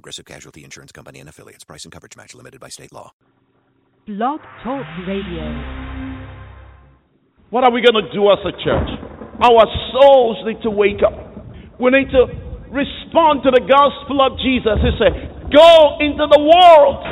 Progressive 0.00 0.24
Casualty 0.24 0.64
Insurance 0.64 0.92
Company 0.92 1.20
and 1.20 1.28
affiliates. 1.28 1.62
Price 1.62 1.84
and 1.84 1.92
coverage 1.92 2.16
match 2.16 2.32
limited 2.32 2.58
by 2.58 2.70
state 2.72 2.90
law. 2.90 3.12
Blog 4.06 4.40
Talk 4.64 4.88
Radio. 5.04 5.44
What 7.50 7.68
are 7.68 7.70
we 7.70 7.84
going 7.84 8.00
to 8.00 8.08
do 8.08 8.24
as 8.32 8.40
a 8.48 8.56
church? 8.64 8.88
Our 9.44 9.60
souls 9.92 10.40
need 10.48 10.56
to 10.64 10.70
wake 10.72 11.04
up. 11.04 11.12
We 11.76 11.92
need 11.92 12.08
to 12.16 12.32
respond 12.72 13.44
to 13.44 13.52
the 13.52 13.60
gospel 13.60 14.24
of 14.24 14.40
Jesus. 14.40 14.80
He 14.80 14.88
said, 14.96 15.12
Go 15.52 16.00
into 16.00 16.24
the 16.32 16.40
world. 16.48 17.04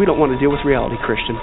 We 0.00 0.08
don't 0.08 0.16
want 0.16 0.32
to 0.32 0.40
deal 0.40 0.48
with 0.48 0.64
reality, 0.64 0.96
Christian. 1.04 1.36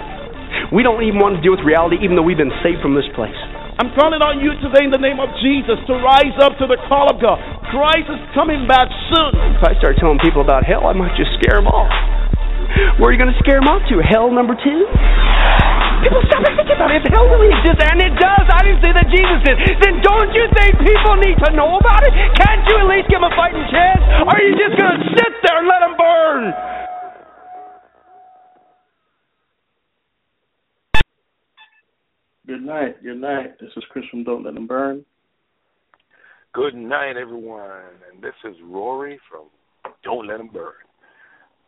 We 0.73 0.81
don't 0.81 1.05
even 1.05 1.21
want 1.21 1.37
to 1.37 1.45
deal 1.45 1.53
with 1.53 1.62
reality, 1.62 2.01
even 2.01 2.17
though 2.17 2.26
we've 2.26 2.41
been 2.41 2.57
saved 2.65 2.81
from 2.81 2.98
this 2.98 3.05
place. 3.13 3.37
I'm 3.77 3.94
calling 3.94 4.26
on 4.26 4.41
you 4.41 4.58
today 4.58 4.90
in 4.90 4.91
the 4.91 4.98
name 4.98 5.22
of 5.22 5.30
Jesus 5.38 5.77
to 5.85 6.02
rise 6.02 6.34
up 6.41 6.58
to 6.58 6.66
the 6.66 6.81
call 6.90 7.13
of 7.13 7.22
God. 7.22 7.38
Christ 7.70 8.09
is 8.09 8.18
coming 8.34 8.66
back 8.66 8.90
soon. 9.13 9.38
If 9.54 9.62
I 9.62 9.77
start 9.77 10.02
telling 10.02 10.18
people 10.18 10.41
about 10.41 10.66
hell, 10.66 10.90
I 10.90 10.98
might 10.98 11.13
just 11.13 11.30
scare 11.38 11.62
them 11.62 11.70
off. 11.70 11.94
Where 12.98 13.09
are 13.09 13.13
you 13.13 13.21
going 13.21 13.30
to 13.30 13.38
scare 13.38 13.62
them 13.62 13.70
off 13.70 13.85
to? 13.94 14.02
Hell 14.02 14.34
number 14.34 14.58
two? 14.58 14.82
People 16.01 16.26
stop 16.26 16.41
and 16.41 16.57
think 16.57 16.74
about 16.74 16.90
it. 16.90 17.05
If 17.05 17.13
hell 17.13 17.29
really 17.29 17.54
exists, 17.54 17.85
and 17.85 18.01
it 18.01 18.18
does, 18.18 18.46
I 18.49 18.66
didn't 18.66 18.82
say 18.82 18.98
that 18.98 19.13
Jesus 19.13 19.46
did, 19.46 19.62
then 19.77 20.01
don't 20.01 20.34
you 20.34 20.49
think 20.57 20.82
people 20.82 21.13
need 21.21 21.38
to 21.46 21.54
know 21.54 21.77
about 21.77 22.01
it? 22.01 22.18
Can't 22.34 22.66
you 22.66 22.82
at 22.82 22.90
least 22.90 23.13
give 23.13 23.21
them 23.21 23.29
a 23.29 23.34
fighting 23.38 23.62
chance? 23.70 24.01
Or 24.26 24.34
are 24.34 24.41
you 24.41 24.57
just 24.57 24.73
going 24.73 24.90
to 24.90 25.01
sit 25.21 25.32
there 25.46 25.62
and 25.62 25.70
let 25.70 25.85
them 25.85 25.94
burn? 25.94 26.49
Good 32.48 32.63
night. 32.63 33.03
Good 33.03 33.20
night. 33.20 33.59
This 33.59 33.71
is 33.76 33.84
Chris 33.90 34.05
from 34.09 34.23
Don't 34.23 34.45
Let 34.45 34.53
Them 34.53 34.67
Burn. 34.67 35.03
Good 36.54 36.76
night, 36.76 37.17
everyone. 37.17 37.70
And 38.09 38.23
this 38.23 38.34
is 38.45 38.55
Rory 38.63 39.20
from 39.29 39.48
Don't 40.05 40.27
Let 40.27 40.37
Them 40.37 40.49
Burn. 40.54 40.71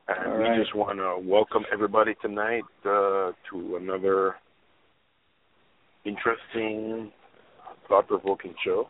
And 0.07 0.31
All 0.31 0.37
we 0.37 0.45
right. 0.45 0.57
just 0.57 0.73
want 0.73 0.99
to 0.99 1.17
welcome 1.29 1.63
everybody 1.73 2.15
tonight 2.21 2.63
uh, 2.85 3.31
to 3.51 3.77
another 3.81 4.35
interesting, 6.05 7.11
thought 7.89 8.07
provoking 8.07 8.55
show. 8.63 8.87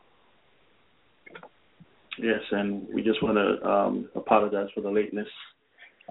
Yes, 2.19 2.41
and 2.51 2.87
we 2.93 3.01
just 3.01 3.23
want 3.23 3.37
to 3.37 3.67
um, 3.67 4.09
apologize 4.13 4.67
for 4.75 4.81
the 4.81 4.91
lateness. 4.91 5.27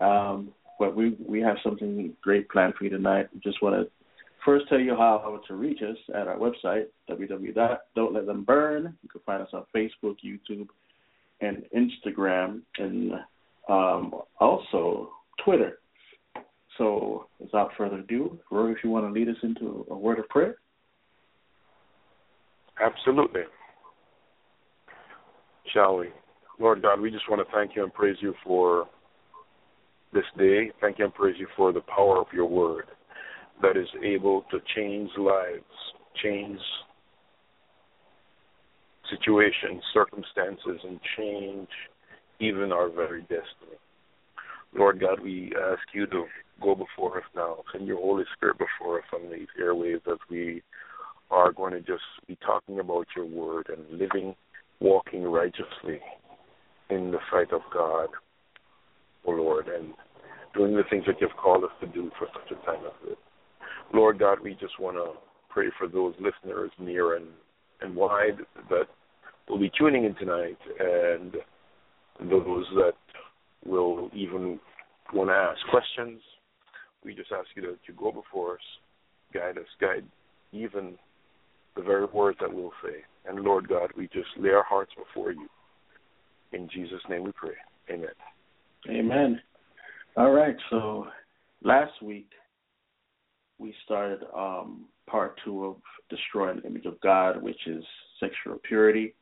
Um, 0.00 0.52
but 0.80 0.96
we 0.96 1.16
we 1.24 1.40
have 1.40 1.56
something 1.62 2.14
great 2.20 2.48
planned 2.48 2.74
for 2.74 2.82
you 2.82 2.90
tonight. 2.90 3.28
We 3.32 3.40
just 3.40 3.62
want 3.62 3.76
to 3.76 3.97
first 4.44 4.68
tell 4.68 4.80
you 4.80 4.94
how 4.94 5.40
to 5.46 5.54
reach 5.54 5.80
us 5.82 5.96
at 6.14 6.28
our 6.28 6.36
website, 6.36 6.86
www.don'tletthemburn. 7.10 8.94
You 9.02 9.08
can 9.08 9.20
find 9.24 9.42
us 9.42 9.48
on 9.52 9.64
Facebook, 9.74 10.16
YouTube, 10.24 10.68
and 11.40 11.64
Instagram, 11.76 12.62
and 12.78 13.12
um, 13.68 14.14
also 14.40 15.10
Twitter. 15.44 15.78
So 16.76 17.26
without 17.38 17.70
further 17.76 17.98
ado, 17.98 18.38
Rory, 18.50 18.72
if 18.72 18.78
you 18.84 18.90
want 18.90 19.06
to 19.06 19.12
lead 19.12 19.28
us 19.28 19.36
into 19.42 19.86
a 19.90 19.96
word 19.96 20.18
of 20.18 20.28
prayer. 20.28 20.56
Absolutely. 22.80 23.42
Shall 25.72 25.98
we? 25.98 26.08
Lord 26.60 26.82
God, 26.82 27.00
we 27.00 27.10
just 27.10 27.28
want 27.28 27.46
to 27.46 27.54
thank 27.54 27.76
you 27.76 27.82
and 27.82 27.92
praise 27.92 28.16
you 28.20 28.34
for 28.44 28.86
this 30.12 30.24
day. 30.36 30.70
Thank 30.80 30.98
you 30.98 31.04
and 31.04 31.14
praise 31.14 31.36
you 31.38 31.46
for 31.56 31.72
the 31.72 31.80
power 31.80 32.18
of 32.18 32.26
your 32.32 32.46
word 32.46 32.84
that 33.62 33.76
is 33.76 33.88
able 34.04 34.44
to 34.50 34.58
change 34.74 35.10
lives, 35.18 35.64
change 36.22 36.58
situations, 39.10 39.82
circumstances, 39.92 40.80
and 40.84 41.00
change 41.16 41.68
even 42.40 42.72
our 42.72 42.88
very 42.88 43.22
destiny. 43.22 43.78
Lord 44.76 45.00
God, 45.00 45.20
we 45.20 45.52
ask 45.70 45.80
you 45.94 46.06
to 46.06 46.24
go 46.62 46.74
before 46.74 47.18
us 47.18 47.24
now. 47.34 47.56
Send 47.72 47.86
your 47.86 47.98
Holy 47.98 48.24
Spirit 48.36 48.58
before 48.58 48.98
us 48.98 49.04
on 49.14 49.30
these 49.30 49.48
airwaves 49.60 50.06
as 50.10 50.18
we 50.30 50.62
are 51.30 51.52
going 51.52 51.72
to 51.72 51.80
just 51.80 52.02
be 52.26 52.36
talking 52.44 52.80
about 52.80 53.06
your 53.16 53.24
word 53.24 53.70
and 53.74 53.98
living, 53.98 54.34
walking 54.80 55.24
righteously 55.24 56.00
in 56.90 57.10
the 57.10 57.18
sight 57.30 57.52
of 57.52 57.62
God, 57.72 58.08
O 59.26 59.32
Lord, 59.32 59.68
and 59.68 59.92
doing 60.54 60.74
the 60.74 60.84
things 60.88 61.04
that 61.06 61.16
you've 61.20 61.36
called 61.36 61.64
us 61.64 61.70
to 61.80 61.86
do 61.86 62.10
for 62.18 62.28
such 62.32 62.56
a 62.56 62.66
time 62.66 62.84
as 62.86 63.08
this. 63.08 63.18
Lord 63.92 64.18
God, 64.18 64.38
we 64.42 64.54
just 64.54 64.78
want 64.78 64.96
to 64.96 65.12
pray 65.48 65.68
for 65.78 65.88
those 65.88 66.14
listeners 66.20 66.70
near 66.78 67.16
and, 67.16 67.26
and 67.80 67.94
wide 67.94 68.38
that 68.70 68.86
will 69.48 69.58
be 69.58 69.70
tuning 69.78 70.04
in 70.04 70.14
tonight 70.16 70.58
and 70.78 71.34
those 72.30 72.66
that 72.74 72.92
will 73.64 74.10
even 74.14 74.58
want 75.12 75.30
to 75.30 75.34
ask 75.34 75.58
questions. 75.70 76.20
We 77.04 77.14
just 77.14 77.32
ask 77.32 77.48
you 77.54 77.62
to, 77.62 77.68
to 77.86 77.92
go 77.96 78.12
before 78.12 78.54
us, 78.54 78.60
guide 79.32 79.58
us, 79.58 79.66
guide 79.80 80.04
even 80.52 80.94
the 81.76 81.82
very 81.82 82.06
words 82.06 82.38
that 82.40 82.52
we'll 82.52 82.72
say. 82.82 82.96
And 83.26 83.40
Lord 83.40 83.68
God, 83.68 83.90
we 83.96 84.08
just 84.08 84.28
lay 84.38 84.50
our 84.50 84.64
hearts 84.64 84.92
before 84.96 85.32
you. 85.32 85.48
In 86.52 86.68
Jesus' 86.72 87.00
name 87.08 87.24
we 87.24 87.32
pray. 87.32 87.54
Amen. 87.90 88.08
Amen. 88.88 89.40
All 90.16 90.30
right. 90.30 90.56
So 90.70 91.06
last 91.62 91.92
week 92.02 92.28
we 93.58 93.74
started 93.84 94.20
um, 94.34 94.86
part 95.08 95.38
two 95.44 95.64
of 95.64 95.76
destroying 96.08 96.60
the 96.60 96.66
image 96.66 96.86
of 96.86 97.00
God, 97.00 97.42
which 97.42 97.66
is 97.66 97.84
sexual 98.20 98.58
purity. 98.66 99.14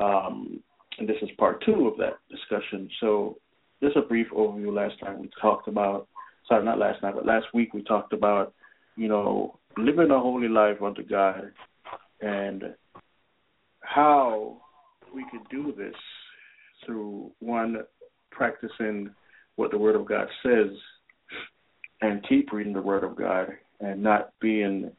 Um, 0.00 0.60
and 0.98 1.08
this 1.08 1.16
is 1.22 1.30
part 1.38 1.62
two 1.64 1.88
of 1.88 1.96
that 1.98 2.18
discussion. 2.30 2.88
So 3.00 3.38
just 3.82 3.96
a 3.96 4.02
brief 4.02 4.28
overview. 4.30 4.72
Last 4.74 4.98
time 5.00 5.20
we 5.20 5.30
talked 5.40 5.68
about, 5.68 6.08
sorry, 6.48 6.64
not 6.64 6.78
last 6.78 7.02
night, 7.02 7.14
but 7.14 7.26
last 7.26 7.46
week 7.54 7.74
we 7.74 7.82
talked 7.82 8.12
about, 8.12 8.54
you 8.96 9.08
know, 9.08 9.58
living 9.76 10.10
a 10.10 10.20
holy 10.20 10.48
life 10.48 10.80
unto 10.82 11.02
God 11.02 11.50
and 12.20 12.74
how 13.80 14.58
we 15.14 15.24
could 15.30 15.48
do 15.50 15.72
this 15.76 15.94
through 16.84 17.30
one 17.40 17.78
practicing 18.30 19.10
what 19.56 19.70
the 19.70 19.78
Word 19.78 19.96
of 19.96 20.06
God 20.06 20.26
says 20.42 20.70
and 22.00 22.26
keep 22.28 22.52
reading 22.52 22.72
the 22.72 22.82
Word 22.82 23.04
of 23.04 23.16
God 23.16 23.48
and 23.80 24.02
not 24.02 24.30
being 24.40 24.90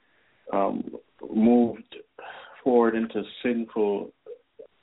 um, 0.53 0.91
moved 1.33 1.95
forward 2.63 2.95
into 2.95 3.23
sinful 3.44 4.11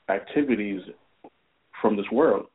activities 0.08 0.80
from 1.80 1.96
this 1.96 2.06
world, 2.12 2.46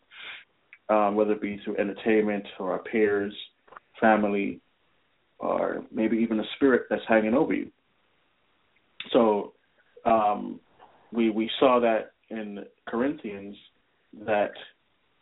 um, 0.90 1.16
whether 1.16 1.34
it 1.34 1.42
be 1.42 1.60
through 1.64 1.78
entertainment 1.78 2.46
or 2.60 2.72
our 2.72 2.80
peers, 2.80 3.34
family, 4.00 4.60
or 5.40 5.84
maybe 5.92 6.18
even 6.18 6.40
a 6.40 6.44
spirit 6.56 6.84
that's 6.90 7.02
hanging 7.08 7.34
over 7.34 7.54
you. 7.54 7.72
So 9.12 9.54
um, 10.06 10.60
we 11.12 11.30
we 11.30 11.50
saw 11.60 11.80
that 11.80 12.12
in 12.30 12.66
Corinthians 12.88 13.56
that 14.26 14.52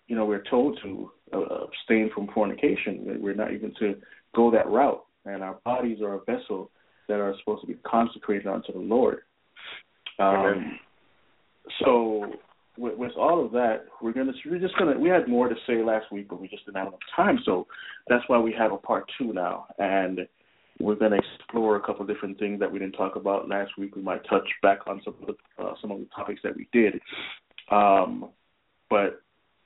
you 0.08 0.16
know 0.16 0.26
we're 0.26 0.44
told 0.50 0.80
to 0.84 1.12
uh, 1.34 1.66
abstain 1.66 2.10
from 2.14 2.28
fornication. 2.34 3.18
We're 3.20 3.34
not 3.34 3.54
even 3.54 3.74
to 3.80 3.96
go 4.36 4.52
that 4.52 4.68
route, 4.68 5.04
and 5.26 5.44
our 5.44 5.60
bodies 5.66 6.02
are 6.02 6.16
a 6.16 6.20
vessel 6.26 6.72
that 7.08 7.20
are 7.20 7.34
supposed 7.40 7.62
to 7.62 7.68
be 7.68 7.76
consecrated 7.86 8.48
unto 8.48 8.74
the 8.74 8.80
Lord. 8.80 9.20
Um, 10.18 10.80
so 11.84 12.26
with, 12.78 12.98
with 12.98 13.12
all 13.18 13.46
of 13.46 13.52
that, 13.54 13.86
we're 14.02 14.14
gonna 14.14 14.34
we're 14.46 14.60
just 14.60 14.78
gonna 14.78 14.98
we 14.98 15.10
had 15.10 15.28
more 15.28 15.48
to 15.50 15.56
say 15.68 15.84
last 15.84 16.12
week, 16.12 16.28
but 16.30 16.40
we 16.40 16.48
just 16.48 16.66
didn't 16.66 16.78
have 16.78 16.88
enough 16.88 17.00
time. 17.16 17.40
So 17.46 17.68
that's 18.08 18.24
why 18.28 18.40
we 18.40 18.54
have 18.58 18.72
a 18.72 18.78
part 18.78 19.06
two 19.18 19.34
now, 19.34 19.68
and 19.78 20.22
we're 20.80 20.96
gonna 20.96 21.18
explore 21.18 21.78
a 21.78 21.82
couple 21.82 22.02
of 22.02 22.08
different 22.08 22.40
things 22.40 22.60
that 22.60 22.72
we 22.72 22.80
didn't 22.80 22.96
talk 22.96 23.16
about 23.16 23.50
last 23.50 23.72
week. 23.78 23.96
We 23.96 24.02
might 24.02 24.28
touch 24.30 24.48
back 24.62 24.80
on 24.88 25.02
some 25.04 25.16
of 25.22 25.28
the 25.28 25.64
uh, 25.64 25.74
some 25.82 25.92
of 25.92 26.00
the 26.00 26.08
topics 26.16 26.42
that 26.44 26.56
we 26.56 26.68
did, 26.72 27.00
um, 27.72 28.30
but 28.90 29.22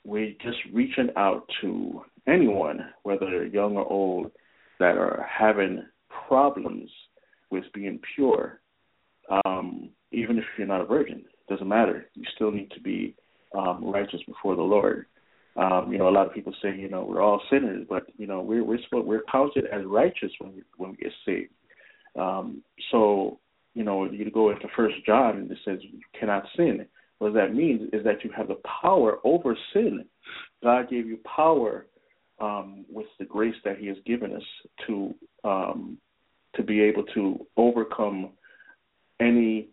we're 0.06 0.33
just 0.42 0.57
reaching 0.74 1.10
out 1.18 1.44
to 1.62 2.01
anyone, 2.27 2.80
whether 3.04 3.45
young 3.45 3.75
or 3.75 3.86
old, 3.86 4.31
that 4.80 4.98
are 4.98 5.28
having 5.30 5.84
problems 6.28 6.90
with 7.52 7.66
being 7.74 8.00
pure. 8.16 8.62
Um, 9.46 9.90
even 10.12 10.38
if 10.38 10.46
you're 10.58 10.68
not 10.68 10.81
a 10.81 10.86
virgin, 10.86 11.20
it 11.20 11.52
doesn't 11.52 11.68
matter. 11.68 12.10
You 12.16 12.24
still 12.36 12.52
need 12.52 12.72
to 12.72 12.81
be 12.81 13.16
um, 13.58 13.84
righteous 13.84 14.22
before 14.28 14.56
the 14.56 14.62
Lord. 14.62 15.06
Um, 15.56 15.92
you 15.92 15.98
know, 15.98 16.08
a 16.08 16.12
lot 16.12 16.28
of 16.28 16.34
people 16.34 16.54
say, 16.62 16.76
you 16.76 16.90
know, 16.90 17.04
we're 17.04 17.22
all 17.22 17.42
sinners, 17.50 17.86
but 17.90 18.04
you 18.18 18.28
know, 18.28 18.42
we're 18.42 18.64
we're 18.64 18.80
we're 18.92 19.24
counted 19.31 19.66
as 19.66 19.86
righteous 19.86 20.31
when 20.40 20.54
we 20.54 20.64
when 20.78 20.92
we 20.92 20.98
get 20.98 21.12
saved. 21.26 21.52
Um, 22.18 22.64
so, 22.92 23.40
you 23.74 23.84
know, 23.84 24.10
you 24.10 24.30
go 24.31 24.52
into 24.52 24.68
First 24.76 24.96
John 25.06 25.38
and 25.38 25.52
it 25.52 25.58
says 25.66 25.80
you 25.81 26.00
cannot 26.18 26.46
sin. 26.56 26.86
What 27.20 27.34
that 27.34 27.54
means 27.54 27.90
is 27.94 28.04
that 28.06 28.24
you 28.24 28.31
have 28.36 28.48
the 28.48 28.62
power 28.81 29.18
over 29.24 29.58
sin. 29.74 30.06
God 30.64 30.90
gave 30.90 31.06
you 31.06 31.18
power 31.36 31.88
um, 32.42 32.86
with 32.90 33.08
the 33.20 33.26
grace 33.26 33.56
that 33.66 33.78
He 33.78 33.88
has 33.88 33.98
given 34.06 34.36
us 34.36 34.44
to 34.88 35.14
um, 35.44 35.98
to 36.56 36.64
be 36.64 36.82
able 36.82 37.04
to 37.14 37.46
overcome 37.58 38.30
any 39.20 39.70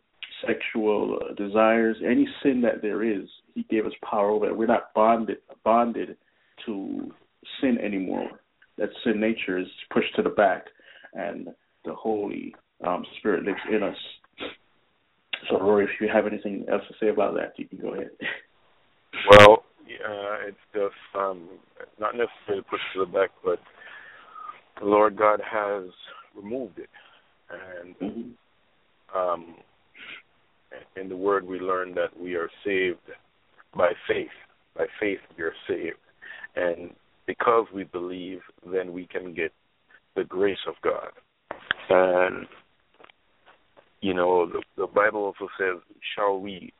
sexual 0.47 1.19
desires, 1.37 1.97
any 2.05 2.29
sin 2.43 2.61
that 2.63 2.83
there 2.83 3.03
is. 3.03 3.27
He 3.55 3.65
gave 3.71 3.87
us 3.87 3.93
power 4.09 4.31
over 4.31 4.47
it. 4.47 4.57
We're 4.57 4.67
not 4.67 4.93
bonded 4.95 5.39
bonded 5.65 6.17
to 6.67 7.13
sin 7.61 7.79
anymore. 7.79 8.29
That 8.79 8.91
sin 9.05 9.21
nature 9.21 9.59
is 9.59 9.67
pushed 9.93 10.15
to 10.17 10.23
the 10.23 10.31
back, 10.31 10.67
and 11.15 11.49
the 11.85 11.95
Holy 11.95 12.55
um, 12.87 13.05
Spirit 13.19 13.45
lives 13.45 13.61
in 13.73 13.83
us. 13.83 13.97
So, 15.49 15.59
Rory, 15.59 15.85
if 15.85 15.91
you 16.01 16.09
have 16.13 16.27
anything 16.27 16.67
else 16.71 16.83
to 16.89 16.95
say 17.01 17.09
about 17.09 17.35
that, 17.35 17.55
you 17.57 17.67
can 17.67 17.79
go 17.79 17.95
ahead. 17.95 18.11
Well, 19.31 19.65
uh, 20.04 20.48
it's 20.48 20.56
just 20.72 20.94
um, 21.19 21.48
not 21.98 22.14
necessarily 22.14 22.64
pushed 22.69 22.84
to 22.94 23.00
the 23.00 23.06
back, 23.06 23.31
but 23.44 23.58
the 24.81 24.87
Lord 24.87 25.16
God 25.16 25.40
has 25.40 25.84
removed 26.34 26.78
it, 26.78 26.90
and 27.50 27.96
mm-hmm. 27.98 29.19
um, 29.19 29.56
in 30.96 31.08
the 31.08 31.16
Word 31.16 31.46
we 31.46 31.58
learn 31.58 31.94
that 31.94 32.19
we 32.19 32.34
are 32.34 32.50
saved 32.64 32.98
by 33.76 33.93
faith. 34.08 34.28
By 34.76 34.87
faith 35.00 35.20
we 35.37 35.44
are 35.44 35.54
saved, 35.66 35.96
and 36.54 36.90
because 37.26 37.66
we 37.75 37.84
believe, 37.84 38.40
then 38.72 38.93
we 38.93 39.06
can 39.06 39.34
get 39.34 39.52
the 40.14 40.25
grace 40.25 40.58
of 40.69 40.75
God. 40.82 41.10
And 41.88 42.46
you 44.00 44.14
know, 44.14 44.46
the, 44.46 44.62
the 44.76 44.87
Bible 44.87 45.25
also 45.25 45.48
says, 45.58 45.81
"Shall 46.14 46.38
we 46.38 46.72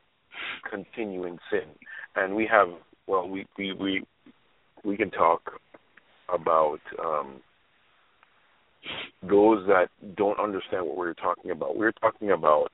continue 0.69 1.25
in 1.25 1.39
sin?" 1.51 1.67
And 2.15 2.35
we 2.35 2.47
have, 2.51 2.69
well, 3.07 3.27
we 3.27 3.45
we 3.57 3.73
we 3.73 4.03
we 4.83 4.97
can 4.97 5.09
talk 5.11 5.53
about 6.33 6.79
um, 7.03 7.41
those 9.23 9.65
that 9.67 9.87
don't 10.15 10.39
understand 10.39 10.85
what 10.85 10.97
we're 10.97 11.13
talking 11.13 11.51
about. 11.51 11.77
We're 11.77 11.93
talking 11.93 12.31
about 12.31 12.71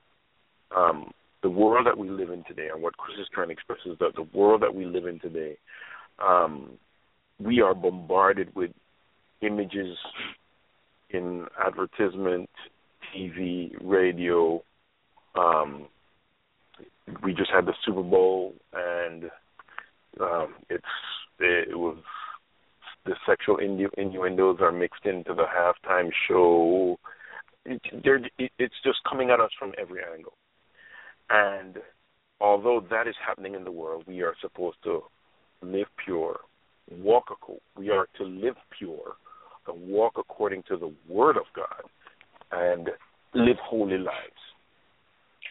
um, 0.76 1.12
the 1.42 1.50
world 1.50 1.86
that 1.86 1.96
we 1.96 2.10
live 2.10 2.30
in 2.30 2.44
today, 2.44 2.68
and 2.72 2.82
what 2.82 2.96
Chris 2.96 3.18
is 3.20 3.28
trying 3.32 3.48
to 3.48 3.52
express 3.52 3.78
is 3.86 3.96
that 4.00 4.14
the 4.16 4.26
world 4.36 4.62
that 4.62 4.74
we 4.74 4.84
live 4.84 5.06
in 5.06 5.20
today, 5.20 5.56
um, 6.24 6.70
we 7.38 7.60
are 7.60 7.74
bombarded 7.74 8.54
with 8.54 8.70
images 9.40 9.96
in 11.10 11.46
advertisement, 11.64 12.50
TV, 13.14 13.72
radio. 13.82 14.62
Um, 15.36 15.86
we 17.22 17.34
just 17.34 17.50
had 17.50 17.66
the 17.66 17.74
Super 17.84 18.02
Bowl, 18.02 18.54
and 18.72 19.24
um, 20.20 20.54
it's 20.70 20.84
it 21.40 21.76
was 21.76 21.96
the 23.04 23.14
sexual 23.26 23.58
innu- 23.58 23.92
innuendos 23.96 24.58
are 24.60 24.72
mixed 24.72 25.04
into 25.04 25.34
the 25.34 25.44
halftime 25.44 26.10
show. 26.28 26.98
It, 27.66 27.80
it, 28.38 28.52
it's 28.58 28.74
just 28.84 28.98
coming 29.08 29.30
at 29.30 29.40
us 29.40 29.50
from 29.58 29.72
every 29.80 30.00
angle, 30.14 30.34
and 31.30 31.78
although 32.40 32.84
that 32.90 33.08
is 33.08 33.14
happening 33.26 33.54
in 33.54 33.64
the 33.64 33.70
world, 33.70 34.04
we 34.06 34.22
are 34.22 34.34
supposed 34.40 34.76
to 34.84 35.02
live 35.62 35.86
pure, 36.04 36.40
walk. 36.90 37.24
We 37.76 37.90
are 37.90 38.06
to 38.18 38.24
live 38.24 38.56
pure 38.78 39.14
and 39.66 39.88
walk 39.88 40.14
according 40.18 40.64
to 40.68 40.76
the 40.76 40.92
Word 41.08 41.36
of 41.36 41.44
God 41.54 41.88
and 42.52 42.90
live 43.34 43.56
holy 43.62 43.98
lives. 43.98 44.42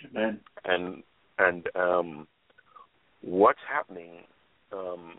Amen. 0.09 0.39
And 0.65 1.03
and 1.39 1.67
um, 1.75 2.27
what's 3.21 3.59
happening 3.71 4.19
um, 4.73 5.13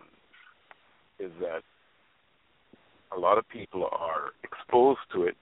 is 1.18 1.30
that 1.40 1.62
a 3.16 3.18
lot 3.18 3.38
of 3.38 3.48
people 3.48 3.88
are 3.92 4.32
exposed 4.42 5.00
to 5.14 5.22
it. 5.24 5.36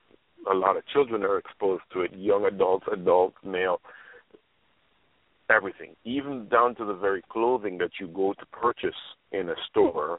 A 0.51 0.55
lot 0.55 0.77
of 0.77 0.87
children 0.93 1.23
are 1.23 1.39
exposed 1.39 1.85
to 1.93 2.01
it. 2.03 2.13
Young 2.15 2.45
adults, 2.45 2.87
adults, 2.93 3.37
male, 3.45 3.81
everything, 5.49 5.95
even 6.05 6.49
down 6.49 6.75
to 6.77 6.85
the 6.85 6.95
very 6.95 7.23
clothing 7.31 7.79
that 7.79 7.91
you 8.01 8.09
go 8.09 8.35
to 8.35 8.47
purchase 8.47 8.95
in 9.31 9.49
a 9.49 9.55
store. 9.71 10.19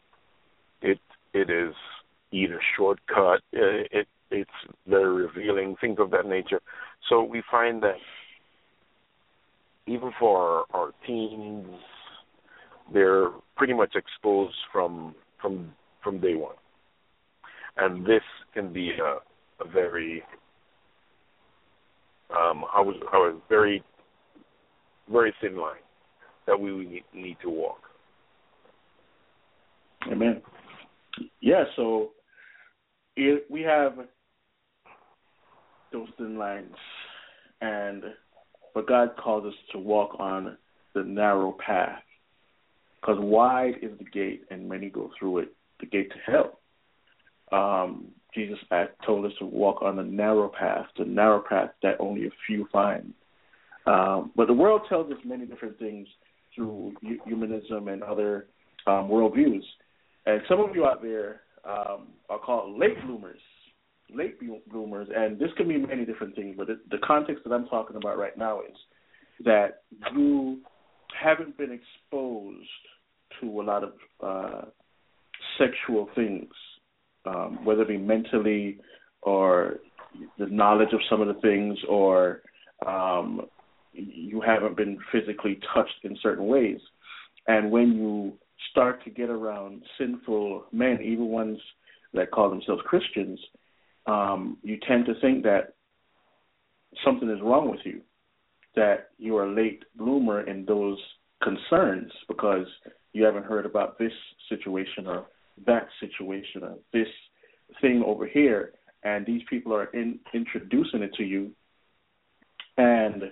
It 0.81 0.99
it 1.33 1.49
is 1.49 1.73
either 2.31 2.59
shortcut. 2.75 3.41
Uh, 3.55 3.85
it 3.91 4.07
it's 4.31 4.49
very 4.87 5.27
revealing, 5.27 5.75
things 5.79 5.97
of 5.99 6.09
that 6.11 6.25
nature. 6.25 6.59
So 7.09 7.23
we 7.23 7.43
find 7.51 7.83
that 7.83 7.97
even 9.85 10.11
for 10.19 10.65
our, 10.73 10.81
our 10.81 10.91
teens, 11.05 11.67
they're 12.91 13.29
pretty 13.55 13.73
much 13.73 13.95
exposed 13.95 14.55
from 14.71 15.15
from 15.41 15.73
from 16.03 16.19
day 16.19 16.35
one, 16.35 16.55
and 17.77 18.05
this 18.05 18.23
can 18.53 18.73
be 18.73 18.91
a, 18.91 19.63
a 19.63 19.67
very 19.71 20.23
um, 22.31 22.65
I 22.73 22.81
was 22.81 22.95
I 23.11 23.17
was 23.17 23.39
very 23.49 23.83
very 25.11 25.33
thin 25.41 25.57
line 25.57 25.75
that 26.45 26.59
we 26.59 27.03
need, 27.13 27.37
to 27.41 27.49
walk. 27.49 27.79
Amen. 30.11 30.41
Yeah, 31.41 31.63
so 31.75 32.11
if 33.15 33.43
we 33.49 33.61
have 33.61 33.93
those 35.91 36.07
thin 36.17 36.37
lines, 36.37 36.75
and 37.61 38.03
but 38.73 38.87
God 38.87 39.11
calls 39.17 39.45
us 39.45 39.53
to 39.71 39.77
walk 39.77 40.19
on 40.19 40.57
the 40.95 41.03
narrow 41.03 41.55
path, 41.65 42.01
because 43.03 43.21
wide 43.21 43.75
is 43.81 43.91
the 43.97 44.05
gate, 44.05 44.45
and 44.49 44.69
many 44.69 44.89
go 44.89 45.11
through 45.19 45.39
it, 45.39 45.53
the 45.79 45.85
gate 45.85 46.11
to 46.11 46.31
hell. 46.31 46.59
Um, 47.51 48.07
Jesus 48.33 48.57
told 49.05 49.25
us 49.25 49.31
to 49.39 49.45
walk 49.45 49.81
on 49.81 49.97
the 49.97 50.03
narrow 50.03 50.49
path, 50.49 50.85
the 50.97 51.05
narrow 51.05 51.43
path 51.47 51.71
that 51.83 51.97
only 51.99 52.27
a 52.27 52.31
few 52.47 52.67
find. 52.71 53.13
Um, 53.85 54.31
but 54.35 54.47
the 54.47 54.53
world 54.53 54.81
tells 54.87 55.11
us 55.11 55.17
many 55.25 55.45
different 55.45 55.77
things 55.77 56.07
through 56.55 56.93
humanism 57.25 57.89
and 57.89 58.01
other 58.01 58.47
um, 58.87 59.09
worldviews. 59.09 59.63
And 60.25 60.41
some 60.47 60.61
of 60.61 60.73
you 60.73 60.85
out 60.85 61.01
there 61.01 61.41
um, 61.65 62.07
are 62.29 62.39
called 62.39 62.79
late 62.79 62.95
bloomers, 63.05 63.41
late 64.13 64.39
bloomers, 64.71 65.09
and 65.13 65.37
this 65.37 65.49
can 65.57 65.67
mean 65.67 65.85
many 65.87 66.05
different 66.05 66.35
things. 66.35 66.55
But 66.57 66.67
the 66.67 66.97
context 67.03 67.43
that 67.43 67.53
I'm 67.53 67.67
talking 67.67 67.97
about 67.97 68.17
right 68.17 68.37
now 68.37 68.61
is 68.61 68.75
that 69.43 69.81
you 70.15 70.61
haven't 71.21 71.57
been 71.57 71.71
exposed 71.71 72.69
to 73.39 73.61
a 73.61 73.63
lot 73.63 73.83
of 73.83 73.93
uh, 74.21 74.61
sexual 75.57 76.09
things, 76.15 76.51
um, 77.25 77.63
whether 77.63 77.83
it 77.83 77.87
be 77.87 77.97
mentally 77.97 78.79
or 79.21 79.79
the 80.37 80.45
knowledge 80.47 80.93
of 80.93 80.99
some 81.09 81.21
of 81.21 81.27
the 81.27 81.41
things, 81.41 81.77
or 81.89 82.41
um, 82.85 83.41
you 83.93 84.41
haven't 84.41 84.77
been 84.77 84.97
physically 85.11 85.59
touched 85.73 86.03
in 86.03 86.17
certain 86.21 86.47
ways. 86.47 86.79
And 87.47 87.71
when 87.71 87.93
you 87.93 88.33
start 88.71 89.03
to 89.03 89.09
get 89.09 89.29
around 89.29 89.83
sinful 89.97 90.65
men, 90.71 90.99
even 91.03 91.27
ones 91.27 91.59
that 92.13 92.31
call 92.31 92.49
themselves 92.49 92.81
Christians, 92.85 93.39
um, 94.05 94.57
you 94.63 94.77
tend 94.87 95.05
to 95.05 95.13
think 95.21 95.43
that 95.43 95.73
something 97.03 97.29
is 97.29 97.41
wrong 97.41 97.69
with 97.71 97.79
you, 97.85 98.01
that 98.75 99.09
you 99.17 99.37
are 99.37 99.45
a 99.45 99.53
late 99.53 99.83
bloomer 99.95 100.47
in 100.47 100.65
those 100.65 100.97
concerns 101.41 102.11
because 102.27 102.67
you 103.13 103.23
haven't 103.23 103.45
heard 103.45 103.65
about 103.65 103.97
this 103.97 104.11
situation 104.49 105.07
or 105.07 105.25
that 105.65 105.87
situation 105.99 106.63
or 106.63 106.75
this 106.91 107.07
thing 107.81 108.03
over 108.05 108.27
here, 108.27 108.73
and 109.03 109.25
these 109.25 109.41
people 109.49 109.73
are 109.73 109.85
in, 109.85 110.19
introducing 110.33 111.03
it 111.03 111.13
to 111.15 111.23
you, 111.23 111.51
and 112.77 113.23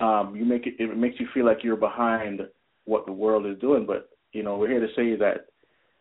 um, 0.00 0.36
you 0.36 0.44
make 0.44 0.66
it 0.66 0.74
it 0.78 0.96
makes 0.96 1.18
you 1.18 1.26
feel 1.32 1.46
like 1.46 1.64
you're 1.64 1.76
behind 1.76 2.42
what 2.84 3.06
the 3.06 3.12
world 3.12 3.46
is 3.46 3.58
doing, 3.58 3.86
but 3.86 4.10
you 4.32 4.42
know, 4.42 4.56
we're 4.56 4.68
here 4.68 4.80
to 4.80 4.94
say 4.94 5.16
that 5.16 5.46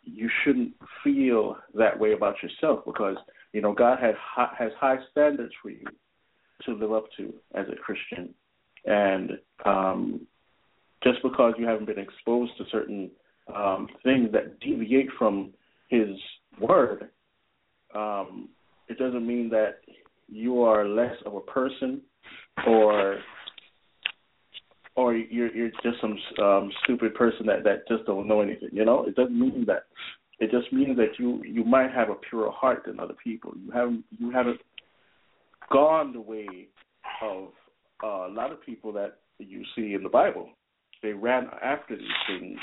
you 0.04 0.30
shouldn't 0.44 0.74
feel 1.04 1.58
that 1.76 2.00
way 2.00 2.14
about 2.14 2.36
yourself 2.42 2.84
because 2.86 3.18
you 3.54 3.62
know 3.62 3.74
God 3.74 4.00
has 4.00 4.16
high, 4.20 4.54
has 4.58 4.72
high 4.80 4.98
standards 5.12 5.54
for 5.62 5.70
you 5.70 5.86
to 6.66 6.74
live 6.74 6.92
up 6.92 7.06
to 7.18 7.34
as 7.54 7.68
a 7.72 7.76
Christian, 7.76 8.34
and 8.86 9.32
um, 9.66 10.28
just 11.04 11.22
because 11.24 11.54
you 11.58 11.66
haven't 11.66 11.86
been 11.88 12.00
exposed 12.00 12.52
to 12.58 12.64
certain 12.72 13.12
um, 13.56 13.88
things 14.04 14.32
that 14.34 14.60
deviate 14.60 15.10
from 15.18 15.52
His 15.90 16.10
Word, 16.60 17.10
um, 17.96 18.50
it 18.88 18.98
doesn't 18.98 19.26
mean 19.26 19.50
that 19.50 19.80
you 20.28 20.64
are 20.64 20.88
less 20.88 21.16
of 21.26 21.36
a 21.36 21.42
person 21.42 22.02
or 22.68 23.20
or 24.96 25.16
you're 25.16 25.54
you're 25.56 25.72
just 25.84 26.00
some 26.02 26.18
um, 26.42 26.72
stupid 26.84 27.16
person 27.16 27.46
that 27.46 27.64
that 27.64 27.88
just 27.88 28.06
don't 28.06 28.28
know 28.28 28.42
anything. 28.42 28.70
You 28.72 28.86
know, 28.86 29.06
it 29.06 29.16
doesn't 29.16 29.40
mean 29.40 29.66
that. 29.68 29.84
It 30.40 30.52
just 30.52 30.74
means 30.74 30.98
that 30.98 31.20
you 31.20 31.42
you 31.44 31.64
might 31.64 31.92
have 31.92 32.10
a 32.10 32.16
purer 32.16 32.52
heart 32.52 32.84
than 32.86 33.00
other 33.00 33.14
people. 33.24 33.54
You 33.64 33.72
haven't 33.72 34.04
you 34.18 34.32
haven't 34.32 34.60
gone 35.72 36.14
the 36.14 36.22
way 36.22 36.68
of 37.22 37.50
uh, 38.04 38.28
a 38.28 38.32
lot 38.32 38.52
of 38.52 38.64
people 38.66 38.92
that 38.94 39.20
you 39.40 39.64
see 39.76 39.94
in 39.94 40.04
the 40.04 40.10
Bible. 40.10 40.50
They 41.02 41.14
ran 41.14 41.48
after 41.64 41.96
these 41.96 42.08
things, 42.28 42.60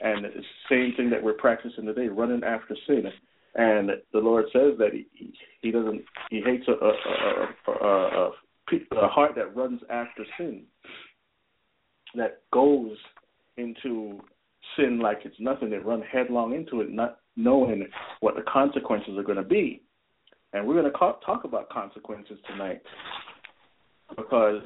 and 0.00 0.24
the 0.24 0.42
same 0.68 0.94
thing 0.96 1.10
that 1.10 1.22
we're 1.22 1.34
practicing 1.34 1.86
today, 1.86 2.08
running 2.08 2.44
after 2.44 2.76
sin. 2.86 3.04
And 3.54 3.90
the 4.12 4.18
Lord 4.18 4.44
says 4.52 4.72
that 4.78 4.90
He 4.92 5.32
He 5.62 5.70
doesn't 5.70 6.02
He 6.30 6.42
hates 6.42 6.66
a, 6.68 6.72
a, 6.72 7.72
a, 7.72 8.30
a 8.92 9.08
heart 9.08 9.32
that 9.36 9.56
runs 9.56 9.80
after 9.90 10.24
sin, 10.38 10.64
that 12.14 12.42
goes 12.52 12.96
into 13.56 14.20
sin 14.76 14.98
like 14.98 15.20
it's 15.24 15.36
nothing. 15.38 15.70
They 15.70 15.78
run 15.78 16.02
headlong 16.02 16.54
into 16.54 16.80
it, 16.80 16.90
not 16.90 17.20
knowing 17.36 17.86
what 18.20 18.34
the 18.34 18.42
consequences 18.42 19.16
are 19.16 19.22
going 19.22 19.36
to 19.36 19.44
be. 19.44 19.82
And 20.52 20.66
we're 20.66 20.80
going 20.80 20.90
to 20.90 20.98
talk 20.98 21.44
about 21.44 21.68
consequences 21.68 22.38
tonight 22.48 22.80
because 24.16 24.62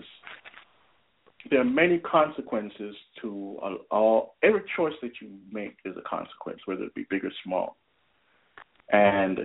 there 1.48 1.60
are 1.60 1.64
many 1.64 1.98
consequences 1.98 2.94
to 3.22 3.58
all 3.90 4.36
every 4.42 4.62
choice 4.76 4.92
that 5.02 5.12
you 5.20 5.38
make 5.50 5.76
is 5.84 5.94
a 5.96 6.08
consequence, 6.08 6.60
whether 6.66 6.84
it 6.84 6.94
be 6.94 7.06
big 7.08 7.24
or 7.24 7.32
small. 7.44 7.76
And 8.92 9.40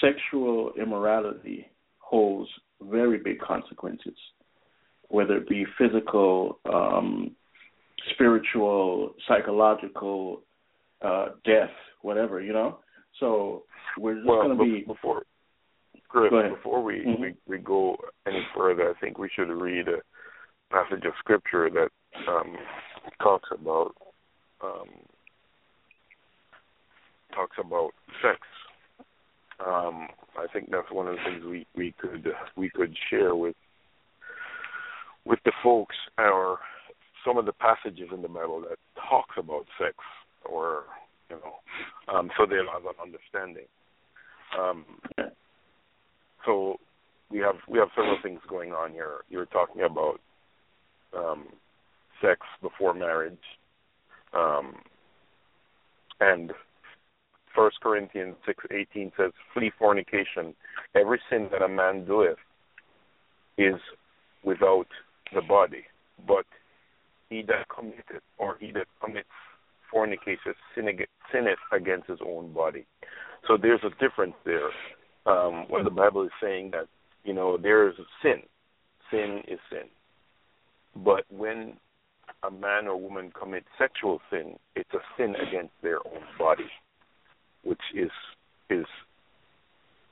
sexual 0.00 0.72
immorality 0.80 1.68
holds 1.98 2.48
very 2.80 3.18
big 3.18 3.38
consequences, 3.40 4.16
whether 5.08 5.36
it 5.36 5.48
be 5.48 5.64
physical, 5.78 6.58
um, 6.72 7.32
spiritual, 8.12 9.14
psychological, 9.28 10.42
uh, 11.02 11.28
death, 11.44 11.70
whatever, 12.02 12.40
you 12.40 12.52
know. 12.52 12.78
So 13.20 13.64
we're 13.98 14.16
just 14.16 14.26
well, 14.26 14.42
going 14.42 14.58
to 14.58 14.64
be 14.64 14.84
before 14.86 15.22
Chris, 16.08 16.30
before 16.30 16.82
we, 16.82 17.00
mm-hmm. 17.00 17.20
we 17.20 17.34
we 17.46 17.58
go 17.58 17.96
any 18.26 18.46
further, 18.56 18.90
I 18.90 19.00
think 19.00 19.18
we 19.18 19.28
should 19.34 19.50
read 19.50 19.88
a 19.88 19.98
passage 20.70 21.04
of 21.04 21.12
scripture 21.18 21.70
that 21.70 21.90
um, 22.28 22.56
talks 23.22 23.48
about 23.52 23.94
um, 24.62 24.88
talks 27.34 27.56
about 27.58 27.90
sex. 28.22 28.40
Um, 29.60 30.08
I 30.38 30.46
think 30.52 30.70
that's 30.70 30.90
one 30.90 31.06
of 31.06 31.16
the 31.16 31.22
things 31.24 31.44
we, 31.44 31.66
we 31.76 31.94
could 31.98 32.26
we 32.56 32.70
could 32.70 32.94
share 33.10 33.34
with 33.34 33.56
with 35.24 35.38
the 35.44 35.52
folks 35.62 35.96
or 36.18 36.58
some 37.24 37.38
of 37.38 37.46
the 37.46 37.52
passages 37.52 38.08
in 38.12 38.22
the 38.22 38.28
Bible 38.28 38.62
that 38.68 38.78
talks 39.08 39.34
about 39.38 39.66
sex 39.78 39.94
or 40.44 40.84
you 41.30 41.36
know 41.36 42.14
um, 42.14 42.30
so 42.36 42.46
they'll 42.46 42.70
have 42.72 42.84
an 42.84 43.00
understanding. 43.02 43.66
Um, 44.58 44.84
so 46.44 46.76
we 47.30 47.38
have 47.38 47.56
we 47.68 47.78
have 47.78 47.88
several 47.96 48.18
things 48.22 48.40
going 48.48 48.72
on 48.72 48.92
here. 48.92 49.24
You're 49.28 49.46
talking 49.46 49.82
about 49.82 50.20
um, 51.16 51.46
sex 52.20 52.40
before 52.62 52.94
marriage, 52.94 53.38
um, 54.32 54.74
and 56.20 56.52
First 57.54 57.80
Corinthians 57.80 58.36
six 58.44 58.64
eighteen 58.70 59.12
says, 59.16 59.32
"Flee 59.54 59.72
fornication. 59.78 60.54
Every 60.94 61.20
sin 61.30 61.48
that 61.52 61.62
a 61.62 61.68
man 61.68 62.04
doeth 62.04 62.38
is 63.56 63.80
without 64.44 64.88
the 65.34 65.40
body, 65.40 65.84
but 66.26 66.44
he 67.30 67.42
that 67.42 67.68
committeth 67.74 68.22
or 68.38 68.56
he 68.60 68.72
that 68.72 68.86
commits 69.02 69.28
fornication 69.90 70.54
sinneth 70.74 71.58
against 71.72 72.08
his 72.08 72.18
own 72.24 72.52
body." 72.52 72.84
So 73.46 73.56
there's 73.56 73.80
a 73.84 73.90
difference 74.02 74.34
there. 74.44 74.70
Um, 75.26 75.66
when 75.68 75.82
the 75.84 75.90
Bible 75.90 76.22
is 76.22 76.30
saying 76.40 76.70
that 76.72 76.86
you 77.24 77.32
know 77.32 77.56
there 77.56 77.88
is 77.88 77.94
sin, 78.22 78.42
sin 79.10 79.42
is 79.48 79.58
sin, 79.70 79.88
but 81.04 81.24
when 81.30 81.74
a 82.42 82.50
man 82.50 82.86
or 82.86 82.96
woman 83.00 83.32
commits 83.38 83.66
sexual 83.78 84.20
sin, 84.30 84.56
it's 84.74 84.92
a 84.94 85.00
sin 85.16 85.34
against 85.36 85.72
their 85.82 85.98
own 85.98 86.22
body, 86.38 86.70
which 87.62 87.80
is 87.94 88.10
is 88.70 88.86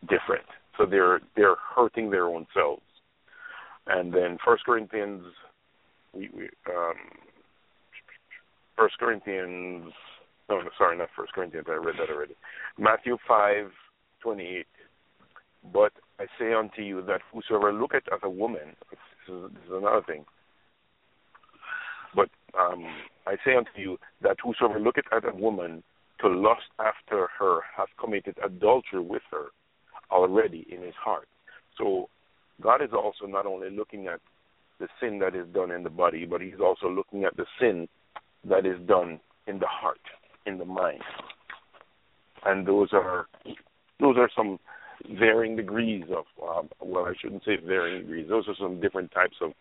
different. 0.02 0.46
So 0.78 0.86
they're 0.86 1.20
they're 1.36 1.56
hurting 1.74 2.10
their 2.10 2.26
own 2.26 2.46
selves. 2.54 2.82
And 3.86 4.12
then 4.12 4.38
First 4.44 4.64
Corinthians, 4.64 5.24
we, 6.12 6.30
we 6.34 6.44
um, 6.68 6.94
First 8.76 8.98
Corinthians, 8.98 9.92
no, 10.48 10.60
no, 10.60 10.70
sorry, 10.78 10.96
not 10.96 11.08
First 11.16 11.32
Corinthians. 11.32 11.66
I 11.68 11.74
read 11.74 11.96
that 11.98 12.12
already. 12.12 12.34
Matthew 12.78 13.18
five 13.26 13.70
twenty 14.20 14.46
eight. 14.46 14.66
But 15.72 15.92
I 16.20 16.26
say 16.38 16.52
unto 16.52 16.82
you 16.82 17.00
that 17.06 17.22
whosoever 17.32 17.72
looketh 17.72 18.04
at 18.12 18.22
a 18.22 18.28
woman, 18.28 18.76
this 18.90 18.98
is, 19.34 19.50
this 19.50 19.62
is 19.64 19.72
another 19.72 20.02
thing, 20.06 20.26
um, 22.58 22.84
I 23.26 23.36
say 23.44 23.56
unto 23.56 23.70
you 23.76 23.98
that 24.22 24.36
whosoever 24.42 24.78
looketh 24.78 25.06
at 25.12 25.24
a 25.24 25.34
woman 25.34 25.82
to 26.20 26.28
lust 26.28 26.70
after 26.78 27.28
her 27.38 27.60
hath 27.76 27.88
committed 27.98 28.36
adultery 28.44 29.00
with 29.00 29.22
her 29.30 29.46
already 30.10 30.66
in 30.70 30.82
his 30.82 30.94
heart. 30.94 31.28
So 31.78 32.08
God 32.60 32.82
is 32.82 32.90
also 32.92 33.26
not 33.26 33.46
only 33.46 33.70
looking 33.70 34.06
at 34.06 34.20
the 34.78 34.88
sin 35.00 35.18
that 35.20 35.34
is 35.34 35.46
done 35.52 35.70
in 35.70 35.82
the 35.82 35.90
body, 35.90 36.26
but 36.26 36.40
he's 36.40 36.60
also 36.62 36.88
looking 36.88 37.24
at 37.24 37.36
the 37.36 37.46
sin 37.60 37.88
that 38.48 38.66
is 38.66 38.78
done 38.86 39.20
in 39.46 39.58
the 39.58 39.66
heart, 39.66 40.00
in 40.46 40.58
the 40.58 40.64
mind. 40.64 41.02
And 42.44 42.66
those 42.66 42.88
are 42.92 43.26
those 44.00 44.16
are 44.18 44.28
some 44.36 44.58
varying 45.18 45.56
degrees 45.56 46.04
of 46.10 46.24
um, 46.42 46.68
well, 46.80 47.06
I 47.06 47.14
shouldn't 47.20 47.44
say 47.44 47.56
varying 47.56 48.02
degrees. 48.02 48.26
Those 48.28 48.48
are 48.48 48.54
some 48.58 48.80
different 48.80 49.12
types 49.12 49.36
of 49.40 49.52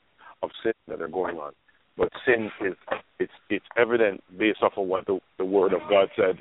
of 0.41 0.49
sin 0.61 0.73
that 0.87 1.01
are 1.01 1.07
going 1.07 1.37
on. 1.37 1.53
But 1.97 2.09
sin 2.25 2.49
is 2.65 2.73
it's 3.19 3.31
it's 3.49 3.65
evident 3.77 4.23
based 4.37 4.59
off 4.61 4.73
of 4.77 4.87
what 4.87 5.05
the 5.05 5.19
the 5.37 5.45
word 5.45 5.73
of 5.73 5.81
God 5.89 6.09
said, 6.15 6.37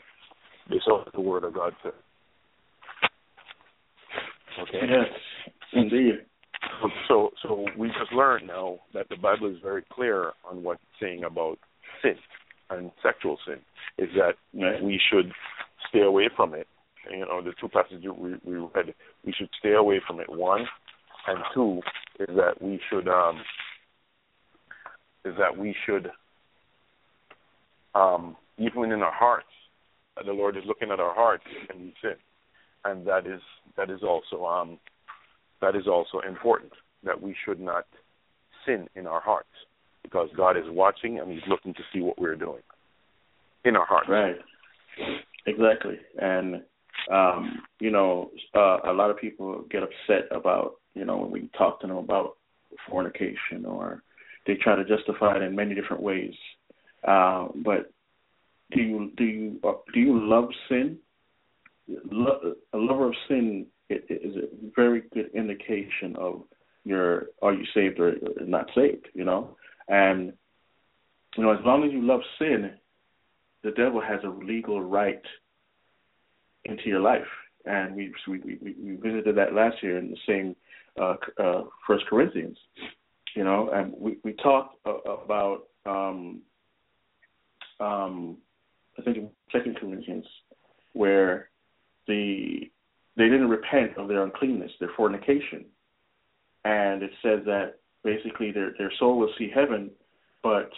based 0.68 0.88
off 0.88 1.06
of 1.06 1.12
the 1.12 1.20
word 1.20 1.44
of 1.44 1.54
God 1.54 1.72
said. 1.82 1.92
Okay. 4.62 4.86
Yes, 4.88 5.08
indeed. 5.72 6.20
So 7.08 7.30
so 7.42 7.66
we 7.76 7.88
just 7.88 8.12
learned 8.12 8.46
now 8.46 8.78
that 8.94 9.08
the 9.08 9.16
Bible 9.16 9.50
is 9.50 9.58
very 9.62 9.82
clear 9.92 10.32
on 10.48 10.62
what 10.62 10.74
it's 10.74 11.00
saying 11.00 11.24
about 11.24 11.58
sin 12.00 12.14
and 12.70 12.90
sexual 13.02 13.38
sin. 13.46 13.58
Is 13.98 14.08
that 14.16 14.34
right. 14.54 14.82
we 14.82 14.98
should 15.10 15.32
stay 15.88 16.00
away 16.02 16.30
from 16.34 16.54
it. 16.54 16.66
You 17.10 17.20
know, 17.20 17.42
the 17.42 17.52
two 17.60 17.68
passages 17.68 18.04
we, 18.16 18.34
we 18.44 18.56
read, 18.74 18.94
we 19.26 19.32
should 19.32 19.48
stay 19.58 19.72
away 19.72 20.00
from 20.06 20.20
it. 20.20 20.30
One, 20.30 20.66
and 21.26 21.38
two 21.52 21.80
is 22.20 22.28
that 22.36 22.62
we 22.62 22.80
should 22.88 23.08
um, 23.08 23.42
is 25.24 25.34
that 25.38 25.56
we 25.56 25.74
should, 25.86 26.10
um, 27.94 28.36
even 28.58 28.92
in 28.92 29.02
our 29.02 29.12
hearts, 29.12 29.46
the 30.24 30.32
Lord 30.32 30.56
is 30.56 30.64
looking 30.66 30.90
at 30.90 31.00
our 31.00 31.14
hearts 31.14 31.44
and 31.70 31.80
we 31.80 31.94
sin, 32.02 32.16
and 32.84 33.06
that 33.06 33.26
is 33.26 33.40
that 33.76 33.90
is 33.90 34.02
also 34.02 34.44
um, 34.44 34.78
that 35.60 35.74
is 35.74 35.86
also 35.86 36.20
important 36.26 36.72
that 37.04 37.20
we 37.20 37.34
should 37.44 37.60
not 37.60 37.86
sin 38.66 38.88
in 38.94 39.06
our 39.06 39.20
hearts 39.20 39.48
because 40.02 40.28
God 40.36 40.56
is 40.56 40.64
watching 40.68 41.18
and 41.18 41.30
He's 41.30 41.42
looking 41.48 41.74
to 41.74 41.80
see 41.92 42.00
what 42.00 42.18
we're 42.18 42.36
doing 42.36 42.62
in 43.64 43.76
our 43.76 43.86
hearts. 43.86 44.08
Right. 44.08 44.36
Exactly, 45.46 45.98
and 46.20 46.62
um, 47.10 47.62
you 47.80 47.90
know, 47.90 48.30
uh, 48.54 48.78
a 48.84 48.92
lot 48.92 49.10
of 49.10 49.18
people 49.18 49.64
get 49.70 49.82
upset 49.82 50.28
about 50.30 50.74
you 50.94 51.04
know 51.04 51.16
when 51.16 51.30
we 51.30 51.50
talk 51.56 51.80
to 51.80 51.86
them 51.86 51.96
about 51.96 52.36
fornication 52.88 53.64
or 53.66 54.02
they 54.46 54.54
try 54.54 54.76
to 54.76 54.84
justify 54.84 55.36
it 55.36 55.42
in 55.42 55.54
many 55.54 55.74
different 55.74 56.02
ways. 56.02 56.34
Uh, 57.06 57.48
but 57.56 57.92
do 58.74 58.80
you 58.80 59.12
do 59.16 59.24
you 59.24 59.60
uh, 59.64 59.72
do 59.92 60.00
you 60.00 60.28
love 60.28 60.48
sin? 60.68 60.98
A 61.88 62.78
lover 62.78 63.08
of 63.08 63.14
sin 63.28 63.66
is 63.90 64.36
a 64.36 64.70
very 64.74 65.02
good 65.12 65.30
indication 65.34 66.16
of 66.16 66.42
your 66.84 67.26
are 67.42 67.52
you 67.52 67.64
saved 67.74 68.00
or 68.00 68.14
not 68.40 68.70
saved. 68.74 69.08
You 69.14 69.24
know, 69.24 69.56
and 69.88 70.32
you 71.36 71.42
know 71.42 71.52
as 71.52 71.64
long 71.64 71.84
as 71.84 71.92
you 71.92 72.02
love 72.02 72.20
sin, 72.38 72.72
the 73.62 73.72
devil 73.72 74.00
has 74.00 74.20
a 74.24 74.28
legal 74.28 74.80
right 74.80 75.22
into 76.64 76.84
your 76.86 77.00
life. 77.00 77.28
And 77.64 77.94
we 77.94 78.12
we 78.28 78.38
we, 78.38 78.74
we 78.80 78.96
visited 78.96 79.36
that 79.36 79.54
last 79.54 79.82
year 79.82 79.98
in 79.98 80.10
the 80.10 80.16
same 80.26 80.56
uh, 81.00 81.14
uh, 81.42 81.64
First 81.86 82.06
Corinthians 82.08 82.56
you 83.34 83.44
know, 83.44 83.70
and 83.72 83.92
we 83.96 84.18
we 84.24 84.32
talked 84.34 84.76
about 84.84 85.68
um, 85.86 86.42
um, 87.80 88.36
I 88.98 89.02
think 89.02 89.16
in 89.16 89.30
Second 89.50 89.76
Corinthians 89.76 90.26
where 90.92 91.50
the 92.06 92.70
they 93.16 93.24
didn't 93.24 93.48
repent 93.48 93.96
of 93.96 94.08
their 94.08 94.22
uncleanness, 94.22 94.72
their 94.80 94.90
fornication, 94.96 95.64
and 96.64 97.02
it 97.02 97.10
says 97.22 97.40
that 97.46 97.74
basically 98.04 98.50
their 98.52 98.72
their 98.78 98.92
soul 98.98 99.18
will 99.18 99.32
see 99.38 99.50
heaven, 99.54 99.90
but 100.42 100.70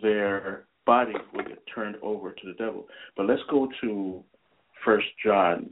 their 0.00 0.66
body 0.86 1.12
will 1.32 1.44
get 1.44 1.62
turned 1.72 1.96
over 2.02 2.32
to 2.32 2.46
the 2.46 2.54
devil. 2.54 2.86
But 3.16 3.26
let's 3.26 3.42
go 3.50 3.68
to 3.82 4.24
First 4.84 5.06
John 5.24 5.70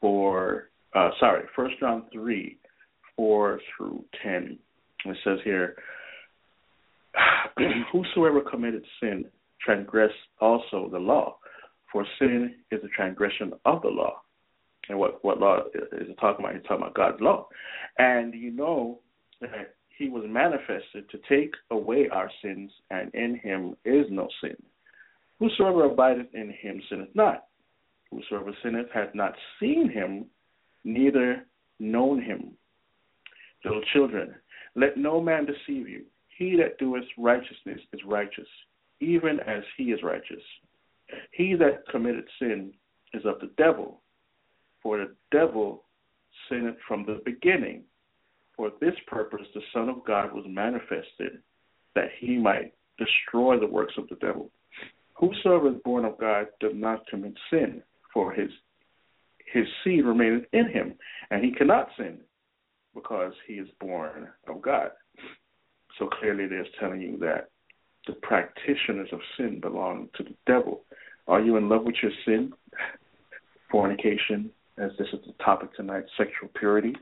four. 0.00 0.70
Uh, 0.94 1.10
sorry, 1.18 1.44
First 1.56 1.78
John 1.80 2.04
three, 2.12 2.58
four 3.16 3.60
through 3.76 4.04
ten. 4.22 4.58
It 5.04 5.16
says 5.24 5.38
here, 5.44 5.76
"Whosoever 7.92 8.40
committed 8.40 8.84
sin 9.00 9.24
transgressed 9.60 10.14
also 10.40 10.88
the 10.90 10.98
law, 10.98 11.38
for 11.90 12.06
sin 12.18 12.54
is 12.70 12.80
a 12.84 12.88
transgression 12.88 13.52
of 13.64 13.82
the 13.82 13.88
law." 13.88 14.22
And 14.88 14.98
what 14.98 15.24
what 15.24 15.38
law 15.38 15.60
is 15.74 16.08
it 16.08 16.18
talking 16.20 16.44
about? 16.44 16.54
He's 16.54 16.64
talking 16.64 16.82
about 16.82 16.94
God's 16.94 17.20
law, 17.20 17.48
and 17.98 18.34
you 18.34 18.50
know 18.50 19.00
that 19.40 19.74
He 19.96 20.08
was 20.08 20.24
manifested 20.26 21.08
to 21.10 21.18
take 21.28 21.54
away 21.70 22.08
our 22.10 22.30
sins, 22.42 22.70
and 22.90 23.14
in 23.14 23.36
Him 23.36 23.76
is 23.84 24.06
no 24.10 24.28
sin. 24.40 24.56
Whosoever 25.38 25.84
abideth 25.84 26.34
in 26.34 26.50
Him 26.50 26.80
sinneth 26.88 27.14
not. 27.14 27.46
Whosoever 28.10 28.52
sinneth 28.62 28.88
hath 28.92 29.14
not 29.14 29.34
seen 29.58 29.90
Him, 29.90 30.26
neither 30.84 31.46
known 31.78 32.22
Him. 32.22 32.52
Little 33.64 33.82
children, 33.92 34.34
let 34.74 34.96
no 34.96 35.20
man 35.20 35.46
deceive 35.46 35.88
you. 35.88 36.04
He 36.38 36.56
that 36.56 36.78
doeth 36.78 37.04
righteousness 37.18 37.80
is 37.92 38.00
righteous, 38.06 38.48
even 39.00 39.40
as 39.40 39.62
he 39.76 39.84
is 39.84 40.02
righteous. 40.02 40.42
He 41.32 41.54
that 41.56 41.86
committeth 41.90 42.24
sin 42.38 42.72
is 43.12 43.24
of 43.26 43.38
the 43.40 43.50
devil, 43.58 44.00
for 44.82 44.98
the 44.98 45.14
devil 45.30 45.84
sinned 46.48 46.76
from 46.88 47.04
the 47.04 47.20
beginning. 47.24 47.82
For 48.56 48.72
this 48.80 48.94
purpose 49.06 49.46
the 49.54 49.60
Son 49.72 49.88
of 49.88 50.04
God 50.04 50.32
was 50.32 50.44
manifested, 50.48 51.42
that 51.94 52.08
he 52.18 52.38
might 52.38 52.72
destroy 52.98 53.58
the 53.58 53.66
works 53.66 53.94
of 53.98 54.08
the 54.08 54.16
devil. 54.16 54.50
Whosoever 55.14 55.68
is 55.68 55.82
born 55.84 56.04
of 56.04 56.18
God 56.18 56.46
does 56.60 56.72
not 56.74 57.06
commit 57.06 57.34
sin, 57.50 57.82
for 58.12 58.32
his 58.32 58.50
his 59.52 59.66
seed 59.84 60.04
remaineth 60.06 60.46
in 60.54 60.68
him, 60.68 60.94
and 61.30 61.44
he 61.44 61.52
cannot 61.52 61.88
sin, 61.98 62.18
because 62.94 63.32
he 63.46 63.54
is 63.54 63.68
born 63.80 64.28
of 64.48 64.62
God. 64.62 64.90
So 65.98 66.08
clearly, 66.08 66.46
there's 66.46 66.68
telling 66.80 67.00
you 67.00 67.18
that 67.18 67.50
the 68.06 68.14
practitioners 68.14 69.08
of 69.12 69.20
sin 69.36 69.60
belong 69.60 70.08
to 70.16 70.22
the 70.22 70.34
devil. 70.46 70.82
Are 71.28 71.40
you 71.40 71.56
in 71.56 71.68
love 71.68 71.84
with 71.84 71.96
your 72.02 72.12
sin? 72.24 72.52
Fornication, 73.70 74.50
as 74.78 74.90
this 74.98 75.08
is 75.12 75.20
the 75.26 75.32
topic 75.44 75.74
tonight, 75.74 76.04
sexual 76.18 76.48
purity. 76.58 76.94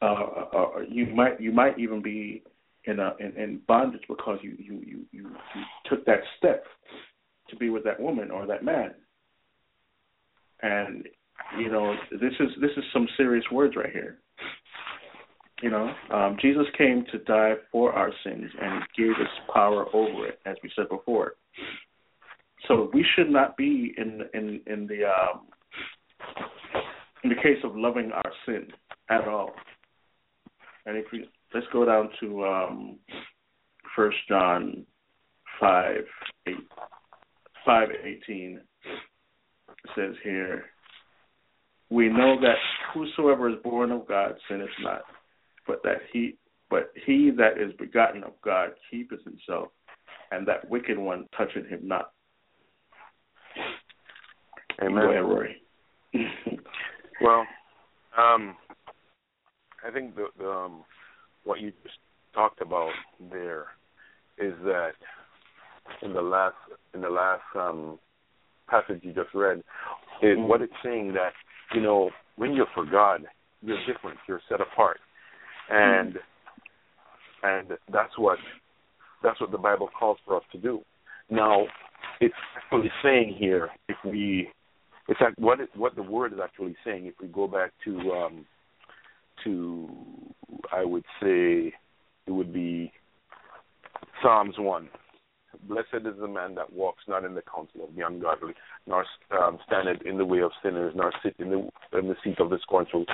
Uh, 0.00 0.04
uh, 0.04 0.48
uh, 0.54 0.80
you 0.88 1.06
might 1.06 1.40
you 1.40 1.50
might 1.50 1.76
even 1.78 2.00
be 2.00 2.42
in 2.84 3.00
a 3.00 3.14
in, 3.18 3.32
in 3.36 3.60
bondage 3.66 4.02
because 4.08 4.38
you, 4.42 4.54
you 4.58 4.74
you 4.86 5.06
you 5.10 5.22
you 5.22 5.62
took 5.88 6.04
that 6.06 6.20
step 6.36 6.64
to 7.48 7.56
be 7.56 7.70
with 7.70 7.82
that 7.84 7.98
woman 7.98 8.30
or 8.30 8.46
that 8.46 8.64
man. 8.64 8.94
And 10.62 11.08
you 11.58 11.70
know 11.70 11.94
this 12.12 12.32
is 12.40 12.48
this 12.60 12.70
is 12.76 12.84
some 12.92 13.08
serious 13.16 13.44
words 13.50 13.76
right 13.76 13.92
here. 13.92 14.18
You 15.62 15.70
know, 15.70 15.92
um, 16.12 16.36
Jesus 16.40 16.66
came 16.76 17.04
to 17.10 17.18
die 17.18 17.54
for 17.72 17.92
our 17.92 18.12
sins 18.24 18.48
and 18.60 18.84
gave 18.96 19.10
us 19.10 19.52
power 19.52 19.86
over 19.92 20.28
it, 20.28 20.38
as 20.46 20.56
we 20.62 20.70
said 20.76 20.88
before. 20.88 21.32
So 22.68 22.90
we 22.94 23.04
should 23.16 23.30
not 23.30 23.56
be 23.56 23.94
in 23.96 24.22
in 24.34 24.60
in 24.66 24.86
the 24.86 25.04
um, 25.04 25.46
in 27.24 27.30
the 27.30 27.36
case 27.36 27.58
of 27.64 27.76
loving 27.76 28.12
our 28.12 28.32
sin 28.46 28.68
at 29.10 29.26
all. 29.26 29.52
And 30.86 30.96
if 30.96 31.06
we 31.12 31.28
let's 31.52 31.66
go 31.72 31.84
down 31.84 32.10
to 32.20 32.44
um, 32.44 32.98
First 33.96 34.18
John 34.28 34.86
five. 35.60 36.04
It 36.46 36.62
says 39.96 40.14
here, 40.22 40.64
we 41.90 42.08
know 42.08 42.38
that 42.40 42.56
whosoever 42.92 43.48
is 43.48 43.56
born 43.62 43.90
of 43.92 44.06
God 44.06 44.34
sinneth 44.48 44.68
not, 44.80 45.02
but 45.66 45.82
that 45.84 45.98
he 46.12 46.36
but 46.70 46.92
he 47.06 47.30
that 47.36 47.58
is 47.58 47.72
begotten 47.78 48.22
of 48.24 48.32
God 48.44 48.70
keepeth 48.90 49.24
himself, 49.24 49.68
and 50.30 50.46
that 50.46 50.68
wicked 50.68 50.98
one 50.98 51.26
toucheth 51.36 51.66
him 51.66 51.80
not. 51.82 52.12
Amen. 54.82 55.02
Go 55.02 55.10
ahead, 55.10 55.24
Rory. 55.24 55.62
well, 57.22 57.46
um, 58.16 58.54
I 59.86 59.90
think 59.92 60.14
the, 60.14 60.26
the 60.38 60.48
um, 60.48 60.84
what 61.44 61.60
you 61.60 61.72
just 61.82 61.96
talked 62.34 62.60
about 62.60 62.90
there 63.30 63.66
is 64.38 64.54
that 64.64 64.92
in 66.02 66.12
the 66.12 66.20
last 66.20 66.54
in 66.94 67.00
the 67.00 67.08
last 67.08 67.42
um, 67.56 67.98
passage 68.68 69.00
you 69.02 69.12
just 69.12 69.34
read, 69.34 69.62
it, 70.22 70.38
what 70.38 70.60
it's 70.60 70.72
saying 70.84 71.14
that 71.14 71.32
you 71.74 71.80
know 71.80 72.10
when 72.36 72.54
you're 72.54 72.66
for 72.74 72.84
God, 72.84 73.22
you're 73.62 73.78
different, 73.86 74.18
you're 74.28 74.40
set 74.48 74.60
apart, 74.60 74.98
and 75.70 76.14
and 77.42 77.70
that's 77.92 78.16
what 78.16 78.38
that's 79.22 79.40
what 79.40 79.50
the 79.50 79.58
Bible 79.58 79.88
calls 79.98 80.18
for 80.24 80.36
us 80.36 80.44
to 80.52 80.58
do. 80.58 80.80
Now, 81.30 81.64
it's 82.20 82.34
actually 82.56 82.90
saying 83.02 83.36
here 83.38 83.70
if 83.88 83.96
we 84.04 84.48
it's 85.08 85.20
like 85.20 85.34
what 85.38 85.60
it, 85.60 85.70
what 85.74 85.96
the 85.96 86.02
word 86.02 86.32
is 86.32 86.38
actually 86.42 86.76
saying. 86.84 87.06
If 87.06 87.14
we 87.20 87.28
go 87.28 87.46
back 87.46 87.72
to 87.84 87.98
um, 88.12 88.46
to 89.44 89.88
I 90.72 90.84
would 90.84 91.04
say 91.20 91.72
it 92.26 92.30
would 92.30 92.52
be 92.52 92.92
Psalms 94.22 94.54
one. 94.58 94.88
Blessed 95.62 96.06
is 96.06 96.18
the 96.20 96.28
man 96.28 96.54
that 96.54 96.72
walks 96.72 97.04
not 97.08 97.24
in 97.24 97.34
the 97.34 97.42
counsel 97.42 97.84
of 97.84 97.94
the 97.94 98.06
ungodly, 98.06 98.54
nor 98.86 99.04
um, 99.30 99.58
standeth 99.66 100.02
in 100.02 100.18
the 100.18 100.24
way 100.24 100.40
of 100.40 100.50
sinners, 100.62 100.94
nor 100.96 101.12
sit 101.22 101.34
in 101.38 101.50
the 101.50 101.98
in 101.98 102.08
the 102.08 102.16
seat 102.22 102.38
of 102.40 102.50
the 102.50 102.58
scornful, 102.62 103.04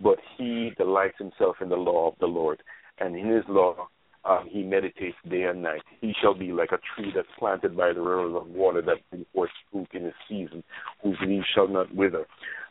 but 0.00 0.18
he 0.36 0.72
delights 0.76 1.18
himself 1.18 1.56
in 1.60 1.68
the 1.68 1.76
law 1.76 2.08
of 2.08 2.14
the 2.20 2.26
Lord, 2.26 2.62
and 2.98 3.16
in 3.16 3.28
his 3.28 3.44
law 3.48 3.88
um, 4.24 4.48
he 4.50 4.62
meditates 4.62 5.16
day 5.28 5.42
and 5.44 5.62
night. 5.62 5.82
He 6.00 6.12
shall 6.20 6.34
be 6.34 6.52
like 6.52 6.70
a 6.72 6.78
tree 6.94 7.12
that's 7.14 7.28
planted 7.38 7.76
by 7.76 7.92
the 7.92 8.00
rivers 8.00 8.34
of 8.36 8.48
water 8.48 8.82
that 8.82 8.98
brings 9.10 9.26
forth 9.34 9.50
fruit 9.70 9.88
in 9.92 10.06
its 10.06 10.16
season, 10.28 10.62
whose 11.02 11.18
leaves 11.26 11.46
shall 11.54 11.68
not 11.68 11.94
wither. 11.94 12.26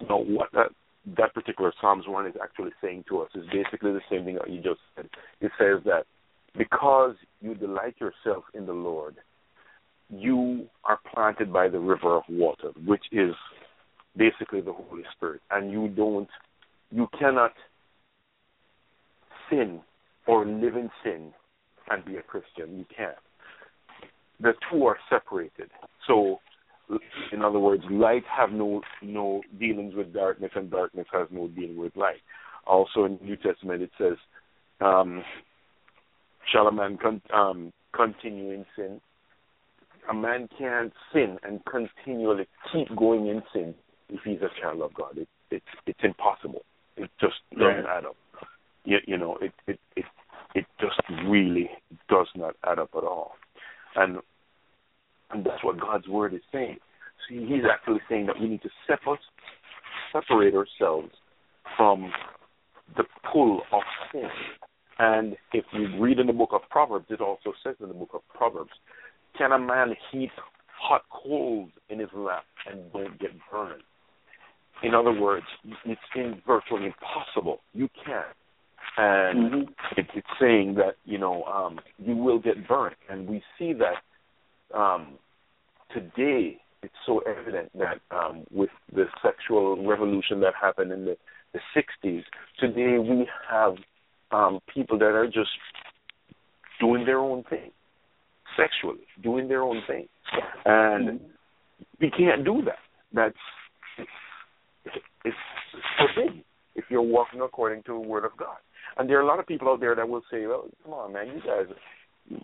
Now, 0.07 0.19
what 0.19 0.49
that 0.53 0.71
that 1.17 1.33
particular 1.33 1.73
Psalms 1.81 2.05
one 2.07 2.27
is 2.27 2.35
actually 2.41 2.71
saying 2.81 3.05
to 3.09 3.21
us 3.21 3.29
is 3.33 3.45
basically 3.51 3.91
the 3.91 4.01
same 4.09 4.23
thing 4.23 4.35
that 4.35 4.49
you 4.49 4.61
just 4.61 4.79
said. 4.95 5.09
It 5.41 5.51
says 5.57 5.83
that 5.85 6.05
because 6.57 7.15
you 7.41 7.55
delight 7.55 7.95
yourself 7.99 8.43
in 8.53 8.65
the 8.65 8.73
Lord, 8.73 9.15
you 10.09 10.67
are 10.83 10.99
planted 11.13 11.51
by 11.53 11.69
the 11.69 11.79
river 11.79 12.17
of 12.17 12.23
water, 12.29 12.71
which 12.85 13.03
is 13.11 13.33
basically 14.17 14.61
the 14.61 14.73
Holy 14.73 15.03
Spirit, 15.15 15.41
and 15.51 15.71
you 15.71 15.87
don't, 15.87 16.27
you 16.91 17.07
cannot 17.17 17.53
sin 19.49 19.79
or 20.27 20.45
live 20.45 20.75
in 20.75 20.89
sin 21.03 21.31
and 21.89 22.05
be 22.05 22.17
a 22.17 22.21
Christian. 22.21 22.77
You 22.77 22.85
can't. 22.95 23.15
The 24.39 24.53
two 24.69 24.85
are 24.85 24.97
separated. 25.09 25.69
So, 26.07 26.39
in 27.31 27.41
other 27.41 27.59
words, 27.59 27.83
light 27.89 28.23
have 28.35 28.51
no 28.51 28.81
no 29.01 29.41
dealings 29.59 29.93
with 29.95 30.13
darkness, 30.13 30.51
and 30.55 30.69
darkness 30.69 31.07
has 31.13 31.27
no 31.31 31.47
dealing 31.47 31.77
with 31.77 31.95
light. 31.95 32.21
Also, 32.67 33.05
in 33.05 33.17
the 33.17 33.25
New 33.25 33.37
Testament, 33.37 33.81
it 33.81 33.91
says, 33.97 34.17
um, 34.81 35.23
"Shall 36.51 36.67
a 36.67 36.71
man 36.71 36.97
con- 36.97 37.21
um, 37.33 37.73
continue 37.93 38.51
in 38.51 38.65
sin?" 38.75 39.01
A 40.09 40.13
man 40.13 40.49
can't 40.57 40.93
sin 41.13 41.37
and 41.43 41.63
continually 41.65 42.47
keep 42.73 42.95
going 42.95 43.27
in 43.27 43.43
sin 43.53 43.75
if 44.09 44.19
he's 44.23 44.41
a 44.41 44.49
child 44.59 44.81
of 44.81 44.93
God. 44.93 45.17
It, 45.17 45.27
it's 45.51 45.65
it's 45.85 45.99
impossible. 46.03 46.63
It 46.97 47.09
just 47.19 47.35
doesn't 47.51 47.85
add 47.85 48.05
up. 48.05 48.15
You, 48.83 48.97
you 49.05 49.17
know, 49.17 49.37
it 49.41 49.53
it 49.67 49.79
it 49.95 50.05
it 50.55 50.65
just 50.79 51.01
really 51.27 51.69
does 52.09 52.27
not 52.35 52.55
add 52.65 52.79
up 52.79 52.89
at 52.97 53.03
all. 53.03 53.33
And 53.95 54.19
and 55.31 55.45
that's 55.45 55.63
what 55.63 55.79
God's 55.79 56.07
word 56.07 56.33
is 56.33 56.41
saying. 56.51 56.77
See, 57.29 57.45
He's 57.45 57.63
actually 57.71 58.01
saying 58.09 58.25
that 58.25 58.39
we 58.39 58.47
need 58.47 58.63
to 58.63 58.69
separate 58.87 59.19
separate 60.11 60.55
ourselves 60.55 61.11
from 61.77 62.11
the 62.97 63.03
pull 63.31 63.61
of 63.71 63.81
sin. 64.11 64.29
And 65.03 65.35
if 65.51 65.65
you 65.73 65.99
read 65.99 66.19
in 66.19 66.27
the 66.27 66.33
book 66.33 66.51
of 66.53 66.61
Proverbs, 66.69 67.07
it 67.09 67.21
also 67.21 67.53
says 67.63 67.75
in 67.79 67.87
the 67.87 67.93
book 67.95 68.11
of 68.13 68.21
Proverbs, 68.35 68.69
can 69.35 69.51
a 69.51 69.57
man 69.57 69.95
heap 70.11 70.29
hot 70.79 71.01
coals 71.09 71.69
in 71.89 71.97
his 71.97 72.09
lap 72.13 72.43
and 72.69 72.93
don't 72.93 73.19
get 73.19 73.31
burned? 73.51 73.81
In 74.83 74.93
other 74.93 75.19
words, 75.19 75.45
it's 75.85 76.01
in 76.15 76.39
virtually 76.45 76.85
impossible. 76.85 77.61
You 77.73 77.89
can't 78.05 78.35
and 78.97 79.51
mm-hmm. 79.51 79.99
it, 79.99 80.07
it's 80.13 80.27
saying 80.39 80.75
that 80.75 80.95
you 81.05 81.17
know 81.17 81.43
um, 81.43 81.79
you 81.97 82.15
will 82.15 82.39
get 82.39 82.67
burnt, 82.67 82.95
and 83.09 83.27
we 83.27 83.41
see 83.57 83.73
that 83.73 84.77
um, 84.77 85.17
today. 85.93 86.57
It's 86.83 86.93
so 87.05 87.19
evident 87.19 87.69
that 87.77 87.99
um, 88.09 88.43
with 88.51 88.71
the 88.91 89.05
sexual 89.21 89.87
revolution 89.87 90.39
that 90.39 90.53
happened 90.59 90.91
in 90.91 91.05
the, 91.05 91.15
the 91.53 91.59
60s, 91.77 92.23
today 92.59 92.97
we 92.97 93.27
have 93.51 93.75
um, 94.31 94.59
people 94.73 94.97
that 94.99 95.05
are 95.05 95.27
just 95.27 95.49
doing 96.79 97.05
their 97.05 97.19
own 97.19 97.43
thing, 97.49 97.71
sexually 98.57 99.05
doing 99.21 99.47
their 99.47 99.61
own 99.61 99.81
thing, 99.87 100.07
and 100.65 101.19
mm-hmm. 101.19 101.25
we 101.99 102.11
can't 102.11 102.43
do 102.43 102.61
that. 102.65 102.79
that's 103.13 103.35
it's, 103.97 104.95
it's 105.25 105.37
forbidden 105.97 106.43
if 106.75 106.85
you're 106.89 107.01
walking 107.01 107.41
according 107.41 107.83
to 107.83 107.93
the 107.93 107.99
word 107.99 108.25
of 108.25 108.31
God. 108.37 108.57
And 108.97 109.09
there 109.09 109.17
are 109.19 109.21
a 109.21 109.27
lot 109.27 109.39
of 109.39 109.47
people 109.47 109.69
out 109.69 109.79
there 109.79 109.95
that 109.95 110.07
will 110.07 110.23
say, 110.31 110.45
"Well, 110.47 110.65
come 110.83 110.93
on, 110.93 111.13
man, 111.13 111.27
you 111.27 111.41
guys, 111.41 111.75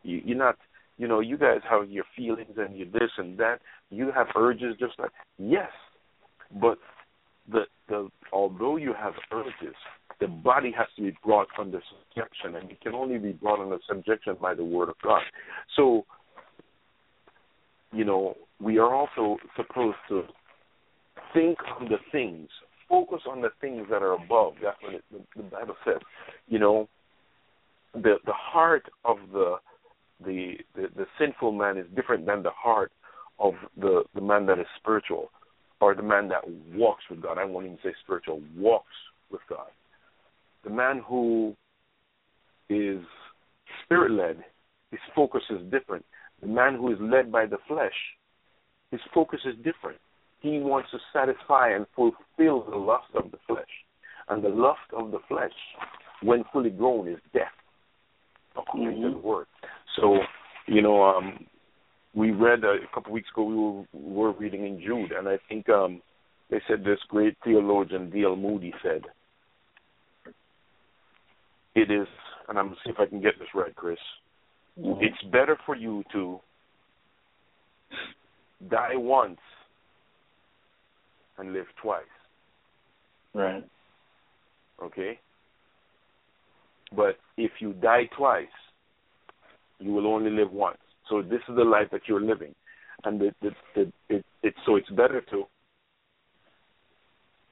you, 0.03 0.21
you're 0.25 0.37
not." 0.37 0.57
You 0.99 1.07
know, 1.07 1.19
you 1.19 1.37
guys 1.37 1.59
have 1.69 1.91
your 1.91 2.05
feelings 2.15 2.55
and 2.57 2.75
you 2.75 2.85
this 2.85 3.11
and 3.19 3.37
that. 3.37 3.59
You 3.91 4.11
have 4.15 4.25
urges 4.35 4.75
just 4.79 4.93
like 4.97 5.11
yes, 5.37 5.69
but 6.59 6.79
the 7.51 7.65
the 7.87 8.09
although 8.33 8.77
you 8.77 8.93
have 8.99 9.13
urges, 9.31 9.75
the 10.19 10.27
body 10.27 10.71
has 10.75 10.87
to 10.95 11.03
be 11.03 11.17
brought 11.23 11.47
under 11.59 11.81
subjection, 11.89 12.55
and 12.55 12.71
it 12.71 12.81
can 12.81 12.93
only 12.93 13.17
be 13.17 13.31
brought 13.31 13.59
under 13.59 13.77
subjection 13.87 14.35
by 14.41 14.53
the 14.53 14.63
word 14.63 14.89
of 14.89 14.95
God. 15.03 15.21
So, 15.75 16.05
you 17.91 18.03
know, 18.03 18.35
we 18.59 18.79
are 18.79 18.93
also 18.93 19.37
supposed 19.55 19.97
to 20.09 20.23
think 21.33 21.57
on 21.79 21.87
the 21.89 21.97
things, 22.11 22.49
focus 22.89 23.21
on 23.29 23.41
the 23.41 23.49
things 23.61 23.85
that 23.89 24.01
are 24.01 24.13
above. 24.13 24.53
That's 24.63 24.77
what 24.81 24.95
it, 24.95 25.03
the, 25.11 25.19
the 25.35 25.43
Bible 25.43 25.75
says. 25.85 26.01
You 26.47 26.59
know, 26.59 26.89
the 27.93 28.15
the 28.25 28.33
heart 28.33 28.85
of 29.05 29.17
the, 29.31 29.55
the 30.25 30.53
the 30.75 30.87
the 30.95 31.05
sinful 31.19 31.51
man 31.51 31.77
is 31.77 31.85
different 31.95 32.25
than 32.25 32.43
the 32.43 32.51
heart 32.51 32.91
of 33.39 33.53
the 33.79 34.03
the 34.15 34.21
man 34.21 34.45
that 34.47 34.59
is 34.59 34.65
spiritual, 34.79 35.29
or 35.79 35.93
the 35.93 36.03
man 36.03 36.27
that 36.29 36.41
walks 36.73 37.03
with 37.09 37.21
God. 37.21 37.37
I 37.37 37.45
won't 37.45 37.65
even 37.65 37.77
say 37.83 37.93
spiritual, 38.03 38.41
walks 38.57 38.85
with 39.31 39.41
God. 39.49 39.67
The 40.67 40.73
man 40.73 41.01
who 41.07 41.55
is 42.69 42.99
spirit 43.85 44.11
led, 44.11 44.43
his 44.91 44.99
focus 45.15 45.43
is 45.49 45.61
different. 45.71 46.05
The 46.41 46.47
man 46.47 46.75
who 46.75 46.91
is 46.91 46.97
led 46.99 47.31
by 47.31 47.45
the 47.45 47.57
flesh, 47.69 47.93
his 48.91 48.99
focus 49.13 49.39
is 49.45 49.55
different. 49.63 49.97
He 50.41 50.59
wants 50.59 50.89
to 50.91 50.97
satisfy 51.13 51.69
and 51.69 51.85
fulfill 51.95 52.69
the 52.69 52.75
lust 52.75 53.07
of 53.15 53.31
the 53.31 53.37
flesh. 53.47 53.63
And 54.27 54.43
the 54.43 54.49
lust 54.49 54.91
of 54.91 55.11
the 55.11 55.19
flesh, 55.29 55.53
when 56.21 56.43
fully 56.51 56.69
grown, 56.69 57.07
is 57.07 57.19
death, 57.31 57.47
according 58.57 58.97
mm-hmm. 58.97 59.03
to 59.03 59.11
the 59.11 59.25
word. 59.25 59.47
So, 59.95 60.17
you 60.67 60.81
know, 60.81 61.01
um, 61.01 61.45
we 62.13 62.31
read 62.31 62.65
uh, 62.65 62.73
a 62.73 62.93
couple 62.93 63.13
weeks 63.13 63.29
ago, 63.33 63.43
we 63.45 63.55
were, 63.55 63.85
we 63.93 64.15
were 64.15 64.31
reading 64.33 64.65
in 64.65 64.81
Jude, 64.81 65.13
and 65.17 65.29
I 65.29 65.37
think 65.47 65.69
um, 65.69 66.01
they 66.49 66.61
said 66.67 66.83
this 66.83 66.99
great 67.07 67.37
theologian, 67.45 68.09
D.L. 68.09 68.35
Moody, 68.35 68.73
said, 68.83 69.03
It 71.77 71.91
is, 71.91 72.07
and 72.49 72.57
I'm 72.57 72.69
going 72.69 72.75
to 72.75 72.81
see 72.83 72.89
if 72.89 72.99
I 72.99 73.05
can 73.05 73.21
get 73.21 73.37
this 73.37 73.49
right, 73.53 73.75
Chris. 73.75 73.99
Mm-hmm. 74.79 74.99
It's 74.99 75.31
better 75.31 75.55
for 75.63 75.75
you 75.75 76.03
to 76.11 76.39
die 78.67 78.95
once 78.95 79.37
and 81.37 81.53
live 81.53 81.67
twice. 81.79 82.01
Right. 83.35 83.63
Okay? 84.81 85.19
But 86.95 87.17
if 87.37 87.51
you 87.59 87.73
die 87.73 88.09
twice, 88.17 88.47
you 89.77 89.91
will 89.91 90.07
only 90.07 90.31
live 90.31 90.51
once. 90.51 90.79
So 91.07 91.21
this 91.21 91.41
is 91.47 91.55
the 91.55 91.63
life 91.63 91.89
that 91.91 92.01
you're 92.07 92.21
living. 92.21 92.55
And 93.03 93.21
it, 93.21 93.35
it, 93.43 93.53
it, 93.75 93.93
it, 94.09 94.25
it 94.41 94.53
so 94.65 94.77
it's 94.77 94.89
better 94.89 95.21
to 95.29 95.43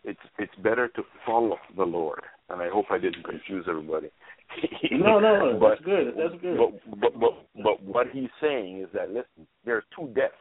it's 0.03 0.19
it's 0.39 0.55
better 0.63 0.87
to 0.87 1.03
follow 1.27 1.57
the 1.77 1.83
Lord. 1.83 2.21
And 2.49 2.61
I 2.61 2.69
hope 2.69 2.85
I 2.91 2.99
didn't 2.99 3.23
confuse 3.23 3.65
everybody. 3.67 4.09
no, 4.91 5.19
no, 5.19 5.57
but, 5.59 5.69
that's 5.69 5.81
good. 5.81 6.13
That's 6.17 6.41
good. 6.41 6.57
But, 6.57 6.99
but 7.01 7.19
but 7.19 7.63
but 7.63 7.83
what 7.83 8.07
he's 8.11 8.29
saying 8.41 8.81
is 8.81 8.87
that 8.93 9.09
listen, 9.09 9.47
there's 9.65 9.83
two 9.97 10.07
deaths. 10.15 10.33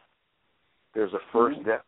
There's 0.93 1.11
a 1.13 1.35
1st 1.35 1.55
mm-hmm. 1.55 1.69
death 1.69 1.81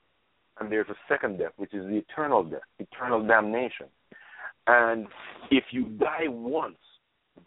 and 0.60 0.71
there's 0.71 0.89
a 0.89 0.95
second 1.08 1.39
death, 1.39 1.51
which 1.58 1.73
is 1.73 1.86
the 1.86 1.97
eternal 1.97 2.43
death, 2.43 2.62
eternal 2.80 3.25
damnation. 3.25 3.88
And 4.65 5.08
if 5.51 5.65
you 5.71 5.86
die 5.86 6.27
once, 6.27 6.77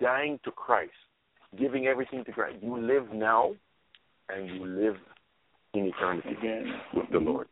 dying 0.00 0.38
to 0.44 0.50
Christ, 0.50 0.92
giving 1.58 1.86
everything 1.86 2.24
to 2.24 2.32
Christ, 2.32 2.56
you 2.62 2.78
live 2.80 3.12
now 3.12 3.52
and 4.28 4.48
you 4.48 4.64
live 4.64 4.96
in 5.74 5.86
eternity 5.86 6.30
Again. 6.38 6.72
with 6.94 7.06
the 7.12 7.18
Lord. 7.18 7.48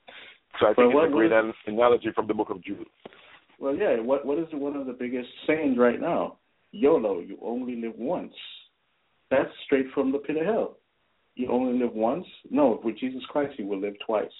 So 0.60 0.66
I 0.66 0.74
think 0.74 0.92
it's 0.94 1.08
a 1.08 1.12
great 1.12 1.30
was, 1.30 1.54
analogy 1.66 2.08
from 2.14 2.26
the 2.26 2.34
book 2.34 2.50
of 2.50 2.62
Jude. 2.62 2.86
Well, 3.58 3.74
yeah. 3.74 4.00
What 4.00 4.24
what 4.24 4.38
is 4.38 4.46
one 4.52 4.76
of 4.76 4.86
the 4.86 4.92
biggest 4.92 5.28
sayings 5.46 5.76
right 5.78 6.00
now? 6.00 6.38
YOLO, 6.72 7.20
you 7.20 7.38
only 7.42 7.76
live 7.76 7.96
once. 7.96 8.34
That's 9.30 9.50
straight 9.66 9.86
from 9.94 10.12
the 10.12 10.18
pit 10.18 10.36
of 10.36 10.46
hell. 10.46 10.76
You 11.34 11.50
only 11.50 11.78
live 11.78 11.94
once. 11.94 12.26
No, 12.50 12.80
with 12.82 12.98
Jesus 12.98 13.22
Christ, 13.30 13.58
you 13.58 13.66
will 13.66 13.80
live 13.80 13.94
twice 14.04 14.30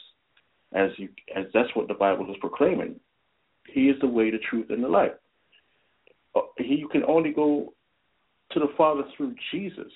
as 0.73 0.91
you 0.97 1.09
as 1.37 1.47
that's 1.55 1.75
what 1.75 1.89
the 1.89 1.95
Bible 1.95 2.31
is 2.31 2.37
proclaiming. 2.41 2.99
He 3.73 3.89
is 3.89 3.97
the 4.01 4.09
way, 4.09 4.31
the 4.31 4.39
truth, 4.51 4.67
and 4.71 4.83
the 4.83 4.89
life. 4.89 5.13
Uh, 6.35 6.41
he, 6.57 6.75
you 6.75 6.89
can 6.89 7.03
only 7.05 7.33
go 7.33 7.73
to 8.53 8.61
the 8.61 8.69
Father 8.77 9.03
through 9.17 9.35
Jesus. 9.53 9.93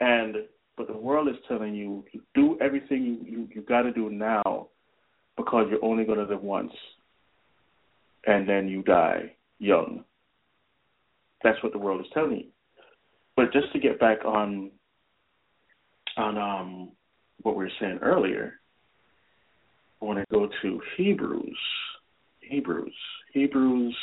And 0.00 0.36
but 0.76 0.86
the 0.86 0.96
world 0.96 1.28
is 1.28 1.36
telling 1.46 1.74
you 1.74 2.04
do 2.34 2.58
everything 2.60 3.02
you 3.02 3.18
you, 3.30 3.48
you 3.54 3.62
got 3.62 3.82
to 3.82 3.92
do 3.92 4.08
now 4.10 4.68
because 5.36 5.66
you're 5.70 5.84
only 5.84 6.04
going 6.04 6.18
to 6.18 6.24
live 6.24 6.42
once, 6.42 6.72
and 8.26 8.48
then 8.48 8.68
you 8.68 8.82
die 8.82 9.34
young. 9.58 10.04
That's 11.42 11.62
what 11.62 11.72
the 11.72 11.78
world 11.78 12.00
is 12.00 12.06
telling 12.12 12.36
you. 12.36 12.46
But 13.36 13.52
just 13.52 13.72
to 13.72 13.78
get 13.78 13.98
back 13.98 14.24
on 14.24 14.70
on 16.16 16.36
um, 16.36 16.92
what 17.42 17.56
we 17.56 17.64
were 17.64 17.70
saying 17.80 18.00
earlier, 18.02 18.54
I 20.00 20.04
want 20.04 20.18
to 20.18 20.24
go 20.30 20.48
to 20.62 20.80
Hebrews. 20.96 21.58
Hebrews. 22.40 22.94
Hebrews 23.32 23.96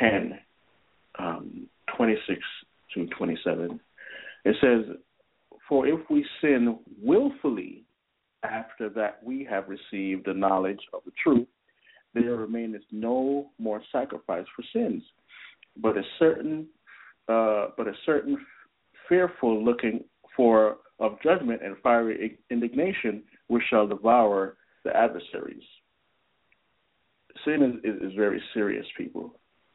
10, 0.00 0.38
um, 1.18 1.68
26 1.96 2.40
to 2.94 3.06
27. 3.06 3.80
It 4.44 4.56
says, 4.60 4.96
For 5.68 5.86
if 5.86 6.00
we 6.10 6.26
sin 6.40 6.78
willfully 7.00 7.84
after 8.42 8.88
that 8.90 9.20
we 9.22 9.46
have 9.48 9.64
received 9.68 10.26
the 10.26 10.34
knowledge 10.34 10.80
of 10.92 11.02
the 11.04 11.12
truth, 11.22 11.46
there 12.14 12.36
remaineth 12.36 12.82
no 12.90 13.50
more 13.58 13.82
sacrifice 13.90 14.46
for 14.54 14.64
sins, 14.72 15.02
but 15.78 15.96
a 15.96 16.02
certain, 16.18 16.66
uh, 17.28 17.68
but 17.76 17.88
a 17.88 17.94
certain 18.04 18.36
fearful 19.08 19.64
looking 19.64 20.04
for 20.36 20.78
of 20.98 21.20
judgment 21.22 21.60
and 21.64 21.76
fiery 21.82 22.38
indignation, 22.50 23.22
which 23.48 23.62
shall 23.68 23.86
devour 23.86 24.56
the 24.84 24.96
adversaries. 24.96 25.62
Sin 27.44 27.80
is, 27.84 27.96
is, 27.96 28.10
is 28.10 28.16
very 28.16 28.40
serious, 28.54 28.86
people. 28.96 29.34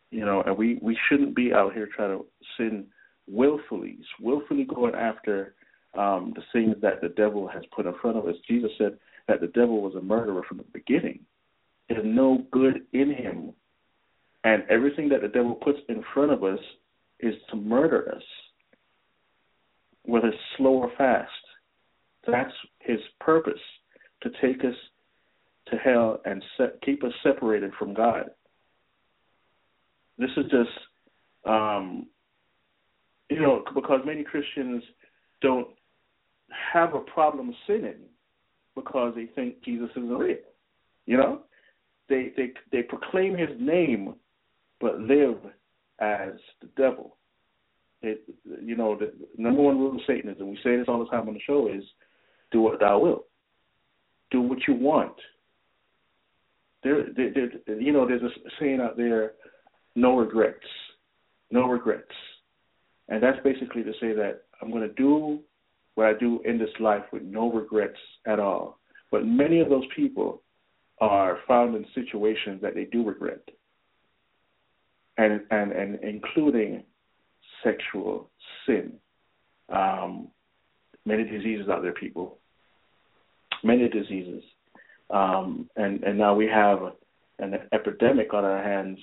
You 0.10 0.26
know, 0.26 0.42
and 0.46 0.58
we, 0.58 0.80
we 0.82 0.98
shouldn't 1.10 1.36
be 1.36 1.52
out 1.54 1.74
here 1.74 1.90
trying 1.94 2.18
to 2.18 2.26
sin 2.58 2.86
willfully, 3.28 3.98
willfully 4.22 4.64
going 4.64 4.96
after 4.96 5.54
um, 5.98 6.34
the 6.36 6.44
things 6.54 6.76
that 6.82 7.02
the 7.02 7.10
devil 7.10 7.48
has 7.48 7.64
put 7.76 7.86
in 7.86 7.94
front 8.02 8.18
of 8.18 8.26
us. 8.26 8.36
Jesus 8.48 8.72
said 8.78 8.98
that 9.28 9.42
the 9.42 9.48
devil 9.48 9.82
was 9.82 9.96
a 9.96 10.02
murderer 10.02 10.44
from 10.48 10.58
the 10.58 10.66
beginning. 10.74 11.20
There's 11.90 12.06
no 12.06 12.44
good 12.52 12.82
in 12.94 13.14
him. 13.14 13.54
And 14.44 14.64
everything 14.70 15.10
that 15.10 15.22
the 15.22 15.28
devil 15.28 15.56
puts 15.56 15.80
in 15.90 16.04
front 16.14 16.32
of 16.32 16.44
us 16.44 16.60
is 17.20 17.34
to 17.50 17.56
murder 17.56 18.14
us, 18.16 18.24
whether 20.04 20.32
slow 20.58 20.74
or 20.74 20.92
fast. 20.98 21.32
That's 22.26 22.54
his 22.80 23.00
purpose, 23.20 23.60
to 24.22 24.30
take 24.42 24.64
us 24.64 24.76
to 25.68 25.78
hell 25.78 26.22
and 26.26 26.44
set, 26.58 26.82
keep 26.82 27.04
us 27.04 27.12
separated 27.24 27.72
from 27.78 27.94
God. 27.94 28.30
This 30.18 30.30
is 30.38 30.46
just, 30.46 30.70
um, 31.46 32.08
you 33.30 33.42
know, 33.42 33.64
because 33.76 34.02
many 34.06 34.24
Christians 34.24 34.84
don't 35.42 35.68
have 36.74 36.94
a 36.94 37.00
problem 37.00 37.54
sinning 37.66 38.08
because 38.76 39.14
they 39.16 39.26
think 39.26 39.62
Jesus 39.64 39.90
isn't 39.92 40.10
real. 40.10 40.38
You 41.06 41.18
know, 41.18 41.42
they 42.10 42.32
they 42.36 42.52
they 42.72 42.84
proclaim 42.84 43.38
His 43.38 43.50
name, 43.60 44.16
but 44.80 45.00
live 45.00 45.38
as 46.00 46.34
the 46.62 46.70
devil. 46.78 47.18
It, 48.02 48.22
you 48.62 48.76
know, 48.76 48.96
the 48.96 49.12
number 49.38 49.62
one 49.62 49.80
rule 49.80 49.96
of 49.96 50.02
Satanism. 50.06 50.50
We 50.50 50.60
say 50.64 50.78
this 50.78 50.86
all 50.88 51.00
the 51.00 51.10
time 51.10 51.28
on 51.28 51.34
the 51.34 51.40
show: 51.46 51.68
is 51.68 51.84
do 52.52 52.62
what 52.62 52.80
thou 52.80 53.00
wilt, 53.00 53.26
do 54.32 54.42
what 54.42 54.60
you 54.68 54.76
want, 54.76 55.16
there, 56.84 57.06
there, 57.16 57.32
there, 57.66 57.82
you 57.82 57.92
know, 57.92 58.08
there's 58.08 58.22
a 58.22 58.30
saying 58.60 58.80
out 58.80 58.98
there, 58.98 59.34
no 59.96 60.18
regrets, 60.18 60.66
no 61.52 61.68
regrets, 61.68 62.12
and 63.10 63.22
that's 63.22 63.40
basically 63.44 63.84
to 63.84 63.94
say 64.00 64.14
that 64.14 64.42
I'm 64.62 64.72
going 64.72 64.88
to 64.88 64.94
do 64.94 65.40
what 65.96 66.08
I 66.08 66.14
do 66.14 66.40
in 66.46 66.58
this 66.58 66.70
life 66.80 67.04
with 67.12 67.24
no 67.24 67.52
regrets 67.52 67.98
at 68.26 68.40
all. 68.40 68.80
But 69.12 69.26
many 69.26 69.60
of 69.60 69.70
those 69.70 69.86
people 69.96 70.42
are 71.00 71.40
found 71.48 71.76
in 71.76 71.86
situations 71.94 72.62
that 72.62 72.74
they 72.76 72.86
do 72.86 73.04
regret, 73.04 73.42
and 75.18 75.42
and 75.52 75.72
and 75.72 76.00
including 76.04 76.84
sexual 77.64 78.30
sin. 78.66 78.94
Um, 79.70 80.30
many 81.06 81.24
diseases 81.24 81.70
out 81.70 81.82
there, 81.82 81.94
people. 81.94 82.38
Many 83.64 83.90
diseases. 83.90 84.44
um, 85.10 85.70
and 85.76 86.04
and 86.04 86.18
now 86.18 86.36
we 86.36 86.48
have 86.48 86.80
an 87.40 87.56
epidemic 87.72 88.34
on 88.34 88.44
our 88.46 88.64
hands. 88.64 89.00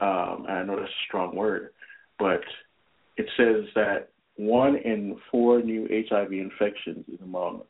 Um, 0.00 0.46
and 0.48 0.58
I 0.58 0.62
know 0.64 0.76
that's 0.76 0.90
a 0.90 1.04
strong 1.06 1.36
word, 1.36 1.70
but 2.18 2.40
it 3.16 3.26
says 3.36 3.64
that 3.74 4.08
one 4.36 4.76
in 4.76 5.18
four 5.30 5.60
new 5.62 5.86
HIV 6.08 6.32
infections 6.32 7.04
is 7.12 7.20
among 7.22 7.62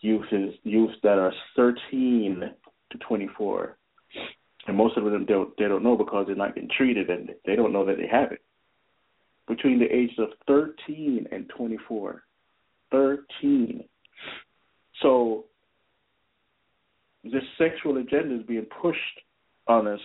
youth 0.00 0.26
is 0.32 0.54
youth 0.64 0.92
that 1.02 1.18
are 1.18 1.32
13 1.56 2.42
to 2.90 2.98
24, 2.98 3.76
and 4.66 4.76
most 4.76 4.96
of 4.96 5.04
them 5.04 5.24
don't 5.24 5.56
they 5.56 5.68
don't 5.68 5.82
know 5.82 5.96
because 5.96 6.26
they're 6.26 6.36
not 6.36 6.54
getting 6.54 6.70
treated 6.76 7.10
and 7.10 7.30
they 7.44 7.56
don't 7.56 7.72
know 7.72 7.84
that 7.84 7.96
they 7.96 8.08
have 8.08 8.32
it. 8.32 8.42
Between 9.48 9.78
the 9.78 9.86
ages 9.86 10.18
of 10.18 10.28
13 10.48 11.26
and 11.30 11.48
24, 11.56 12.22
13. 12.90 13.84
So 15.02 15.44
this 17.24 17.42
sexual 17.58 17.98
agenda 17.98 18.36
is 18.36 18.46
being 18.46 18.66
pushed 18.80 18.98
on 19.68 19.86
us 19.86 20.00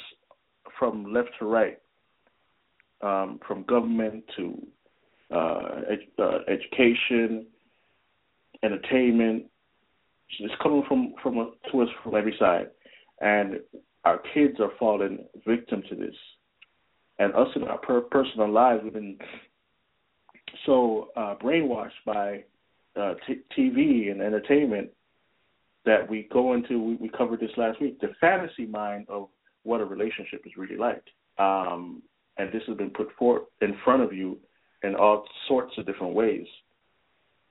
from 0.78 1.14
left 1.14 1.30
to 1.40 1.46
right, 1.46 1.78
um, 3.02 3.40
from 3.48 3.64
government 3.64 4.24
to 4.38 4.68
uh, 5.34 5.82
ed- 5.90 6.22
uh, 6.22 6.40
education, 6.48 7.46
entertainment. 8.64 9.46
It's 10.40 10.54
coming 10.62 10.84
from 10.88 11.14
from 11.22 11.54
to 11.72 11.82
us 11.82 11.90
from 12.04 12.16
every 12.16 12.36
side, 12.40 12.70
and 13.20 13.60
our 14.06 14.20
kids 14.34 14.60
are 14.60 14.72
falling 14.80 15.26
victim 15.46 15.84
to 15.90 15.96
this. 15.96 16.16
And 17.20 17.36
us 17.36 17.48
in 17.56 17.64
our 17.64 17.78
per- 17.78 18.02
personal 18.02 18.50
lives, 18.52 18.82
we've 18.84 18.94
been 18.94 19.18
so 20.66 21.10
uh, 21.16 21.36
brainwashed 21.36 21.92
by 22.06 22.44
uh, 22.96 23.14
t- 23.28 23.42
TV 23.58 24.12
and 24.12 24.22
entertainment 24.22 24.90
that 25.86 26.10
we 26.10 26.28
go 26.32 26.54
into. 26.54 26.82
We, 26.82 26.96
we 26.96 27.10
covered 27.10 27.40
this 27.40 27.52
last 27.58 27.80
week. 27.82 28.00
The 28.00 28.10
fantasy 28.20 28.66
mind 28.66 29.06
of 29.10 29.28
what 29.64 29.82
a 29.82 29.86
relationship 29.86 30.42
is 30.46 30.54
really 30.58 30.78
like, 30.78 31.04
um, 31.38 32.02
and 32.38 32.52
this 32.52 32.64
has 32.68 32.78
been 32.78 32.90
put 32.90 33.12
forth 33.18 33.44
in 33.62 33.76
front 33.84 34.02
of 34.02 34.14
you 34.14 34.40
in 34.84 34.96
all 34.96 35.26
sorts 35.48 35.74
of 35.78 35.86
different 35.86 36.16
ways. 36.16 36.48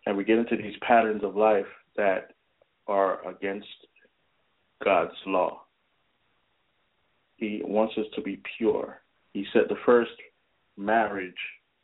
And 0.07 0.16
we 0.16 0.25
get 0.25 0.38
into 0.38 0.57
these 0.57 0.75
patterns 0.81 1.23
of 1.23 1.37
life 1.37 1.66
that 1.97 2.33
are 2.90 3.26
against 3.26 3.66
God's 4.85 5.14
law. 5.26 5.62
He 7.37 7.62
wants 7.64 7.94
us 7.96 8.07
to 8.16 8.20
be 8.20 8.42
pure. 8.59 9.00
He 9.33 9.46
said 9.53 9.62
the 9.68 9.76
first 9.87 10.11
marriage 10.76 11.33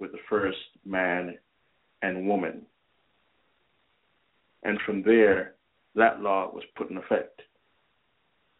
with 0.00 0.12
the 0.12 0.18
first 0.28 0.58
man 0.84 1.38
and 2.02 2.26
woman. 2.28 2.62
And 4.64 4.78
from 4.84 5.02
there, 5.02 5.54
that 5.94 6.20
law 6.20 6.50
was 6.52 6.64
put 6.76 6.90
in 6.90 6.98
effect. 6.98 7.40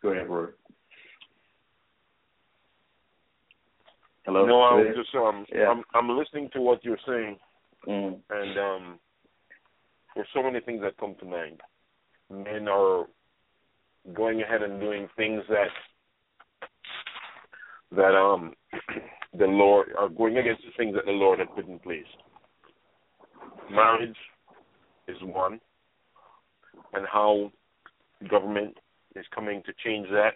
Go 0.02 0.10
ahead, 0.10 0.28
Rory. 0.28 0.52
Hello. 4.24 4.46
No, 4.46 4.62
I'm 4.62 4.86
just 4.94 5.14
um, 5.14 5.46
Yeah. 5.52 5.68
I'm 5.68 5.82
I'm 5.94 6.16
listening 6.16 6.48
to 6.52 6.60
what 6.60 6.84
you're 6.84 6.98
saying, 7.06 7.38
Mm. 7.86 8.18
and 8.30 8.58
um, 8.58 8.98
there's 10.14 10.26
so 10.34 10.42
many 10.42 10.60
things 10.60 10.80
that 10.82 10.96
come 10.98 11.14
to 11.20 11.24
mind. 11.24 11.60
Men 12.30 12.68
are 12.68 13.06
going 14.14 14.42
ahead 14.42 14.62
and 14.62 14.80
doing 14.80 15.08
things 15.16 15.42
that 15.48 15.68
that 17.92 18.14
um 18.16 18.54
the 19.38 19.46
Lord 19.46 19.88
are 19.98 20.08
going 20.08 20.38
against 20.38 20.62
the 20.62 20.72
things 20.76 20.94
that 20.94 21.04
the 21.06 21.12
Lord 21.12 21.38
had 21.38 21.54
put 21.54 21.68
in 21.68 21.78
place. 21.78 22.04
Marriage 23.70 24.16
is 25.08 25.16
one, 25.22 25.60
and 26.94 27.06
how 27.12 27.50
government 28.28 28.76
is 29.14 29.24
coming 29.34 29.62
to 29.66 29.72
change 29.84 30.08
that, 30.10 30.34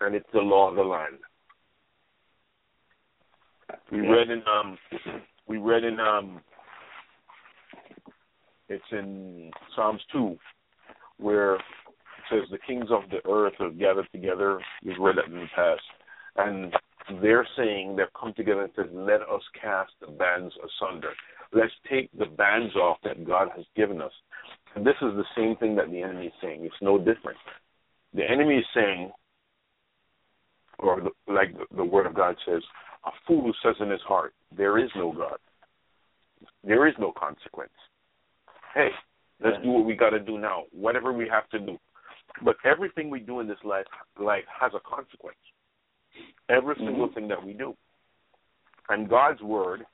and 0.00 0.14
it's 0.14 0.28
the 0.32 0.40
law 0.40 0.70
of 0.70 0.76
the 0.76 0.82
land. 0.82 1.18
We 3.90 4.00
read 4.00 4.30
in 4.30 4.42
um 4.46 4.78
we 5.46 5.58
read 5.58 5.84
in 5.84 6.00
um 6.00 6.40
it's 8.68 8.84
in 8.90 9.50
Psalms 9.74 10.00
two 10.12 10.38
where 11.18 11.56
it 11.56 11.60
says 12.30 12.40
the 12.50 12.58
kings 12.66 12.88
of 12.90 13.02
the 13.10 13.26
earth 13.30 13.54
have 13.58 13.78
gathered 13.78 14.08
together. 14.12 14.60
We've 14.84 14.98
read 14.98 15.16
that 15.16 15.26
in 15.26 15.34
the 15.34 15.46
past. 15.54 15.82
And 16.36 16.72
they're 17.20 17.46
saying 17.56 17.96
they've 17.96 18.06
come 18.18 18.32
together 18.34 18.62
and 18.62 18.72
said, 18.74 18.90
Let 18.92 19.22
us 19.22 19.42
cast 19.60 19.92
the 20.00 20.08
bands 20.08 20.54
asunder. 20.56 21.10
Let's 21.52 21.72
take 21.90 22.10
the 22.18 22.26
bands 22.26 22.74
off 22.76 22.98
that 23.04 23.26
God 23.26 23.48
has 23.56 23.66
given 23.76 24.00
us. 24.00 24.12
And 24.74 24.86
this 24.86 24.94
is 25.02 25.12
the 25.14 25.24
same 25.36 25.56
thing 25.56 25.76
that 25.76 25.90
the 25.90 26.02
enemy 26.02 26.26
is 26.26 26.32
saying. 26.40 26.64
It's 26.64 26.74
no 26.80 26.96
different. 26.98 27.38
The 28.14 28.22
enemy 28.28 28.56
is 28.56 28.64
saying, 28.74 29.10
or 30.78 31.02
the, 31.02 31.32
like 31.32 31.52
the, 31.52 31.76
the 31.76 31.84
Word 31.84 32.06
of 32.06 32.14
God 32.14 32.36
says, 32.46 32.62
a 33.04 33.10
fool 33.26 33.52
says 33.62 33.74
in 33.80 33.90
his 33.90 34.00
heart, 34.02 34.32
There 34.56 34.78
is 34.78 34.90
no 34.96 35.12
God. 35.12 35.38
There 36.64 36.86
is 36.88 36.94
no 36.98 37.12
consequence. 37.12 37.72
Hey, 38.74 38.88
let's 39.42 39.62
do 39.62 39.70
what 39.70 39.84
we 39.84 39.94
got 39.94 40.10
to 40.10 40.20
do 40.20 40.38
now, 40.38 40.64
whatever 40.72 41.12
we 41.12 41.28
have 41.28 41.48
to 41.50 41.58
do. 41.58 41.78
But 42.44 42.56
everything 42.64 43.10
we 43.10 43.20
do 43.20 43.40
in 43.40 43.46
this 43.46 43.58
life, 43.64 43.86
life 44.18 44.44
has 44.60 44.72
a 44.74 44.80
consequence. 44.80 45.36
Every 46.48 46.74
mm-hmm. 46.74 46.86
single 46.86 47.12
thing 47.12 47.28
that 47.28 47.44
we 47.44 47.52
do. 47.52 47.74
And 48.88 49.08
God's 49.08 49.42
Word 49.42 49.84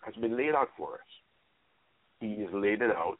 has 0.00 0.14
been 0.14 0.36
laid 0.36 0.54
out 0.54 0.68
for 0.76 0.94
us. 0.94 1.00
He 2.20 2.40
has 2.40 2.50
laid 2.52 2.82
it 2.82 2.90
out 2.90 3.18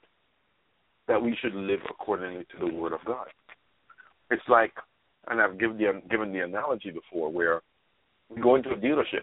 that 1.09 1.21
we 1.23 1.37
should 1.41 1.55
live 1.55 1.81
accordingly 1.89 2.47
to 2.53 2.67
the 2.67 2.75
Word 2.75 2.93
of 2.93 3.05
God. 3.05 3.27
It's 4.31 4.43
like, 4.49 4.73
and 5.29 5.41
I've 5.41 5.59
given 5.59 5.77
the, 5.77 6.03
given 6.11 6.33
the 6.33 6.41
analogy 6.41 6.91
before, 6.91 7.31
where 7.31 7.61
we 8.29 8.41
go 8.41 8.57
into 8.57 8.71
a 8.71 8.77
dealership 8.77 9.23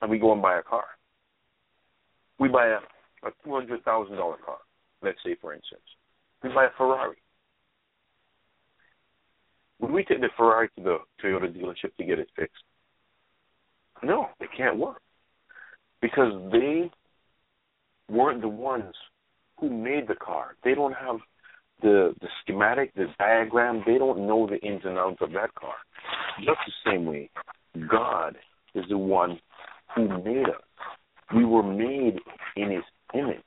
and 0.00 0.10
we 0.10 0.18
go 0.18 0.32
and 0.32 0.42
buy 0.42 0.58
a 0.58 0.62
car. 0.62 0.84
We 2.38 2.48
buy 2.48 2.66
a, 2.66 2.78
a 3.26 3.44
two 3.44 3.54
hundred 3.54 3.84
thousand 3.84 4.16
dollar 4.16 4.36
car, 4.44 4.58
let's 5.02 5.18
say 5.24 5.36
for 5.40 5.52
instance. 5.54 5.82
We 6.42 6.50
buy 6.50 6.66
a 6.66 6.70
Ferrari. 6.76 7.16
Would 9.80 9.90
we 9.90 10.04
take 10.04 10.20
the 10.20 10.28
Ferrari 10.36 10.68
to 10.76 10.82
the 10.82 10.98
Toyota 11.22 11.54
dealership 11.54 11.94
to 11.98 12.04
get 12.04 12.18
it 12.18 12.28
fixed? 12.36 12.62
No, 14.02 14.26
it 14.40 14.48
can't 14.56 14.78
work. 14.78 15.00
Because 16.00 16.32
they 16.52 16.90
weren't 18.10 18.40
the 18.40 18.48
ones 18.48 18.94
who 19.58 19.70
made 19.70 20.06
the 20.08 20.14
car. 20.14 20.56
They 20.64 20.74
don't 20.74 20.94
have 20.94 21.16
the 21.82 22.14
the 22.20 22.28
schematic, 22.40 22.94
the 22.94 23.06
diagram, 23.18 23.82
they 23.86 23.98
don't 23.98 24.26
know 24.26 24.46
the 24.46 24.58
ins 24.66 24.82
and 24.84 24.98
outs 24.98 25.18
of 25.20 25.32
that 25.32 25.54
car. 25.54 25.74
Just 26.38 26.58
the 26.66 26.90
same 26.90 27.06
way, 27.06 27.30
God 27.90 28.36
is 28.74 28.84
the 28.88 28.98
one 28.98 29.38
who 29.94 30.08
made 30.22 30.48
us. 30.48 30.62
We 31.34 31.44
were 31.44 31.62
made 31.62 32.18
in 32.56 32.70
his 32.70 32.84
image. 33.16 33.40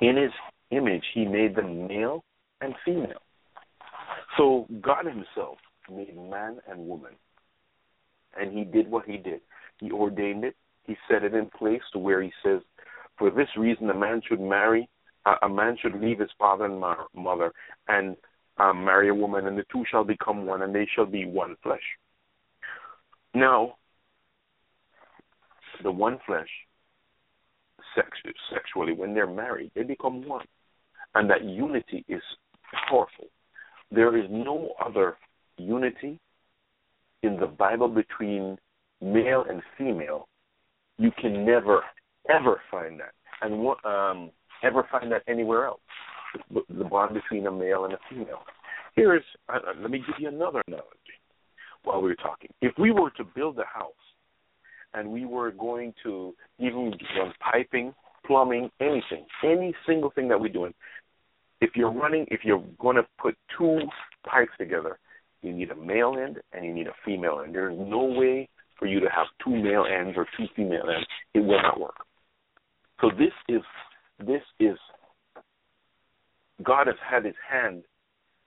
In 0.00 0.16
his 0.16 0.32
image, 0.70 1.04
he 1.14 1.24
made 1.24 1.54
them 1.56 1.86
male 1.86 2.24
and 2.60 2.74
female. 2.84 3.22
So 4.36 4.66
God 4.80 5.06
himself 5.06 5.58
made 5.90 6.16
man 6.16 6.58
and 6.68 6.86
woman. 6.86 7.12
And 8.38 8.56
he 8.56 8.64
did 8.64 8.90
what 8.90 9.06
he 9.06 9.16
did. 9.16 9.40
He 9.78 9.90
ordained 9.90 10.44
it. 10.44 10.56
He 10.84 10.96
set 11.10 11.24
it 11.24 11.34
in 11.34 11.46
place 11.46 11.82
to 11.92 11.98
where 11.98 12.22
he 12.22 12.32
says, 12.44 12.60
for 13.18 13.30
this 13.30 13.48
reason, 13.56 13.88
a 13.90 13.94
man 13.94 14.20
should 14.28 14.40
marry, 14.40 14.88
uh, 15.24 15.36
a 15.42 15.48
man 15.48 15.76
should 15.80 16.00
leave 16.00 16.20
his 16.20 16.30
father 16.38 16.66
and 16.66 16.78
mother 17.14 17.52
and 17.88 18.16
um, 18.58 18.84
marry 18.84 19.08
a 19.08 19.14
woman, 19.14 19.46
and 19.46 19.58
the 19.58 19.64
two 19.72 19.84
shall 19.90 20.04
become 20.04 20.46
one, 20.46 20.62
and 20.62 20.74
they 20.74 20.86
shall 20.94 21.06
be 21.06 21.26
one 21.26 21.56
flesh. 21.62 21.80
Now, 23.34 23.76
the 25.82 25.90
one 25.90 26.18
flesh, 26.26 26.48
sex- 27.96 28.18
sexually, 28.52 28.92
when 28.92 29.14
they're 29.14 29.26
married, 29.26 29.72
they 29.74 29.82
become 29.82 30.26
one. 30.28 30.46
And 31.14 31.28
that 31.30 31.44
unity 31.44 32.04
is 32.08 32.22
powerful. 32.88 33.26
There 33.90 34.16
is 34.16 34.26
no 34.30 34.74
other 34.84 35.16
unity 35.56 36.20
in 37.22 37.38
the 37.40 37.46
Bible 37.46 37.88
between 37.88 38.58
male 39.00 39.44
and 39.48 39.62
female. 39.76 40.28
You 40.98 41.10
can 41.20 41.44
never, 41.44 41.82
ever 42.28 42.60
find 42.70 43.00
that, 43.00 43.12
and 43.42 43.54
um, 43.84 44.30
ever 44.62 44.86
find 44.90 45.10
that 45.12 45.22
anywhere 45.28 45.66
else. 45.66 45.80
The 46.50 46.84
bond 46.84 47.14
between 47.14 47.46
a 47.46 47.52
male 47.52 47.84
and 47.84 47.94
a 47.94 47.98
female. 48.10 48.40
Here 48.94 49.16
is, 49.16 49.22
uh, 49.48 49.58
let 49.80 49.90
me 49.90 49.98
give 49.98 50.16
you 50.18 50.28
another 50.28 50.62
analogy 50.66 51.16
while 51.84 52.02
we 52.02 52.08
were 52.08 52.16
talking. 52.16 52.50
If 52.60 52.72
we 52.78 52.90
were 52.90 53.10
to 53.10 53.24
build 53.24 53.58
a 53.58 53.64
house 53.64 53.92
and 54.96 55.10
we 55.10 55.26
were 55.26 55.50
going 55.52 55.92
to 56.02 56.34
even 56.58 56.92
run 57.18 57.32
piping, 57.38 57.94
plumbing, 58.26 58.70
anything, 58.80 59.26
any 59.44 59.74
single 59.86 60.10
thing 60.10 60.26
that 60.28 60.40
we're 60.40 60.52
doing, 60.52 60.72
if 61.60 61.70
you're 61.76 61.92
running, 61.92 62.26
if 62.30 62.40
you're 62.44 62.64
going 62.80 62.96
to 62.96 63.06
put 63.20 63.36
two 63.56 63.78
pipes 64.28 64.52
together, 64.58 64.98
you 65.42 65.52
need 65.52 65.70
a 65.70 65.76
male 65.76 66.16
end 66.20 66.38
and 66.52 66.64
you 66.64 66.74
need 66.74 66.86
a 66.86 66.94
female 67.04 67.42
end. 67.44 67.54
There's 67.54 67.76
no 67.78 68.04
way 68.04 68.48
for 68.78 68.86
you 68.86 69.00
to 69.00 69.08
have 69.08 69.26
two 69.44 69.54
male 69.54 69.84
ends 69.86 70.16
or 70.16 70.26
two 70.36 70.46
female 70.56 70.88
ends. 70.92 71.06
It 71.34 71.40
will 71.40 71.62
not 71.62 71.78
work. 71.78 71.94
So 73.00 73.10
this 73.10 73.32
is 73.48 73.62
this 74.18 74.42
is 74.58 74.76
God 76.62 76.86
has 76.86 76.96
had 77.06 77.26
his 77.26 77.34
hand 77.48 77.82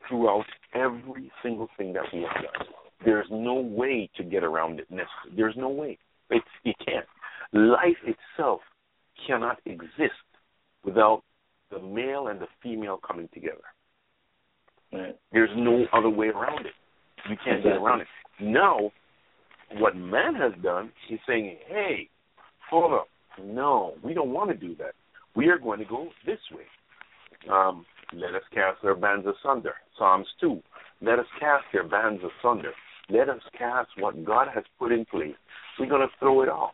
throughout 0.08 0.46
every 0.74 1.32
single 1.44 1.70
thing 1.78 1.94
that 1.94 2.04
we 2.12 2.22
have 2.22 2.44
done. 2.44 2.68
There's 3.06 3.28
no 3.30 3.54
way 3.54 4.10
to 4.18 4.24
get 4.24 4.44
around 4.44 4.80
it. 4.80 4.88
There's 5.36 5.56
no 5.56 5.70
way. 5.70 6.00
It's, 6.30 6.46
you 6.64 6.74
can't. 6.86 7.06
Life 7.54 7.98
itself 8.06 8.62
cannot 9.28 9.60
exist 9.66 10.14
without 10.84 11.24
the 11.72 11.80
male 11.80 12.28
and 12.28 12.40
the 12.40 12.48
female 12.62 12.98
coming 13.06 13.30
together. 13.34 13.58
Right. 14.92 15.16
There's 15.32 15.50
no 15.56 15.86
other 15.94 16.10
way 16.10 16.28
around 16.28 16.66
it. 16.66 16.74
You 17.30 17.36
can't 17.44 17.58
Exactly. 17.58 17.72
get 17.72 17.82
around 17.82 18.02
it. 18.02 18.08
Now, 18.40 18.92
what 19.78 19.96
man 19.96 20.34
has 20.36 20.54
done 20.64 20.92
is 21.10 21.20
saying, 21.28 21.58
hey, 21.68 22.10
hold 22.70 22.94
up. 22.94 23.08
No, 23.42 23.94
we 24.04 24.14
don't 24.14 24.32
want 24.32 24.50
to 24.50 24.56
do 24.56 24.76
that. 24.76 24.94
We 25.36 25.48
are 25.50 25.60
going 25.60 25.80
to 25.80 25.86
go 25.86 26.10
this 26.26 26.40
way. 26.52 26.64
Um, 27.52 27.86
let 28.14 28.34
us 28.36 28.42
cast 28.54 28.82
their 28.82 28.96
bands 28.96 29.26
asunder. 29.28 29.74
Psalms 29.98 30.28
2. 30.42 30.62
Let 31.02 31.20
us 31.20 31.26
cast 31.40 31.66
their 31.72 31.88
bands 31.88 32.22
asunder. 32.24 32.72
Let 33.10 33.30
us 33.30 33.42
cast 33.58 33.90
what 33.98 34.24
God 34.24 34.48
has 34.54 34.64
put 34.78 34.92
in 34.92 35.06
place. 35.06 35.36
We're 35.80 35.90
going 35.90 36.02
to 36.02 36.14
throw 36.20 36.44
it 36.44 36.50
off. 36.50 36.74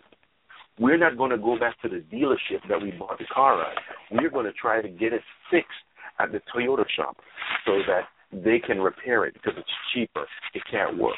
We're 0.77 0.97
not 0.97 1.17
going 1.17 1.31
to 1.31 1.37
go 1.37 1.57
back 1.57 1.81
to 1.81 1.89
the 1.89 2.03
dealership 2.13 2.67
that 2.67 2.81
we 2.81 2.91
bought 2.91 3.17
the 3.19 3.25
car 3.33 3.61
at. 3.61 3.77
We're 4.11 4.29
going 4.29 4.45
to 4.45 4.51
try 4.51 4.81
to 4.81 4.89
get 4.89 5.13
it 5.13 5.21
fixed 5.49 5.69
at 6.19 6.31
the 6.31 6.41
Toyota 6.53 6.83
shop 6.95 7.17
so 7.65 7.79
that 7.87 8.01
they 8.31 8.59
can 8.59 8.79
repair 8.79 9.25
it 9.25 9.33
because 9.33 9.53
it's 9.57 9.69
cheaper. 9.93 10.25
It 10.53 10.63
can't 10.69 10.97
work. 10.97 11.15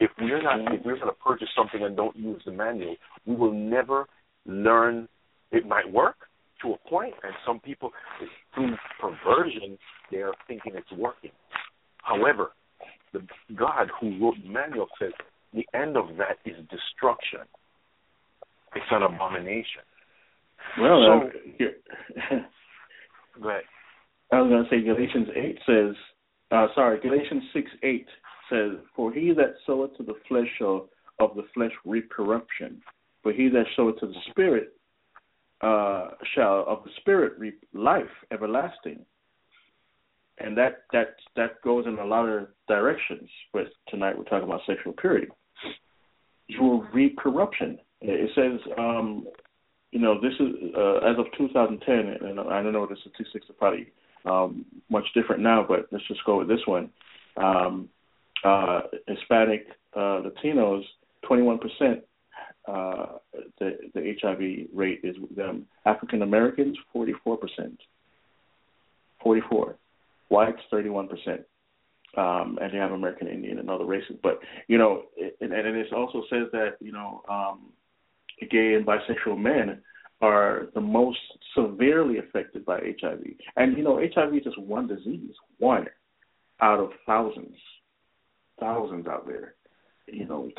If 0.00 0.10
we're 0.20 0.42
not, 0.42 0.60
if 0.72 0.84
we're 0.84 0.96
going 0.96 1.08
to 1.08 1.24
purchase 1.24 1.48
something 1.56 1.82
and 1.82 1.96
don't 1.96 2.16
use 2.16 2.42
the 2.44 2.52
manual, 2.52 2.96
we 3.26 3.34
will 3.34 3.52
never 3.52 4.06
learn. 4.46 5.08
It 5.52 5.66
might 5.66 5.90
work 5.90 6.16
to 6.62 6.72
a 6.72 6.88
point, 6.88 7.14
and 7.22 7.32
some 7.46 7.60
people, 7.60 7.90
through 8.54 8.76
perversion, 9.00 9.78
they 10.10 10.18
are 10.18 10.34
thinking 10.46 10.72
it's 10.74 10.92
working. 10.92 11.30
However, 12.02 12.50
the 13.12 13.26
God 13.54 13.88
who 14.00 14.18
wrote 14.22 14.36
the 14.42 14.48
manual 14.48 14.86
says 15.00 15.12
the 15.52 15.66
end 15.74 15.96
of 15.96 16.16
that 16.18 16.38
is 16.44 16.56
destruction. 16.70 17.40
It's 18.74 18.86
an 18.90 19.02
abomination. 19.02 19.82
Well, 20.80 21.30
So- 21.58 21.66
Go 23.42 23.48
ahead. 23.48 23.62
I 24.32 24.40
was 24.40 24.48
going 24.50 24.64
to 24.64 24.70
say 24.70 24.80
Galatians 24.82 25.28
8 25.34 25.58
says, 25.66 25.96
uh, 26.52 26.66
sorry, 26.74 27.00
Galatians 27.00 27.42
6 27.52 27.70
8 27.82 28.06
says, 28.50 28.70
For 28.94 29.12
he 29.12 29.32
that 29.32 29.54
soweth 29.66 29.96
to 29.96 30.02
the 30.04 30.14
flesh 30.28 30.46
shall 30.58 30.88
of 31.18 31.34
the 31.34 31.44
flesh 31.54 31.72
reap 31.84 32.10
corruption, 32.10 32.80
but 33.24 33.34
he 33.34 33.48
that 33.48 33.66
soweth 33.76 33.98
to 34.00 34.06
the 34.06 34.14
Spirit 34.30 34.72
uh, 35.62 36.10
shall 36.34 36.64
of 36.68 36.84
the 36.84 36.90
Spirit 37.00 37.38
reap 37.38 37.62
life 37.74 38.04
everlasting. 38.30 39.04
And 40.42 40.56
that, 40.56 40.84
that, 40.92 41.16
that 41.36 41.60
goes 41.62 41.86
in 41.86 41.98
a 41.98 42.04
lot 42.04 42.26
of 42.26 42.48
directions, 42.68 43.28
but 43.52 43.66
tonight 43.88 44.16
we're 44.16 44.24
talking 44.24 44.48
about 44.48 44.60
sexual 44.66 44.92
purity. 44.92 45.28
You 46.48 46.62
will 46.62 46.82
reap 46.92 47.18
corruption. 47.18 47.78
It 48.00 48.30
says, 48.34 48.60
um, 48.78 49.26
you 49.92 50.00
know, 50.00 50.20
this 50.20 50.32
is 50.40 50.72
uh, 50.76 50.98
as 50.98 51.18
of 51.18 51.26
2010, 51.36 52.28
and 52.28 52.40
I 52.40 52.62
don't 52.62 52.72
know 52.72 52.86
the 52.86 52.96
statistics 53.00 53.46
are 53.50 53.54
probably 53.54 53.92
um, 54.24 54.64
much 54.88 55.04
different 55.14 55.42
now, 55.42 55.64
but 55.66 55.86
let's 55.90 56.06
just 56.08 56.24
go 56.24 56.38
with 56.38 56.48
this 56.48 56.60
one. 56.66 56.90
Um, 57.36 57.88
uh, 58.44 58.82
Hispanic 59.06 59.66
uh, 59.94 60.22
Latinos, 60.22 60.82
21%. 61.24 62.02
Uh, 62.68 63.06
the 63.58 63.78
the 63.94 64.14
HIV 64.20 64.68
rate 64.74 65.00
is 65.02 65.18
with 65.18 65.34
them. 65.34 65.66
African 65.86 66.22
Americans, 66.22 66.76
44%. 66.94 67.16
44. 69.22 69.76
Whites, 70.30 70.60
31%. 70.72 71.08
Um, 72.16 72.58
and 72.60 72.72
they 72.72 72.78
have 72.78 72.90
American 72.90 73.28
Indian 73.28 73.58
and 73.58 73.70
other 73.70 73.84
races. 73.84 74.16
But 74.20 74.40
you 74.66 74.78
know, 74.78 75.02
it, 75.16 75.36
and, 75.40 75.52
and 75.52 75.76
it 75.76 75.92
also 75.92 76.22
says 76.28 76.48
that 76.52 76.76
you 76.80 76.90
know, 76.90 77.22
um, 77.28 77.72
gay 78.50 78.74
and 78.74 78.84
bisexual 78.84 79.38
men 79.38 79.80
are 80.20 80.68
the 80.74 80.80
most 80.80 81.18
severely 81.54 82.18
affected 82.18 82.64
by 82.64 82.80
HIV. 83.00 83.22
And 83.56 83.76
you 83.76 83.84
know, 83.84 84.00
HIV 84.14 84.34
is 84.34 84.44
just 84.44 84.60
one 84.60 84.88
disease, 84.88 85.34
one 85.58 85.86
out 86.60 86.80
of 86.80 86.90
thousands, 87.06 87.56
thousands 88.58 89.06
out 89.06 89.26
there. 89.26 89.54
You 90.06 90.26
know, 90.26 90.50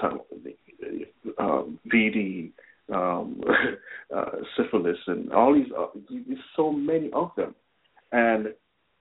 um, 1.37 1.79
VD, 1.93 2.51
um, 2.93 3.41
uh, 4.15 4.31
syphilis, 4.55 4.97
and 5.07 5.33
all 5.33 5.53
these. 5.53 5.71
Uh, 5.77 5.87
there's 6.09 6.39
so 6.55 6.71
many 6.71 7.09
of 7.11 7.31
them, 7.35 7.53
and 8.13 8.53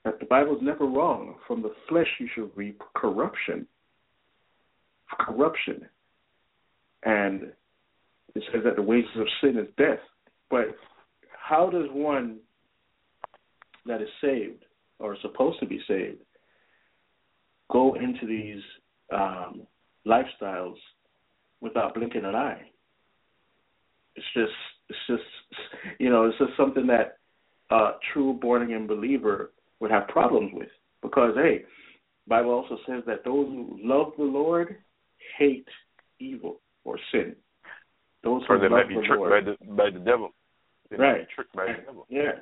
that 0.05 0.19
the 0.19 0.27
Bible 0.27 0.57
is 0.57 0.63
never 0.63 0.87
wrong. 0.87 1.37
From 1.47 1.63
the 1.63 1.73
flesh 1.89 2.09
you 2.19 2.29
should 2.35 2.51
reap 2.57 2.81
corruption. 2.95 3.67
Corruption, 5.19 5.89
and 7.05 7.53
it 8.35 8.43
says 8.53 8.63
that 8.65 8.77
the 8.77 8.83
wages 8.83 9.11
of 9.17 9.27
sin 9.41 9.59
is 9.59 9.67
death. 9.77 9.99
But 10.49 10.77
how 11.33 11.69
does 11.69 11.87
one 11.91 12.39
that 13.87 14.01
is 14.01 14.09
saved 14.21 14.65
or 15.01 15.17
supposed 15.21 15.59
to 15.61 15.67
be 15.67 15.81
saved 15.89 16.21
go 17.73 17.95
into 17.95 18.25
these 18.27 18.63
um, 19.13 19.63
lifestyles 20.07 20.77
without 21.61 21.95
blinking 21.95 22.25
an 22.25 22.37
eye? 22.37 22.63
It's 24.15 24.27
just, 24.35 24.53
it's 24.89 24.99
just, 25.09 25.23
you 25.99 26.11
know, 26.11 26.27
it's 26.27 26.39
just 26.39 26.57
something 26.57 26.87
that 26.87 27.19
a 27.71 27.93
true 28.13 28.35
born 28.35 28.63
again 28.63 28.87
believer 28.87 29.51
would 29.81 29.91
have 29.91 30.09
problems 30.09 30.51
with 30.55 30.69
because, 31.03 31.35
hey, 31.37 31.65
Bible 32.29 32.51
also 32.51 32.79
says 32.87 33.03
that 33.07 33.25
those 33.25 33.47
who 33.49 33.79
love 33.83 34.13
the 34.17 34.25
Lord 34.25 34.77
hate 35.39 35.67
evil 36.19 36.61
or 36.85 36.99
sin. 37.13 37.35
Those 38.23 38.43
who 38.47 38.55
Or 38.55 38.59
they 38.59 38.69
love 38.69 38.73
might 38.73 38.89
be 38.89 38.95
the 38.97 39.01
tricked 39.03 39.17
Lord, 39.21 39.45
by 39.45 39.51
the 39.65 39.73
by 39.73 39.91
the 39.91 39.99
devil. 39.99 40.31
They 40.91 40.97
might 40.99 41.05
Right. 41.05 41.29
be 41.29 41.35
tricked 41.35 41.57
by 41.57 41.67
the 41.67 41.83
devil. 41.87 42.07
yeah, 42.11 42.33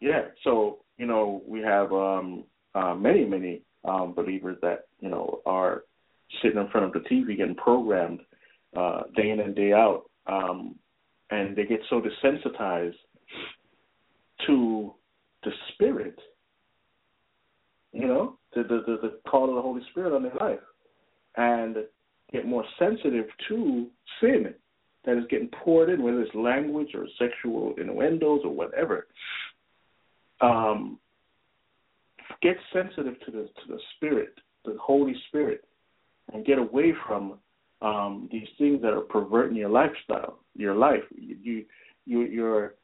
yeah. 0.00 0.26
So 0.44 0.78
you 0.98 1.06
know, 1.06 1.42
we 1.46 1.60
have 1.60 1.92
um, 1.92 2.44
uh, 2.74 2.94
many, 2.94 3.24
many 3.24 3.62
um, 3.84 4.14
believers 4.14 4.56
that 4.62 4.86
you 5.00 5.08
know 5.08 5.42
are 5.44 5.82
sitting 6.42 6.58
in 6.58 6.68
front 6.68 6.86
of 6.86 6.92
the 6.92 7.08
TV 7.08 7.36
getting 7.36 7.54
programmed 7.56 8.20
uh, 8.76 9.02
day 9.16 9.30
in 9.30 9.40
and 9.40 9.54
day 9.54 9.72
out, 9.72 10.04
um, 10.26 10.76
and 11.30 11.56
they 11.56 11.64
get 11.64 11.80
so 11.90 12.00
desensitized 12.00 12.94
to 14.46 14.94
the 15.44 15.50
Spirit. 15.72 16.18
You 17.96 18.08
know, 18.08 18.38
the, 18.54 18.62
the 18.62 18.82
the 18.86 18.98
the 19.02 19.18
call 19.28 19.48
of 19.48 19.54
the 19.54 19.62
Holy 19.62 19.82
Spirit 19.90 20.14
on 20.14 20.22
their 20.22 20.34
life, 20.38 20.60
and 21.36 21.76
get 22.32 22.46
more 22.46 22.64
sensitive 22.78 23.26
to 23.48 23.86
sin 24.20 24.54
that 25.06 25.16
is 25.16 25.24
getting 25.30 25.48
poured 25.64 25.88
in, 25.88 26.02
whether 26.02 26.20
it's 26.20 26.34
language 26.34 26.88
or 26.94 27.06
sexual 27.18 27.74
innuendos 27.78 28.42
or 28.44 28.50
whatever. 28.50 29.06
Um, 30.40 30.98
get 32.42 32.56
sensitive 32.72 33.14
to 33.24 33.30
the 33.30 33.42
to 33.42 33.68
the 33.68 33.78
Spirit, 33.96 34.34
the 34.64 34.76
Holy 34.80 35.14
Spirit, 35.28 35.64
and 36.32 36.44
get 36.44 36.58
away 36.58 36.92
from 37.06 37.38
um, 37.80 38.28
these 38.30 38.48
things 38.58 38.82
that 38.82 38.92
are 38.92 39.00
perverting 39.00 39.56
your 39.56 39.70
lifestyle, 39.70 40.40
your 40.54 40.74
life. 40.74 41.02
You 41.16 41.36
you 41.42 41.64
you 42.04 42.20
you're 42.22 42.74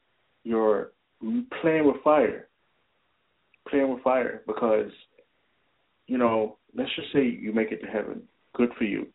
you're 0.43 0.91
playing 1.61 1.85
with 1.85 2.01
fire, 2.03 2.47
playing 3.69 3.93
with 3.93 4.03
fire 4.03 4.43
because 4.47 4.91
you 6.07 6.17
know. 6.17 6.57
Let's 6.75 6.89
just 6.95 7.13
say 7.13 7.23
you 7.23 7.53
make 7.53 7.71
it 7.71 7.81
to 7.81 7.87
heaven. 7.87 8.23
Good 8.55 8.71
for 8.79 8.83
you 8.83 9.05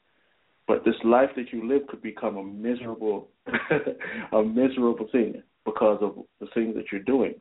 but 0.68 0.84
this 0.84 0.94
life 1.02 1.30
that 1.34 1.50
you 1.52 1.66
live 1.66 1.86
could 1.88 2.02
become 2.02 2.36
a 2.36 2.44
miserable 2.44 3.30
a 4.32 4.42
miserable 4.42 5.08
thing 5.10 5.42
because 5.64 5.98
of 6.02 6.16
the 6.40 6.46
things 6.54 6.76
that 6.76 6.84
you're 6.92 7.02
doing 7.02 7.34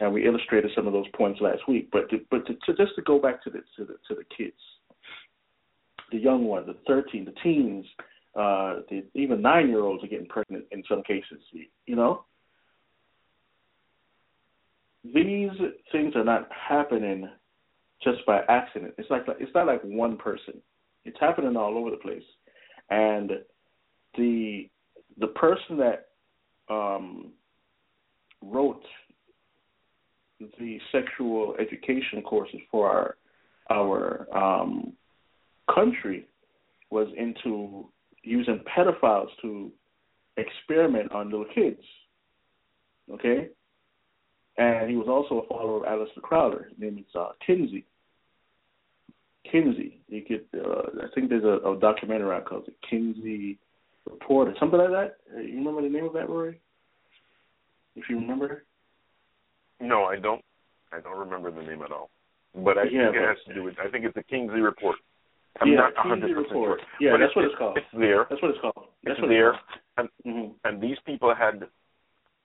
and 0.00 0.12
we 0.12 0.26
illustrated 0.26 0.70
some 0.74 0.86
of 0.86 0.92
those 0.92 1.06
points 1.16 1.40
last 1.40 1.66
week 1.66 1.88
but 1.92 2.10
to, 2.10 2.18
but 2.30 2.44
to, 2.46 2.54
to 2.66 2.74
just 2.76 2.94
to 2.96 3.02
go 3.02 3.18
back 3.18 3.42
to 3.42 3.48
the 3.48 3.60
to 3.76 3.84
the 3.84 3.94
to 4.06 4.14
the 4.14 4.24
kids 4.36 4.58
the 6.12 6.18
young 6.18 6.44
ones 6.44 6.66
the 6.66 6.76
13 6.86 7.24
the 7.24 7.32
teens 7.42 7.86
uh 8.34 8.80
the 8.90 9.04
even 9.14 9.40
9 9.40 9.68
year 9.68 9.80
olds 9.80 10.04
are 10.04 10.08
getting 10.08 10.26
pregnant 10.26 10.64
in 10.72 10.82
some 10.88 11.02
cases 11.04 11.40
you 11.86 11.96
know 11.96 12.24
these 15.14 15.50
things 15.92 16.14
are 16.16 16.24
not 16.24 16.48
happening 16.50 17.28
just 18.02 18.24
by 18.26 18.40
accident. 18.48 18.94
It's 18.98 19.10
like 19.10 19.22
it's 19.40 19.54
not 19.54 19.66
like 19.66 19.82
one 19.82 20.16
person. 20.16 20.54
It's 21.04 21.18
happening 21.20 21.56
all 21.56 21.78
over 21.78 21.90
the 21.90 21.96
place. 21.96 22.22
And 22.90 23.32
the 24.16 24.68
the 25.18 25.28
person 25.28 25.78
that 25.78 26.08
um, 26.68 27.32
wrote 28.42 28.82
the 30.40 30.78
sexual 30.92 31.54
education 31.58 32.22
courses 32.22 32.60
for 32.70 32.88
our 32.90 33.16
our 33.70 34.28
um, 34.36 34.92
country 35.74 36.26
was 36.90 37.08
into 37.16 37.88
using 38.22 38.60
pedophiles 38.76 39.28
to 39.42 39.72
experiment 40.36 41.10
on 41.12 41.30
little 41.30 41.46
kids. 41.54 41.80
Okay, 43.10 43.48
and 44.58 44.90
he 44.90 44.96
was 44.96 45.08
also 45.08 45.44
a 45.44 45.48
follower 45.48 45.78
of 45.78 45.82
Aleister 45.84 46.22
Crowley. 46.22 46.64
His 46.70 46.78
name 46.78 46.98
is 46.98 47.14
uh, 47.14 47.28
Kinsey. 47.46 47.84
Kinsey. 49.50 50.00
You 50.08 50.22
could, 50.22 50.46
uh, 50.58 51.04
I 51.04 51.06
think 51.14 51.28
there's 51.28 51.44
a, 51.44 51.68
a 51.68 51.78
documentary 51.78 52.34
out 52.34 52.46
called 52.46 52.66
the 52.66 52.74
Kinsey 52.88 53.58
Report 54.08 54.48
or 54.48 54.54
something 54.58 54.78
like 54.78 54.90
that. 54.90 55.16
Uh, 55.34 55.40
you 55.40 55.58
remember 55.58 55.82
the 55.82 55.88
name 55.88 56.04
of 56.04 56.12
that, 56.14 56.28
Rory? 56.28 56.60
If 57.96 58.04
you 58.08 58.18
remember. 58.18 58.64
No, 59.80 60.04
I 60.04 60.16
don't. 60.18 60.42
I 60.92 61.00
don't 61.00 61.18
remember 61.18 61.50
the 61.50 61.62
name 61.62 61.82
at 61.82 61.92
all. 61.92 62.10
But 62.54 62.78
I 62.78 62.84
yeah, 62.84 63.10
think 63.10 63.16
it 63.16 63.28
has 63.28 63.36
to 63.48 63.54
do 63.54 63.64
with. 63.64 63.74
I 63.84 63.90
think 63.90 64.04
it's 64.04 64.14
the 64.14 64.22
Kingsley 64.22 64.60
Report. 64.60 64.96
I'm 65.60 65.68
yeah, 65.68 65.76
not 65.76 65.96
100 65.96 66.20
percent 66.20 66.36
Report. 66.36 66.80
sure. 66.80 66.88
Yeah, 67.00 67.12
but 67.12 67.24
that's 67.24 67.36
what 67.36 67.44
it's 67.44 67.54
called. 67.58 67.76
It's 67.76 67.86
there. 67.92 68.26
That's 68.30 68.40
what 68.40 68.50
it's 68.50 68.60
called. 68.60 68.88
That's 69.04 69.18
it's 69.18 69.20
what 69.20 69.28
there, 69.28 69.50
It's 69.50 69.58
and 69.98 70.08
mm-hmm. 70.26 70.52
and 70.64 70.82
these 70.82 70.96
people 71.04 71.34
had 71.34 71.64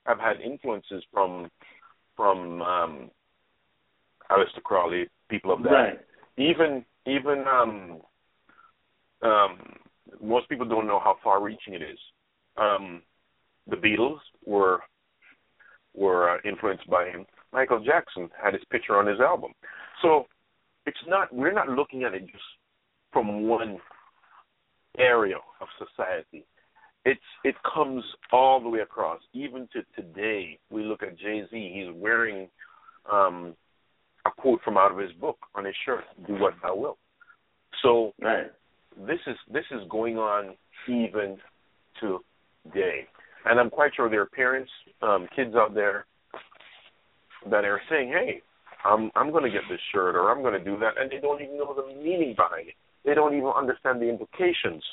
have 0.06 0.20
had 0.20 0.42
influences 0.42 1.04
from 1.14 1.50
from 2.16 2.62
um 2.62 3.12
Aleister 4.30 4.64
Crowley, 4.64 5.08
people 5.30 5.54
of 5.54 5.64
that. 5.64 5.70
Right. 5.70 6.00
Even 6.38 6.86
even 7.06 7.46
um 7.48 8.02
um 9.22 9.58
most 10.22 10.50
people 10.50 10.68
don't 10.68 10.88
know 10.88 11.00
how 11.00 11.18
far 11.24 11.42
reaching 11.42 11.74
it 11.74 11.82
is. 11.82 12.00
Um 12.58 13.02
the 13.68 13.76
Beatles 13.76 14.20
were 14.46 14.80
were 15.94 16.32
uh, 16.32 16.38
influenced 16.46 16.90
by 16.90 17.06
him. 17.06 17.26
Michael 17.54 17.84
Jackson 17.84 18.30
had 18.42 18.54
his 18.54 18.64
picture 18.72 18.98
on 18.98 19.08
his 19.08 19.20
album. 19.20 19.52
So 20.02 20.26
it's 20.86 20.98
not 21.08 21.34
we're 21.34 21.54
not 21.54 21.70
looking 21.70 22.04
at 22.04 22.14
it 22.14 22.26
just 22.28 22.44
from 23.12 23.48
one 23.48 23.78
area 24.98 25.38
of 25.60 25.68
society. 25.78 26.46
It's 27.04 27.20
it 27.44 27.56
comes 27.74 28.04
all 28.32 28.62
the 28.62 28.70
way 28.70 28.80
across. 28.80 29.20
Even 29.34 29.68
to 29.74 29.82
today, 29.96 30.60
we 30.70 30.84
look 30.84 31.02
at 31.02 31.18
Jay 31.18 31.44
Z. 31.50 31.72
He's 31.74 31.94
wearing 31.96 32.48
um, 33.12 33.56
a 34.26 34.30
quote 34.30 34.62
from 34.64 34.78
out 34.78 34.92
of 34.92 35.00
his 35.00 35.12
book 35.14 35.38
on 35.56 35.66
his 35.66 35.76
shirt: 35.84 36.04
"Do 36.28 36.34
what 36.36 36.54
thou 36.62 36.76
wilt." 36.76 36.98
So 37.82 38.14
right. 38.22 38.52
this 39.08 39.20
is 39.26 39.36
this 39.52 39.66
is 39.72 39.82
going 39.90 40.18
on 40.18 40.56
even 40.88 41.38
today, 42.00 43.08
and 43.46 43.60
I'm 43.60 43.72
quite 43.72 43.92
sure 43.96 44.10
there 44.10 44.22
are 44.22 44.28
parents, 44.28 44.72
um, 45.02 45.28
kids 45.36 45.56
out 45.56 45.74
there 45.74 46.06
that 47.50 47.66
are 47.66 47.82
saying, 47.90 48.10
"Hey, 48.10 48.44
I'm 48.86 49.10
I'm 49.16 49.32
going 49.32 49.44
to 49.44 49.50
get 49.50 49.62
this 49.70 49.80
shirt 49.92 50.16
or 50.16 50.30
I'm 50.30 50.44
going 50.44 50.54
to 50.54 50.64
do 50.64 50.78
that," 50.80 51.02
and 51.02 51.10
they 51.10 51.20
don't 51.20 51.42
even 51.42 51.58
know 51.58 51.74
the 51.74 51.96
meaning 51.96 52.36
behind 52.36 52.68
it. 52.68 52.76
They 53.04 53.16
don't 53.16 53.36
even 53.36 53.50
understand 53.50 54.00
the 54.00 54.10
implications 54.10 54.84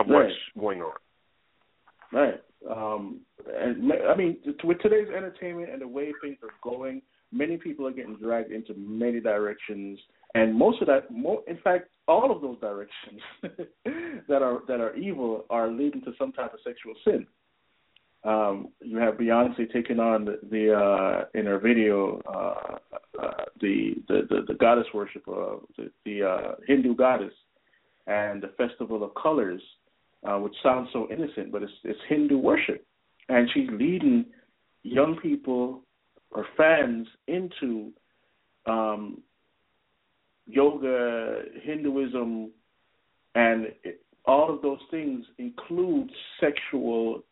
of 0.00 0.08
Right. 0.08 0.24
what's 0.24 0.38
going 0.58 0.82
on. 0.82 0.92
Right. 2.12 2.42
Um, 2.68 3.20
and 3.46 3.92
I 3.92 4.14
mean, 4.14 4.38
with 4.64 4.80
today's 4.80 5.08
entertainment 5.08 5.70
and 5.70 5.80
the 5.80 5.88
way 5.88 6.12
things 6.20 6.38
are 6.42 6.50
going, 6.62 7.02
many 7.32 7.56
people 7.56 7.86
are 7.86 7.92
getting 7.92 8.16
dragged 8.16 8.52
into 8.52 8.74
many 8.74 9.20
directions, 9.20 9.98
and 10.34 10.54
most 10.54 10.80
of 10.80 10.88
that, 10.88 11.08
in 11.46 11.56
fact, 11.62 11.88
all 12.08 12.30
of 12.30 12.42
those 12.42 12.58
directions 12.60 13.20
that 14.28 14.42
are 14.42 14.62
that 14.66 14.80
are 14.80 14.94
evil 14.96 15.46
are 15.50 15.70
leading 15.70 16.02
to 16.02 16.12
some 16.18 16.32
type 16.32 16.52
of 16.52 16.60
sexual 16.64 16.94
sin. 17.04 17.26
Um, 18.22 18.68
you 18.82 18.98
have 18.98 19.14
Beyonce 19.14 19.72
taking 19.72 19.98
on 19.98 20.26
the, 20.26 20.38
the 20.50 20.74
uh, 20.76 21.24
in 21.38 21.46
her 21.46 21.58
video 21.58 22.20
uh, 22.28 22.76
uh, 23.22 23.44
the, 23.60 23.94
the 24.08 24.26
the 24.28 24.42
the 24.48 24.54
goddess 24.54 24.86
worship 24.92 25.26
of 25.26 25.62
the, 25.78 25.90
the 26.04 26.28
uh, 26.28 26.54
Hindu 26.66 26.94
goddess 26.96 27.32
and 28.06 28.42
the 28.42 28.48
festival 28.58 29.02
of 29.02 29.12
colors 29.14 29.62
uh, 30.28 30.38
which 30.38 30.54
sounds 30.62 30.88
so 30.92 31.08
innocent, 31.10 31.52
but 31.52 31.62
it's, 31.62 31.72
it's 31.84 31.98
Hindu 32.08 32.38
worship, 32.38 32.84
and 33.28 33.48
she's 33.52 33.68
leading 33.72 34.26
young 34.82 35.18
people 35.20 35.82
or 36.30 36.46
fans 36.56 37.06
into 37.26 37.92
um, 38.66 39.22
yoga, 40.46 41.42
Hinduism, 41.62 42.50
and 43.34 43.66
it, 43.84 44.02
all 44.26 44.54
of 44.54 44.62
those 44.62 44.78
things 44.90 45.24
include 45.38 46.10
sexual 46.38 47.22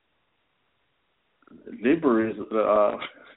liberties, 1.83 2.37
uh, 2.53 2.97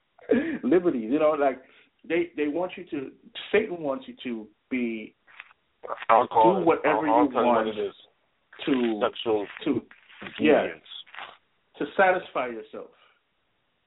liberties. 0.64 1.10
You 1.12 1.20
know, 1.20 1.32
like 1.32 1.62
they 2.08 2.32
they 2.38 2.48
want 2.48 2.72
you 2.78 2.86
to. 2.92 3.12
Satan 3.52 3.80
wants 3.80 4.06
you 4.08 4.16
to 4.24 4.48
be 4.70 5.14
I'll 6.10 6.28
Do 6.28 6.66
whatever 6.66 7.08
I'll, 7.08 7.16
I'll 7.16 7.26
you 7.26 7.36
want 7.36 7.68
what. 7.68 7.76
To 8.66 9.02
Sexual 9.02 9.48
to 9.66 9.82
yeah 10.40 10.68
to 11.78 11.86
satisfy 11.98 12.48
yourself. 12.48 12.92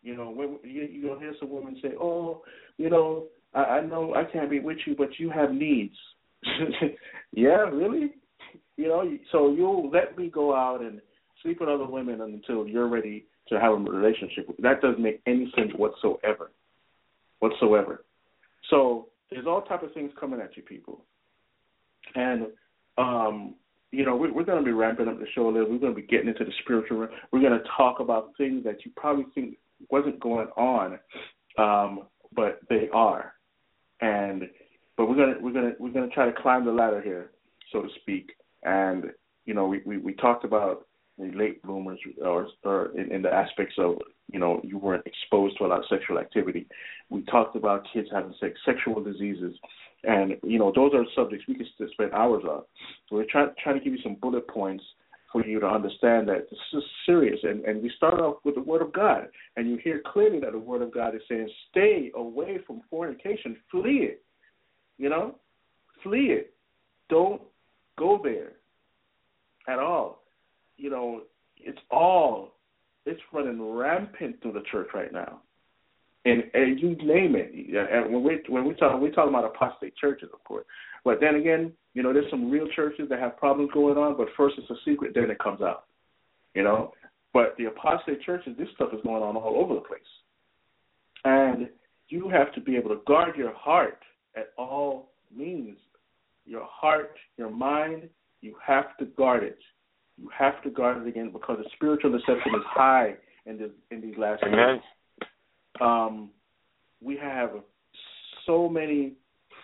You 0.02 0.16
know, 0.16 0.30
when 0.30 0.58
you 0.62 0.82
you'll 0.90 1.18
hear 1.18 1.34
some 1.40 1.50
women 1.50 1.78
say, 1.82 1.92
"Oh, 2.00 2.42
you 2.76 2.90
know, 2.90 3.26
I, 3.54 3.62
I 3.62 3.80
know 3.80 4.14
I 4.14 4.24
can't 4.24 4.50
be 4.50 4.60
with 4.60 4.78
you, 4.86 4.94
but 4.96 5.18
you 5.18 5.30
have 5.30 5.52
needs." 5.52 5.94
yeah, 7.32 7.68
really? 7.70 8.12
You 8.76 8.88
know, 8.88 9.18
so 9.32 9.52
you'll 9.52 9.90
let 9.90 10.18
me 10.18 10.28
go 10.28 10.54
out 10.54 10.80
and 10.80 11.00
sleep 11.42 11.60
with 11.60 11.68
other 11.68 11.86
women 11.86 12.20
until 12.20 12.66
you're 12.66 12.88
ready 12.88 13.26
to 13.48 13.60
have 13.60 13.72
a 13.72 13.76
relationship. 13.76 14.48
That 14.58 14.80
doesn't 14.80 15.02
make 15.02 15.22
any 15.26 15.52
sense 15.56 15.70
whatsoever, 15.76 16.50
whatsoever. 17.38 18.04
So 18.70 19.08
there's 19.30 19.46
all 19.46 19.62
type 19.62 19.82
of 19.82 19.92
things 19.94 20.10
coming 20.18 20.40
at 20.40 20.56
you, 20.56 20.62
people, 20.62 21.04
and 22.14 22.46
um, 22.98 23.54
you 23.94 24.04
know, 24.04 24.16
we're, 24.16 24.32
we're 24.32 24.44
going 24.44 24.58
to 24.58 24.64
be 24.64 24.72
ramping 24.72 25.08
up 25.08 25.18
the 25.18 25.26
show 25.34 25.48
a 25.48 25.50
little. 25.50 25.70
We're 25.70 25.78
going 25.78 25.94
to 25.94 26.00
be 26.00 26.06
getting 26.06 26.28
into 26.28 26.44
the 26.44 26.52
spiritual. 26.62 26.98
realm. 26.98 27.12
We're 27.32 27.40
going 27.40 27.58
to 27.58 27.64
talk 27.76 28.00
about 28.00 28.32
things 28.36 28.64
that 28.64 28.84
you 28.84 28.90
probably 28.96 29.26
think 29.34 29.56
wasn't 29.90 30.20
going 30.20 30.48
on, 30.56 30.98
um, 31.58 32.04
but 32.34 32.60
they 32.68 32.88
are. 32.92 33.34
And 34.00 34.44
but 34.96 35.08
we're 35.08 35.16
gonna 35.16 35.34
we're 35.40 35.52
gonna 35.52 35.72
we're 35.78 35.90
gonna 35.90 36.08
try 36.08 36.26
to 36.26 36.42
climb 36.42 36.64
the 36.64 36.72
ladder 36.72 37.00
here, 37.00 37.30
so 37.72 37.82
to 37.82 37.88
speak. 38.00 38.32
And 38.62 39.06
you 39.44 39.54
know, 39.54 39.66
we 39.66 39.80
we, 39.84 39.98
we 39.98 40.14
talked 40.14 40.44
about 40.44 40.86
the 41.18 41.30
late 41.32 41.62
bloomers, 41.62 41.98
or 42.22 42.48
or 42.64 42.90
in, 42.96 43.12
in 43.12 43.22
the 43.22 43.32
aspects 43.32 43.74
of 43.78 43.98
you 44.32 44.38
know 44.38 44.60
you 44.64 44.78
weren't 44.78 45.06
exposed 45.06 45.58
to 45.58 45.64
a 45.64 45.68
lot 45.68 45.80
of 45.80 45.84
sexual 45.88 46.18
activity. 46.18 46.66
We 47.10 47.22
talked 47.22 47.56
about 47.56 47.86
kids 47.92 48.08
having 48.12 48.34
sex, 48.40 48.54
sexual 48.64 49.02
diseases, 49.02 49.54
and 50.04 50.36
you 50.42 50.58
know 50.58 50.72
those 50.74 50.92
are 50.94 51.04
subjects 51.14 51.46
we 51.48 51.54
could 51.54 51.66
spend 51.92 52.12
hours 52.12 52.44
on. 52.44 52.62
So 53.08 53.16
we're 53.16 53.26
trying 53.30 53.50
trying 53.62 53.78
to 53.78 53.84
give 53.84 53.92
you 53.92 54.02
some 54.02 54.16
bullet 54.20 54.46
points 54.48 54.84
for 55.32 55.44
you 55.44 55.58
to 55.58 55.66
understand 55.66 56.28
that 56.28 56.48
this 56.48 56.58
is 56.72 56.82
serious. 57.06 57.38
And 57.42 57.64
and 57.64 57.82
we 57.82 57.90
start 57.96 58.20
off 58.20 58.36
with 58.44 58.54
the 58.54 58.62
Word 58.62 58.82
of 58.82 58.92
God, 58.92 59.28
and 59.56 59.68
you 59.68 59.78
hear 59.82 60.00
clearly 60.04 60.40
that 60.40 60.52
the 60.52 60.58
Word 60.58 60.82
of 60.82 60.92
God 60.92 61.14
is 61.14 61.22
saying, 61.28 61.48
"Stay 61.70 62.10
away 62.14 62.58
from 62.66 62.82
fornication, 62.88 63.56
flee 63.70 64.08
it." 64.10 64.22
You 64.96 65.10
know, 65.10 65.38
flee 66.02 66.30
it. 66.30 66.54
Don't 67.08 67.42
go 67.98 68.20
there 68.22 68.52
at 69.68 69.78
all. 69.78 70.22
You 70.76 70.90
know, 70.90 71.22
it's 71.58 71.78
all 71.90 72.53
it's 73.06 73.20
running 73.32 73.62
rampant 73.62 74.40
through 74.42 74.52
the 74.52 74.62
church 74.70 74.88
right 74.94 75.12
now 75.12 75.40
and, 76.24 76.44
and 76.54 76.80
you 76.80 76.90
name 76.96 77.36
it. 77.36 77.52
And 77.54 78.12
when 78.12 78.22
we 78.22 78.40
when 78.48 78.66
we 78.66 78.74
talk 78.74 79.00
we 79.00 79.10
talk 79.10 79.28
about 79.28 79.44
apostate 79.44 79.96
churches, 79.96 80.30
of 80.32 80.42
course. 80.44 80.64
But 81.04 81.20
then 81.20 81.36
again, 81.36 81.72
you 81.92 82.02
know, 82.02 82.12
there's 82.12 82.30
some 82.30 82.50
real 82.50 82.66
churches 82.74 83.08
that 83.10 83.18
have 83.18 83.36
problems 83.36 83.70
going 83.74 83.98
on. 83.98 84.16
But 84.16 84.28
first 84.36 84.56
it's 84.58 84.70
a 84.70 84.76
secret, 84.84 85.12
then 85.14 85.30
it 85.30 85.38
comes 85.38 85.60
out. 85.60 85.84
You 86.54 86.62
know, 86.62 86.92
but 87.32 87.54
the 87.58 87.66
apostate 87.66 88.22
churches, 88.22 88.54
this 88.58 88.68
stuff 88.74 88.90
is 88.92 89.00
going 89.02 89.22
on 89.22 89.36
all 89.36 89.56
over 89.56 89.74
the 89.74 89.80
place, 89.80 90.00
and 91.24 91.68
you 92.08 92.28
have 92.28 92.52
to 92.54 92.60
be 92.60 92.76
able 92.76 92.90
to 92.90 93.00
guard 93.06 93.36
your 93.36 93.52
heart 93.52 94.00
at 94.36 94.50
all 94.56 95.10
means. 95.34 95.76
Your 96.46 96.66
heart, 96.70 97.16
your 97.38 97.50
mind, 97.50 98.08
you 98.42 98.54
have 98.64 98.96
to 98.98 99.06
guard 99.06 99.42
it. 99.42 99.58
You 100.20 100.30
have 100.36 100.62
to 100.62 100.70
guard 100.70 101.02
it 101.02 101.08
again 101.08 101.30
because 101.32 101.58
the 101.62 101.68
spiritual 101.74 102.12
deception 102.12 102.54
is 102.54 102.62
high 102.66 103.14
in 103.46 103.58
this 103.58 103.70
in 103.90 104.00
these 104.00 104.16
last 104.16 104.42
days 104.42 104.52
Amen. 104.52 104.80
um, 105.80 106.30
we 107.02 107.16
have 107.16 107.50
so 108.46 108.68
many 108.68 109.14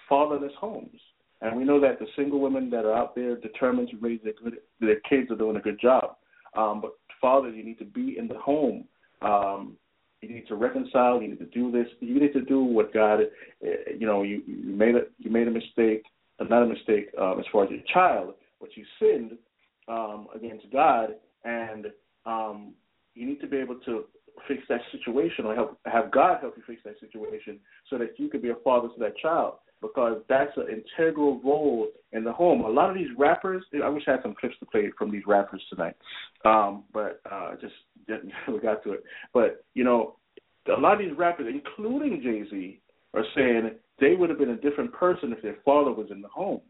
fatherless 0.08 0.52
homes, 0.58 1.00
and 1.40 1.56
we 1.56 1.64
know 1.64 1.80
that 1.80 1.98
the 1.98 2.06
single 2.16 2.40
women 2.40 2.68
that 2.70 2.84
are 2.84 2.94
out 2.94 3.14
there 3.14 3.36
determined 3.36 3.88
to 3.90 3.96
raise 3.98 4.20
their 4.24 4.34
good, 4.42 4.58
their 4.80 5.00
kids 5.08 5.30
are 5.30 5.36
doing 5.36 5.56
a 5.56 5.60
good 5.60 5.80
job. 5.80 6.16
Um, 6.56 6.80
but 6.80 6.92
fathers, 7.20 7.54
you 7.56 7.64
need 7.64 7.78
to 7.78 7.84
be 7.84 8.16
in 8.18 8.26
the 8.26 8.38
home. 8.38 8.84
Um, 9.22 9.76
you 10.20 10.28
need 10.28 10.48
to 10.48 10.56
reconcile. 10.56 11.22
You 11.22 11.28
need 11.28 11.38
to 11.38 11.46
do 11.46 11.70
this. 11.70 11.86
You 12.00 12.20
need 12.20 12.32
to 12.34 12.42
do 12.42 12.62
what 12.62 12.92
God. 12.92 13.20
uh, 13.20 13.66
You 13.98 14.06
know, 14.06 14.22
you 14.22 14.42
you 14.46 14.74
made 14.74 14.96
a 14.96 15.02
you 15.18 15.30
made 15.30 15.48
a 15.48 15.50
mistake, 15.50 16.04
not 16.40 16.62
a 16.62 16.66
mistake 16.66 17.10
um, 17.18 17.38
as 17.38 17.46
far 17.52 17.64
as 17.64 17.70
your 17.70 17.80
child, 17.92 18.34
but 18.60 18.76
you 18.76 18.84
sinned 18.98 19.38
um, 19.90 20.28
against 20.34 20.66
God, 20.72 21.10
and 21.44 21.86
um, 22.24 22.74
you 23.14 23.26
need 23.26 23.40
to 23.40 23.46
be 23.46 23.56
able 23.56 23.76
to 23.86 24.04
fix 24.48 24.62
that 24.68 24.80
situation 24.92 25.44
or 25.44 25.54
help 25.54 25.78
have 25.84 26.10
God 26.10 26.38
help 26.40 26.54
you 26.56 26.62
fix 26.66 26.80
that 26.84 26.98
situation 27.00 27.58
so 27.90 27.98
that 27.98 28.18
you 28.18 28.28
can 28.28 28.40
be 28.40 28.50
a 28.50 28.54
father 28.64 28.88
to 28.88 29.00
that 29.00 29.16
child 29.18 29.54
because 29.82 30.22
that's 30.28 30.56
an 30.56 30.66
integral 30.68 31.40
role 31.42 31.88
in 32.12 32.22
the 32.22 32.32
home. 32.32 32.64
A 32.64 32.68
lot 32.68 32.90
of 32.90 32.96
these 32.96 33.08
rappers, 33.16 33.64
I 33.82 33.88
wish 33.88 34.04
I 34.06 34.12
had 34.12 34.22
some 34.22 34.34
clips 34.38 34.56
to 34.60 34.66
play 34.66 34.90
from 34.96 35.10
these 35.10 35.22
rappers 35.26 35.62
tonight, 35.70 35.96
um, 36.44 36.84
but 36.92 37.20
uh, 37.30 37.52
just 37.60 37.74
didn't 38.06 38.32
we 38.48 38.60
got 38.60 38.82
to 38.84 38.92
it. 38.92 39.04
But 39.32 39.64
you 39.74 39.84
know, 39.84 40.16
a 40.74 40.80
lot 40.80 40.94
of 40.94 40.98
these 40.98 41.16
rappers, 41.16 41.52
including 41.52 42.20
Jay 42.22 42.48
Z, 42.50 42.80
are 43.14 43.24
saying 43.34 43.70
they 44.00 44.14
would 44.14 44.30
have 44.30 44.38
been 44.38 44.50
a 44.50 44.56
different 44.56 44.92
person 44.92 45.32
if 45.32 45.42
their 45.42 45.56
father 45.64 45.92
was 45.92 46.08
in 46.10 46.22
the 46.22 46.28
home. 46.28 46.60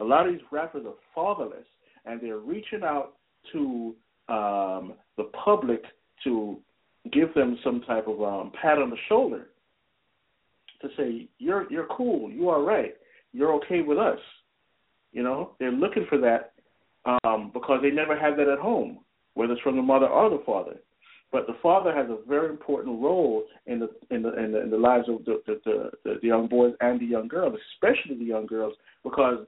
A 0.00 0.04
lot 0.04 0.26
of 0.26 0.32
these 0.32 0.42
rappers 0.50 0.84
are 0.86 0.94
fatherless, 1.14 1.66
and 2.04 2.20
they're 2.20 2.38
reaching 2.38 2.82
out 2.82 3.14
to 3.52 3.94
um, 4.28 4.94
the 5.16 5.24
public 5.44 5.82
to 6.24 6.58
give 7.12 7.34
them 7.34 7.58
some 7.64 7.82
type 7.82 8.06
of 8.06 8.22
um, 8.22 8.52
pat 8.60 8.78
on 8.78 8.90
the 8.90 8.96
shoulder 9.08 9.48
to 10.82 10.88
say 10.96 11.28
you're 11.38 11.70
you're 11.70 11.86
cool, 11.86 12.30
you 12.30 12.48
are 12.48 12.62
right, 12.62 12.94
you're 13.32 13.54
okay 13.54 13.80
with 13.80 13.98
us. 13.98 14.18
You 15.12 15.22
know, 15.22 15.52
they're 15.58 15.72
looking 15.72 16.06
for 16.08 16.18
that 16.18 16.52
um, 17.24 17.50
because 17.54 17.80
they 17.82 17.90
never 17.90 18.18
had 18.18 18.36
that 18.38 18.48
at 18.48 18.58
home, 18.58 18.98
whether 19.34 19.54
it's 19.54 19.62
from 19.62 19.76
the 19.76 19.82
mother 19.82 20.06
or 20.06 20.28
the 20.30 20.42
father. 20.44 20.76
But 21.30 21.46
the 21.46 21.56
father 21.62 21.94
has 21.94 22.06
a 22.10 22.18
very 22.28 22.50
important 22.50 23.00
role 23.00 23.44
in 23.66 23.78
the 23.78 23.90
in 24.10 24.22
the 24.22 24.34
in 24.38 24.52
the, 24.52 24.62
in 24.62 24.70
the 24.70 24.76
lives 24.76 25.08
of 25.08 25.24
the 25.24 25.42
the, 25.46 25.60
the 26.04 26.18
the 26.20 26.26
young 26.26 26.46
boys 26.48 26.74
and 26.80 27.00
the 27.00 27.06
young 27.06 27.28
girls, 27.28 27.58
especially 27.74 28.18
the 28.18 28.24
young 28.24 28.46
girls, 28.46 28.74
because 29.02 29.46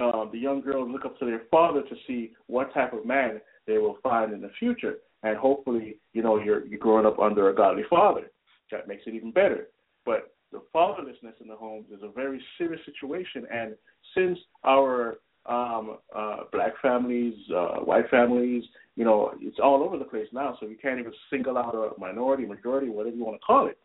um, 0.00 0.30
the 0.32 0.38
young 0.38 0.60
girls 0.60 0.88
look 0.90 1.04
up 1.04 1.18
to 1.18 1.26
their 1.26 1.42
father 1.50 1.82
to 1.82 1.96
see 2.06 2.32
what 2.46 2.72
type 2.74 2.92
of 2.92 3.04
man 3.04 3.40
they 3.66 3.78
will 3.78 3.98
find 4.02 4.32
in 4.32 4.40
the 4.40 4.50
future, 4.58 4.98
and 5.22 5.36
hopefully, 5.36 5.98
you 6.12 6.22
know, 6.22 6.38
you're 6.38 6.66
you're 6.66 6.78
growing 6.78 7.06
up 7.06 7.18
under 7.18 7.50
a 7.50 7.54
godly 7.54 7.84
father. 7.88 8.30
That 8.70 8.88
makes 8.88 9.02
it 9.06 9.14
even 9.14 9.32
better. 9.32 9.68
But 10.04 10.32
the 10.52 10.62
fatherlessness 10.74 11.40
in 11.40 11.48
the 11.48 11.56
homes 11.56 11.86
is 11.92 12.02
a 12.02 12.10
very 12.10 12.42
serious 12.56 12.80
situation, 12.86 13.46
and 13.52 13.74
since 14.14 14.38
our 14.64 15.18
um, 15.48 15.98
uh, 16.14 16.36
black 16.52 16.72
families, 16.80 17.34
uh, 17.54 17.78
white 17.78 18.08
families. 18.10 18.64
You 18.96 19.04
know, 19.04 19.32
it's 19.40 19.58
all 19.62 19.82
over 19.82 19.96
the 19.96 20.04
place 20.04 20.26
now, 20.32 20.56
so 20.60 20.66
you 20.66 20.76
can't 20.80 20.98
even 20.98 21.12
single 21.30 21.56
out 21.56 21.74
a 21.74 21.98
minority, 21.98 22.44
majority, 22.44 22.90
whatever 22.90 23.16
you 23.16 23.24
want 23.24 23.40
to 23.40 23.44
call 23.44 23.66
it. 23.66 23.78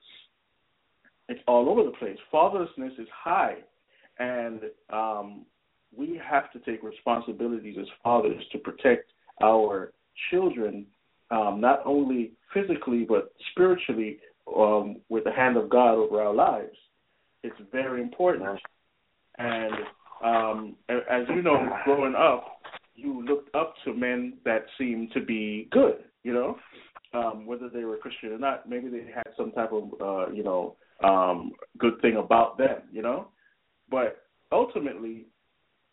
It's 1.29 1.41
all 1.47 1.69
over 1.69 1.83
the 1.83 1.95
place. 1.97 2.17
Fatherlessness 2.33 2.99
is 2.99 3.07
high, 3.13 3.57
and 4.19 4.61
um, 4.91 5.45
we 5.97 6.19
have 6.23 6.51
to 6.53 6.59
take 6.59 6.83
responsibilities 6.83 7.77
as 7.79 7.87
fathers 8.03 8.43
to 8.51 8.57
protect 8.57 9.11
our 9.41 9.93
children, 10.29 10.85
um, 11.31 11.59
not 11.59 11.81
only 11.85 12.31
physically 12.53 13.05
but 13.07 13.33
spiritually, 13.51 14.19
um, 14.55 14.97
with 15.09 15.23
the 15.23 15.31
hand 15.31 15.57
of 15.57 15.69
God 15.69 15.93
over 15.93 16.21
our 16.21 16.33
lives. 16.33 16.75
It's 17.43 17.55
very 17.71 18.01
important, 18.01 18.59
and 19.37 19.73
um, 20.23 20.75
as 20.89 21.23
you 21.29 21.41
know, 21.41 21.69
growing 21.83 22.15
up, 22.15 22.61
you 22.95 23.25
looked 23.25 23.53
up 23.55 23.73
to 23.83 23.93
men 23.93 24.33
that 24.45 24.65
seemed 24.77 25.11
to 25.13 25.21
be 25.21 25.67
good, 25.71 26.03
you 26.23 26.33
know, 26.33 26.57
um, 27.13 27.45
whether 27.45 27.69
they 27.69 27.83
were 27.83 27.97
Christian 27.97 28.31
or 28.31 28.37
not. 28.37 28.69
Maybe 28.69 28.89
they 28.89 29.05
had 29.13 29.27
some 29.35 29.51
type 29.51 29.71
of, 29.73 29.89
uh, 29.99 30.31
you 30.31 30.43
know, 30.43 30.75
um, 31.03 31.51
good 31.77 31.99
thing 32.01 32.17
about 32.17 32.57
them, 32.57 32.83
you 32.91 33.01
know. 33.01 33.27
But 33.89 34.21
ultimately, 34.51 35.25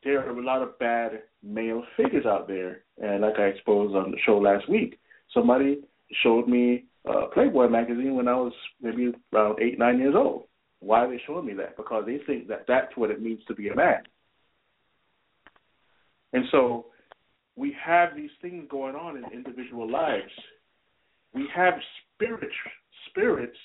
there 0.02 0.20
are 0.26 0.30
a 0.30 0.44
lot 0.44 0.62
of 0.62 0.78
bad 0.78 1.22
male 1.42 1.82
figures 1.96 2.26
out 2.26 2.48
there, 2.48 2.82
and 3.02 3.22
like 3.22 3.38
I 3.38 3.44
exposed 3.44 3.94
on 3.94 4.10
the 4.10 4.18
show 4.24 4.38
last 4.38 4.68
week, 4.68 4.98
somebody 5.32 5.82
showed 6.22 6.48
me 6.48 6.84
uh, 7.08 7.26
Playboy 7.32 7.68
magazine 7.68 8.14
when 8.14 8.28
I 8.28 8.34
was 8.34 8.52
maybe 8.80 9.12
around 9.32 9.60
eight, 9.60 9.78
nine 9.78 9.98
years 9.98 10.14
old. 10.16 10.44
Why 10.80 11.04
are 11.04 11.10
they 11.10 11.20
showing 11.26 11.46
me 11.46 11.54
that? 11.54 11.76
Because 11.76 12.04
they 12.06 12.18
think 12.26 12.48
that 12.48 12.64
that's 12.66 12.96
what 12.96 13.10
it 13.10 13.20
means 13.20 13.40
to 13.48 13.54
be 13.54 13.68
a 13.68 13.76
man. 13.76 14.02
And 16.32 16.44
so 16.50 16.86
we 17.56 17.74
have 17.84 18.16
these 18.16 18.30
things 18.40 18.64
going 18.70 18.94
on 18.94 19.16
in 19.16 19.24
individual 19.32 19.90
lives. 19.90 20.32
We 21.34 21.46
have 21.54 21.74
spirit, 22.14 22.50
spirits, 23.08 23.56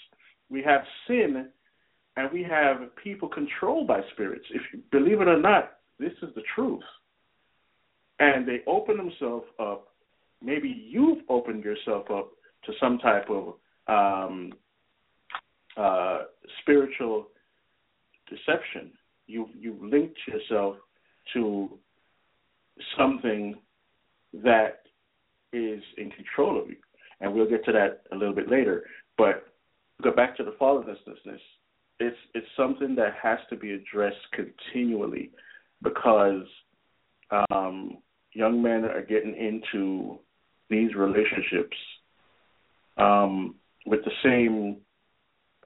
we 0.50 0.62
have 0.64 0.82
sin, 1.08 1.50
and 2.18 2.32
we 2.32 2.44
have 2.44 2.96
people 3.02 3.30
controlled 3.30 3.88
by 3.88 4.02
spirits. 4.14 4.46
If 4.54 4.62
you 4.74 4.80
believe 4.92 5.22
it 5.22 5.28
or 5.28 5.40
not, 5.40 5.75
this 6.00 6.14
is 6.22 6.30
the 6.36 6.44
truth. 6.56 6.84
And 8.20 8.48
they 8.48 8.62
open 8.68 8.98
themselves 8.98 9.46
up. 9.60 9.88
Maybe 10.42 10.70
you've 10.90 11.20
opened 11.30 11.64
yourself 11.64 12.10
up 12.12 12.30
to 12.66 12.74
some 12.80 12.98
type 13.00 13.28
of 13.30 13.54
um, 13.88 14.54
uh, 15.78 16.24
spiritual 16.62 17.28
deception. 18.30 18.92
You've 19.28 19.50
you've 19.60 19.82
linked 19.82 20.20
yourself 20.28 20.78
to 21.34 21.70
something 22.98 23.56
that 24.34 24.82
is 25.54 25.82
in 25.98 26.12
control 26.12 26.62
of 26.62 26.70
you. 26.70 26.78
And 27.22 27.34
we'll 27.34 27.50
get 27.50 27.64
to 27.66 27.72
that 27.72 28.02
a 28.12 28.16
little 28.16 28.36
bit 28.36 28.50
later. 28.50 28.84
But 29.18 29.48
go 30.04 30.12
back 30.12 30.36
to 30.38 30.44
the 30.44 30.52
fatherlessness. 30.52 31.40
It's 32.00 32.18
it's 32.34 32.48
something 32.58 32.96
that 32.96 33.14
has 33.22 33.40
to 33.50 33.56
be 33.56 33.72
addressed 33.74 34.18
continually 34.34 35.32
because 35.86 36.44
um, 37.50 38.00
young 38.34 38.62
men 38.62 38.84
are 38.84 39.06
getting 39.06 39.36
into 39.36 40.20
these 40.70 40.94
relationships 40.96 41.78
um, 42.98 43.56
with 43.86 44.02
the 44.04 44.12
same. 44.24 44.78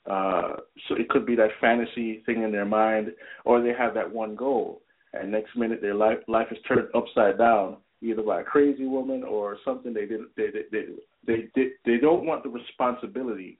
Uh, 0.10 0.58
so 0.88 0.96
it 0.96 1.10
could 1.10 1.26
be 1.26 1.36
that 1.36 1.50
fantasy 1.60 2.24
thing 2.26 2.44
in 2.44 2.52
their 2.52 2.66
mind, 2.66 3.12
or 3.46 3.62
they 3.62 3.74
have 3.78 3.94
that 3.94 4.12
one 4.12 4.36
goal 4.36 4.82
and 5.14 5.32
next 5.32 5.56
minute 5.56 5.82
their 5.82 5.96
life 5.96 6.18
life 6.28 6.48
is 6.52 6.58
turned 6.68 6.88
upside 6.96 7.38
down 7.38 7.78
either 8.02 8.22
by 8.22 8.42
a 8.42 8.44
crazy 8.44 8.86
woman 8.86 9.24
or 9.24 9.58
something 9.66 9.94
they 9.94 10.06
didn't 10.06 10.30
they 10.36 10.48
they 10.48 10.64
they 10.72 10.86
they, 11.26 11.48
they, 11.56 11.68
they 11.86 11.98
don't 11.98 12.26
want 12.26 12.44
the 12.44 12.50
responsibility 12.50 13.58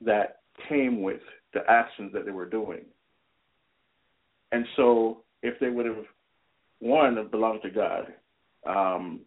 that 0.00 0.40
came 0.68 1.02
with 1.02 1.20
the 1.54 1.60
actions 1.68 2.12
that 2.12 2.24
they 2.24 2.32
were 2.32 2.48
doing 2.48 2.84
and 4.52 4.64
so 4.76 5.22
if 5.42 5.58
they 5.60 5.68
would 5.68 5.86
have 5.86 6.04
one 6.80 7.28
belonged 7.30 7.62
to 7.62 7.70
god 7.70 8.06
um 8.66 9.20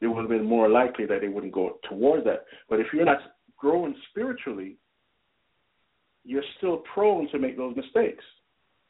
it 0.00 0.06
would 0.06 0.20
have 0.20 0.28
been 0.28 0.44
more 0.44 0.68
likely 0.68 1.06
that 1.06 1.22
they 1.22 1.28
wouldn't 1.28 1.54
go 1.54 1.78
towards 1.88 2.22
that. 2.24 2.44
But 2.68 2.80
if 2.80 2.88
you're 2.92 3.06
not 3.06 3.18
growing 3.56 3.94
spiritually 4.10 4.76
you're 6.26 6.42
still 6.58 6.78
prone 6.92 7.28
to 7.30 7.38
make 7.38 7.56
those 7.56 7.76
mistakes. 7.76 8.24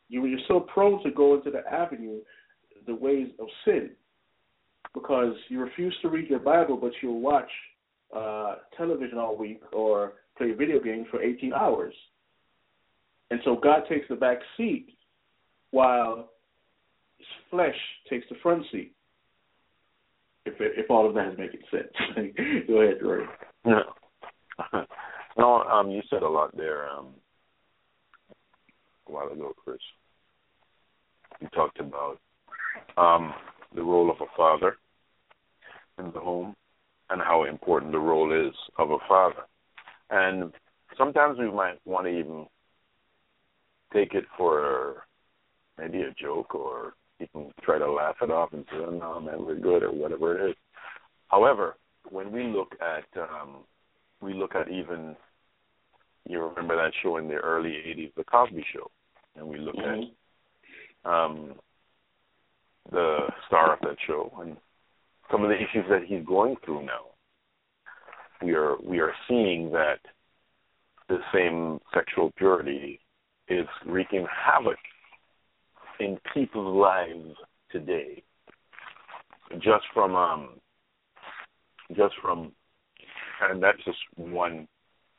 You, 0.09 0.24
you're 0.24 0.41
still 0.45 0.61
prone 0.61 1.03
to 1.05 1.11
go 1.11 1.35
into 1.35 1.51
the 1.51 1.62
avenue, 1.70 2.20
the 2.87 2.95
ways 2.95 3.29
of 3.39 3.47
sin, 3.64 3.91
because 4.95 5.35
you 5.49 5.61
refuse 5.61 5.95
to 6.03 6.09
read 6.09 6.31
your 6.31 6.39
Bible, 6.39 6.79
but 6.79 6.93
you'll 7.03 7.20
watch 7.20 7.51
uh, 8.16 8.57
television 8.77 9.18
all 9.18 9.37
week 9.37 9.61
or 9.72 10.14
play 10.39 10.53
video 10.53 10.81
games 10.81 11.07
for 11.11 11.22
18 11.22 11.53
hours. 11.53 11.95
And 13.31 13.41
so 13.45 13.57
God 13.57 13.83
takes 13.89 14.07
the 14.09 14.14
back 14.14 14.39
seat 14.57 14.89
while 15.77 16.31
flesh 17.51 17.77
takes 18.09 18.24
the 18.31 18.37
front 18.43 18.64
seat. 18.72 18.93
If 20.47 20.55
if 20.59 20.91
all 20.91 21.07
of 21.07 21.14
that 21.16 21.33
is 21.33 21.39
making 21.39 21.61
sense, 21.70 21.93
go 22.66 22.81
ahead. 22.81 22.97
Yeah. 23.66 24.83
no, 25.39 25.62
um, 25.64 25.91
you 25.91 26.01
said 26.09 26.22
a 26.22 26.29
lot 26.29 26.57
there. 26.57 26.89
Um, 26.89 27.09
a 29.07 29.12
while 29.12 29.29
ago, 29.29 29.53
Chris. 29.62 29.77
You 31.43 31.49
talked 31.55 31.79
about 31.79 32.18
um, 32.97 33.35
the 33.74 33.83
role 33.83 34.11
of 34.11 34.16
a 34.22 34.31
father 34.35 34.79
in 35.99 36.07
the 36.07 36.20
home 36.20 36.57
and 37.11 37.20
how 37.20 37.45
important 37.45 37.93
the 37.93 37.99
role 37.99 38.33
is 38.33 38.55
of 38.79 38.93
a 38.93 38.99
father. 39.07 39.43
And 40.09 40.55
sometimes 40.97 41.39
we 41.39 41.51
might 41.51 41.79
want 41.85 42.07
to 42.07 42.18
even 42.18 42.47
take 43.93 44.14
it 44.14 44.24
for 44.39 45.03
maybe 45.79 46.03
a 46.03 46.12
joke 46.12 46.55
or 46.55 46.95
even 47.20 47.51
try 47.62 47.79
to 47.79 47.91
laugh 47.91 48.16
it 48.22 48.31
off 48.31 48.53
and 48.53 48.64
say, 48.70 48.77
oh, 48.79 48.91
no, 48.91 49.20
man, 49.20 49.45
we're 49.45 49.59
good 49.59 49.83
or 49.83 49.93
whatever 49.93 50.37
it 50.37 50.51
is. 50.51 50.57
However, 51.29 51.77
when 52.11 52.31
we 52.33 52.45
look 52.45 52.74
at 52.81 53.05
um, 53.20 53.64
we 54.20 54.33
look 54.33 54.55
at 54.55 54.68
even 54.68 55.16
you 56.29 56.43
remember 56.43 56.77
that 56.77 56.93
show 57.03 57.16
in 57.16 57.29
the 57.29 57.35
early 57.35 57.70
'80s, 57.70 58.14
The 58.16 58.24
Cosby 58.24 58.64
Show, 58.72 58.91
and 59.37 59.47
we 59.47 59.59
look 59.59 59.77
mm-hmm. 59.77 61.09
at 61.09 61.12
um, 61.12 61.55
the 62.91 63.18
star 63.47 63.74
of 63.74 63.81
that 63.81 63.97
show 64.07 64.33
and 64.41 64.57
some 65.31 65.43
of 65.43 65.49
the 65.49 65.57
issues 65.57 65.85
that 65.91 66.05
he's 66.07 66.24
going 66.24 66.57
through 66.64 66.85
now. 66.85 67.07
We 68.43 68.55
are 68.55 68.77
we 68.83 69.01
are 69.01 69.12
seeing 69.29 69.70
that 69.72 69.99
the 71.09 71.18
same 71.33 71.81
sexual 71.95 72.33
purity 72.37 73.01
is 73.49 73.66
wreaking 73.87 74.27
havoc 74.31 74.77
in 76.01 76.18
people's 76.34 76.76
lives 76.76 77.36
today. 77.70 78.22
Just 79.55 79.84
from 79.94 80.14
um, 80.16 80.49
just 81.97 82.14
from, 82.20 82.53
and 83.42 83.62
that's 83.62 83.82
just 83.84 83.99
one 84.16 84.66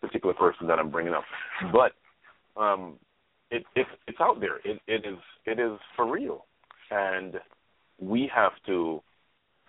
particular 0.01 0.33
person 0.33 0.67
that 0.67 0.79
I'm 0.79 0.91
bringing 0.91 1.13
up. 1.13 1.23
But 1.71 1.93
um, 2.61 2.95
it, 3.51 3.63
it 3.75 3.87
it's 4.07 4.19
out 4.19 4.39
there. 4.39 4.57
It 4.65 4.81
it 4.87 5.05
is 5.05 5.17
it 5.45 5.59
is 5.59 5.79
for 5.95 6.11
real, 6.11 6.45
and 6.91 7.35
we 7.99 8.29
have 8.33 8.51
to 8.65 9.01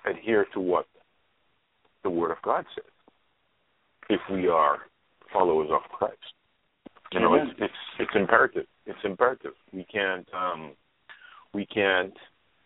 adhere 0.04 0.46
to 0.54 0.60
what 0.60 0.86
the 2.02 2.10
Word 2.10 2.30
of 2.30 2.38
God 2.42 2.64
says 2.74 2.84
if 4.10 4.20
we 4.32 4.48
are 4.48 4.78
followers 5.32 5.68
of 5.70 5.82
Christ. 5.90 6.16
You 7.12 7.20
know, 7.20 7.34
it's 7.34 7.50
it's 7.58 7.72
it's 8.00 8.10
imperative. 8.14 8.66
It's 8.86 8.98
imperative. 9.04 9.52
We 9.72 9.84
can't 9.84 10.28
um, 10.34 10.72
we 11.54 11.66
can't 11.66 12.14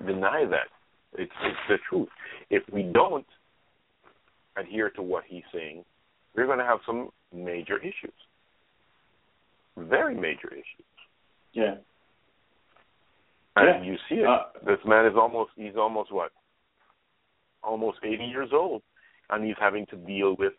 deny 0.07 0.45
that. 0.49 0.68
It's 1.14 1.33
it's 1.43 1.59
the 1.68 1.76
truth. 1.89 2.09
If 2.51 2.62
we 2.72 2.83
don't 2.83 3.26
adhere 4.57 4.91
to 4.91 5.03
what 5.03 5.24
he's 5.26 5.43
saying, 5.53 5.85
we're 6.35 6.47
going 6.47 6.59
to 6.59 6.64
have 6.64 6.78
some 6.87 7.11
major 7.35 7.78
issues. 7.78 8.14
Very 9.76 10.14
major 10.14 10.49
issues. 10.53 10.87
Yeah. 11.53 11.74
And 13.57 13.85
Yeah. 13.85 13.91
you 13.91 13.97
see 14.09 14.16
it. 14.16 14.26
Uh, 14.26 14.45
this 14.64 14.78
man 14.87 15.07
is 15.07 15.12
almost 15.16 15.51
he's 15.57 15.76
almost 15.76 16.12
what? 16.12 16.33
Almost 17.62 17.99
eighty 18.03 18.24
years 18.24 18.51
old. 18.53 18.83
And 19.30 19.45
he's 19.45 19.57
having 19.61 19.87
to 19.87 19.97
deal 19.97 20.35
with 20.39 20.53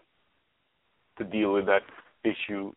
to 1.18 1.24
deal 1.24 1.54
with 1.54 1.66
that 1.66 1.82
issue 2.24 2.72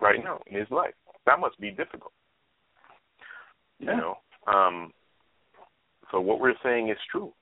right 0.00 0.22
now 0.22 0.40
in 0.46 0.58
his 0.58 0.70
life. 0.70 0.94
That 1.26 1.38
must 1.40 1.58
be 1.60 1.70
difficult. 1.70 2.12
Yeah. 3.78 3.92
You 3.92 3.96
know. 3.98 4.18
Um 4.46 4.92
so 6.10 6.20
what 6.20 6.40
we're 6.40 6.54
saying 6.62 6.90
is 6.90 6.98
true 7.10 7.32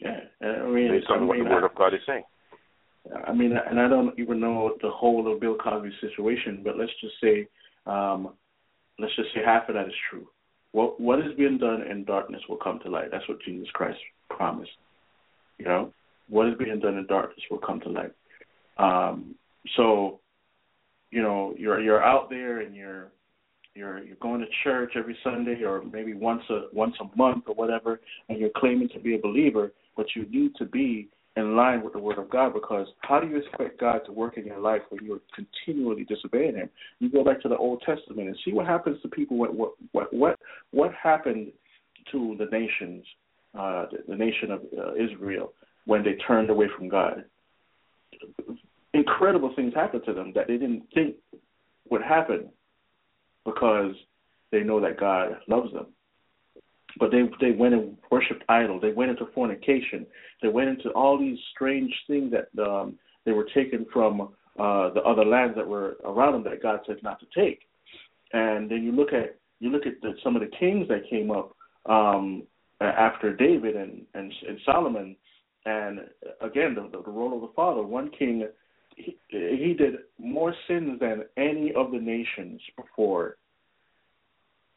Yeah. 0.00 0.20
I 0.42 0.66
mean, 0.68 0.90
based 0.90 1.06
on 1.10 1.22
I 1.22 1.24
what 1.24 1.36
mean, 1.36 1.44
the 1.44 1.50
word 1.50 1.64
of 1.64 1.74
God 1.74 1.94
is 1.94 2.00
saying. 2.06 2.24
I 3.26 3.32
mean, 3.32 3.52
and 3.52 3.80
I 3.80 3.88
don't 3.88 4.18
even 4.18 4.40
know 4.40 4.74
the 4.82 4.90
whole 4.90 5.32
of 5.32 5.40
Bill 5.40 5.56
Cosby's 5.56 5.92
situation, 6.00 6.60
but 6.64 6.76
let's 6.76 6.92
just 7.00 7.14
say, 7.22 7.48
um, 7.86 8.34
let's 8.98 9.14
just 9.16 9.28
say 9.34 9.40
half 9.44 9.68
of 9.68 9.74
that 9.74 9.86
is 9.86 9.94
true. 10.10 10.26
What 10.72 11.00
what 11.00 11.20
is 11.20 11.34
being 11.36 11.58
done 11.58 11.82
in 11.82 12.04
darkness 12.04 12.42
will 12.48 12.56
come 12.56 12.80
to 12.80 12.90
light. 12.90 13.10
That's 13.10 13.26
what 13.28 13.40
Jesus 13.42 13.68
Christ 13.72 13.98
promised. 14.28 14.70
You 15.58 15.66
know, 15.66 15.92
what 16.28 16.48
is 16.48 16.54
being 16.58 16.80
done 16.80 16.98
in 16.98 17.06
darkness 17.06 17.40
will 17.50 17.58
come 17.58 17.80
to 17.80 17.88
light. 17.88 18.12
Um, 18.78 19.36
so, 19.76 20.20
you 21.10 21.22
know, 21.22 21.54
you're 21.56 21.80
you're 21.80 22.02
out 22.04 22.28
there 22.28 22.60
and 22.60 22.74
you're 22.74 23.10
you're 23.76 24.02
you're 24.02 24.16
going 24.16 24.40
to 24.40 24.46
church 24.64 24.92
every 24.96 25.16
Sunday 25.22 25.62
or 25.62 25.82
maybe 25.84 26.14
once 26.14 26.42
a 26.50 26.64
once 26.72 26.94
a 27.00 27.16
month 27.16 27.44
or 27.46 27.54
whatever, 27.54 28.00
and 28.28 28.38
you're 28.38 28.50
claiming 28.56 28.88
to 28.90 28.98
be 28.98 29.14
a 29.14 29.18
believer, 29.18 29.72
but 29.96 30.06
you 30.16 30.26
need 30.30 30.54
to 30.56 30.64
be 30.64 31.08
in 31.36 31.54
line 31.54 31.82
with 31.82 31.92
the 31.92 31.98
Word 31.98 32.18
of 32.18 32.30
God 32.30 32.54
because 32.54 32.86
how 33.02 33.20
do 33.20 33.28
you 33.28 33.36
expect 33.36 33.78
God 33.78 34.00
to 34.06 34.12
work 34.12 34.38
in 34.38 34.46
your 34.46 34.58
life 34.58 34.80
when 34.88 35.04
you're 35.04 35.20
continually 35.34 36.04
disobeying 36.04 36.56
Him? 36.56 36.70
You 36.98 37.10
go 37.10 37.22
back 37.22 37.42
to 37.42 37.48
the 37.48 37.56
Old 37.56 37.82
Testament 37.84 38.28
and 38.28 38.36
see 38.44 38.52
what 38.52 38.66
happens 38.66 39.00
to 39.02 39.08
people. 39.08 39.36
What 39.36 39.54
what 39.54 39.74
what 40.12 40.38
what, 40.70 40.92
happened 40.94 41.52
to 42.12 42.36
the 42.38 42.46
nations, 42.46 43.04
uh, 43.58 43.86
the, 43.90 43.98
the 44.08 44.16
nation 44.16 44.50
of 44.50 44.60
uh, 44.78 44.94
Israel, 44.94 45.52
when 45.84 46.02
they 46.02 46.14
turned 46.26 46.48
away 46.50 46.66
from 46.76 46.88
God? 46.88 47.24
Incredible 48.94 49.52
things 49.54 49.74
happened 49.74 50.02
to 50.06 50.14
them 50.14 50.32
that 50.34 50.46
they 50.46 50.56
didn't 50.56 50.84
think 50.94 51.16
would 51.90 52.02
happen 52.02 52.48
because 53.46 53.94
they 54.52 54.60
know 54.60 54.80
that 54.80 55.00
God 55.00 55.38
loves 55.48 55.72
them 55.72 55.86
but 56.98 57.10
they 57.10 57.22
they 57.40 57.52
went 57.52 57.74
and 57.74 57.96
worshipped 58.10 58.44
idols. 58.48 58.80
They 58.82 58.92
went 58.92 59.10
into 59.10 59.26
fornication. 59.34 60.06
They 60.42 60.48
went 60.48 60.68
into 60.70 60.90
all 60.90 61.18
these 61.18 61.38
strange 61.54 61.92
things 62.06 62.32
that 62.32 62.48
um, 62.62 62.98
they 63.24 63.32
were 63.32 63.46
taken 63.54 63.86
from 63.92 64.32
uh, 64.58 64.90
the 64.90 65.02
other 65.02 65.24
lands 65.24 65.56
that 65.56 65.66
were 65.66 65.98
around 66.04 66.32
them 66.32 66.44
that 66.44 66.62
God 66.62 66.80
said 66.86 66.96
not 67.02 67.20
to 67.20 67.26
take. 67.34 67.60
And 68.32 68.70
then 68.70 68.82
you 68.82 68.92
look 68.92 69.12
at 69.12 69.36
you 69.60 69.70
look 69.70 69.86
at 69.86 70.00
the, 70.02 70.14
some 70.22 70.36
of 70.36 70.42
the 70.42 70.56
kings 70.58 70.88
that 70.88 71.08
came 71.08 71.30
up 71.30 71.54
um, 71.86 72.44
after 72.80 73.34
David 73.34 73.76
and, 73.76 74.02
and 74.14 74.32
and 74.48 74.58
Solomon, 74.64 75.16
and 75.66 76.00
again 76.40 76.74
the, 76.74 76.88
the 76.90 77.10
role 77.10 77.34
of 77.34 77.42
the 77.42 77.54
father. 77.54 77.82
One 77.82 78.10
king 78.10 78.46
he, 78.96 79.16
he 79.28 79.74
did 79.78 79.94
more 80.18 80.54
sins 80.66 80.98
than 81.00 81.24
any 81.36 81.72
of 81.74 81.92
the 81.92 81.98
nations 81.98 82.60
before 82.76 83.36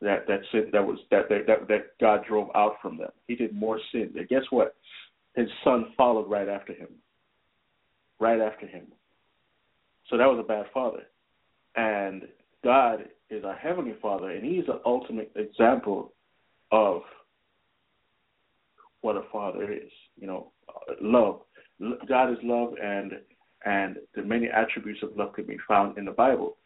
that 0.02 0.28
that 0.28 0.42
sin 0.52 0.70
that 0.72 0.86
was 0.86 1.00
that 1.12 1.30
that 1.30 1.48
that, 1.48 1.68
that 1.68 1.86
God 2.00 2.24
drove 2.28 2.50
out 2.56 2.76
from 2.82 2.98
them. 2.98 3.10
He 3.28 3.36
did 3.36 3.54
more 3.54 3.80
sin. 3.92 4.12
And 4.16 4.28
guess 4.30 4.44
what? 4.50 4.76
His 5.36 5.48
son 5.64 5.88
followed 5.98 6.30
right 6.30 6.48
after 6.48 6.74
him. 6.74 6.90
Right 8.20 8.40
after 8.40 8.68
him. 8.68 8.88
So 10.10 10.18
that 10.18 10.26
was 10.26 10.40
a 10.40 10.48
bad 10.48 10.66
father. 10.74 11.04
And 11.76 12.24
God 12.64 13.06
is 13.30 13.44
our 13.46 13.56
heavenly 13.56 13.94
Father, 14.02 14.32
and 14.32 14.44
He's 14.44 14.66
the 14.66 14.82
ultimate 14.86 15.32
example 15.36 16.14
of 16.72 17.02
what 19.02 19.16
a 19.16 19.24
father 19.32 19.72
is. 19.72 19.92
You 20.20 20.28
know, 20.28 20.52
love. 21.02 21.42
God 22.08 22.32
is 22.32 22.38
love, 22.44 22.74
and 22.82 23.14
and 23.66 23.98
the 24.16 24.24
many 24.24 24.48
attributes 24.48 25.02
of 25.04 25.16
love 25.16 25.34
can 25.34 25.46
be 25.46 25.58
found 25.68 25.98
in 25.98 26.06
the 26.06 26.12
Bible. 26.12 26.58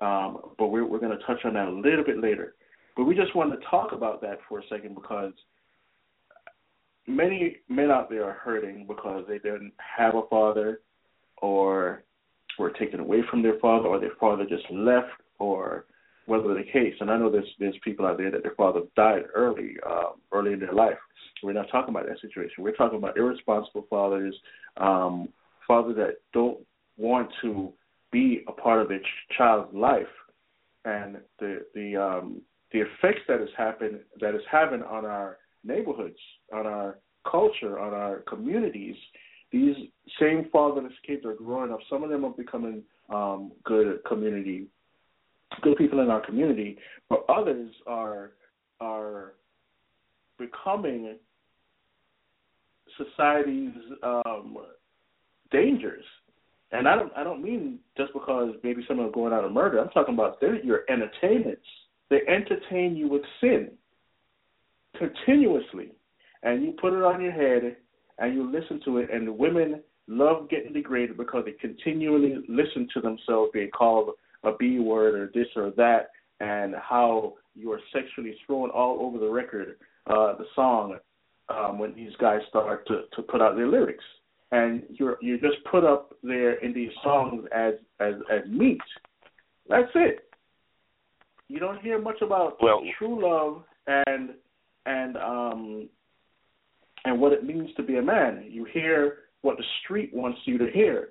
Um, 0.00 0.38
but 0.58 0.68
we're 0.68 0.86
we're 0.86 1.00
going 1.00 1.16
to 1.16 1.24
touch 1.24 1.44
on 1.44 1.54
that 1.54 1.68
a 1.68 1.70
little 1.70 2.04
bit 2.04 2.20
later. 2.20 2.54
But 2.96 3.04
we 3.04 3.14
just 3.14 3.34
wanted 3.34 3.56
to 3.56 3.66
talk 3.70 3.92
about 3.92 4.20
that 4.22 4.38
for 4.48 4.60
a 4.60 4.62
second 4.68 4.94
because 4.94 5.32
many 7.06 7.56
men 7.68 7.90
out 7.90 8.10
there 8.10 8.24
are 8.24 8.34
hurting 8.34 8.86
because 8.86 9.24
they 9.28 9.38
didn't 9.38 9.72
have 9.78 10.14
a 10.14 10.22
father 10.28 10.80
or 11.40 12.04
were 12.58 12.70
taken 12.70 13.00
away 13.00 13.22
from 13.30 13.42
their 13.42 13.58
father 13.60 13.86
or 13.86 14.00
their 14.00 14.16
father 14.20 14.44
just 14.44 14.64
left 14.70 15.10
or 15.38 15.86
whatever 16.26 16.54
the 16.54 16.64
case. 16.72 16.94
And 17.00 17.10
I 17.10 17.16
know 17.16 17.30
there's 17.30 17.48
there's 17.58 17.76
people 17.82 18.06
out 18.06 18.18
there 18.18 18.30
that 18.30 18.42
their 18.42 18.54
father 18.56 18.82
died 18.96 19.22
early, 19.34 19.76
uh, 19.88 20.10
early 20.32 20.52
in 20.52 20.60
their 20.60 20.74
life. 20.74 20.98
We're 21.42 21.52
not 21.52 21.70
talking 21.70 21.94
about 21.94 22.06
that 22.06 22.20
situation. 22.20 22.64
We're 22.64 22.74
talking 22.74 22.98
about 22.98 23.16
irresponsible 23.16 23.86
fathers, 23.88 24.34
um, 24.76 25.28
fathers 25.68 25.96
that 25.96 26.16
don't 26.32 26.58
want 26.96 27.30
to 27.42 27.72
be 28.10 28.42
a 28.48 28.52
part 28.52 28.82
of 28.82 28.88
their 28.88 28.98
ch- 28.98 29.36
child's 29.36 29.72
life, 29.72 30.06
and 30.84 31.18
the 31.38 31.64
the 31.74 31.96
um, 31.96 32.42
the 32.72 32.80
effects 32.80 33.20
that 33.28 33.40
is 33.40 33.48
happen 33.56 34.00
that 34.20 34.34
is 34.34 34.42
having 34.50 34.82
on 34.82 35.04
our 35.04 35.38
neighborhoods, 35.64 36.18
on 36.52 36.66
our 36.66 36.98
culture, 37.30 37.78
on 37.78 37.92
our 37.94 38.20
communities. 38.20 38.96
These 39.52 39.76
same 40.20 40.48
fatherless 40.52 40.92
kids 41.06 41.24
are 41.24 41.34
growing 41.34 41.72
up. 41.72 41.78
Some 41.88 42.02
of 42.02 42.10
them 42.10 42.24
are 42.24 42.30
becoming 42.30 42.82
um, 43.08 43.52
good 43.64 43.98
community, 44.06 44.66
good 45.62 45.76
people 45.76 46.00
in 46.00 46.10
our 46.10 46.24
community, 46.24 46.76
but 47.08 47.24
others 47.28 47.70
are 47.86 48.32
are 48.80 49.34
becoming 50.38 51.16
society's 52.96 53.72
um, 54.02 54.56
dangers. 55.50 56.04
And 56.72 56.86
I 56.86 56.96
don't 56.96 57.12
I 57.16 57.24
don't 57.24 57.42
mean 57.42 57.78
just 57.96 58.12
because 58.12 58.54
maybe 58.62 58.84
someone 58.86 59.10
going 59.12 59.32
out 59.32 59.44
of 59.44 59.52
murder. 59.52 59.78
I'm 59.78 59.88
talking 59.88 60.14
about 60.14 60.40
they're 60.40 60.62
your 60.62 60.82
entertainments. 60.90 61.62
They 62.10 62.20
entertain 62.28 62.96
you 62.96 63.08
with 63.08 63.22
sin 63.40 63.70
continuously, 64.98 65.92
and 66.42 66.62
you 66.62 66.74
put 66.80 66.92
it 66.92 67.02
on 67.02 67.22
your 67.22 67.32
head 67.32 67.76
and 68.18 68.34
you 68.34 68.50
listen 68.50 68.80
to 68.84 68.98
it. 68.98 69.10
And 69.12 69.26
the 69.26 69.32
women 69.32 69.80
love 70.08 70.48
getting 70.48 70.72
degraded 70.72 71.16
because 71.16 71.44
they 71.44 71.52
continually 71.52 72.36
listen 72.48 72.88
to 72.94 73.00
themselves 73.00 73.50
being 73.52 73.70
called 73.70 74.10
a 74.44 74.52
B 74.58 74.78
word 74.78 75.14
or 75.14 75.30
this 75.34 75.48
or 75.56 75.70
that, 75.76 76.10
and 76.40 76.74
how 76.76 77.34
you 77.54 77.72
are 77.72 77.80
sexually 77.92 78.36
thrown 78.46 78.70
all 78.70 79.00
over 79.00 79.18
the 79.18 79.28
record, 79.28 79.76
uh, 80.06 80.36
the 80.36 80.46
song, 80.54 80.96
um, 81.48 81.78
when 81.78 81.94
these 81.94 82.12
guys 82.20 82.40
start 82.48 82.86
to, 82.86 83.02
to 83.14 83.22
put 83.22 83.42
out 83.42 83.56
their 83.56 83.66
lyrics. 83.66 84.04
And 84.50 84.82
you're 84.88 85.18
you're 85.20 85.38
just 85.38 85.62
put 85.70 85.84
up 85.84 86.14
there 86.22 86.54
in 86.54 86.72
these 86.72 86.90
songs 87.02 87.44
as 87.54 87.74
as 88.00 88.14
as 88.30 88.48
meat. 88.48 88.80
That's 89.68 89.90
it. 89.94 90.30
You 91.48 91.58
don't 91.58 91.80
hear 91.82 92.00
much 92.00 92.20
about 92.22 92.56
Well- 92.62 92.82
true 92.98 93.22
love 93.22 93.64
and 93.86 94.30
and 94.86 95.16
um 95.16 95.88
and 97.04 97.20
what 97.20 97.32
it 97.32 97.44
means 97.44 97.70
to 97.76 97.82
be 97.82 97.96
a 97.98 98.02
man. 98.02 98.44
You 98.48 98.64
hear 98.64 99.18
what 99.42 99.56
the 99.56 99.64
street 99.82 100.12
wants 100.14 100.38
you 100.44 100.58
to 100.58 100.70
hear. 100.70 101.10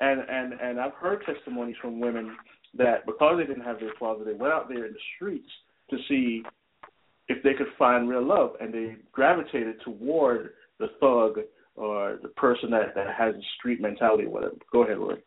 And 0.00 0.20
and 0.28 0.52
and 0.60 0.80
I've 0.80 0.94
heard 0.94 1.24
testimonies 1.24 1.76
from 1.80 1.98
women 1.98 2.36
that 2.74 3.06
because 3.06 3.38
they 3.38 3.46
didn't 3.46 3.64
have 3.64 3.80
their 3.80 3.94
father, 3.98 4.24
they 4.24 4.34
went 4.34 4.52
out 4.52 4.68
there 4.68 4.84
in 4.84 4.92
the 4.92 4.98
streets 5.16 5.48
to 5.90 5.96
see 6.08 6.42
if 7.28 7.42
they 7.42 7.54
could 7.54 7.66
find 7.78 8.08
real 8.08 8.24
love, 8.24 8.52
and 8.60 8.72
they 8.72 8.96
gravitated 9.12 9.80
toward 9.82 10.50
the 10.78 10.88
thug 11.00 11.40
or 11.78 12.18
the 12.22 12.28
person 12.28 12.70
that 12.70 12.94
that 12.94 13.14
has 13.16 13.34
a 13.34 13.40
street 13.58 13.80
mentality 13.80 14.24
or 14.24 14.30
whatever. 14.30 14.54
Go 14.72 14.82
ahead, 14.82 14.98
Rory. 14.98 15.22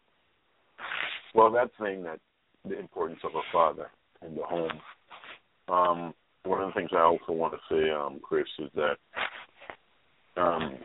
Well, 1.33 1.51
that's 1.51 1.71
saying 1.81 2.03
that 2.03 2.19
the 2.67 2.77
importance 2.77 3.19
of 3.23 3.31
a 3.35 3.41
father 3.51 3.89
in 4.25 4.35
the 4.35 4.43
home. 4.43 4.71
Um, 5.69 6.13
one 6.43 6.61
of 6.61 6.67
the 6.67 6.73
things 6.73 6.89
I 6.93 7.01
also 7.01 7.31
want 7.31 7.53
to 7.53 7.59
say, 7.69 7.89
um, 7.91 8.19
Chris, 8.21 8.45
is 8.59 8.69
that 8.75 8.97
um, 10.41 10.77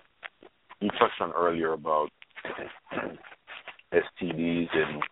you 0.80 0.88
touched 0.90 1.20
on 1.20 1.32
earlier 1.32 1.72
about 1.72 2.10
STDs 3.92 4.68
and 4.72 5.02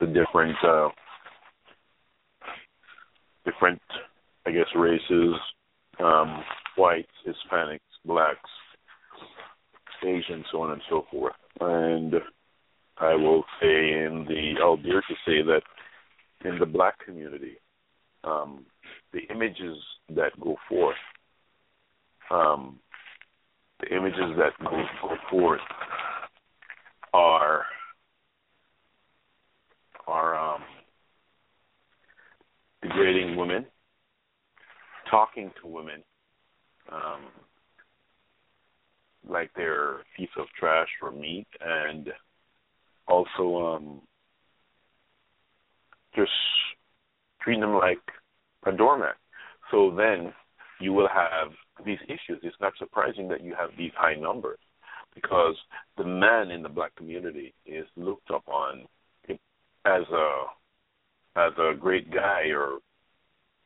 the 0.00 0.06
different, 0.06 0.56
uh, 0.64 0.88
different, 3.44 3.80
I 4.46 4.50
guess, 4.50 4.66
races, 4.74 5.34
um, 6.02 6.42
whites, 6.76 7.08
Hispanics, 7.26 7.80
blacks, 8.04 8.50
Asians, 10.04 10.44
so 10.50 10.62
on 10.62 10.72
and 10.72 10.82
so 10.88 11.06
forth. 11.10 11.34
And 11.60 12.14
I 12.98 13.14
will 13.14 13.44
say 13.60 13.66
in 13.66 14.26
the 14.28 14.54
I'll 14.62 14.76
dare 14.76 15.00
to 15.00 15.14
say 15.26 15.42
that 15.42 15.62
in 16.44 16.58
the 16.58 16.66
black 16.66 17.04
community, 17.04 17.56
um, 18.24 18.66
the 19.12 19.20
images 19.30 19.76
that 20.14 20.38
go 20.40 20.56
forth, 20.68 20.96
um, 22.30 22.78
the 23.80 23.94
images 23.94 24.36
that 24.36 24.52
go, 24.62 24.82
go 25.02 25.16
forth 25.30 25.60
are 27.12 27.64
are 30.06 30.54
um, 30.54 30.62
degrading 32.82 33.36
women, 33.36 33.64
talking 35.10 35.50
to 35.60 35.68
women 35.68 36.02
um, 36.92 37.22
like 39.28 39.50
they're 39.54 39.96
a 39.96 40.04
piece 40.16 40.30
of 40.38 40.46
trash 40.58 40.88
or 41.02 41.12
meat, 41.12 41.46
and 41.60 42.08
also 43.06 43.74
um, 43.74 44.00
just 46.14 46.30
treating 47.42 47.60
them 47.60 47.74
like 47.74 48.00
a 48.66 48.72
doormat. 48.72 49.16
So 49.70 49.94
then 49.96 50.32
you 50.80 50.92
will 50.92 51.08
have 51.08 51.52
these 51.84 51.98
issues. 52.06 52.40
It's 52.42 52.56
not 52.60 52.72
surprising 52.78 53.28
that 53.28 53.42
you 53.42 53.54
have 53.58 53.70
these 53.76 53.92
high 53.96 54.14
numbers 54.14 54.58
because 55.14 55.56
the 55.96 56.04
man 56.04 56.50
in 56.50 56.62
the 56.62 56.68
black 56.68 56.94
community 56.96 57.54
is 57.66 57.86
looked 57.96 58.30
upon 58.30 58.86
as 59.86 60.02
a 60.12 60.44
as 61.36 61.52
a 61.58 61.74
great 61.78 62.12
guy 62.12 62.48
or 62.48 62.78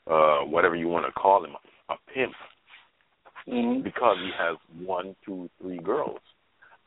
uh 0.06 0.44
whatever 0.44 0.76
you 0.76 0.88
want 0.88 1.04
to 1.06 1.12
call 1.12 1.44
him, 1.44 1.54
a 1.88 1.94
pimp, 2.12 2.32
mm-hmm. 3.48 3.82
because 3.82 4.16
he 4.20 4.30
has 4.38 4.56
one, 4.86 5.14
two, 5.24 5.48
three 5.60 5.78
girls. 5.78 6.20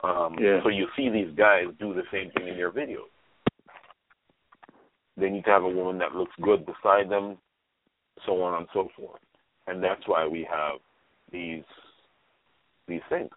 Um, 0.02 0.36
yeah. 0.40 0.60
So 0.62 0.68
you 0.68 0.86
see 0.96 1.08
these 1.08 1.34
guys 1.36 1.64
do 1.80 1.92
the 1.94 2.04
same 2.12 2.30
thing 2.32 2.48
in 2.48 2.56
their 2.56 2.70
videos. 2.70 3.10
They 5.16 5.30
need 5.30 5.44
to 5.44 5.50
have 5.50 5.64
a 5.64 5.68
woman 5.68 5.98
that 5.98 6.14
looks 6.14 6.34
good 6.40 6.64
beside 6.64 7.10
them, 7.10 7.38
so 8.24 8.40
on 8.42 8.54
and 8.58 8.68
so 8.72 8.88
forth. 8.96 9.20
And 9.66 9.82
that's 9.82 10.06
why 10.06 10.26
we 10.26 10.46
have 10.50 10.78
these 11.32 11.64
these 12.86 13.00
things. 13.08 13.30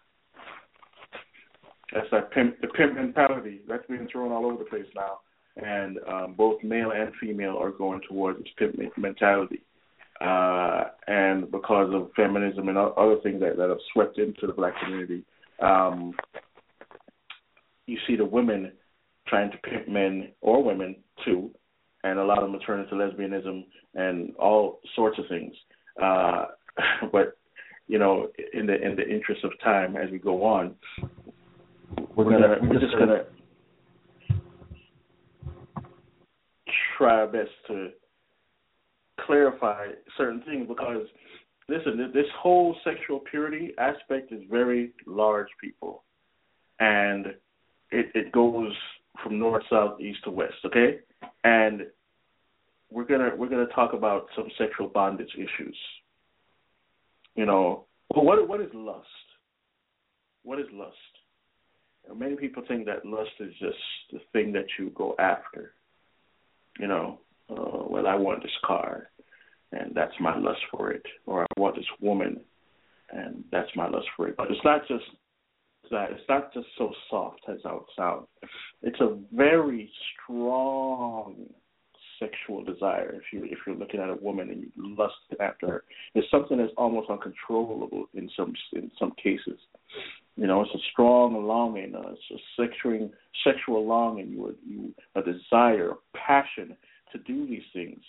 That's 1.92 2.06
that 2.10 2.30
pimp, 2.30 2.60
the 2.60 2.68
pimp 2.68 2.94
mentality 2.94 3.60
that's 3.68 3.86
being 3.86 4.08
thrown 4.10 4.32
all 4.32 4.46
over 4.46 4.58
the 4.58 4.70
place 4.70 4.86
now, 4.94 5.18
and 5.56 5.98
um, 6.08 6.34
both 6.38 6.62
male 6.62 6.92
and 6.92 7.12
female 7.20 7.58
are 7.58 7.70
going 7.70 8.00
towards 8.08 8.38
this 8.38 8.48
pimp 8.56 8.76
mentality. 8.96 9.60
Uh, 10.20 10.84
and 11.08 11.50
because 11.50 11.92
of 11.92 12.10
feminism 12.14 12.68
and 12.68 12.78
other 12.78 13.16
things 13.22 13.40
that, 13.40 13.56
that 13.56 13.68
have 13.68 13.78
swept 13.92 14.18
into 14.18 14.46
the 14.46 14.52
black 14.52 14.74
community, 14.82 15.24
um, 15.60 16.12
you 17.86 17.98
see 18.06 18.16
the 18.16 18.24
women 18.24 18.72
trying 19.26 19.50
to 19.50 19.56
pimp 19.58 19.88
men 19.88 20.28
or 20.40 20.62
women 20.62 20.96
too, 21.24 21.50
and 22.04 22.18
a 22.18 22.24
lot 22.24 22.42
of 22.42 22.50
them 22.50 22.60
turn 22.60 22.80
into 22.80 22.94
lesbianism 22.94 23.64
and 23.94 24.34
all 24.36 24.80
sorts 24.94 25.18
of 25.18 25.24
things. 25.28 25.54
Uh, 26.02 26.46
but 27.12 27.36
you 27.88 27.98
know, 27.98 28.28
in 28.52 28.66
the 28.66 28.74
in 28.80 28.96
the 28.96 29.08
interest 29.08 29.44
of 29.44 29.50
time, 29.62 29.96
as 29.96 30.10
we 30.10 30.18
go 30.18 30.44
on, 30.44 30.74
we're 32.14 32.24
gonna 32.24 32.56
we're 32.62 32.80
just 32.80 32.96
gonna 32.98 33.24
try 36.96 37.20
our 37.20 37.26
best 37.26 37.50
to 37.66 37.90
clarify 39.26 39.88
certain 40.16 40.42
things 40.42 40.66
because 40.68 41.06
listen, 41.68 42.10
this 42.12 42.26
whole 42.38 42.76
sexual 42.84 43.20
purity 43.20 43.72
aspect 43.78 44.32
is 44.32 44.42
very 44.50 44.92
large, 45.06 45.48
people, 45.60 46.04
and 46.80 47.26
it 47.90 48.06
it 48.14 48.32
goes 48.32 48.72
from 49.22 49.38
north, 49.38 49.62
south, 49.70 50.00
east 50.00 50.20
to 50.24 50.30
west. 50.30 50.54
Okay, 50.64 51.00
and 51.44 51.82
we're 52.90 53.04
gonna 53.04 53.30
we're 53.36 53.48
gonna 53.48 53.66
talk 53.66 53.92
about 53.92 54.26
some 54.36 54.48
sexual 54.58 54.88
bondage 54.88 55.34
issues. 55.34 55.76
You 57.34 57.46
know, 57.46 57.86
well, 58.14 58.24
what 58.24 58.48
what 58.48 58.60
is 58.60 58.70
lust? 58.74 59.06
What 60.42 60.58
is 60.58 60.66
lust? 60.72 60.96
many 62.16 62.34
people 62.34 62.62
think 62.66 62.84
that 62.86 63.06
lust 63.06 63.30
is 63.40 63.52
just 63.60 63.78
the 64.12 64.18
thing 64.32 64.52
that 64.52 64.66
you 64.78 64.90
go 64.90 65.14
after. 65.18 65.72
You 66.78 66.88
know, 66.88 67.20
uh, 67.50 67.84
well, 67.88 68.06
I 68.06 68.14
want 68.14 68.42
this 68.42 68.52
car, 68.64 69.08
and 69.72 69.94
that's 69.94 70.14
my 70.20 70.36
lust 70.38 70.60
for 70.70 70.90
it, 70.90 71.02
or 71.26 71.44
I 71.44 71.60
want 71.60 71.76
this 71.76 71.84
woman, 72.00 72.40
and 73.10 73.44
that's 73.50 73.70
my 73.74 73.88
lust 73.88 74.06
for 74.16 74.28
it. 74.28 74.36
But 74.36 74.50
it's 74.50 74.64
not 74.64 74.86
just 74.88 75.04
that. 75.90 76.10
It's 76.10 76.28
not 76.28 76.52
just 76.52 76.66
so 76.76 76.92
soft 77.10 77.40
as 77.48 77.58
how 77.64 77.76
it 77.76 77.92
sounds. 77.96 78.26
It's 78.82 79.00
a 79.00 79.18
very 79.32 79.90
strong 80.14 81.46
sexual 82.18 82.64
desire. 82.64 83.14
If 83.14 83.22
you 83.32 83.44
if 83.44 83.58
you're 83.66 83.76
looking 83.76 84.00
at 84.00 84.08
a 84.08 84.16
woman 84.16 84.50
and 84.50 84.62
you 84.62 84.96
lust 84.96 85.14
after 85.40 85.66
her, 85.66 85.84
it's 86.14 86.30
something 86.30 86.58
that's 86.58 86.72
almost 86.76 87.10
uncontrollable 87.10 88.06
in 88.14 88.28
some 88.36 88.54
in 88.72 88.90
some 88.98 89.12
cases. 89.22 89.58
You 90.36 90.46
know, 90.46 90.62
it's 90.62 90.74
a 90.74 90.88
strong 90.92 91.46
longing. 91.46 91.94
Uh, 91.94 92.12
it's 92.12 92.40
a 92.40 92.62
sexual 92.62 93.10
sexual 93.44 93.86
longing. 93.86 94.30
You 94.30 94.56
you 94.66 94.94
a 95.14 95.22
desire, 95.22 95.90
a 95.90 96.16
passion 96.16 96.76
to 97.12 97.18
do 97.18 97.46
these 97.46 97.62
things, 97.72 98.00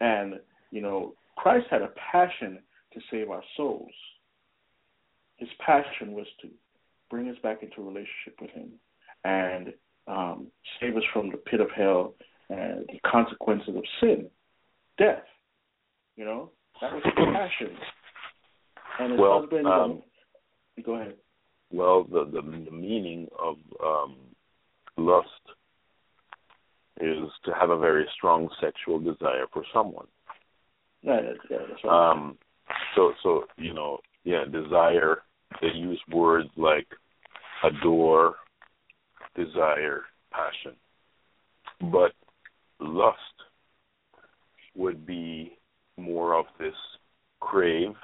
and 0.00 0.34
you 0.74 0.80
know, 0.80 1.14
Christ 1.36 1.66
had 1.70 1.82
a 1.82 1.92
passion 2.12 2.58
to 2.92 3.00
save 3.10 3.30
our 3.30 3.42
souls. 3.56 3.92
His 5.36 5.48
passion 5.64 6.12
was 6.12 6.26
to 6.42 6.48
bring 7.08 7.28
us 7.28 7.36
back 7.44 7.62
into 7.62 7.80
relationship 7.80 8.40
with 8.40 8.50
Him 8.50 8.72
and 9.24 9.72
um, 10.08 10.48
save 10.80 10.96
us 10.96 11.04
from 11.12 11.30
the 11.30 11.36
pit 11.36 11.60
of 11.60 11.68
hell 11.76 12.14
and 12.50 12.86
the 12.88 12.98
consequences 13.08 13.76
of 13.76 13.84
sin, 14.00 14.28
death. 14.98 15.22
You 16.16 16.24
know, 16.24 16.50
that 16.80 16.92
was 16.92 17.02
his 17.04 17.14
passion. 17.14 17.76
And 18.98 19.12
his 19.12 19.20
well, 19.20 19.40
husband. 19.40 19.66
Um, 19.66 20.02
go 20.84 20.94
ahead. 20.94 21.14
Well, 21.70 22.04
the 22.04 22.24
the, 22.24 22.42
the 22.42 22.76
meaning 22.76 23.28
of 23.38 23.56
um, 23.82 24.16
lust 24.96 25.28
is 27.00 27.28
to 27.44 27.52
have 27.58 27.70
a 27.70 27.78
very 27.78 28.06
strong 28.16 28.48
sexual 28.60 28.98
desire 28.98 29.46
for 29.52 29.64
someone. 29.72 30.06
Yeah, 31.04 31.20
that's 31.50 31.84
right. 31.84 32.10
Um, 32.10 32.38
so, 32.96 33.12
so 33.22 33.44
you 33.56 33.74
know, 33.74 33.98
yeah, 34.24 34.44
desire. 34.50 35.18
They 35.60 35.68
use 35.68 36.00
words 36.10 36.48
like 36.56 36.86
adore, 37.62 38.36
desire, 39.36 40.02
passion, 40.32 40.76
but 41.92 42.12
lust 42.80 43.18
would 44.74 45.06
be 45.06 45.52
more 45.96 46.34
of 46.34 46.46
this 46.58 46.74
crave, 47.40 47.94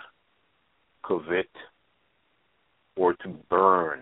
covet, 1.06 1.50
or 2.96 3.14
to 3.14 3.28
burn. 3.48 4.00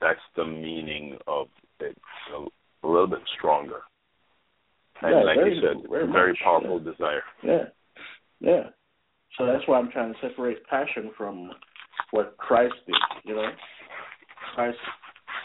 That's 0.00 0.18
the 0.36 0.44
meaning 0.44 1.18
of 1.26 1.48
it. 1.80 1.96
A 2.34 2.88
little 2.88 3.06
bit 3.06 3.20
stronger. 3.38 3.82
And 5.02 5.10
yeah, 5.10 5.24
like 5.24 5.36
very, 5.36 5.56
you 5.56 5.62
said, 5.62 5.90
very, 5.90 6.10
very 6.10 6.38
powerful 6.42 6.80
yeah. 6.84 6.92
desire. 6.92 7.22
Yeah, 7.42 7.64
yeah. 8.40 8.62
So 9.38 9.46
that's 9.46 9.66
why 9.66 9.78
I'm 9.78 9.90
trying 9.90 10.12
to 10.12 10.18
separate 10.20 10.64
passion 10.66 11.10
from 11.16 11.50
what 12.10 12.36
Christ 12.36 12.74
did. 12.86 12.94
You 13.24 13.36
know, 13.36 13.48
Christ 14.54 14.78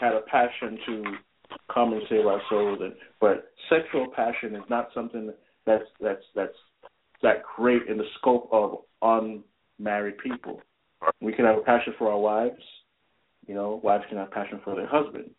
had 0.00 0.12
a 0.12 0.20
passion 0.30 0.78
to 0.86 1.04
come 1.72 1.92
and 1.92 2.02
save 2.08 2.26
our 2.26 2.40
souls, 2.48 2.78
and 2.82 2.92
but 3.20 3.50
sexual 3.68 4.06
passion 4.14 4.54
is 4.54 4.62
not 4.68 4.88
something 4.94 5.32
that's 5.66 5.84
that's 6.00 6.22
that's 6.34 6.54
that 7.22 7.42
great 7.56 7.82
in 7.88 7.98
the 7.98 8.04
scope 8.18 8.48
of 8.52 8.78
unmarried 9.02 10.18
people. 10.18 10.60
We 11.20 11.32
can 11.32 11.44
have 11.44 11.58
a 11.58 11.62
passion 11.62 11.94
for 11.98 12.10
our 12.10 12.18
wives. 12.18 12.62
You 13.46 13.54
know, 13.54 13.80
wives 13.82 14.04
can 14.08 14.18
have 14.18 14.30
passion 14.30 14.60
for 14.62 14.76
their 14.76 14.86
husband, 14.86 15.30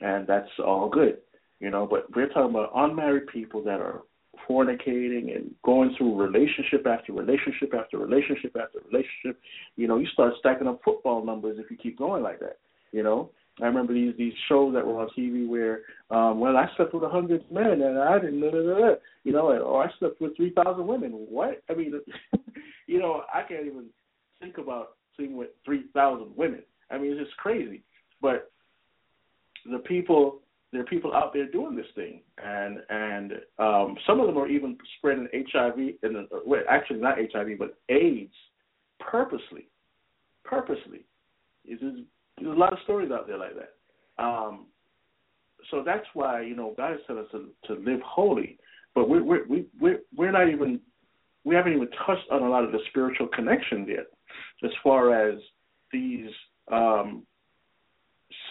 and 0.00 0.26
that's 0.26 0.48
all 0.64 0.88
good. 0.88 1.18
You 1.60 1.70
know, 1.70 1.86
but 1.88 2.14
we're 2.14 2.28
talking 2.28 2.50
about 2.50 2.72
unmarried 2.74 3.26
people 3.28 3.62
that 3.64 3.80
are 3.80 4.02
fornicating 4.48 5.36
and 5.36 5.54
going 5.64 5.94
through 5.96 6.20
relationship 6.20 6.86
after 6.86 7.12
relationship 7.12 7.74
after 7.78 7.98
relationship 7.98 8.56
after 8.56 8.78
relationship. 8.90 9.40
You 9.76 9.86
know, 9.86 9.98
you 9.98 10.06
start 10.12 10.34
stacking 10.38 10.66
up 10.66 10.80
football 10.84 11.24
numbers 11.24 11.58
if 11.58 11.70
you 11.70 11.76
keep 11.76 11.98
going 11.98 12.22
like 12.22 12.40
that. 12.40 12.58
You 12.92 13.02
know, 13.02 13.30
I 13.60 13.66
remember 13.66 13.92
these 13.92 14.14
these 14.16 14.32
shows 14.48 14.74
that 14.74 14.86
were 14.86 15.00
on 15.00 15.08
TV 15.16 15.46
where, 15.46 15.82
um, 16.10 16.40
well, 16.40 16.56
I 16.56 16.66
slept 16.76 16.94
with 16.94 17.04
a 17.04 17.08
hundred 17.08 17.44
men 17.52 17.82
and 17.82 17.98
I 17.98 18.18
didn't, 18.18 18.40
blah, 18.40 18.50
blah, 18.50 18.62
blah, 18.62 18.94
you 19.24 19.32
know, 19.32 19.52
or 19.52 19.84
I 19.84 19.90
slept 19.98 20.20
with 20.20 20.36
three 20.36 20.52
thousand 20.52 20.86
women. 20.86 21.10
What? 21.12 21.62
I 21.68 21.74
mean, 21.74 22.00
you 22.86 22.98
know, 22.98 23.22
I 23.32 23.42
can't 23.42 23.66
even 23.66 23.86
think 24.40 24.58
about 24.58 24.96
sleeping 25.16 25.36
with 25.36 25.50
three 25.64 25.84
thousand 25.94 26.34
women. 26.36 26.62
I 26.90 26.98
mean, 26.98 27.12
it's 27.12 27.20
just 27.20 27.36
crazy. 27.36 27.82
But 28.20 28.50
the 29.70 29.78
people, 29.78 30.40
there 30.72 30.82
are 30.82 30.86
people 30.86 31.14
out 31.14 31.32
there 31.32 31.50
doing 31.50 31.74
this 31.74 31.86
thing, 31.94 32.20
and 32.38 32.78
and 32.88 33.32
um, 33.58 33.96
some 34.06 34.20
of 34.20 34.26
them 34.26 34.38
are 34.38 34.48
even 34.48 34.78
spreading 34.98 35.28
HIV 35.52 35.78
and 36.02 36.28
well, 36.46 36.62
actually 36.68 37.00
not 37.00 37.16
HIV 37.18 37.58
but 37.58 37.76
AIDS 37.88 38.34
purposely, 39.00 39.68
purposely. 40.44 41.04
It's 41.64 41.82
there's 41.82 42.56
a 42.56 42.58
lot 42.58 42.72
of 42.72 42.78
stories 42.84 43.10
out 43.10 43.26
there 43.26 43.38
like 43.38 43.54
that. 43.56 44.22
Um, 44.22 44.66
so 45.70 45.82
that's 45.84 46.06
why 46.14 46.42
you 46.42 46.54
know 46.54 46.74
God 46.76 46.92
has 46.92 47.00
said 47.06 47.18
us 47.18 47.26
to, 47.32 47.48
to 47.66 47.80
live 47.80 48.00
holy, 48.04 48.58
but 48.94 49.08
we're 49.08 49.24
we're 49.24 49.46
we 49.48 49.66
we're, 49.80 50.00
we're 50.16 50.32
not 50.32 50.48
even 50.48 50.80
we 51.44 51.56
haven't 51.56 51.72
even 51.72 51.88
touched 52.06 52.30
on 52.30 52.42
a 52.42 52.48
lot 52.48 52.64
of 52.64 52.70
the 52.70 52.78
spiritual 52.90 53.26
connections 53.26 53.88
yet, 53.88 54.06
as 54.62 54.70
far 54.84 55.28
as 55.28 55.40
these 55.92 56.30
um, 56.70 57.24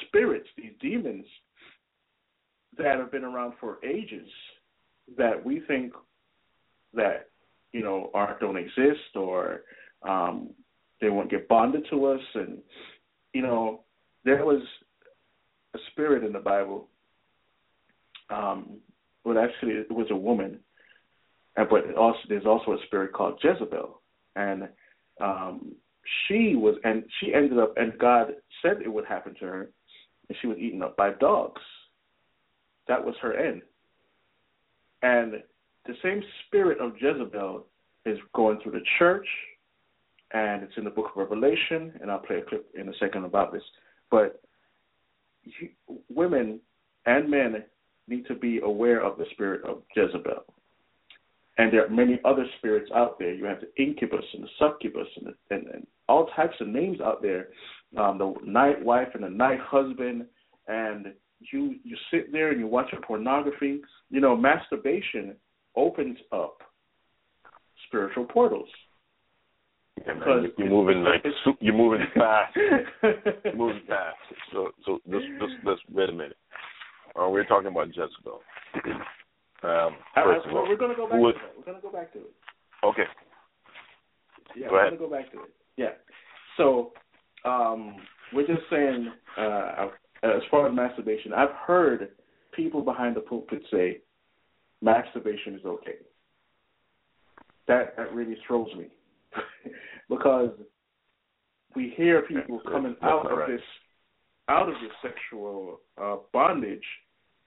spirits, 0.05 0.47
these 0.57 0.73
demons 0.81 1.25
that 2.79 2.97
have 2.97 3.11
been 3.11 3.23
around 3.23 3.53
for 3.59 3.83
ages, 3.85 4.27
that 5.17 5.43
we 5.43 5.61
think 5.67 5.93
that 6.93 7.29
you 7.71 7.83
know 7.83 8.09
aren't 8.13 8.39
don't 8.39 8.57
exist 8.57 9.15
or 9.15 9.61
um, 10.07 10.49
they 11.01 11.09
won't 11.09 11.31
get 11.31 11.47
bonded 11.47 11.85
to 11.89 12.05
us, 12.05 12.21
and 12.35 12.59
you 13.33 13.41
know 13.41 13.83
there 14.25 14.45
was 14.45 14.61
a 15.75 15.77
spirit 15.91 16.23
in 16.23 16.33
the 16.33 16.39
Bible. 16.39 16.87
Um, 18.29 18.77
well, 19.23 19.37
actually, 19.37 19.73
it 19.73 19.91
was 19.91 20.07
a 20.11 20.15
woman, 20.15 20.59
but 21.55 21.95
also 21.95 22.19
there's 22.27 22.45
also 22.45 22.73
a 22.73 22.85
spirit 22.85 23.13
called 23.13 23.39
Jezebel, 23.43 24.01
and 24.35 24.69
um, 25.21 25.75
she 26.27 26.55
was, 26.55 26.75
and 26.83 27.03
she 27.19 27.33
ended 27.33 27.59
up, 27.59 27.73
and 27.77 27.97
God 27.97 28.33
said 28.61 28.81
it 28.83 28.91
would 28.91 29.05
happen 29.05 29.35
to 29.35 29.45
her, 29.45 29.69
and 30.27 30.37
she 30.41 30.47
was 30.47 30.57
eaten 30.57 30.81
up 30.81 30.95
by 30.95 31.11
dogs. 31.11 31.61
That 32.89 33.05
was 33.05 33.15
her 33.21 33.33
end. 33.37 33.61
And 35.01 35.35
the 35.85 35.93
same 36.03 36.21
spirit 36.45 36.79
of 36.81 36.93
Jezebel 36.99 37.65
is 38.05 38.17
going 38.35 38.59
through 38.61 38.73
the 38.73 38.83
church, 38.97 39.27
and 40.33 40.63
it's 40.63 40.73
in 40.75 40.83
the 40.83 40.89
book 40.89 41.11
of 41.11 41.17
Revelation, 41.17 41.93
and 42.01 42.11
I'll 42.11 42.19
play 42.19 42.37
a 42.37 42.41
clip 42.41 42.67
in 42.77 42.89
a 42.89 42.93
second 42.99 43.23
about 43.23 43.53
this. 43.53 43.63
But 44.11 44.41
women 46.09 46.59
and 47.05 47.29
men 47.29 47.63
need 48.07 48.25
to 48.27 48.35
be 48.35 48.59
aware 48.59 49.01
of 49.01 49.17
the 49.17 49.25
spirit 49.31 49.63
of 49.63 49.83
Jezebel. 49.95 50.43
And 51.59 51.71
there 51.71 51.85
are 51.85 51.89
many 51.89 52.19
other 52.25 52.45
spirits 52.57 52.89
out 52.95 53.19
there. 53.19 53.33
You 53.33 53.45
have 53.45 53.59
the 53.61 53.81
incubus 53.81 54.25
and 54.33 54.43
the 54.43 54.49
succubus 54.57 55.07
and, 55.17 55.27
the, 55.27 55.55
and, 55.55 55.67
and 55.67 55.87
all 56.07 56.27
types 56.35 56.55
of 56.59 56.67
names 56.67 57.01
out 57.01 57.21
there. 57.21 57.49
Um, 57.97 58.17
the 58.17 58.33
night 58.45 58.83
wife 58.83 59.09
and 59.13 59.23
the 59.23 59.29
night 59.29 59.59
husband, 59.59 60.25
and 60.67 61.13
you 61.51 61.75
you 61.83 61.97
sit 62.11 62.31
there 62.31 62.51
and 62.51 62.59
you 62.59 62.67
watch 62.67 62.91
a 62.93 63.05
pornography. 63.05 63.81
You 64.09 64.21
know, 64.21 64.35
masturbation 64.35 65.35
opens 65.75 66.17
up 66.31 66.57
spiritual 67.87 68.25
portals. 68.25 68.69
Yeah, 70.05 70.13
man, 70.13 70.51
you're 70.57 70.69
moving 70.69 71.03
like 71.03 71.23
you're 71.59 71.73
moving 71.73 72.05
fast. 72.15 72.55
you're 73.03 73.55
moving 73.55 73.81
fast. 73.87 74.17
So 74.51 74.71
so 74.85 74.99
let's 75.07 75.25
let's 75.41 75.53
let's 75.65 75.81
wait 75.91 76.09
a 76.09 76.13
minute. 76.13 76.37
Uh, 77.19 77.27
we're 77.29 77.45
talking 77.45 77.67
about 77.67 77.87
Jezebel. 77.87 78.41
Um, 79.61 79.97
first 80.15 80.47
I, 80.47 80.49
of 80.51 80.55
all, 80.55 80.69
we're 80.69 80.77
gonna 80.77 80.95
go 80.95 81.05
back 81.05 81.19
was, 81.19 81.35
to 81.35 81.45
it. 81.45 81.53
We're 81.57 81.65
gonna 81.65 81.81
go 81.81 81.91
back 81.91 82.13
to 82.13 82.19
it. 82.19 82.33
Okay. 82.85 83.03
Yeah, 84.55 84.67
go 84.67 84.71
we're 84.71 84.79
ahead. 84.79 84.97
gonna 84.97 85.09
go 85.09 85.13
back 85.13 85.31
to 85.33 85.39
it. 85.39 85.49
Yeah. 85.75 85.89
So 86.55 86.93
um, 87.43 87.97
we're 88.33 88.47
just 88.47 88.61
saying, 88.69 89.11
uh, 89.37 89.87
as 90.23 90.41
far 90.49 90.67
as 90.67 90.73
masturbation, 91.29 91.33
I've 91.33 91.55
heard 91.67 92.09
people 92.53 92.81
behind 92.81 93.15
the 93.15 93.21
pulpit 93.21 93.61
say 93.71 93.99
masturbation 94.81 95.55
is 95.55 95.65
okay. 95.65 95.95
That 97.67 97.95
that 97.97 98.13
really 98.13 98.37
throws 98.47 98.69
me 98.75 98.87
because 100.09 100.49
we 101.75 101.93
hear 101.95 102.21
people 102.23 102.57
That's- 102.57 102.71
coming 102.73 102.95
that's 103.01 103.11
out 103.11 103.31
of 103.31 103.37
right. 103.37 103.49
this 103.49 103.61
out 104.47 104.67
of 104.67 104.73
this 104.81 104.91
sexual 105.03 105.79
uh, 106.01 106.17
bondage, 106.33 106.85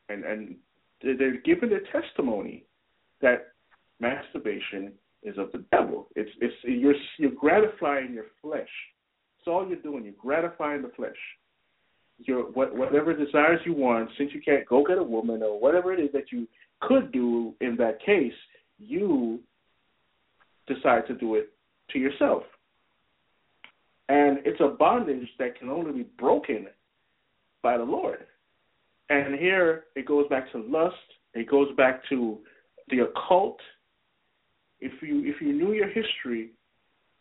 and 0.08 0.24
and 0.24 0.56
they- 1.02 1.14
they're 1.14 1.38
giving 1.40 1.70
their 1.70 1.82
testimony 1.90 2.64
that 3.20 3.48
masturbation 4.00 4.92
is 5.24 5.36
of 5.38 5.50
the 5.52 5.64
devil. 5.72 6.08
It's 6.14 6.30
it's 6.40 6.54
you're 6.62 6.94
you're 7.18 7.32
gratifying 7.32 8.12
your 8.14 8.26
flesh. 8.40 8.68
It's 9.38 9.48
all 9.48 9.66
you're 9.66 9.82
doing. 9.82 10.04
You're 10.04 10.14
gratifying 10.14 10.82
the 10.82 10.90
flesh. 10.90 11.16
Your 12.26 12.42
what 12.52 12.74
whatever 12.76 13.14
desires 13.14 13.60
you 13.64 13.74
want, 13.74 14.10
since 14.18 14.30
you 14.34 14.40
can't 14.42 14.66
go 14.66 14.84
get 14.84 14.98
a 14.98 15.02
woman 15.02 15.42
or 15.42 15.58
whatever 15.58 15.92
it 15.92 16.00
is 16.00 16.10
that 16.12 16.30
you 16.30 16.46
could 16.80 17.12
do 17.12 17.54
in 17.60 17.76
that 17.76 18.04
case, 18.04 18.32
you 18.78 19.40
decide 20.66 21.06
to 21.06 21.14
do 21.14 21.34
it 21.36 21.52
to 21.90 21.98
yourself. 21.98 22.42
And 24.08 24.38
it's 24.44 24.60
a 24.60 24.68
bondage 24.68 25.28
that 25.38 25.58
can 25.58 25.68
only 25.68 25.92
be 25.92 26.08
broken 26.18 26.66
by 27.62 27.78
the 27.78 27.84
Lord. 27.84 28.26
And 29.08 29.38
here 29.38 29.84
it 29.94 30.06
goes 30.06 30.28
back 30.28 30.50
to 30.52 30.58
lust. 30.58 30.96
It 31.34 31.48
goes 31.48 31.68
back 31.76 32.02
to 32.10 32.38
the 32.88 33.00
occult. 33.00 33.58
If 34.80 35.02
you 35.02 35.22
if 35.24 35.40
you 35.40 35.52
knew 35.52 35.72
your 35.72 35.88
history 35.88 36.50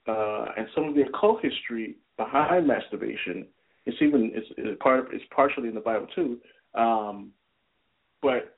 uh, 0.07 0.45
and 0.57 0.67
some 0.73 0.85
of 0.85 0.95
the 0.95 1.01
occult 1.01 1.41
history 1.41 1.95
behind 2.17 2.67
masturbation, 2.67 3.47
it's 3.85 3.97
even 4.01 4.31
it's, 4.33 4.47
it's 4.57 4.81
part 4.81 4.99
of, 4.99 5.05
it's 5.11 5.23
partially 5.35 5.67
in 5.67 5.75
the 5.75 5.81
Bible 5.81 6.07
too. 6.15 6.37
Um, 6.75 7.31
but 8.21 8.57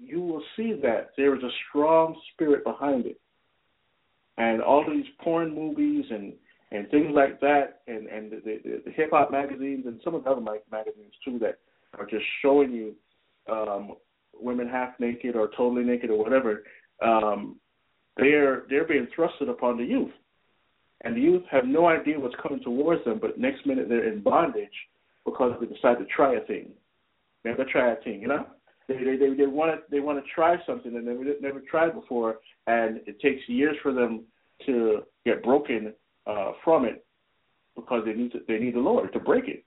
you 0.00 0.20
will 0.20 0.42
see 0.56 0.78
that 0.82 1.10
there 1.16 1.34
is 1.36 1.42
a 1.42 1.50
strong 1.68 2.18
spirit 2.32 2.64
behind 2.64 3.06
it, 3.06 3.20
and 4.38 4.62
all 4.62 4.84
these 4.88 5.06
porn 5.22 5.54
movies 5.54 6.04
and 6.10 6.32
and 6.72 6.88
things 6.90 7.08
like 7.12 7.40
that, 7.40 7.80
and 7.86 8.06
and 8.06 8.30
the, 8.30 8.40
the, 8.44 8.82
the 8.86 8.90
hip 8.92 9.10
hop 9.12 9.30
magazines 9.30 9.84
and 9.86 10.00
some 10.04 10.14
of 10.14 10.24
the 10.24 10.30
other 10.30 10.40
magazines 10.40 11.14
too 11.24 11.38
that 11.40 11.58
are 11.98 12.06
just 12.06 12.24
showing 12.42 12.72
you 12.72 12.94
um, 13.52 13.92
women 14.34 14.68
half 14.68 14.90
naked 15.00 15.36
or 15.36 15.48
totally 15.56 15.84
naked 15.84 16.10
or 16.10 16.18
whatever. 16.18 16.62
Um, 17.02 17.56
they're 18.16 18.64
they're 18.68 18.86
being 18.86 19.08
thrusted 19.16 19.48
upon 19.48 19.78
the 19.78 19.84
youth, 19.84 20.12
and 21.02 21.16
the 21.16 21.20
youth 21.20 21.42
have 21.50 21.64
no 21.64 21.86
idea 21.86 22.18
what's 22.18 22.34
coming 22.42 22.62
towards 22.62 23.04
them. 23.04 23.18
But 23.20 23.38
next 23.38 23.66
minute 23.66 23.88
they're 23.88 24.12
in 24.12 24.22
bondage 24.22 24.68
because 25.24 25.56
they 25.60 25.66
decide 25.66 25.98
to 25.98 26.04
try 26.06 26.34
a 26.34 26.40
thing. 26.40 26.70
Have 27.44 27.56
try 27.68 27.92
a 27.92 27.96
thing, 27.96 28.20
you 28.20 28.28
know. 28.28 28.46
They 28.86 28.96
they 28.96 29.16
they, 29.16 29.34
they 29.34 29.46
want 29.46 29.72
to 29.72 29.82
they 29.90 30.00
want 30.00 30.22
to 30.22 30.30
try 30.34 30.56
something 30.66 30.92
that 30.92 31.04
they 31.04 31.12
never 31.12 31.24
never 31.40 31.60
tried 31.60 31.94
before, 31.94 32.38
and 32.66 33.00
it 33.06 33.20
takes 33.20 33.48
years 33.48 33.76
for 33.82 33.92
them 33.92 34.24
to 34.66 35.02
get 35.24 35.42
broken 35.42 35.94
uh, 36.26 36.52
from 36.62 36.84
it 36.84 37.04
because 37.74 38.02
they 38.04 38.12
need 38.12 38.32
to, 38.32 38.40
they 38.46 38.58
need 38.58 38.74
the 38.74 38.80
Lord 38.80 39.12
to 39.12 39.20
break 39.20 39.48
it. 39.48 39.64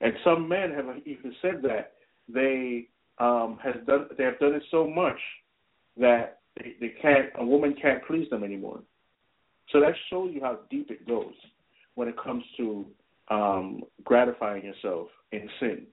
And 0.00 0.12
some 0.24 0.48
men 0.48 0.72
have 0.72 0.86
even 1.06 1.34
said 1.40 1.62
that 1.62 1.92
they 2.28 2.88
um, 3.18 3.58
has 3.62 3.74
done 3.86 4.08
they 4.16 4.24
have 4.24 4.38
done 4.38 4.54
it 4.54 4.62
so 4.70 4.86
much 4.86 5.18
that 5.96 6.40
they, 6.58 6.74
they 6.80 6.94
can't 7.00 7.30
a 7.38 7.44
woman 7.44 7.74
can't 7.80 8.04
please 8.06 8.28
them 8.30 8.44
anymore. 8.44 8.80
So 9.72 9.80
that 9.80 9.92
shows 10.10 10.30
you 10.32 10.40
how 10.40 10.60
deep 10.70 10.90
it 10.90 11.06
goes 11.06 11.34
when 11.94 12.08
it 12.08 12.16
comes 12.22 12.44
to 12.56 12.86
um, 13.30 13.82
gratifying 14.04 14.64
yourself 14.64 15.08
in 15.32 15.48
sin. 15.60 15.86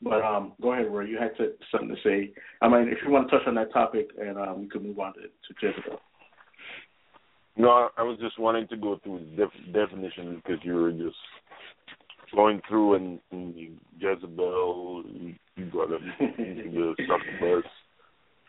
But 0.00 0.22
um, 0.22 0.54
go 0.60 0.72
ahead, 0.72 0.86
Rory. 0.86 1.10
You 1.10 1.18
had 1.18 1.36
to, 1.36 1.52
something 1.70 1.90
to 1.90 2.02
say. 2.02 2.32
I 2.60 2.68
mean, 2.68 2.88
if 2.88 2.98
you 3.04 3.10
want 3.12 3.30
to 3.30 3.38
touch 3.38 3.46
on 3.46 3.54
that 3.54 3.72
topic, 3.72 4.08
and 4.20 4.36
um, 4.36 4.62
we 4.62 4.68
can 4.68 4.82
move 4.82 4.98
on 4.98 5.12
to, 5.14 5.20
to 5.20 5.54
Jezebel. 5.60 6.00
No, 7.56 7.90
I- 7.96 8.02
was 8.02 8.18
just 8.20 8.38
wanting 8.38 8.66
to 8.68 8.76
go 8.76 8.98
through 9.02 9.20
the 9.36 9.44
def- 9.44 9.72
definition 9.72 10.36
because 10.36 10.64
you 10.64 10.74
were 10.74 10.90
just 10.90 11.16
going 12.34 12.60
through 12.68 12.94
and, 12.94 13.20
and 13.30 13.54
you, 13.54 13.72
Jezebel, 14.00 15.04
you, 15.06 15.34
you 15.56 15.66
brought 15.66 15.92
up 15.92 16.00
the 16.18 16.94
succubus, 16.98 17.64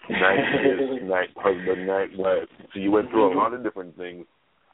night 0.10 0.40
is 0.66 1.08
night 1.08 1.30
husband, 1.36 1.88
night 1.88 2.10
wife. 2.18 2.50
So 2.74 2.80
you 2.80 2.92
went 2.92 3.10
through 3.10 3.34
a 3.34 3.36
lot 3.36 3.54
of 3.54 3.64
different 3.64 3.96
things. 3.98 4.26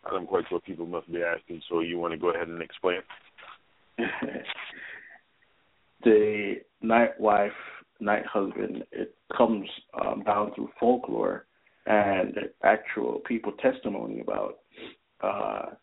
I'm 0.10 0.26
quite 0.26 0.46
sure 0.50 0.60
people 0.62 0.86
must 0.86 1.12
be 1.12 1.22
asking. 1.22 1.62
So 1.70 1.82
you 1.82 2.00
want 2.00 2.14
to 2.14 2.18
go 2.18 2.30
ahead 2.32 2.48
and 2.48 2.62
explain? 2.62 3.00
the 6.04 6.56
night 6.82 7.20
wife, 7.20 7.52
night 8.00 8.26
husband, 8.26 8.84
it 8.92 9.16
comes 9.36 9.68
um, 10.00 10.24
down 10.24 10.54
through 10.56 10.70
folklore 10.80 11.46
and 11.86 12.38
actual 12.64 13.20
people 13.28 13.52
testimony 13.54 14.22
about 14.22 14.60
uh, 15.22 15.74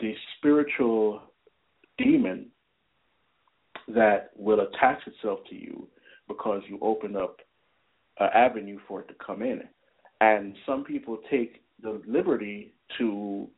the 0.00 0.14
spiritual 0.36 1.22
demon 1.96 2.46
that 3.88 4.30
will 4.36 4.60
attach 4.60 5.00
itself 5.06 5.40
to 5.48 5.56
you 5.56 5.88
because 6.28 6.62
you 6.68 6.78
open 6.82 7.16
up 7.16 7.38
an 8.20 8.28
avenue 8.34 8.78
for 8.86 9.00
it 9.00 9.08
to 9.08 9.14
come 9.24 9.42
in. 9.42 9.62
And 10.20 10.54
some 10.66 10.84
people 10.84 11.18
take 11.30 11.62
the 11.82 12.00
liberty 12.06 12.74
to 12.98 13.48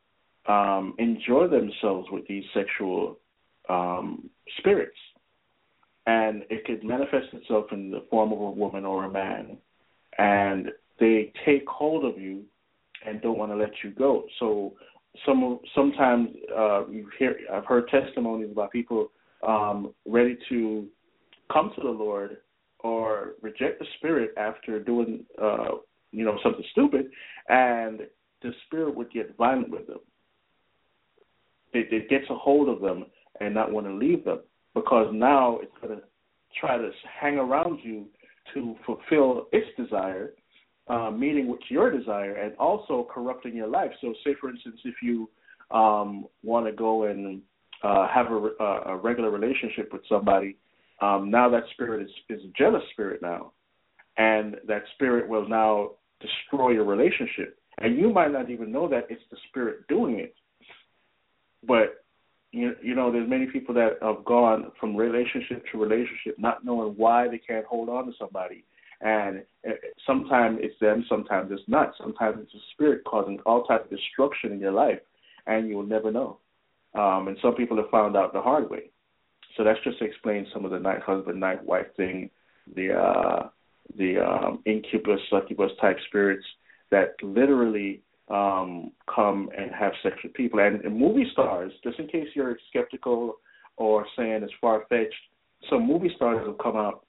um, 0.47 0.95
enjoy 0.99 1.49
themselves 1.49 2.09
with 2.11 2.27
these 2.29 2.45
sexual 2.55 3.19
um, 3.69 4.29
spirits. 4.59 4.97
And 6.07 6.43
it 6.51 6.65
could 6.65 6.83
manifest 6.83 7.29
itself 7.33 7.67
in 7.73 7.91
the 7.91 8.05
form 8.11 8.33
of 8.33 8.41
a 8.41 8.51
woman 8.51 8.85
or 8.85 9.05
a 9.05 9.11
man. 9.11 9.59
And 10.19 10.71
they 10.99 11.33
take 11.47 11.67
hold 11.69 12.05
of 12.05 12.21
you 12.21 12.43
and 13.07 13.23
don't 13.23 13.39
want 13.39 13.53
to 13.53 13.57
let 13.57 13.71
you 13.83 13.91
go. 13.91 14.25
So 14.39 14.75
some 15.27 15.59
sometimes 15.75 16.29
uh, 16.57 16.87
you 16.89 17.09
hear 17.19 17.37
I've 17.53 17.65
heard 17.65 17.89
testimonies 17.89 18.51
about 18.53 18.71
people 18.71 19.11
um, 19.47 19.95
ready 20.07 20.39
to 20.49 20.87
come 21.53 21.73
to 21.77 21.83
the 21.83 21.91
Lord 21.91 22.39
or 22.83 23.35
reject 23.43 23.78
the 23.78 23.87
spirit 23.99 24.33
after 24.37 24.81
doing 24.81 25.24
uh, 25.41 25.76
you 26.12 26.24
know 26.24 26.39
something 26.43 26.64
stupid, 26.72 27.07
and 27.49 28.01
the 28.43 28.53
spirit 28.66 28.95
would 28.95 29.11
get 29.12 29.37
violent 29.37 29.70
with 29.70 29.87
them. 29.87 30.01
It, 31.72 31.93
it 31.93 32.09
gets 32.09 32.24
a 32.31 32.35
hold 32.35 32.68
of 32.68 32.81
them 32.81 33.07
and 33.41 33.55
not 33.55 33.72
want 33.72 33.87
to 33.87 33.95
leave 33.95 34.24
them 34.24 34.41
because 34.74 35.09
now 35.12 35.59
it's 35.62 35.72
going 35.81 35.97
to 35.97 36.05
try 36.59 36.76
to 36.76 36.91
hang 37.20 37.39
around 37.39 37.81
you 37.83 38.07
to 38.55 38.74
fulfill 38.85 39.47
its 39.53 39.66
desire, 39.76 40.33
uh, 40.89 41.11
meeting 41.11 41.49
with 41.49 41.61
your 41.68 41.97
desire, 41.97 42.35
and 42.35 42.57
also 42.57 43.07
corrupting 43.12 43.55
your 43.55 43.68
life. 43.68 43.91
So, 44.01 44.12
say 44.24 44.35
for 44.41 44.51
instance, 44.51 44.81
if 44.85 44.97
you 45.03 45.28
um, 45.70 46.26
want 46.43 46.66
to 46.66 46.72
go 46.72 47.05
and 47.05 47.41
uh, 47.83 48.09
have 48.09 48.26
a, 48.31 48.64
a 48.87 48.97
regular 48.97 49.31
relationship 49.31 49.93
with 49.93 50.03
somebody, 50.09 50.57
um, 51.01 51.31
now 51.31 51.49
that 51.51 51.65
spirit 51.73 52.03
is, 52.03 52.11
is 52.29 52.45
a 52.45 52.53
jealous 52.59 52.83
spirit 52.93 53.23
now, 53.23 53.53
and 54.17 54.57
that 54.67 54.83
spirit 54.95 55.29
will 55.29 55.49
now 55.49 55.93
destroy 56.21 56.71
your 56.71 56.85
relationship, 56.85 57.59
and 57.79 57.99
you 57.99 58.13
might 58.13 58.33
not 58.33 58.51
even 58.51 58.71
know 58.71 58.89
that 58.89 59.07
it's 59.09 59.23
the 59.31 59.37
spirit 59.49 59.87
doing 59.89 60.19
it. 60.19 60.35
But 61.67 62.05
you 62.53 62.75
you 62.83 62.95
know, 62.95 63.13
there's 63.13 63.29
many 63.29 63.47
people 63.47 63.75
that 63.75 63.99
have 64.03 64.25
gone 64.25 64.73
from 64.79 64.97
relationship 64.97 65.65
to 65.73 65.79
relationship, 65.79 66.39
not 66.39 66.65
knowing 66.65 66.95
why 66.97 67.29
they 67.29 67.39
can't 67.39 67.67
hold 67.67 67.89
on 67.89 68.07
to 68.07 68.13
somebody. 68.19 68.65
And 69.01 69.43
eh, 69.65 69.73
sometimes 70.07 70.59
it's 70.61 70.79
them, 70.81 71.05
sometimes 71.09 71.51
it's 71.53 71.63
not. 71.69 71.93
Sometimes 71.99 72.39
it's 72.43 72.55
a 72.55 72.65
spirit 72.75 73.03
causing 73.05 73.39
all 73.47 73.65
type 73.65 73.85
of 73.85 73.91
destruction 73.91 74.53
in 74.53 74.61
your 74.61 74.73
life, 74.73 74.99
and 75.47 75.69
you 75.69 75.77
will 75.77 75.87
never 75.87 76.13
know. 76.13 76.39
Um, 76.95 77.29
and 77.29 77.37
some 77.41 77.55
people 77.55 77.77
have 77.77 77.89
found 77.91 78.17
out 78.17 78.33
the 78.33 78.43
hard 78.43 78.69
way. 78.69 78.91
So 79.57 79.65
that's 79.65 79.81
just 79.85 79.99
to 79.99 80.05
explain 80.05 80.47
some 80.53 80.65
of 80.65 80.71
the 80.71 80.79
night 80.79 81.03
husband, 81.03 81.41
night 81.41 81.65
wife 81.65 81.87
thing, 81.97 82.31
the 82.75 82.93
uh, 82.93 83.49
the 83.97 84.19
um, 84.19 84.63
incubus, 84.67 85.21
succubus 85.31 85.73
type 85.81 85.97
spirits 86.09 86.45
that 86.91 87.15
literally 87.23 88.03
um, 88.29 88.93
come 89.13 89.51
and 89.57 89.73
have 89.73 89.93
sex 90.03 90.17
with 90.23 90.35
people. 90.35 90.61
And, 90.61 90.81
and 90.85 90.97
movie 90.97 91.27
stars, 91.33 91.73
just 91.83 91.99
in 91.99 92.07
case 92.07 92.29
you're 92.35 92.57
skeptical 92.69 93.37
or 93.77 94.07
saying 94.17 94.43
it's 94.43 94.53
far 94.61 94.85
fetched, 94.89 95.15
some 95.69 95.87
movie 95.87 96.13
stars 96.15 96.47
have 96.47 96.59
come 96.59 96.77
out 96.77 97.05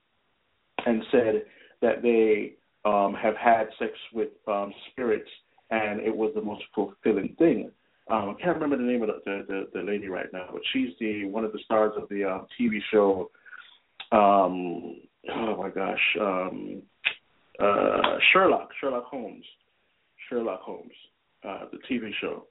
and 0.85 1.03
said 1.11 1.43
that 1.81 2.01
they 2.01 2.53
um, 2.83 3.13
have 3.13 3.35
had 3.35 3.67
sex 3.77 3.91
with 4.13 4.29
um, 4.47 4.73
spirits 4.91 5.29
and 5.69 6.01
it 6.01 6.15
was 6.15 6.31
the 6.35 6.41
most 6.41 6.63
fulfilling 6.75 7.35
thing. 7.39 7.71
Um, 8.11 8.35
I 8.37 8.43
can't 8.43 8.59
remember 8.59 8.75
the 8.75 8.91
name 8.91 9.01
of 9.03 9.07
the, 9.07 9.21
the, 9.25 9.45
the, 9.47 9.79
the 9.79 9.85
lady 9.89 10.09
right 10.09 10.27
now, 10.33 10.49
but 10.51 10.61
she's 10.73 10.89
the 10.99 11.25
one 11.25 11.45
of 11.45 11.53
the 11.53 11.59
stars 11.63 11.93
of 11.95 12.09
the 12.09 12.25
uh, 12.25 12.39
TV 12.59 12.79
show. 12.91 13.31
Um, 14.11 14.97
oh 15.33 15.55
my 15.57 15.69
gosh, 15.69 16.17
um, 16.19 16.81
uh, 17.57 18.17
Sherlock, 18.33 18.69
Sherlock 18.81 19.05
Holmes, 19.05 19.45
Sherlock 20.27 20.61
Holmes 20.61 20.91
uh, 21.47 21.65
the 21.71 21.77
TV 21.89 22.11
show. 22.19 22.47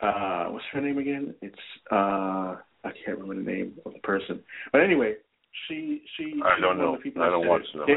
Uh, 0.00 0.46
what's 0.46 0.64
her 0.72 0.80
name 0.80 0.98
again? 0.98 1.34
It's 1.40 1.54
uh, 1.92 2.56
I 2.82 2.90
can't 3.04 3.18
remember 3.18 3.36
the 3.36 3.48
name 3.48 3.74
of 3.86 3.92
the 3.92 4.00
person, 4.00 4.40
but 4.72 4.80
anyway, 4.80 5.14
she 5.68 6.02
she. 6.16 6.40
I 6.44 6.60
don't 6.60 6.78
know. 6.78 6.98
I 7.20 7.30
don't 7.30 7.46
watch 7.46 7.62
them. 7.74 7.84
They, 7.86 7.94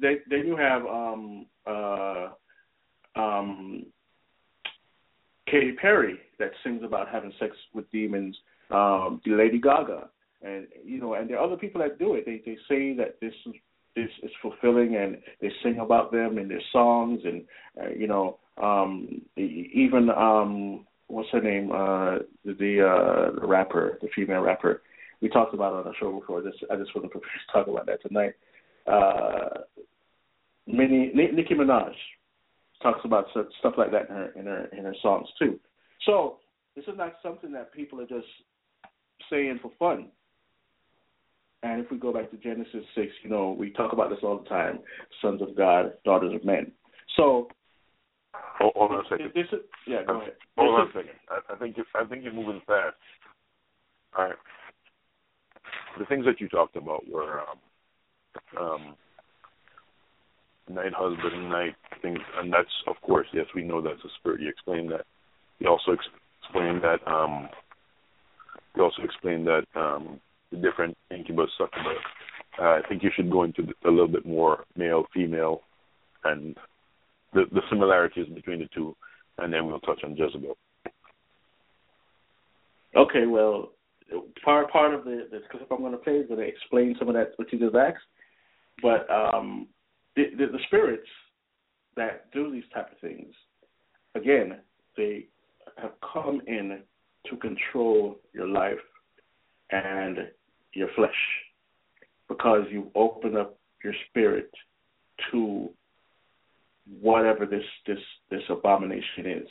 they 0.00 0.14
then 0.30 0.46
you 0.46 0.56
have 0.56 0.86
um 0.86 1.46
uh 1.66 2.28
um 3.16 3.84
Katy 5.50 5.72
Perry 5.72 6.18
that 6.40 6.50
sings 6.64 6.82
about 6.82 7.08
having 7.08 7.32
sex 7.38 7.56
with 7.72 7.90
demons. 7.92 8.36
Um, 8.70 9.20
the 9.24 9.32
Lady 9.32 9.60
Gaga, 9.60 10.08
and 10.42 10.66
you 10.84 11.00
know, 11.00 11.14
and 11.14 11.28
there 11.28 11.38
are 11.38 11.46
other 11.46 11.56
people 11.56 11.80
that 11.80 11.98
do 11.98 12.14
it. 12.14 12.24
They 12.26 12.42
they 12.44 12.56
say 12.68 12.94
that 12.94 13.20
this 13.20 13.34
is 13.96 14.08
is 14.22 14.30
fulfilling, 14.42 14.96
and 14.96 15.18
they 15.40 15.50
sing 15.62 15.78
about 15.78 16.12
them 16.12 16.38
in 16.38 16.48
their 16.48 16.62
songs, 16.72 17.20
and 17.24 17.44
uh, 17.80 17.90
you 17.90 18.06
know, 18.06 18.38
um, 18.62 19.22
even 19.36 20.10
um, 20.10 20.86
what's 21.08 21.28
her 21.30 21.40
name? 21.40 21.70
Uh, 21.72 22.18
the 22.44 22.86
uh, 22.86 23.40
the 23.40 23.46
rapper, 23.46 23.98
the 24.00 24.08
female 24.14 24.40
rapper. 24.40 24.82
We 25.20 25.28
talked 25.28 25.52
about 25.52 25.74
on 25.74 25.84
the 25.84 25.92
show 26.00 26.18
before. 26.18 26.42
This 26.42 26.54
I 26.70 26.76
just 26.76 26.92
prepared 26.92 27.12
to 27.12 27.52
talk 27.52 27.66
about 27.66 27.86
that 27.86 28.02
tonight. 28.02 28.34
Uh, 28.86 29.60
Minnie, 30.66 31.12
Nicki 31.14 31.54
Minaj 31.54 31.92
talks 32.82 33.00
about 33.04 33.26
stuff 33.30 33.74
like 33.76 33.90
that 33.90 34.08
in 34.08 34.14
her 34.14 34.32
in 34.36 34.46
her 34.46 34.64
in 34.72 34.84
her 34.84 34.94
songs 35.02 35.28
too. 35.38 35.58
So 36.06 36.38
this 36.76 36.84
is 36.86 36.94
not 36.96 37.14
something 37.22 37.52
that 37.52 37.72
people 37.72 38.00
are 38.00 38.06
just 38.06 38.26
saying 39.30 39.58
for 39.62 39.70
fun. 39.78 40.08
And 41.62 41.84
if 41.84 41.90
we 41.90 41.98
go 41.98 42.12
back 42.12 42.30
to 42.30 42.36
Genesis 42.38 42.84
six, 42.94 43.12
you 43.22 43.30
know, 43.30 43.54
we 43.58 43.70
talk 43.70 43.92
about 43.92 44.08
this 44.10 44.20
all 44.22 44.38
the 44.38 44.48
time: 44.48 44.78
sons 45.20 45.42
of 45.42 45.56
God, 45.56 45.92
daughters 46.04 46.34
of 46.34 46.44
men. 46.44 46.72
So 47.16 47.48
Hold, 48.58 48.72
hold 48.76 48.92
on 48.92 49.00
a 49.00 49.08
second. 49.08 49.32
This 49.34 49.46
is, 49.52 49.60
yeah, 49.86 50.04
go 50.06 50.20
ahead. 50.20 50.34
Hold 50.56 50.80
on 50.80 50.88
a 50.88 50.92
second. 50.92 51.16
I, 51.28 51.52
I 51.52 51.56
think 51.56 51.76
you, 51.76 51.84
I 51.94 52.04
think 52.04 52.24
you're 52.24 52.32
moving 52.32 52.60
fast. 52.66 52.96
All 54.16 54.24
right. 54.26 54.34
The 55.98 56.04
things 56.06 56.24
that 56.26 56.40
you 56.40 56.48
talked 56.48 56.76
about 56.76 57.02
were 57.10 57.40
um, 57.40 58.62
um, 58.62 58.94
night 60.68 60.92
husband, 60.94 61.50
night 61.50 61.74
things, 62.02 62.18
and 62.38 62.52
that's 62.52 62.68
of 62.86 62.96
course 63.02 63.26
yes, 63.32 63.46
we 63.54 63.62
know 63.62 63.80
that's 63.80 64.04
a 64.04 64.08
spirit. 64.18 64.40
You 64.40 64.48
explained 64.48 64.90
that. 64.92 65.06
You 65.60 65.68
also 65.68 65.92
explained 65.92 66.82
that. 66.82 67.06
Um, 67.10 67.48
you 68.74 68.82
also 68.82 69.02
explained 69.02 69.46
that 69.46 69.64
um, 69.74 70.20
the 70.50 70.58
different 70.58 70.96
incubus, 71.10 71.50
succubus. 71.56 71.98
Uh, 72.58 72.64
I 72.64 72.80
think 72.88 73.02
you 73.02 73.10
should 73.14 73.30
go 73.30 73.44
into 73.44 73.62
a 73.84 73.90
little 73.90 74.08
bit 74.08 74.26
more 74.26 74.64
male, 74.76 75.04
female, 75.14 75.60
and 76.24 76.56
the, 77.32 77.44
the 77.52 77.60
similarities 77.70 78.26
between 78.34 78.60
the 78.60 78.68
two, 78.74 78.96
and 79.38 79.52
then 79.52 79.66
we'll 79.66 79.80
touch 79.80 80.00
on 80.04 80.16
Jezebel. 80.16 80.56
Okay, 82.96 83.26
well, 83.26 83.70
part 84.44 84.70
part 84.70 84.94
of 84.94 85.04
the, 85.04 85.28
the 85.30 85.40
clip 85.50 85.68
I'm 85.70 85.78
going 85.78 85.92
to 85.92 85.98
play 85.98 86.14
is 86.14 86.26
going 86.26 86.40
to 86.40 86.46
explain 86.46 86.96
some 86.98 87.08
of 87.08 87.14
that 87.14 87.32
what 87.36 87.52
you 87.52 87.58
just 87.58 87.76
asked, 87.76 87.98
but 88.82 89.08
um, 89.10 89.68
the, 90.16 90.24
the, 90.36 90.46
the 90.46 90.58
spirits 90.66 91.06
that 91.96 92.30
do 92.32 92.50
these 92.50 92.64
type 92.74 92.90
of 92.90 92.98
things, 92.98 93.32
again, 94.16 94.58
they 94.96 95.26
have 95.80 95.92
come 96.12 96.40
in 96.46 96.80
to 97.28 97.36
control 97.36 98.18
your 98.32 98.48
life 98.48 98.78
and 99.70 100.18
your 100.72 100.88
flesh 100.96 101.10
because 102.28 102.62
you 102.70 102.90
open 102.94 103.36
up 103.36 103.58
your 103.82 103.94
spirit 104.08 104.50
to 105.30 105.70
whatever 107.00 107.46
this 107.46 107.64
this 107.86 107.98
this 108.30 108.42
abomination 108.48 109.26
is, 109.26 109.48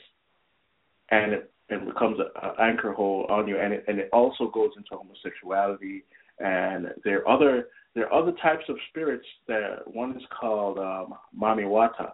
and 1.11 1.33
it, 1.33 1.51
it 1.69 1.85
becomes 1.85 2.17
an 2.19 2.51
anchor 2.59 2.91
hole 2.93 3.25
on 3.29 3.47
you, 3.47 3.57
and 3.59 3.73
it 3.73 3.85
and 3.87 3.99
it 3.99 4.09
also 4.11 4.49
goes 4.49 4.71
into 4.77 4.89
homosexuality, 4.91 6.03
and 6.39 6.87
there 7.03 7.19
are 7.19 7.29
other 7.29 7.67
there 7.95 8.11
are 8.11 8.21
other 8.21 8.33
types 8.41 8.65
of 8.69 8.75
spirits. 8.89 9.25
That 9.47 9.81
one 9.85 10.15
is 10.15 10.23
called 10.39 10.79
um, 10.79 11.13
Mami 11.37 11.65
Wata, 11.65 12.13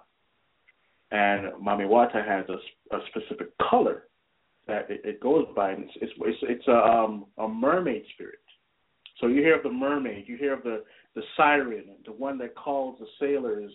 and 1.12 1.54
Mami 1.54 1.88
Wata 1.88 2.26
has 2.26 2.46
a, 2.50 2.96
a 2.96 3.00
specific 3.10 3.50
color 3.70 4.04
that 4.68 4.90
it, 4.90 5.02
it 5.04 5.20
goes 5.22 5.46
by, 5.56 5.72
and 5.72 5.84
it's 5.84 5.94
it's 6.02 6.14
it's, 6.20 6.38
it's 6.44 6.68
a 6.68 6.78
um, 6.78 7.26
a 7.38 7.48
mermaid 7.48 8.04
spirit. 8.14 8.40
So 9.22 9.28
you 9.28 9.42
hear 9.42 9.56
of 9.56 9.64
the 9.64 9.72
mermaid, 9.72 10.26
you 10.28 10.38
hear 10.38 10.54
of 10.54 10.64
the 10.64 10.84
the 11.16 11.22
siren, 11.38 11.86
the 12.06 12.12
one 12.12 12.38
that 12.40 12.56
calls 12.56 13.00
the 13.00 13.08
sailors 13.20 13.72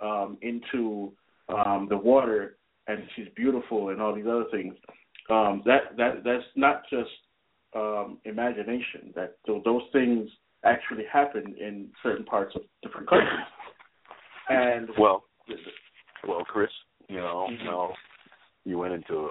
um, 0.00 0.36
into 0.42 1.12
um, 1.48 1.86
the 1.88 1.96
water 1.96 2.56
and 2.86 3.02
she's 3.14 3.28
beautiful 3.36 3.90
and 3.90 4.00
all 4.00 4.14
these 4.14 4.26
other 4.26 4.46
things. 4.50 4.74
Um, 5.30 5.62
that 5.66 5.96
that 5.96 6.24
that's 6.24 6.44
not 6.56 6.82
just 6.90 7.10
um, 7.74 8.18
imagination. 8.24 9.12
That 9.14 9.36
those 9.46 9.82
things 9.92 10.28
actually 10.64 11.04
happen 11.10 11.54
in 11.58 11.88
certain 12.02 12.24
parts 12.24 12.54
of 12.54 12.62
different 12.82 13.08
countries. 13.08 13.30
And 14.48 14.88
well, 14.98 15.24
well, 16.26 16.44
Chris, 16.44 16.70
you 17.08 17.16
know, 17.16 17.48
mm-hmm. 17.50 17.64
now 17.64 17.92
you 18.64 18.78
went 18.78 18.94
into 18.94 19.28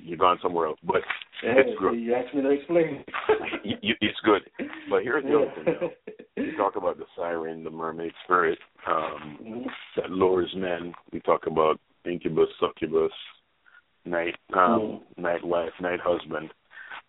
you're 0.00 0.18
gone 0.18 0.38
somewhere 0.42 0.66
else, 0.66 0.78
but 0.84 1.02
yeah, 1.42 1.54
it's 1.56 1.78
good. 1.78 1.94
You 1.94 2.14
asked 2.14 2.34
me 2.34 2.42
to 2.42 2.50
explain. 2.50 3.04
it's 3.64 4.20
good, 4.24 4.42
but 4.90 5.02
here's 5.02 5.24
the 5.24 5.30
yeah. 5.30 5.36
other 5.36 5.52
thing. 5.64 5.74
Now. 5.80 6.42
You 6.44 6.56
talk 6.56 6.76
about 6.76 6.98
the 6.98 7.04
siren, 7.16 7.64
the 7.64 7.70
mermaid 7.70 8.12
spirit 8.24 8.58
um, 8.86 9.38
mm-hmm. 9.42 9.62
that 9.96 10.10
lures 10.10 10.52
men. 10.56 10.92
We 11.12 11.20
talk 11.20 11.46
about 11.46 11.80
incubus, 12.04 12.48
succubus, 12.60 13.12
night, 14.04 14.36
um, 14.54 14.60
mm-hmm. 14.60 15.22
night 15.22 15.44
wife, 15.44 15.72
night 15.80 16.00
husband. 16.02 16.50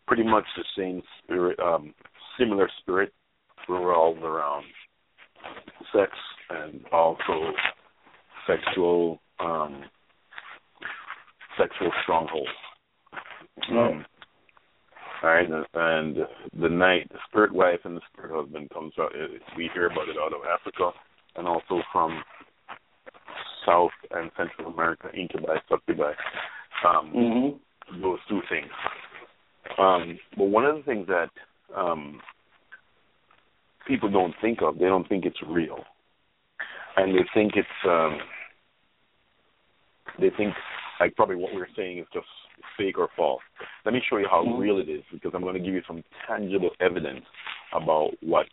Pretty 0.08 0.24
much 0.24 0.46
the 0.58 0.64
same 0.78 1.02
spirit, 1.24 1.58
um, 1.60 1.94
similar 2.38 2.70
spirit 2.82 3.14
revolves 3.70 4.22
around 4.22 4.66
sex 5.94 6.12
and 6.50 6.82
also 6.92 7.54
sexual 8.48 9.20
um, 9.40 9.84
sexual 11.58 11.92
stronghold. 12.04 12.48
Um, 13.72 14.06
Right, 15.24 15.48
and 15.50 16.18
the 16.60 16.68
night, 16.68 17.10
the 17.10 17.18
spirit 17.30 17.54
wife 17.54 17.80
and 17.86 17.96
the 17.96 18.02
spirit 18.12 18.36
husband 18.36 18.70
comes 18.72 18.92
out. 19.00 19.14
We 19.56 19.70
hear 19.74 19.86
about 19.86 20.10
it 20.10 20.18
out 20.22 20.34
of 20.34 20.42
Africa, 20.44 20.92
and 21.38 21.48
also 21.48 21.82
from 21.94 22.22
South 23.66 23.92
and 24.12 24.30
Central 24.36 24.74
America, 24.74 25.08
incubi, 25.18 25.56
succubi. 25.70 26.12
Um, 26.86 27.14
Mm-hmm. 27.16 28.02
those 28.02 28.20
two 28.28 28.42
things. 28.50 28.68
Um, 29.80 30.20
but 30.38 30.46
one 30.46 30.66
of 30.66 30.76
the 30.76 30.84
things 30.84 31.08
that 31.08 31.30
um, 31.74 32.20
people 33.88 34.10
don't 34.12 34.36
think 34.42 34.62
of, 34.62 34.78
they 34.78 34.86
don't 34.86 35.08
think 35.08 35.24
it's 35.26 35.42
real, 35.48 35.86
and 36.98 37.14
they 37.16 37.26
think 37.34 37.54
it's 37.56 37.68
um, 37.86 38.20
they 40.20 40.30
think 40.38 40.54
like 41.00 41.16
probably 41.16 41.36
what 41.36 41.54
we're 41.54 41.68
saying 41.76 41.98
is 42.00 42.06
just 42.14 42.28
fake 42.78 42.98
or 42.98 43.10
false. 43.16 43.42
Let 43.86 43.94
me 43.94 44.02
show 44.10 44.18
you 44.18 44.28
how 44.30 44.44
Mhm. 44.44 44.60
real 44.60 44.78
it 44.78 44.90
is 44.90 45.04
because 45.12 45.34
I'm 45.34 45.42
going 45.42 45.56
to 45.56 45.60
give 45.60 45.74
you 45.74 45.84
some 45.88 46.04
tangible 46.28 46.72
evidence 46.80 47.26
about 47.72 48.12
what 48.22 48.48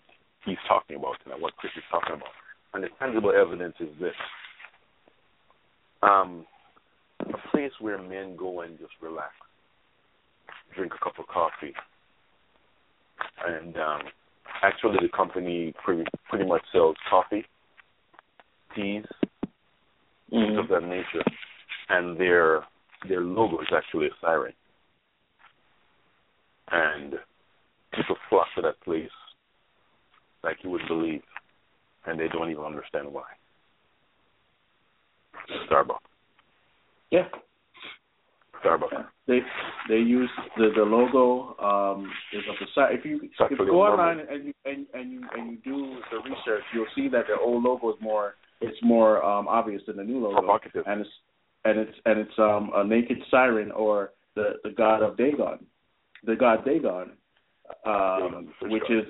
he's 0.44 0.58
talking 0.66 0.96
about 0.96 1.16
and 1.24 1.40
what 1.40 1.56
Chris 1.56 1.76
is 1.76 1.84
talking 1.90 2.14
about. 2.14 2.32
And 2.72 2.84
the 2.84 2.88
tangible 2.98 3.32
evidence 3.32 3.76
is 3.80 3.94
this. 3.98 4.16
Um, 6.02 6.46
a 7.20 7.36
place 7.50 7.72
where 7.80 7.98
men 7.98 8.36
go 8.36 8.62
and 8.62 8.78
just 8.78 8.92
relax, 9.02 9.34
drink 10.74 10.94
a 10.94 10.98
cup 10.98 11.18
of 11.18 11.26
coffee, 11.26 11.74
and 13.46 13.76
um, 13.76 14.02
actually 14.62 14.98
the 15.02 15.08
company 15.14 15.72
pretty 15.84 16.04
pretty 16.28 16.46
much 16.46 16.62
sells 16.72 16.96
coffee, 17.08 17.44
teas, 18.74 19.04
Mm-hmm. 20.32 20.58
of 20.58 20.68
that 20.68 20.86
nature, 20.88 21.24
and 21.88 22.16
their 22.16 22.60
their 23.08 23.20
logo 23.20 23.60
is 23.62 23.68
actually 23.76 24.06
a 24.06 24.10
siren, 24.20 24.52
and 26.70 27.14
people 27.92 28.14
flock 28.28 28.46
to 28.54 28.62
that 28.62 28.80
place 28.82 29.10
like 30.44 30.58
you 30.62 30.70
wouldn't 30.70 30.88
believe, 30.88 31.22
and 32.06 32.20
they 32.20 32.28
don't 32.28 32.48
even 32.48 32.62
understand 32.62 33.08
why. 33.10 33.24
Starbucks. 35.68 35.98
Yeah. 37.10 37.26
Starbucks. 38.64 39.06
They 39.26 39.40
they 39.88 39.96
use 39.96 40.30
the 40.56 40.70
the 40.76 40.82
logo 40.82 41.56
um 41.58 42.08
is 42.32 42.44
of 42.48 42.54
the 42.60 42.66
side. 42.72 42.94
If 42.96 43.04
you 43.04 43.16
if 43.24 43.58
you 43.58 43.66
go 43.66 43.82
online 43.82 44.20
and 44.30 44.44
you 44.44 44.54
and, 44.64 44.86
and 44.94 45.10
you 45.10 45.22
and 45.36 45.50
you 45.50 45.58
do 45.64 45.96
the 46.12 46.18
research, 46.18 46.62
you'll 46.72 46.86
see 46.94 47.08
that 47.08 47.24
the 47.26 47.36
old 47.42 47.64
logo 47.64 47.90
is 47.90 47.96
more 48.00 48.34
it's 48.60 48.78
more 48.82 49.24
um 49.24 49.48
obvious 49.48 49.82
than 49.86 49.96
the 49.96 50.04
new 50.04 50.20
logo. 50.20 50.38
Provocative. 50.38 50.84
And 50.86 51.00
it's 51.00 51.10
and 51.64 51.78
it's 51.78 51.98
and 52.04 52.18
it's 52.18 52.38
um 52.38 52.70
a 52.74 52.84
naked 52.84 53.18
siren 53.30 53.70
or 53.72 54.12
the 54.34 54.54
the 54.64 54.70
god 54.70 55.02
of 55.02 55.16
Dagon, 55.16 55.66
the 56.24 56.36
god 56.36 56.64
Dagon, 56.64 57.12
um, 57.84 58.52
which 58.62 58.82
god. 58.88 58.98
is 58.98 59.04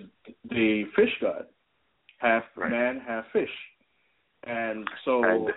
the 0.51 0.84
fish 0.96 1.12
god, 1.20 1.46
half 2.18 2.44
Right. 2.57 2.70
man, 2.70 3.03
half 3.07 3.24
fish, 3.32 3.51
and 4.44 4.88
so. 5.05 5.24
And, 5.24 5.48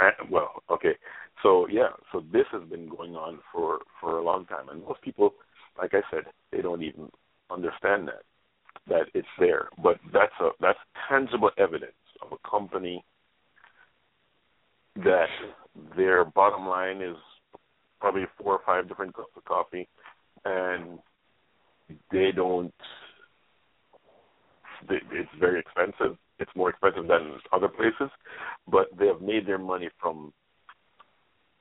and 0.00 0.30
well, 0.30 0.62
okay. 0.70 0.94
So 1.42 1.66
yeah, 1.68 1.90
so 2.10 2.22
this 2.32 2.46
has 2.52 2.62
been 2.68 2.88
going 2.88 3.14
on 3.16 3.38
for 3.52 3.80
for 4.00 4.18
a 4.18 4.22
long 4.24 4.46
time, 4.46 4.68
and 4.70 4.82
most 4.82 5.02
people, 5.02 5.34
like 5.80 5.94
I 5.94 6.02
said, 6.10 6.24
they 6.50 6.62
don't 6.62 6.82
even 6.82 7.10
understand 7.50 8.08
that 8.08 8.22
that 8.88 9.06
it's 9.14 9.28
there. 9.38 9.68
But 9.82 9.98
that's 10.12 10.32
a 10.40 10.50
that's 10.60 10.78
tangible 11.08 11.50
evidence 11.58 11.92
of 12.24 12.32
a 12.32 12.48
company 12.48 13.04
that 14.96 15.26
their 15.96 16.24
bottom 16.24 16.66
line 16.66 17.00
is 17.02 17.16
probably 18.00 18.24
four 18.40 18.52
or 18.54 18.60
five 18.64 18.88
different 18.88 19.14
cups 19.14 19.32
of 19.36 19.44
coffee, 19.44 19.88
and 20.44 20.98
they 22.10 22.30
don't. 22.34 22.72
They, 24.88 24.96
it's 25.12 25.30
very 25.40 25.60
expensive. 25.60 26.16
It's 26.38 26.50
more 26.54 26.70
expensive 26.70 27.06
than 27.06 27.38
other 27.52 27.68
places, 27.68 28.10
but 28.70 28.86
they 28.98 29.06
have 29.06 29.20
made 29.20 29.46
their 29.46 29.58
money 29.58 29.88
from. 30.00 30.32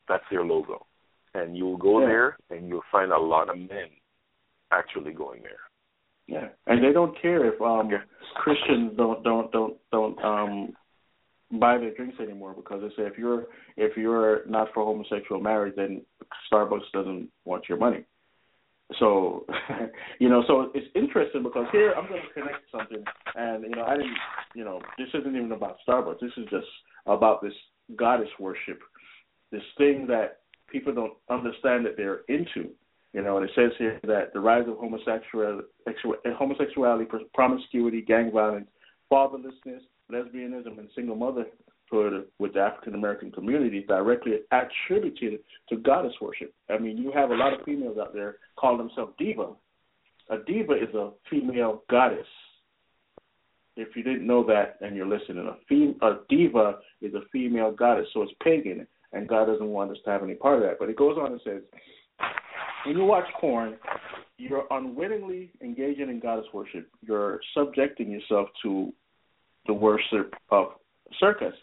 That's 0.08 0.24
their 0.30 0.44
logo, 0.44 0.86
and 1.34 1.56
you'll 1.56 1.78
go 1.78 2.02
Yeah. 2.02 2.08
there 2.08 2.38
and 2.50 2.68
you'll 2.68 2.84
find 2.92 3.14
a 3.14 3.18
lot 3.18 3.50
of 3.50 3.58
men 3.58 3.90
actually 4.72 5.14
going 5.14 5.42
there. 5.42 5.62
Yeah, 6.28 6.48
and 6.68 6.84
they 6.84 6.94
don't 6.94 7.20
care 7.22 7.54
if 7.54 7.62
um 7.62 7.88
Okay. 7.88 8.04
Christians 8.36 8.94
don't 8.98 9.24
don't 9.24 9.52
don't 9.52 9.78
don't 9.92 10.24
um 10.24 10.74
buy 11.60 11.78
their 11.78 11.94
drinks 11.94 12.20
anymore 12.20 12.54
because 12.54 12.82
they 12.82 12.90
say 12.90 13.08
if 13.08 13.18
you're 13.18 13.48
if 13.78 13.98
you're 13.98 14.46
not 14.48 14.70
for 14.74 14.84
homosexual 14.84 15.42
marriage, 15.42 15.76
then 15.76 16.02
Starbucks 16.52 16.92
doesn't 16.94 17.30
want 17.46 17.68
your 17.68 17.78
money. 17.78 18.06
So, 19.00 19.46
you 20.20 20.30
know, 20.30 20.44
so 20.48 20.72
it's 20.74 20.88
interesting 20.96 21.44
because 21.44 21.66
here 21.72 21.94
I'm 21.98 22.08
going 22.08 22.22
to 22.22 22.34
connect 22.34 22.64
something, 22.72 23.04
and 23.36 23.64
you 23.64 23.70
know, 23.70 23.84
I 23.84 23.98
didn't, 23.98 24.18
you 24.56 24.64
know, 24.64 24.82
this 24.98 25.08
isn't 25.14 25.36
even 25.36 25.52
about 25.52 25.78
Starbucks. 25.88 26.20
This 26.20 26.32
is 26.38 26.46
just 26.50 26.68
about 27.06 27.42
this 27.42 27.54
goddess 27.96 28.30
worship, 28.40 28.80
this 29.52 29.64
thing 29.78 30.06
that 30.08 30.40
people 30.70 30.94
don't 30.94 31.14
understand 31.30 31.86
that 31.86 31.98
they're 31.98 32.22
into. 32.28 32.70
You 33.14 33.22
know, 33.22 33.38
and 33.38 33.48
it 33.48 33.52
says 33.56 33.72
here 33.78 34.00
that 34.06 34.34
the 34.34 34.40
rise 34.40 34.64
of 34.68 34.74
eh, 34.74 34.82
homosexuality, 34.82 35.66
homosexuality, 36.36 37.06
promiscuity, 37.34 38.02
gang 38.02 38.32
violence, 38.32 38.68
fatherlessness, 39.12 39.82
lesbianism, 40.12 40.80
and 40.80 40.90
single 40.96 41.16
motherhood 41.16 42.26
with 42.40 42.54
the 42.54 42.60
African 42.60 42.96
American 42.96 43.32
community 43.32 43.86
directly 43.88 44.40
attributed 44.52 45.40
to 45.70 45.78
goddess 45.78 46.14
worship. 46.20 46.52
I 46.70 46.80
mean, 46.80 46.98
you 46.98 47.12
have 47.12 47.30
a 47.30 47.36
lot 47.36 47.54
of 47.54 47.64
females 47.66 47.98
out 48.02 48.14
there 48.14 48.38
call 48.56 48.78
themselves 48.78 49.14
diva. 49.20 49.50
A 50.32 50.38
diva 50.48 50.74
is 50.74 50.94
a 50.96 51.12
female 51.30 51.84
goddess. 51.92 52.26
If 53.76 53.96
you 53.96 54.02
didn't 54.02 54.26
know 54.26 54.44
that 54.48 54.78
and 54.82 54.96
you're 54.96 55.08
listening, 55.08 55.48
a, 55.48 55.58
fem- 55.70 56.00
a 56.02 56.20
diva 56.30 56.80
is 57.02 57.14
a 57.14 57.22
female 57.32 57.72
goddess, 57.72 58.08
so 58.14 58.24
it's 58.24 58.32
pagan, 58.44 58.88
and 59.12 59.28
God 59.28 59.46
doesn't 59.46 59.68
want 59.68 59.92
us 59.92 59.98
to 60.06 60.12
have 60.12 60.24
any 60.24 60.36
part 60.36 60.58
of 60.58 60.64
that. 60.64 60.80
But 60.80 60.90
it 60.90 60.98
goes 60.98 61.18
on 61.20 61.34
and 61.34 61.42
says, 61.44 61.62
when 62.86 62.98
you 62.98 63.06
watch 63.06 63.26
porn, 63.40 63.76
you're 64.38 64.66
unwittingly 64.72 65.52
engaging 65.62 66.10
in 66.10 66.20
goddess 66.20 66.46
worship. 66.54 66.90
You're 67.02 67.40
subjecting 67.56 68.12
yourself 68.12 68.50
to 68.64 68.94
the 69.68 69.74
worship 69.74 70.34
of 70.50 70.68
circus, 71.20 71.54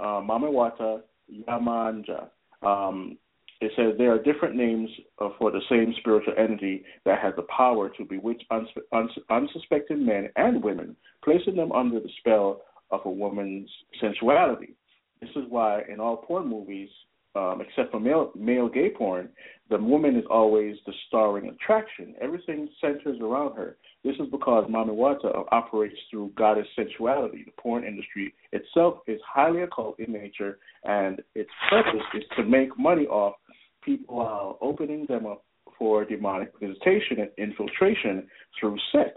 uh, 0.00 0.20
Mama 0.20 0.48
Wata, 0.48 1.02
Yemanja. 1.32 2.28
Um, 2.62 3.18
it 3.60 3.72
says 3.76 3.94
there 3.96 4.12
are 4.12 4.22
different 4.22 4.56
names 4.56 4.90
uh, 5.20 5.28
for 5.38 5.50
the 5.50 5.60
same 5.70 5.94
spiritual 6.00 6.34
entity 6.36 6.84
that 7.04 7.20
has 7.20 7.34
the 7.36 7.46
power 7.56 7.88
to 7.90 8.04
bewitch 8.04 8.42
uns- 8.50 8.68
uns- 8.92 9.18
unsuspecting 9.30 10.04
men 10.04 10.28
and 10.36 10.62
women, 10.62 10.96
placing 11.22 11.56
them 11.56 11.72
under 11.72 12.00
the 12.00 12.10
spell 12.18 12.62
of 12.90 13.00
a 13.04 13.10
woman's 13.10 13.70
sensuality. 14.00 14.74
This 15.20 15.30
is 15.36 15.44
why 15.48 15.82
in 15.88 16.00
all 16.00 16.16
porn 16.16 16.48
movies, 16.48 16.90
um, 17.34 17.60
except 17.60 17.90
for 17.90 18.00
male, 18.00 18.30
male 18.36 18.68
gay 18.68 18.90
porn, 18.90 19.28
the 19.70 19.78
woman 19.78 20.16
is 20.16 20.24
always 20.30 20.76
the 20.86 20.92
starring 21.08 21.48
attraction. 21.48 22.14
Everything 22.20 22.68
centers 22.80 23.18
around 23.20 23.56
her. 23.56 23.76
This 24.04 24.14
is 24.16 24.28
because 24.30 24.70
Mami 24.70 24.90
Wata 24.90 25.44
operates 25.50 25.96
through 26.10 26.32
goddess 26.36 26.66
sensuality. 26.76 27.44
The 27.44 27.52
porn 27.60 27.84
industry 27.84 28.34
itself 28.52 28.98
is 29.06 29.20
highly 29.26 29.62
occult 29.62 29.98
in 29.98 30.12
nature, 30.12 30.58
and 30.84 31.22
its 31.34 31.50
purpose 31.70 32.02
is 32.14 32.24
to 32.36 32.44
make 32.44 32.78
money 32.78 33.06
off 33.06 33.34
people 33.82 34.16
while 34.16 34.58
opening 34.60 35.06
them 35.08 35.26
up 35.26 35.44
for 35.78 36.04
demonic 36.04 36.52
visitation 36.60 37.18
and 37.18 37.30
infiltration 37.38 38.28
through 38.60 38.76
sex. 38.92 39.10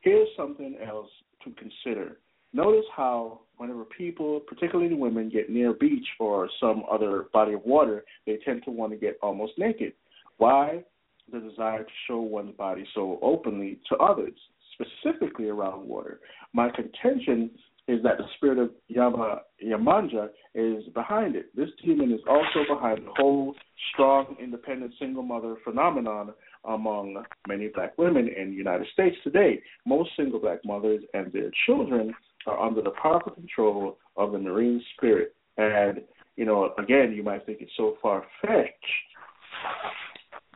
Here's 0.00 0.28
something 0.36 0.76
else 0.86 1.10
to 1.44 1.50
consider. 1.52 2.18
Notice 2.54 2.84
how 2.96 3.40
whenever 3.56 3.84
people, 3.84 4.38
particularly 4.38 4.94
women, 4.94 5.28
get 5.28 5.50
near 5.50 5.70
a 5.70 5.74
beach 5.74 6.06
or 6.20 6.48
some 6.60 6.84
other 6.90 7.26
body 7.32 7.54
of 7.54 7.64
water, 7.64 8.04
they 8.26 8.38
tend 8.44 8.62
to 8.64 8.70
want 8.70 8.92
to 8.92 8.96
get 8.96 9.18
almost 9.20 9.54
naked. 9.58 9.92
Why? 10.38 10.84
The 11.32 11.40
desire 11.40 11.82
to 11.82 11.90
show 12.06 12.20
one's 12.20 12.56
body 12.56 12.86
so 12.94 13.18
openly 13.22 13.80
to 13.88 13.96
others, 13.96 14.34
specifically 14.74 15.48
around 15.48 15.88
water. 15.88 16.20
My 16.52 16.70
contention 16.70 17.50
is 17.88 18.02
that 18.04 18.18
the 18.18 18.24
spirit 18.36 18.58
of 18.58 18.70
Yama, 18.86 19.40
Yemanja 19.62 20.28
is 20.54 20.84
behind 20.94 21.34
it. 21.34 21.54
This 21.56 21.68
demon 21.84 22.12
is 22.12 22.20
also 22.28 22.60
behind 22.72 22.98
the 22.98 23.12
whole 23.16 23.54
strong, 23.92 24.36
independent 24.40 24.94
single 24.98 25.22
mother 25.22 25.56
phenomenon 25.64 26.32
among 26.64 27.22
many 27.46 27.68
black 27.68 27.98
women 27.98 28.28
in 28.28 28.50
the 28.50 28.56
United 28.56 28.86
States 28.92 29.16
today. 29.24 29.60
Most 29.84 30.10
single 30.16 30.38
black 30.38 30.60
mothers 30.64 31.02
and 31.12 31.32
their 31.32 31.50
children 31.66 32.14
are 32.46 32.60
under 32.60 32.82
the 32.82 32.90
powerful 33.02 33.32
control 33.32 33.98
of 34.16 34.32
the 34.32 34.38
marine 34.38 34.82
spirit. 34.94 35.34
And, 35.56 36.02
you 36.36 36.44
know, 36.44 36.72
again, 36.78 37.12
you 37.12 37.22
might 37.22 37.46
think 37.46 37.58
it's 37.60 37.76
so 37.76 37.96
far 38.02 38.24
fetched. 38.42 38.72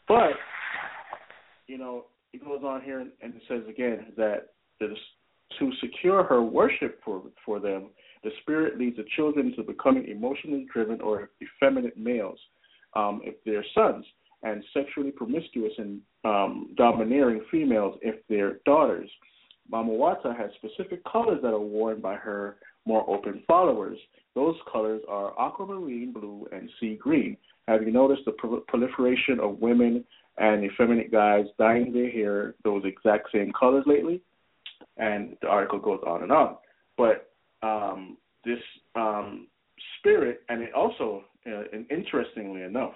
But, 0.07 0.33
you 1.67 1.79
know, 1.79 2.07
it 2.33 2.45
goes 2.45 2.63
on 2.65 2.83
here 2.83 3.01
and 3.01 3.11
it 3.23 3.43
says 3.49 3.63
again 3.69 4.13
that 4.17 4.49
to 4.81 5.73
secure 5.81 6.23
her 6.25 6.43
worship 6.43 7.01
for 7.05 7.23
for 7.45 7.59
them, 7.59 7.91
the 8.23 8.31
spirit 8.43 8.79
leads 8.79 8.97
the 8.97 9.05
children 9.17 9.55
to 9.57 9.63
becoming 9.63 10.09
emotionally 10.09 10.67
driven 10.73 11.01
or 11.01 11.31
effeminate 11.43 11.97
males, 11.97 12.39
um, 12.95 13.21
if 13.25 13.35
they're 13.45 13.65
sons. 13.75 14.05
and 14.43 14.63
sexually 14.73 15.11
promiscuous 15.11 15.73
and 15.79 16.01
um, 16.25 16.71
domineering 16.77 17.43
females 17.51 17.99
if 18.03 18.17
they're 18.29 18.59
daughters. 18.65 19.11
Mama 19.71 19.93
Wata 19.93 20.37
has 20.37 20.51
specific 20.57 21.03
colors 21.05 21.41
that 21.43 21.53
are 21.53 21.61
worn 21.61 22.01
by 22.01 22.15
her 22.15 22.57
more 22.87 23.09
open 23.09 23.43
followers. 23.47 23.99
Those 24.35 24.57
colors 24.71 25.03
are 25.09 25.39
aquamarine 25.39 26.13
blue 26.13 26.47
and 26.53 26.71
sea 26.81 26.97
green. 26.97 27.37
Have 27.67 27.83
you 27.83 27.91
noticed 27.91 28.23
the 28.25 28.33
pro- 28.33 28.61
proliferation 28.61 29.41
of 29.41 29.61
women 29.61 30.05
and 30.39 30.65
effeminate 30.65 31.13
guys 31.13 31.45
dyeing 31.59 31.93
their 31.93 32.11
hair 32.11 32.55
those 32.65 32.83
exact 32.85 33.29
same 33.33 33.53
colors 33.59 33.85
lately? 33.87 34.23
And 34.97 35.37
the 35.43 35.49
article 35.49 35.79
goes 35.79 36.01
on 36.07 36.23
and 36.23 36.33
on. 36.33 36.57
But 36.97 37.31
um, 37.63 38.17
this 38.45 38.59
um, 38.95 39.49
spirit, 39.99 40.43
and 40.49 40.63
it 40.63 40.73
also, 40.73 41.25
uh, 41.47 41.65
and 41.73 41.85
interestingly 41.91 42.63
enough, 42.63 42.95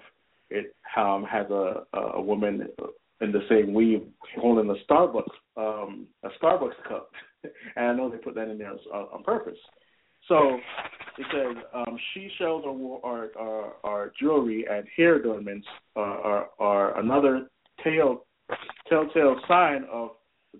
it 0.49 0.75
um, 0.97 1.25
has 1.29 1.49
a, 1.49 1.83
a 1.93 2.21
woman 2.21 2.67
in 3.23 3.31
the 3.31 3.41
same 3.49 3.73
weave 3.73 4.03
holding 4.39 4.69
a 4.69 4.91
Starbucks 4.91 5.23
um, 5.55 6.07
a 6.23 6.29
Starbucks 6.41 6.83
cup, 6.87 7.09
and 7.75 7.85
I 7.85 7.93
know 7.93 8.09
they 8.09 8.17
put 8.17 8.35
that 8.35 8.49
in 8.49 8.57
there 8.57 8.71
on, 8.71 8.79
on 8.93 9.23
purpose. 9.23 9.57
So 10.27 10.57
it 11.17 11.25
says 11.31 11.63
um, 11.73 11.97
she 12.13 12.29
shells 12.37 12.63
are, 13.03 13.29
are, 13.37 13.73
are, 13.83 14.13
jewelry 14.19 14.65
and 14.69 14.87
hair 14.95 15.17
adornments 15.17 15.67
are, 15.95 16.19
are, 16.19 16.49
are 16.59 16.99
another 16.99 17.49
tell, 17.83 18.25
telltale 18.87 19.35
sign 19.47 19.85
of 19.91 20.11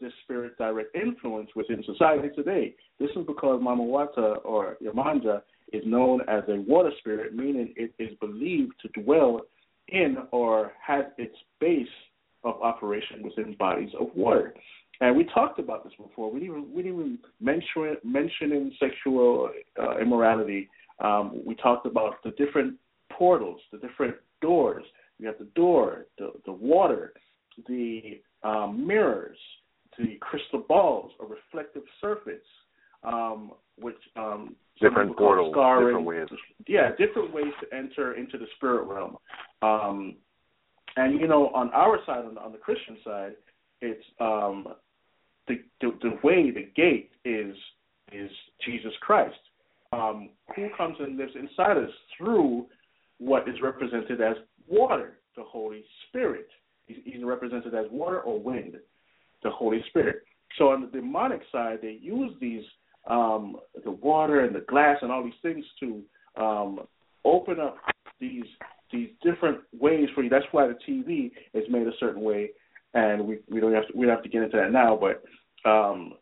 this 0.01 0.11
spirit's 0.23 0.57
direct 0.57 0.95
influence 0.95 1.49
within 1.55 1.83
society 1.85 2.29
today. 2.35 2.75
This 2.99 3.09
is 3.11 3.25
because 3.25 3.61
Mamawata 3.61 4.43
or 4.43 4.77
Yemanja 4.83 5.41
is 5.71 5.83
known 5.85 6.21
as 6.27 6.43
a 6.49 6.59
water 6.67 6.91
spirit, 6.99 7.33
meaning 7.33 7.73
it 7.77 7.93
is 7.99 8.09
believed 8.19 8.73
to 8.81 9.01
dwell 9.01 9.41
in 9.87 10.17
or 10.31 10.73
has 10.85 11.05
its 11.17 11.35
base 11.59 11.87
of 12.43 12.61
operation 12.61 13.23
within 13.23 13.55
bodies 13.55 13.89
of 13.99 14.07
water. 14.15 14.53
And 15.01 15.15
we 15.17 15.25
talked 15.25 15.59
about 15.59 15.83
this 15.83 15.93
before. 15.97 16.31
We 16.31 16.39
didn't 16.39 16.55
even, 16.55 16.73
we 16.73 16.83
didn't 16.83 16.99
even 16.99 17.19
mention 17.41 17.97
mentioning 18.03 18.71
sexual 18.79 19.49
uh, 19.81 19.97
immorality. 19.99 20.69
Um, 20.99 21.41
we 21.45 21.55
talked 21.55 21.85
about 21.85 22.23
the 22.23 22.31
different 22.31 22.75
portals, 23.11 23.59
the 23.71 23.79
different 23.79 24.15
doors. 24.41 24.83
You 25.19 25.27
have 25.27 25.39
the 25.39 25.49
door, 25.55 26.07
the 26.17 26.31
the 26.45 26.51
water, 26.51 27.13
the 27.67 28.21
um, 28.43 28.85
mirrors, 28.85 29.37
the 29.97 30.17
crystal 30.21 30.63
balls, 30.67 31.11
a 31.19 31.25
reflective 31.25 31.83
surface, 31.99 32.45
um, 33.03 33.51
which 33.77 33.95
um, 34.15 34.55
different 34.79 35.17
portals, 35.17 35.55
scrying. 35.55 35.87
different 35.87 36.05
ways. 36.05 36.27
Yeah, 36.67 36.89
different 36.97 37.33
ways 37.33 37.53
to 37.61 37.75
enter 37.75 38.13
into 38.13 38.37
the 38.37 38.45
spirit 38.55 38.83
realm. 38.85 39.17
Um, 39.61 40.15
and 40.95 41.19
you 41.19 41.27
know, 41.27 41.47
on 41.49 41.69
our 41.71 41.99
side, 42.05 42.25
on 42.25 42.35
the, 42.35 42.41
on 42.41 42.51
the 42.51 42.57
Christian 42.57 42.97
side, 43.03 43.33
it's 43.81 44.03
um, 44.19 44.67
the, 45.47 45.55
the 45.81 45.91
the 46.01 46.17
way, 46.23 46.51
the 46.51 46.69
gate 46.75 47.11
is 47.25 47.55
is 48.11 48.29
Jesus 48.65 48.93
Christ, 49.01 49.35
um, 49.91 50.29
who 50.55 50.67
comes 50.77 50.97
and 50.99 51.17
lives 51.17 51.33
inside 51.35 51.77
us 51.77 51.89
through 52.17 52.65
what 53.17 53.47
is 53.47 53.55
represented 53.61 54.21
as 54.21 54.35
water, 54.67 55.17
the 55.35 55.43
Holy 55.43 55.83
Spirit. 56.07 56.47
He's, 56.85 57.23
represented 57.23 57.73
as 57.73 57.85
water 57.91 58.19
or 58.19 58.39
wind, 58.39 58.75
the 59.41 59.49
Holy 59.49 59.81
Spirit. 59.87 60.23
So 60.57 60.69
on 60.69 60.81
the 60.81 60.87
demonic 60.87 61.41
side, 61.51 61.79
they 61.81 61.97
use 62.01 62.33
these 62.41 62.63
um, 63.09 63.57
the 63.83 63.91
water 63.91 64.41
and 64.41 64.55
the 64.55 64.61
glass 64.61 64.97
and 65.01 65.11
all 65.11 65.23
these 65.23 65.33
things 65.41 65.65
to 65.79 66.01
um, 66.37 66.79
open 67.25 67.59
up 67.59 67.77
these 68.19 68.45
these 68.93 69.09
different 69.21 69.59
ways 69.77 70.07
for 70.15 70.23
you. 70.23 70.29
That's 70.29 70.45
why 70.51 70.67
the 70.67 70.77
TV 70.87 71.31
is 71.53 71.63
made 71.69 71.87
a 71.87 71.97
certain 71.99 72.21
way, 72.21 72.51
and 72.93 73.25
we 73.25 73.39
we 73.49 73.59
don't 73.59 73.73
have 73.73 73.87
to 73.87 73.97
we 73.97 74.05
don't 74.05 74.15
have 74.15 74.23
to 74.23 74.29
get 74.29 74.43
into 74.43 74.57
that 74.57 74.71
now. 74.71 74.97
But 74.99 75.69
um, 75.69 76.13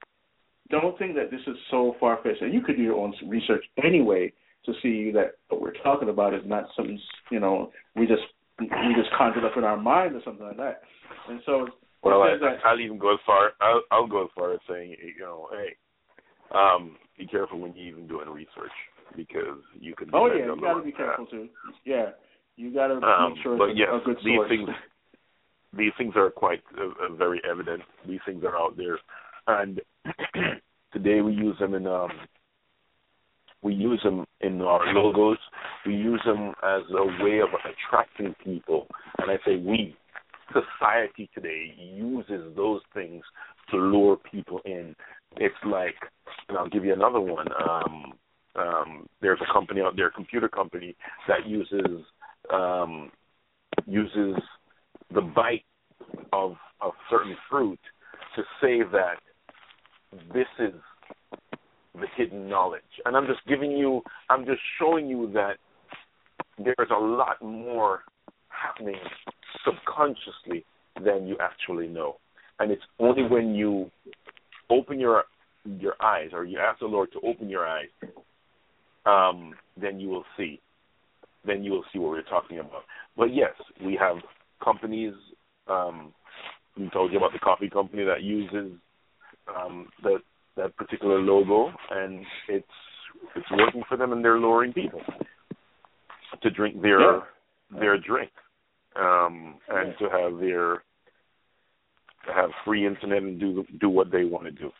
don't 0.70 0.98
think 0.98 1.16
that 1.16 1.30
this 1.30 1.42
is 1.46 1.56
so 1.70 1.96
far 2.00 2.20
fetched. 2.24 2.42
And 2.42 2.54
you 2.54 2.62
could 2.62 2.78
do 2.78 2.84
your 2.84 2.98
own 2.98 3.14
research 3.28 3.64
anyway 3.84 4.34
to 4.66 4.74
see 4.82 5.12
that 5.12 5.34
what 5.50 5.62
we're 5.62 5.74
talking 5.84 6.10
about 6.10 6.34
is 6.34 6.42
not 6.46 6.66
something 6.76 7.00
you 7.32 7.40
know 7.40 7.72
we 7.96 8.08
just 8.08 8.24
we 8.60 8.96
just 8.96 9.10
conjured 9.18 9.44
up 9.44 9.58
in 9.58 9.64
our 9.64 9.78
mind 9.78 10.16
or 10.16 10.22
something 10.24 10.46
like 10.46 10.58
that. 10.58 10.82
And 11.30 11.42
so 11.46 11.68
well, 12.04 12.24
I, 12.24 12.38
that, 12.38 12.66
I'll 12.66 12.80
even 12.80 12.98
go 12.98 13.14
as 13.14 13.20
far. 13.26 13.52
I'll, 13.62 13.84
I'll 13.92 14.08
go 14.08 14.24
as 14.24 14.30
far 14.36 14.54
as 14.54 14.60
saying, 14.68 14.96
you 15.04 15.22
know, 15.22 15.48
hey, 15.52 15.76
um, 16.52 16.98
be 17.18 17.28
careful 17.28 17.60
when 17.60 17.74
you're 17.76 17.88
even 17.88 18.08
doing 18.08 18.28
research 18.30 18.72
because 19.16 19.62
you 19.80 19.94
can. 19.96 20.10
Oh 20.14 20.28
yeah, 20.28 20.46
you 20.46 20.62
got 20.62 20.74
to 20.78 20.84
be 20.84 20.92
careful 20.92 21.26
too. 21.28 21.50
Yeah, 21.86 22.12
you 22.58 22.74
got 22.74 22.88
to 22.88 22.96
um, 22.96 23.34
make 23.34 23.44
sure 23.44 23.58
but 23.58 23.70
it's 23.70 23.80
yes, 23.80 23.90
a 23.94 24.06
good 24.06 24.18
these 24.18 24.36
source. 24.36 24.50
things, 24.50 24.70
these 25.78 25.92
things 25.98 26.14
are 26.16 26.30
quite 26.30 26.62
uh, 26.78 27.06
uh, 27.06 27.16
very 27.16 27.42
evident. 27.50 27.82
These 28.08 28.20
things 28.26 28.44
are 28.44 28.58
out 28.58 28.78
there, 28.78 29.00
and 29.48 29.82
today 30.94 31.22
we 31.22 31.34
use 31.34 31.58
them 31.60 31.74
in 31.74 31.88
um, 31.88 32.10
we 33.64 33.74
use 33.74 34.02
them 34.04 34.26
in 34.42 34.62
our 34.62 34.94
logos. 34.94 35.38
We 35.86 35.94
use 35.96 36.22
them 36.26 36.54
as 36.64 36.82
a 36.92 37.24
way 37.24 37.40
of 37.40 37.50
attracting 37.60 38.36
people, 38.44 38.88
and 39.18 39.32
I 39.32 39.36
say 39.46 39.58
we. 39.58 39.96
Society 40.52 41.30
today 41.34 41.74
uses 41.78 42.54
those 42.58 42.82
things 42.94 43.24
to 43.70 43.78
lure 43.78 44.18
people 44.18 44.60
in. 44.66 44.94
It's 45.38 45.56
like, 45.66 45.96
and 46.50 46.58
I'll 46.58 46.68
give 46.68 46.84
you 46.84 46.92
another 46.92 47.22
one. 47.22 47.48
Um, 47.54 48.14
um, 48.56 49.08
there's 49.22 49.40
a 49.42 49.54
company 49.54 49.80
out 49.80 49.96
there, 49.96 50.08
a 50.08 50.12
computer 50.12 50.50
company, 50.50 50.96
that 51.30 51.48
uses 51.48 52.04
um, 52.52 53.12
uses 53.86 54.36
the 55.14 55.22
bite 55.22 55.66
of 56.34 56.56
of 56.82 56.94
certain 57.10 57.36
fruit 57.50 57.80
to 58.36 58.42
say 58.60 58.82
that 58.92 59.18
this 60.34 60.48
is 60.60 60.74
the 61.96 62.08
hidden 62.16 62.50
knowledge. 62.50 62.82
And 63.06 63.16
I'm 63.16 63.28
just 63.28 63.46
giving 63.48 63.72
you, 63.72 64.02
I'm 64.30 64.46
just 64.46 64.62
showing 64.80 65.08
you 65.08 65.32
that 65.34 65.58
there's 66.58 66.90
a 66.92 67.00
lot 67.00 67.42
more 67.42 68.02
happening 68.50 68.96
subconsciously 69.66 70.66
than 71.04 71.28
you 71.28 71.38
actually 71.40 71.88
know. 71.88 72.18
And 72.60 72.72
it's 72.72 72.82
only 73.00 73.24
when 73.24 73.56
you 73.56 73.92
open 74.70 75.00
your 75.00 75.24
your 75.80 75.94
eyes 76.02 76.30
or 76.34 76.44
you 76.44 76.58
ask 76.58 76.80
the 76.80 76.88
Lord 76.88 77.12
to 77.12 77.20
open 77.28 77.48
your 77.48 77.68
eyes, 77.68 77.90
um, 79.06 79.54
then 79.80 80.00
you 80.00 80.10
will 80.10 80.26
see. 80.38 80.60
Then 81.46 81.64
you 81.64 81.72
will 81.72 81.86
see 81.92 82.00
what 82.00 82.12
we're 82.12 82.22
talking 82.24 82.60
about. 82.60 82.84
But 83.18 83.34
yes, 83.34 83.54
we 83.84 83.98
have 84.00 84.18
companies. 84.64 85.14
Um, 85.68 86.14
we 86.78 86.90
told 86.90 87.12
you 87.12 87.18
about 87.18 87.34
the 87.34 87.40
coffee 87.40 87.70
company 87.70 88.04
that 88.04 88.24
uses 88.24 88.72
um, 89.56 89.88
that 90.04 90.20
that 90.58 90.76
particular 90.78 91.20
logo, 91.20 91.72
and 91.90 92.26
it's 92.48 92.66
it's 93.36 93.52
working 93.52 93.84
for 93.88 93.98
them, 93.98 94.12
and 94.12 94.24
they're 94.24 94.40
luring 94.40 94.74
people 94.74 95.02
to 96.42 96.50
drink 96.50 96.82
their 96.82 97.00
Yeah. 97.00 97.80
their 97.80 97.98
drink, 97.98 98.32
um, 98.96 99.56
and 99.70 99.98
to 100.00 100.10
have 100.10 100.40
their 100.40 100.84
to 102.26 102.34
have 102.34 102.50
free 102.66 102.86
internet 102.86 103.24
and 103.24 103.40
do 103.40 103.66
do 103.80 103.90
what 103.90 104.12
they 104.12 104.26
want 104.26 104.46
to 104.46 104.52
do. 104.52 104.72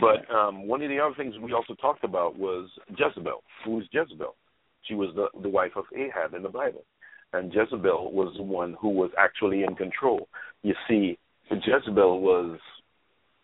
But 0.00 0.32
um, 0.32 0.68
one 0.68 0.82
of 0.82 0.88
the 0.88 1.00
other 1.00 1.14
things 1.16 1.34
we 1.38 1.52
also 1.52 1.74
talked 1.74 2.04
about 2.04 2.38
was 2.38 2.68
Jezebel. 2.96 3.42
Who 3.64 3.80
is 3.80 3.86
Jezebel? 3.92 4.34
She 4.82 4.94
was 4.94 5.10
the 5.14 5.28
the 5.40 5.48
wife 5.48 5.72
of 5.76 5.84
Ahab 5.94 6.34
in 6.34 6.42
the 6.42 6.48
Bible, 6.48 6.84
and 7.32 7.52
Jezebel 7.52 8.12
was 8.12 8.34
the 8.36 8.42
one 8.42 8.76
who 8.80 8.88
was 8.90 9.10
actually 9.18 9.62
in 9.62 9.74
control. 9.74 10.28
You 10.62 10.74
see, 10.88 11.18
Jezebel 11.50 12.20
was 12.20 12.58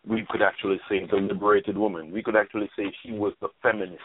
we 0.07 0.25
could 0.29 0.41
actually 0.41 0.79
say 0.89 1.05
the 1.09 1.17
liberated 1.17 1.77
woman. 1.77 2.11
We 2.11 2.23
could 2.23 2.35
actually 2.35 2.69
say 2.77 2.85
she 3.03 3.11
was 3.11 3.33
the 3.41 3.49
feminist 3.61 4.01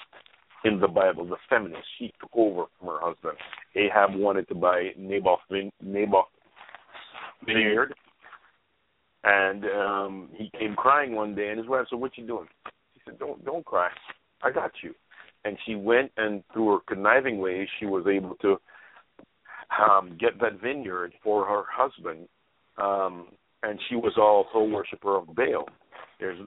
in 0.64 0.80
the 0.80 0.88
Bible, 0.88 1.24
the 1.24 1.36
feminist. 1.48 1.82
She 1.98 2.12
took 2.20 2.30
over 2.34 2.64
from 2.78 2.88
her 2.88 3.00
husband. 3.00 3.36
Ahab 3.76 4.14
wanted 4.14 4.48
to 4.48 4.54
buy 4.54 4.90
Naboth 4.96 5.40
Naboth 5.80 6.26
vineyard, 7.46 7.94
and 9.24 9.64
um 9.64 10.28
he 10.34 10.50
came 10.58 10.74
crying 10.74 11.14
one 11.14 11.34
day, 11.34 11.48
and 11.48 11.58
his 11.58 11.68
wife 11.68 11.86
said, 11.88 11.98
"What 11.98 12.16
you 12.16 12.26
doing?" 12.26 12.48
He 12.94 13.00
said, 13.04 13.18
"Don't 13.18 13.44
don't 13.44 13.64
cry. 13.64 13.88
I 14.42 14.50
got 14.50 14.72
you." 14.82 14.94
And 15.44 15.56
she 15.66 15.74
went, 15.74 16.12
and 16.16 16.42
through 16.52 16.72
her 16.72 16.78
conniving 16.86 17.38
ways, 17.38 17.68
she 17.78 17.86
was 17.86 18.06
able 18.06 18.36
to 18.36 18.56
um 19.80 20.16
get 20.20 20.38
that 20.40 20.60
vineyard 20.60 21.12
for 21.22 21.44
her 21.46 21.64
husband. 21.70 22.28
Um 22.76 23.28
and 23.62 23.78
she 23.88 23.96
was 23.96 24.14
also 24.18 24.64
a 24.64 24.68
worshiper 24.68 25.16
of 25.16 25.34
Baal. 25.34 25.66
There's 26.18 26.38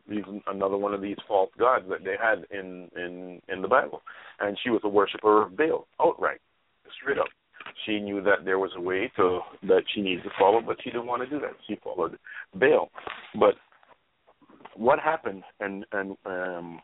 another 0.48 0.78
one 0.78 0.94
of 0.94 1.02
these 1.02 1.18
false 1.28 1.50
gods 1.60 1.86
that 1.90 2.04
they 2.04 2.16
had 2.22 2.46
in 2.58 2.90
in 2.96 3.42
in 3.50 3.62
the 3.62 3.68
Bible, 3.68 4.02
and 4.40 4.58
she 4.64 4.70
was 4.70 4.82
a 4.84 4.90
worshiper 4.90 5.44
of 5.44 5.58
Baal 5.58 5.88
outright, 6.02 6.40
straight 7.02 7.18
up. 7.18 7.28
She 7.86 8.00
knew 8.00 8.22
that 8.22 8.46
there 8.46 8.60
was 8.60 8.72
a 8.78 8.82
way 8.82 9.12
to 9.18 9.40
that 9.64 9.84
she 9.94 10.02
needed 10.02 10.24
to 10.24 10.30
follow, 10.40 10.62
but 10.62 10.78
she 10.84 10.92
didn't 10.92 11.08
want 11.08 11.24
to 11.24 11.30
do 11.30 11.40
that. 11.42 11.56
She 11.68 11.78
followed 11.84 12.18
Baal. 12.54 12.90
But 13.38 13.56
what 14.76 15.00
happened, 15.00 15.44
and 15.60 15.86
and 15.92 16.16
um, 16.26 16.80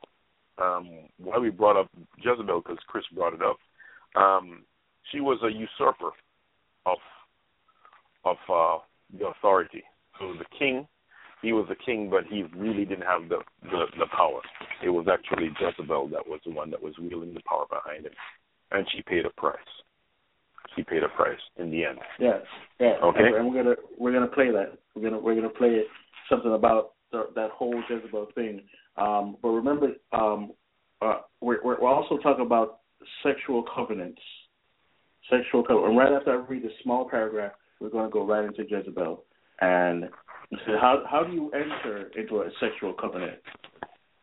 um, 0.57 0.89
why 1.17 1.37
we 1.37 1.49
brought 1.49 1.77
up 1.77 1.89
Jezebel 2.17 2.61
because 2.61 2.79
Chris 2.87 3.05
brought 3.13 3.33
it 3.33 3.41
up. 3.41 3.57
Um, 4.15 4.63
she 5.11 5.19
was 5.19 5.39
a 5.43 5.51
usurper 5.51 6.11
of 6.85 6.97
of 8.25 8.37
uh, 8.49 8.77
the 9.17 9.27
authority. 9.27 9.83
So 10.19 10.33
the 10.37 10.45
king, 10.57 10.87
he 11.41 11.53
was 11.53 11.65
the 11.69 11.75
king, 11.75 12.09
but 12.09 12.25
he 12.29 12.43
really 12.55 12.85
didn't 12.85 13.05
have 13.05 13.29
the, 13.29 13.39
the 13.63 13.85
the 13.97 14.05
power. 14.15 14.41
It 14.83 14.89
was 14.89 15.07
actually 15.11 15.49
Jezebel 15.59 16.09
that 16.09 16.27
was 16.27 16.39
the 16.45 16.51
one 16.51 16.69
that 16.71 16.81
was 16.81 16.93
wielding 16.99 17.33
the 17.33 17.41
power 17.47 17.65
behind 17.69 18.05
him, 18.05 18.13
and 18.71 18.85
she 18.93 19.01
paid 19.01 19.25
a 19.25 19.29
price. 19.31 19.57
She 20.75 20.83
paid 20.83 21.03
a 21.03 21.09
price 21.09 21.39
in 21.57 21.71
the 21.71 21.85
end. 21.85 21.99
Yeah, 22.19 22.39
yeah. 22.79 22.95
Okay. 23.03 23.19
And 23.35 23.47
we're 23.47 23.63
gonna 23.63 23.75
we're 23.97 24.13
gonna 24.13 24.27
play 24.27 24.51
that. 24.51 24.77
We're 24.95 25.03
gonna 25.03 25.19
we're 25.19 25.35
gonna 25.35 25.49
play 25.49 25.83
something 26.29 26.53
about 26.53 26.93
that 27.11 27.51
whole 27.51 27.81
Jezebel 27.89 28.27
thing. 28.35 28.61
Um, 28.97 29.37
but 29.41 29.49
remember, 29.49 29.93
um, 30.11 30.51
uh, 31.01 31.19
we're 31.39 31.63
we're 31.63 31.87
also 31.87 32.17
talking 32.17 32.45
about 32.45 32.79
sexual 33.23 33.63
covenants. 33.75 34.21
Sexual 35.29 35.63
covenant. 35.63 35.89
And 35.89 35.97
right 35.97 36.13
after 36.13 36.31
I 36.31 36.45
read 36.47 36.63
this 36.63 36.71
small 36.83 37.09
paragraph, 37.09 37.53
we're 37.79 37.89
going 37.89 38.05
to 38.05 38.11
go 38.11 38.25
right 38.25 38.45
into 38.45 38.63
Jezebel. 38.69 39.23
And 39.61 40.09
so 40.51 40.73
how 40.79 41.03
how 41.09 41.23
do 41.23 41.33
you 41.33 41.51
enter 41.51 42.11
into 42.17 42.41
a 42.41 42.49
sexual 42.59 42.93
covenant, 42.93 43.39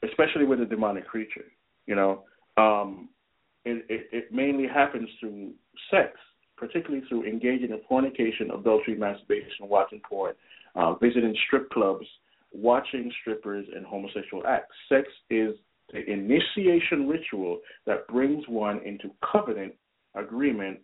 especially 0.05 0.45
with 0.45 0.61
a 0.61 0.67
demonic 0.67 1.07
creature? 1.07 1.47
You 1.87 1.95
know, 1.95 2.25
um, 2.57 3.09
it, 3.65 3.85
it 3.89 4.09
it 4.13 4.33
mainly 4.33 4.67
happens 4.67 5.09
through 5.21 5.53
sex, 5.91 6.19
particularly 6.57 7.05
through 7.09 7.25
engaging 7.25 7.71
in 7.71 7.81
fornication, 7.89 8.51
adultery, 8.51 8.97
masturbation, 8.97 9.69
watching 9.69 10.01
porn, 10.09 10.35
uh, 10.75 10.95
visiting 10.95 11.35
strip 11.47 11.71
clubs, 11.71 12.07
watching 12.53 13.13
strippers, 13.21 13.67
and 13.75 13.85
homosexual 13.85 14.47
acts. 14.47 14.75
Sex 14.89 15.09
is 15.31 15.55
the 15.93 16.05
initiation 16.11 17.09
ritual 17.09 17.61
that 17.87 18.07
brings 18.09 18.45
one 18.49 18.81
into 18.85 19.11
covenant 19.33 19.75
agreement 20.15 20.79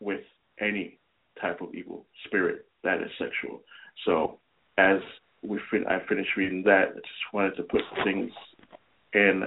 with 0.00 0.20
any 0.60 0.98
type 1.40 1.60
of 1.60 1.74
evil 1.74 2.06
spirit 2.26 2.66
that 2.84 3.00
is 3.00 3.10
sexual. 3.18 3.60
So 4.04 4.38
as 4.78 4.98
we 5.42 5.58
fin- 5.70 5.86
I 5.88 6.00
finished 6.08 6.30
reading 6.36 6.62
that, 6.64 6.88
I 6.90 6.94
just 6.94 7.32
wanted 7.32 7.56
to 7.56 7.62
put 7.64 7.82
things 8.04 8.30
in 9.14 9.42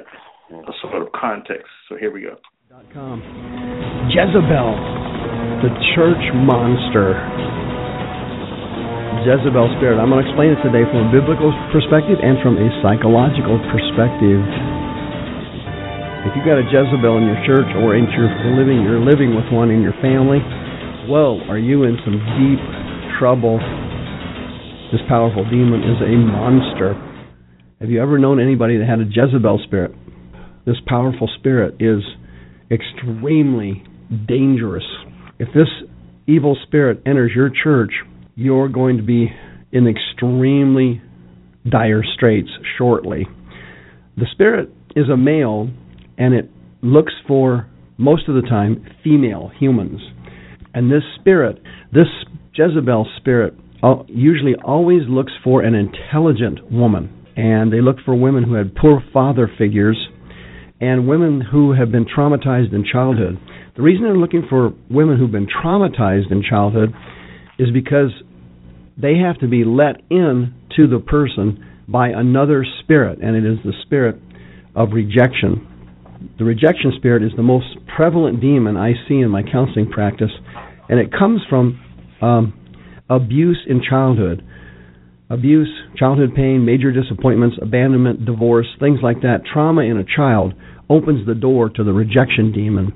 a 0.49 0.73
sort 0.81 1.01
of 1.01 1.11
context. 1.13 1.67
So 1.89 1.95
here 1.97 2.11
we 2.11 2.21
go. 2.21 2.37
Jezebel, 4.09 4.75
the 5.63 5.71
church 5.95 6.33
monster. 6.35 7.46
Jezebel 9.27 9.67
spirit. 9.75 9.99
I'm 9.99 10.07
going 10.07 10.23
to 10.23 10.27
explain 10.31 10.55
it 10.55 10.61
today 10.63 10.87
from 10.87 11.03
a 11.03 11.09
biblical 11.11 11.51
perspective 11.75 12.15
and 12.23 12.39
from 12.39 12.55
a 12.55 12.71
psychological 12.79 13.59
perspective. 13.75 14.39
If 16.23 16.31
you've 16.31 16.47
got 16.47 16.55
a 16.55 16.63
Jezebel 16.63 17.19
in 17.19 17.27
your 17.27 17.41
church 17.43 17.67
or 17.83 17.99
in 17.99 18.07
your 18.07 18.31
living, 18.55 18.87
you're 18.87 19.03
living 19.03 19.35
with 19.35 19.43
one 19.51 19.67
in 19.67 19.83
your 19.83 19.91
family. 19.99 20.39
Whoa, 21.11 21.43
are 21.51 21.59
you 21.59 21.83
in 21.83 21.99
some 22.07 22.15
deep 22.39 22.63
trouble? 23.19 23.59
This 24.95 25.03
powerful 25.11 25.43
demon 25.51 25.83
is 25.83 25.99
a 25.99 26.15
monster. 26.15 26.95
Have 27.83 27.91
you 27.91 27.99
ever 27.99 28.15
known 28.15 28.39
anybody 28.39 28.79
that 28.79 28.87
had 28.87 29.03
a 29.03 29.11
Jezebel 29.11 29.59
spirit? 29.67 29.91
This 30.63 30.79
powerful 30.87 31.27
spirit 31.35 31.75
is 31.83 31.99
extremely 32.71 33.83
dangerous. 34.07 34.87
If 35.35 35.49
this 35.51 35.67
evil 36.27 36.55
spirit 36.63 37.03
enters 37.05 37.31
your 37.35 37.51
church, 37.51 37.91
you're 38.37 38.69
going 38.69 38.97
to 38.97 39.03
be 39.03 39.27
in 39.71 39.87
extremely 39.87 41.01
dire 41.67 42.03
straits 42.15 42.49
shortly. 42.77 43.27
The 44.15 44.27
spirit 44.31 44.69
is 44.95 45.09
a 45.09 45.17
male 45.17 45.69
and 46.19 46.33
it 46.35 46.49
looks 46.81 47.13
for, 47.27 47.67
most 47.97 48.29
of 48.29 48.35
the 48.35 48.47
time, 48.47 48.85
female 49.03 49.51
humans. 49.59 49.99
And 50.73 50.91
this 50.91 51.01
spirit, 51.19 51.59
this 51.91 52.05
Jezebel 52.53 53.07
spirit, 53.17 53.55
uh, 53.81 54.03
usually 54.07 54.53
always 54.63 55.01
looks 55.09 55.33
for 55.43 55.63
an 55.63 55.73
intelligent 55.73 56.71
woman. 56.71 57.11
And 57.35 57.73
they 57.73 57.81
look 57.81 57.97
for 58.05 58.15
women 58.15 58.43
who 58.43 58.53
had 58.53 58.75
poor 58.75 59.03
father 59.11 59.49
figures 59.57 59.97
and 60.79 61.07
women 61.07 61.41
who 61.41 61.73
have 61.73 61.91
been 61.91 62.05
traumatized 62.05 62.73
in 62.73 62.85
childhood. 62.91 63.39
The 63.75 63.81
reason 63.81 64.03
they're 64.03 64.15
looking 64.15 64.45
for 64.47 64.73
women 64.91 65.17
who've 65.17 65.31
been 65.31 65.47
traumatized 65.47 66.31
in 66.31 66.43
childhood 66.47 66.93
is 67.59 67.69
because 67.71 68.11
they 68.99 69.17
have 69.17 69.39
to 69.39 69.47
be 69.47 69.63
let 69.63 70.01
in 70.09 70.53
to 70.75 70.87
the 70.87 70.99
person 70.99 71.63
by 71.87 72.09
another 72.09 72.65
spirit, 72.83 73.19
and 73.21 73.35
it 73.35 73.45
is 73.45 73.57
the 73.63 73.73
spirit 73.85 74.19
of 74.75 74.89
rejection. 74.91 75.65
The 76.37 76.43
rejection 76.43 76.93
spirit 76.97 77.23
is 77.23 77.31
the 77.35 77.43
most 77.43 77.67
prevalent 77.95 78.41
demon 78.41 78.75
I 78.75 78.93
see 79.07 79.15
in 79.15 79.29
my 79.29 79.43
counseling 79.43 79.89
practice, 79.89 80.31
and 80.89 80.99
it 80.99 81.11
comes 81.11 81.41
from 81.49 81.79
um, 82.21 82.53
abuse 83.09 83.59
in 83.67 83.81
childhood. 83.87 84.43
Abuse, 85.29 85.69
childhood 85.97 86.33
pain, 86.35 86.65
major 86.65 86.91
disappointments, 86.91 87.57
abandonment, 87.61 88.25
divorce, 88.25 88.67
things 88.79 88.99
like 89.03 89.21
that. 89.21 89.41
Trauma 89.51 89.81
in 89.81 89.97
a 89.97 90.03
child 90.15 90.53
opens 90.89 91.25
the 91.27 91.35
door 91.35 91.69
to 91.69 91.83
the 91.83 91.91
rejection 91.91 92.51
demon. 92.51 92.93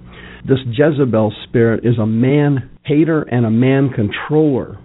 This 0.48 0.60
Jezebel 0.66 1.34
spirit 1.48 1.86
is 1.86 1.98
a 2.00 2.06
man 2.06 2.70
hater 2.84 3.22
and 3.24 3.46
a 3.46 3.52
man 3.52 3.90
controller. 3.90 4.80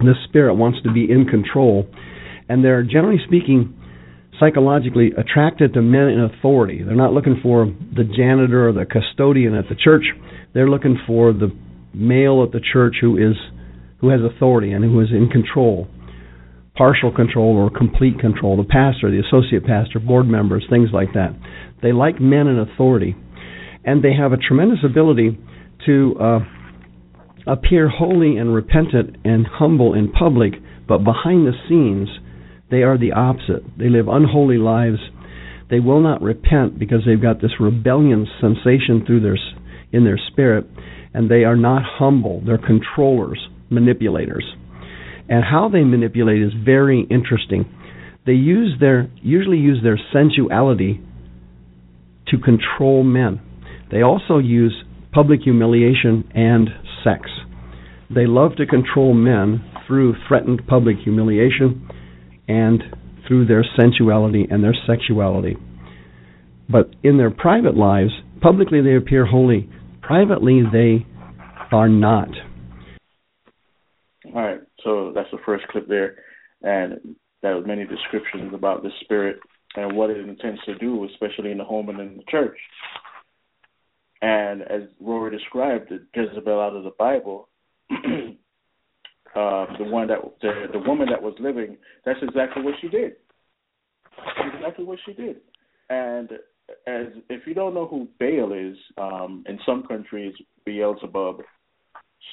This 0.00 0.16
spirit 0.28 0.54
wants 0.54 0.78
to 0.82 0.92
be 0.92 1.10
in 1.10 1.26
control. 1.26 1.86
And 2.48 2.64
they're, 2.64 2.82
generally 2.82 3.18
speaking, 3.26 3.74
psychologically 4.38 5.12
attracted 5.16 5.74
to 5.74 5.82
men 5.82 6.08
in 6.08 6.20
authority. 6.20 6.82
They're 6.82 6.94
not 6.94 7.12
looking 7.12 7.40
for 7.42 7.66
the 7.66 8.04
janitor 8.04 8.68
or 8.68 8.72
the 8.72 8.84
custodian 8.84 9.54
at 9.54 9.68
the 9.68 9.74
church. 9.74 10.04
They're 10.54 10.68
looking 10.68 10.98
for 11.06 11.32
the 11.32 11.48
male 11.94 12.44
at 12.44 12.52
the 12.52 12.60
church 12.72 12.96
who 13.00 13.16
is 13.16 13.36
who 14.00 14.10
has 14.10 14.20
authority 14.20 14.72
and 14.72 14.84
who 14.84 15.00
is 15.00 15.08
in 15.10 15.28
control. 15.28 15.88
Partial 16.76 17.10
control 17.10 17.56
or 17.56 17.70
complete 17.70 18.18
control. 18.18 18.58
The 18.58 18.68
pastor, 18.68 19.10
the 19.10 19.22
associate 19.26 19.64
pastor, 19.64 19.98
board 19.98 20.26
members, 20.26 20.66
things 20.68 20.90
like 20.92 21.14
that. 21.14 21.34
They 21.82 21.92
like 21.92 22.20
men 22.20 22.46
in 22.46 22.58
authority. 22.58 23.16
And 23.84 24.04
they 24.04 24.12
have 24.12 24.32
a 24.32 24.36
tremendous 24.36 24.80
ability 24.84 25.38
to 25.86 26.16
uh, 26.20 26.38
appear 27.46 27.88
holy 27.88 28.36
and 28.36 28.54
repentant 28.54 29.16
and 29.24 29.46
humble 29.46 29.94
in 29.94 30.10
public, 30.10 30.54
but 30.88 31.04
behind 31.04 31.46
the 31.46 31.52
scenes, 31.68 32.08
they 32.70 32.82
are 32.82 32.98
the 32.98 33.12
opposite. 33.12 33.62
They 33.78 33.88
live 33.88 34.08
unholy 34.08 34.58
lives. 34.58 34.98
They 35.70 35.80
will 35.80 36.00
not 36.00 36.22
repent 36.22 36.78
because 36.78 37.00
they've 37.06 37.20
got 37.20 37.40
this 37.40 37.60
rebellion 37.60 38.26
sensation 38.40 39.04
through 39.06 39.20
their 39.20 39.38
in 39.92 40.04
their 40.04 40.18
spirit, 40.32 40.66
and 41.14 41.30
they 41.30 41.44
are 41.44 41.56
not 41.56 41.82
humble. 41.84 42.42
They're 42.44 42.58
controllers, 42.58 43.48
manipulators. 43.70 44.44
And 45.28 45.44
how 45.44 45.68
they 45.72 45.84
manipulate 45.84 46.42
is 46.42 46.52
very 46.64 47.06
interesting. 47.10 47.64
They 48.26 48.32
use 48.32 48.74
their 48.80 49.08
usually 49.22 49.58
use 49.58 49.82
their 49.82 49.98
sensuality 50.12 51.00
to 52.28 52.38
control 52.38 53.04
men. 53.04 53.40
They 53.90 54.02
also 54.02 54.38
use 54.38 54.74
public 55.16 55.40
humiliation 55.42 56.30
and 56.34 56.68
sex. 57.02 57.30
They 58.14 58.26
love 58.26 58.56
to 58.56 58.66
control 58.66 59.14
men 59.14 59.64
through 59.86 60.14
threatened 60.28 60.66
public 60.68 60.96
humiliation 61.02 61.88
and 62.46 62.82
through 63.26 63.46
their 63.46 63.64
sensuality 63.76 64.46
and 64.50 64.62
their 64.62 64.76
sexuality. 64.86 65.56
But 66.68 66.90
in 67.02 67.16
their 67.16 67.30
private 67.30 67.78
lives, 67.78 68.10
publicly 68.42 68.82
they 68.82 68.94
appear 68.94 69.24
holy, 69.24 69.70
privately 70.02 70.60
they 70.70 71.06
are 71.72 71.88
not. 71.88 72.28
All 74.26 74.42
right, 74.42 74.60
so 74.84 75.12
that's 75.14 75.30
the 75.32 75.38
first 75.46 75.66
clip 75.68 75.88
there, 75.88 76.16
and 76.60 77.16
there 77.40 77.56
was 77.56 77.64
many 77.66 77.86
descriptions 77.86 78.52
about 78.52 78.82
the 78.82 78.90
spirit 79.00 79.38
and 79.76 79.96
what 79.96 80.10
it 80.10 80.18
intends 80.18 80.62
to 80.66 80.74
do, 80.76 81.08
especially 81.12 81.52
in 81.52 81.58
the 81.58 81.64
home 81.64 81.88
and 81.88 82.00
in 82.00 82.16
the 82.18 82.24
church. 82.30 82.58
And 84.22 84.62
as 84.62 84.82
Rory 85.00 85.36
described, 85.36 85.90
the 85.90 86.04
Jezebel 86.14 86.60
out 86.60 86.74
of 86.74 86.84
the 86.84 86.92
Bible, 86.98 87.48
uh, 87.90 89.66
the 89.78 89.84
one 89.84 90.08
that 90.08 90.18
the, 90.40 90.66
the 90.72 90.78
woman 90.78 91.08
that 91.10 91.22
was 91.22 91.34
living, 91.38 91.76
that's 92.04 92.18
exactly 92.22 92.62
what 92.62 92.74
she 92.80 92.88
did. 92.88 93.12
Exactly 94.54 94.84
what 94.84 94.98
she 95.04 95.12
did. 95.12 95.36
And 95.90 96.30
as 96.86 97.06
if 97.28 97.46
you 97.46 97.54
don't 97.54 97.74
know 97.74 97.86
who 97.86 98.08
Baal 98.18 98.52
is, 98.52 98.76
um, 98.98 99.44
in 99.48 99.58
some 99.66 99.84
countries 99.86 100.34
Beelzebub, 100.64 101.42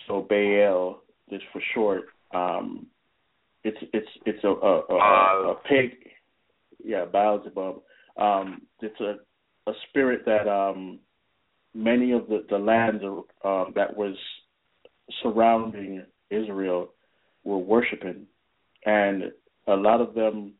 so 0.07 0.25
Baal 0.27 1.01
just 1.29 1.43
for 1.51 1.61
short. 1.73 2.03
Um, 2.33 2.87
it's 3.63 3.77
it's 3.93 4.07
it's 4.25 4.43
a 4.43 4.47
a, 4.47 4.81
a, 4.89 5.51
a 5.51 5.55
pig, 5.67 5.91
yeah, 6.83 7.05
Beelzebub. 7.05 7.81
Um, 8.17 8.61
it's 8.81 8.99
a 8.99 9.17
a 9.69 9.73
spirit 9.89 10.21
that 10.25 10.47
um, 10.47 10.99
many 11.73 12.11
of 12.11 12.27
the 12.27 12.45
the 12.49 12.57
lands 12.57 13.03
uh, 13.43 13.65
that 13.75 13.95
was 13.95 14.15
surrounding 15.21 16.03
Israel 16.29 16.89
were 17.43 17.57
worshiping, 17.57 18.25
and 18.85 19.31
a 19.67 19.75
lot 19.75 20.01
of 20.01 20.13
them 20.13 20.53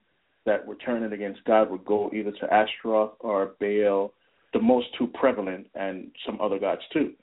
that 0.46 0.66
were 0.66 0.76
turning 0.76 1.14
against 1.14 1.44
God 1.46 1.70
would 1.72 1.86
go 1.86 2.12
either 2.14 2.32
to 2.32 2.54
Ashtaroth 2.54 3.14
or 3.20 3.54
Baal, 3.60 4.14
the 4.52 4.62
most 4.62 4.88
two 4.98 5.08
prevalent, 5.08 5.68
and 5.76 6.12
some 6.26 6.40
other 6.42 6.60
gods 6.60 6.82
too. 6.92 7.14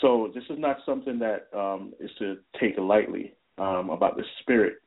so 0.00 0.30
this 0.34 0.44
is 0.50 0.58
not 0.58 0.78
something 0.84 1.18
that 1.20 1.48
um, 1.56 1.92
is 2.00 2.10
to 2.18 2.38
take 2.60 2.76
lightly 2.78 3.34
um, 3.58 3.90
about 3.90 4.16
the 4.16 4.24
spirit. 4.40 4.78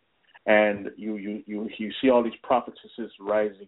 And 0.46 0.90
you, 0.96 1.18
you 1.18 1.44
you 1.46 1.70
you 1.78 1.92
see 2.02 2.10
all 2.10 2.24
these 2.24 2.40
prophetesses 2.42 3.12
rising 3.20 3.68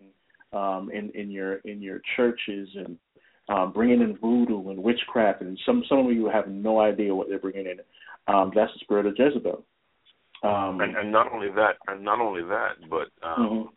um, 0.54 0.90
in 0.94 1.10
in 1.12 1.30
your 1.30 1.56
in 1.58 1.82
your 1.82 2.02
churches 2.16 2.70
and 2.76 2.98
um, 3.50 3.72
bringing 3.74 4.02
in 4.02 4.16
voodoo 4.18 4.70
and 4.70 4.82
witchcraft, 4.82 5.42
and 5.42 5.60
some 5.66 5.84
some 5.90 6.06
of 6.06 6.12
you 6.12 6.30
have 6.30 6.48
no 6.48 6.80
idea 6.80 7.14
what 7.14 7.28
they're 7.28 7.40
bringing 7.40 7.66
in. 7.66 7.80
Um, 8.34 8.52
that's 8.56 8.72
the 8.74 8.80
spirit 8.82 9.08
of 9.08 9.16
Jezebel. 9.18 9.64
Um, 10.42 10.80
and, 10.82 10.96
and 10.96 11.12
not 11.12 11.34
only 11.34 11.50
that, 11.50 11.74
and 11.88 12.04
not 12.04 12.22
only 12.22 12.44
that, 12.44 12.76
but 12.90 13.10
um, 13.28 13.50
mm-hmm. 13.50 13.68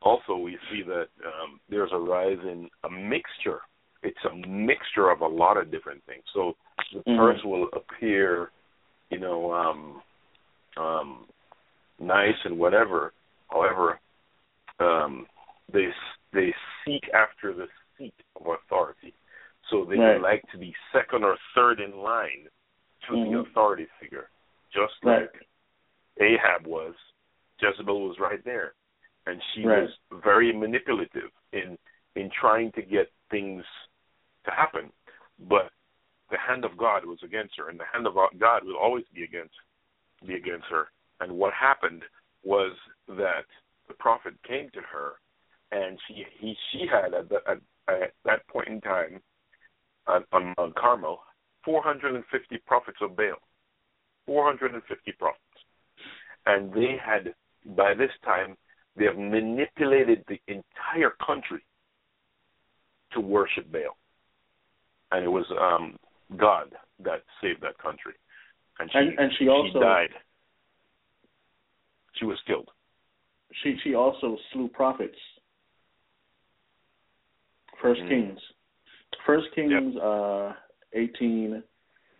also 0.00 0.36
we 0.36 0.56
see 0.70 0.82
that 0.82 1.08
um, 1.26 1.60
there's 1.68 1.90
a 1.92 1.98
rise 1.98 2.38
in 2.42 2.70
a 2.84 2.90
mixture. 2.90 3.60
It's 4.02 4.16
a 4.30 4.48
mixture 4.48 5.10
of 5.10 5.20
a 5.20 5.26
lot 5.26 5.58
of 5.58 5.70
different 5.70 6.02
things. 6.06 6.22
So 6.32 6.54
the 6.92 7.00
mm-hmm. 7.00 7.18
purse 7.18 7.40
will 7.44 7.68
appear, 7.74 8.50
you 9.10 9.18
know, 9.18 9.52
um, 9.52 10.02
um, 10.82 11.26
nice 11.98 12.36
and 12.44 12.58
whatever. 12.58 13.12
However, 13.50 14.00
um, 14.78 15.26
they 15.70 15.88
they 16.32 16.54
seek 16.86 17.02
after 17.12 17.52
the 17.52 17.66
seat 18.00 18.14
of 18.40 18.46
authority, 18.46 19.14
so 19.70 19.84
they 19.84 19.96
right. 19.96 20.20
like 20.20 20.42
to 20.52 20.58
be 20.58 20.74
second 20.92 21.22
or 21.22 21.36
third 21.54 21.80
in 21.80 21.98
line 21.98 22.48
to 23.08 23.14
mm-hmm. 23.14 23.32
the 23.32 23.38
authority 23.40 23.86
figure, 24.00 24.28
just 24.72 24.94
right. 25.04 25.22
like 25.22 25.46
Ahab 26.20 26.66
was. 26.66 26.94
Jezebel 27.60 28.08
was 28.08 28.16
right 28.18 28.42
there, 28.44 28.72
and 29.26 29.40
she 29.54 29.64
right. 29.64 29.82
was 29.82 29.90
very 30.24 30.52
manipulative 30.52 31.30
in 31.52 31.76
in 32.16 32.30
trying 32.40 32.72
to 32.72 32.82
get 32.82 33.12
things 33.30 33.62
to 34.44 34.50
happen. 34.50 34.90
But 35.48 35.70
the 36.30 36.38
hand 36.38 36.64
of 36.64 36.76
God 36.78 37.04
was 37.04 37.18
against 37.24 37.54
her, 37.58 37.68
and 37.68 37.78
the 37.78 37.84
hand 37.92 38.06
of 38.06 38.14
God 38.14 38.64
will 38.64 38.76
always 38.76 39.04
be 39.14 39.24
against 39.24 39.54
be 40.26 40.34
against 40.34 40.66
her. 40.70 40.86
And 41.20 41.32
what 41.32 41.52
happened 41.52 42.02
was 42.42 42.72
that 43.08 43.44
the 43.88 43.94
prophet 43.94 44.34
came 44.46 44.70
to 44.70 44.80
her, 44.80 45.12
and 45.70 45.98
she 46.06 46.24
he 46.38 46.54
she 46.72 46.86
had 46.90 47.14
at, 47.14 47.28
the, 47.28 47.36
at, 47.48 47.58
at 48.02 48.12
that 48.24 48.46
point 48.48 48.68
in 48.68 48.80
time 48.80 49.20
on, 50.06 50.24
on 50.32 50.54
Mount 50.58 50.74
Carmel 50.74 51.20
450 51.64 52.58
prophets 52.66 52.98
of 53.00 53.16
Baal, 53.16 53.36
450 54.26 55.12
prophets, 55.12 55.40
and 56.46 56.72
they 56.72 56.96
had 57.04 57.34
by 57.76 57.94
this 57.94 58.10
time 58.24 58.56
they 58.96 59.04
have 59.04 59.18
manipulated 59.18 60.24
the 60.28 60.40
entire 60.46 61.14
country 61.24 61.64
to 63.12 63.20
worship 63.20 63.70
Baal, 63.70 63.96
and 65.12 65.24
it 65.24 65.28
was 65.28 65.44
um, 65.60 65.96
God 66.36 66.72
that 67.04 67.22
saved 67.42 67.62
that 67.62 67.78
country, 67.78 68.14
and 68.78 68.90
she 68.90 68.98
and, 68.98 69.18
and 69.18 69.32
she 69.38 69.48
also 69.48 69.72
she 69.72 69.80
died. 69.80 70.10
She 72.14 72.24
was 72.24 72.38
killed. 72.46 72.68
She 73.62 73.76
she 73.82 73.94
also 73.94 74.36
slew 74.52 74.68
prophets. 74.68 75.16
First 77.82 78.00
mm. 78.02 78.08
Kings, 78.08 78.40
First 79.26 79.46
Kings 79.54 79.72
yep. 79.94 80.02
uh, 80.02 80.52
eighteen. 80.92 81.62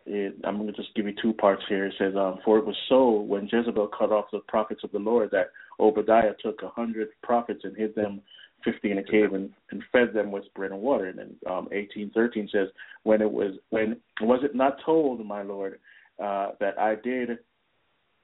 It, 0.06 0.34
I'm 0.44 0.56
going 0.56 0.66
to 0.66 0.72
just 0.72 0.94
give 0.94 1.06
you 1.06 1.12
two 1.20 1.34
parts 1.34 1.62
here. 1.68 1.86
It 1.86 1.94
says, 1.98 2.14
um, 2.16 2.38
"For 2.44 2.58
it 2.58 2.66
was 2.66 2.76
so 2.88 3.20
when 3.20 3.48
Jezebel 3.50 3.90
cut 3.96 4.12
off 4.12 4.26
the 4.32 4.40
prophets 4.48 4.82
of 4.82 4.92
the 4.92 4.98
Lord 4.98 5.30
that 5.32 5.50
Obadiah 5.78 6.32
took 6.42 6.62
a 6.62 6.68
hundred 6.68 7.08
prophets 7.22 7.60
and 7.64 7.76
hid 7.76 7.94
them 7.94 8.20
fifty 8.64 8.90
in 8.90 8.98
a 8.98 9.04
cave 9.04 9.32
and, 9.32 9.50
and 9.70 9.82
fed 9.92 10.12
them 10.14 10.32
with 10.32 10.44
bread 10.54 10.72
and 10.72 10.80
water." 10.80 11.06
And 11.08 11.18
then 11.18 11.36
um, 11.48 11.68
eighteen 11.72 12.10
thirteen 12.14 12.48
says, 12.50 12.68
"When 13.02 13.20
it 13.20 13.30
was 13.30 13.52
when 13.68 13.96
was 14.22 14.40
it 14.42 14.54
not 14.54 14.78
told, 14.84 15.24
my 15.24 15.42
Lord, 15.42 15.78
uh, 16.22 16.52
that 16.60 16.78
I 16.78 16.94
did 16.94 17.38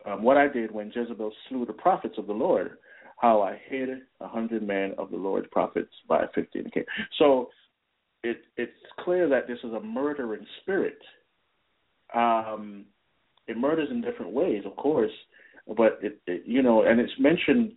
um, 0.07 0.23
what 0.23 0.37
I 0.37 0.49
did 0.49 0.71
when 0.71 0.93
Jezebel 0.95 1.33
slew 1.49 1.67
the 1.67 1.73
prophets 1.73 2.15
of 2.19 2.27
the 2.27 2.33
Lord, 2.33 2.79
how 3.17 3.43
I 3.43 3.59
hid 3.69 3.89
a 4.21 4.29
hundred 4.29 4.67
men 4.67 4.95
of 4.99 5.11
the 5.11 5.17
Lord's 5.17 5.49
prophets 5.51 5.93
by 6.09 6.25
fifty 6.35 6.59
in 6.59 6.65
the 6.67 6.71
cave." 6.71 6.87
So 7.19 7.49
it 8.23 8.39
it's 8.57 8.73
clear 9.01 9.29
that 9.29 9.47
this 9.47 9.59
is 9.65 9.73
a 9.73 9.81
murdering 9.81 10.47
spirit. 10.63 10.99
Um, 12.15 12.87
it 13.49 13.57
murders 13.57 13.89
in 13.91 14.01
different 14.01 14.33
ways, 14.33 14.63
of 14.65 14.77
course, 14.77 15.13
but 15.77 15.99
it, 16.03 16.21
it 16.27 16.43
you 16.47 16.63
know, 16.63 16.83
and 16.83 17.01
it's 17.01 17.13
mentioned 17.19 17.73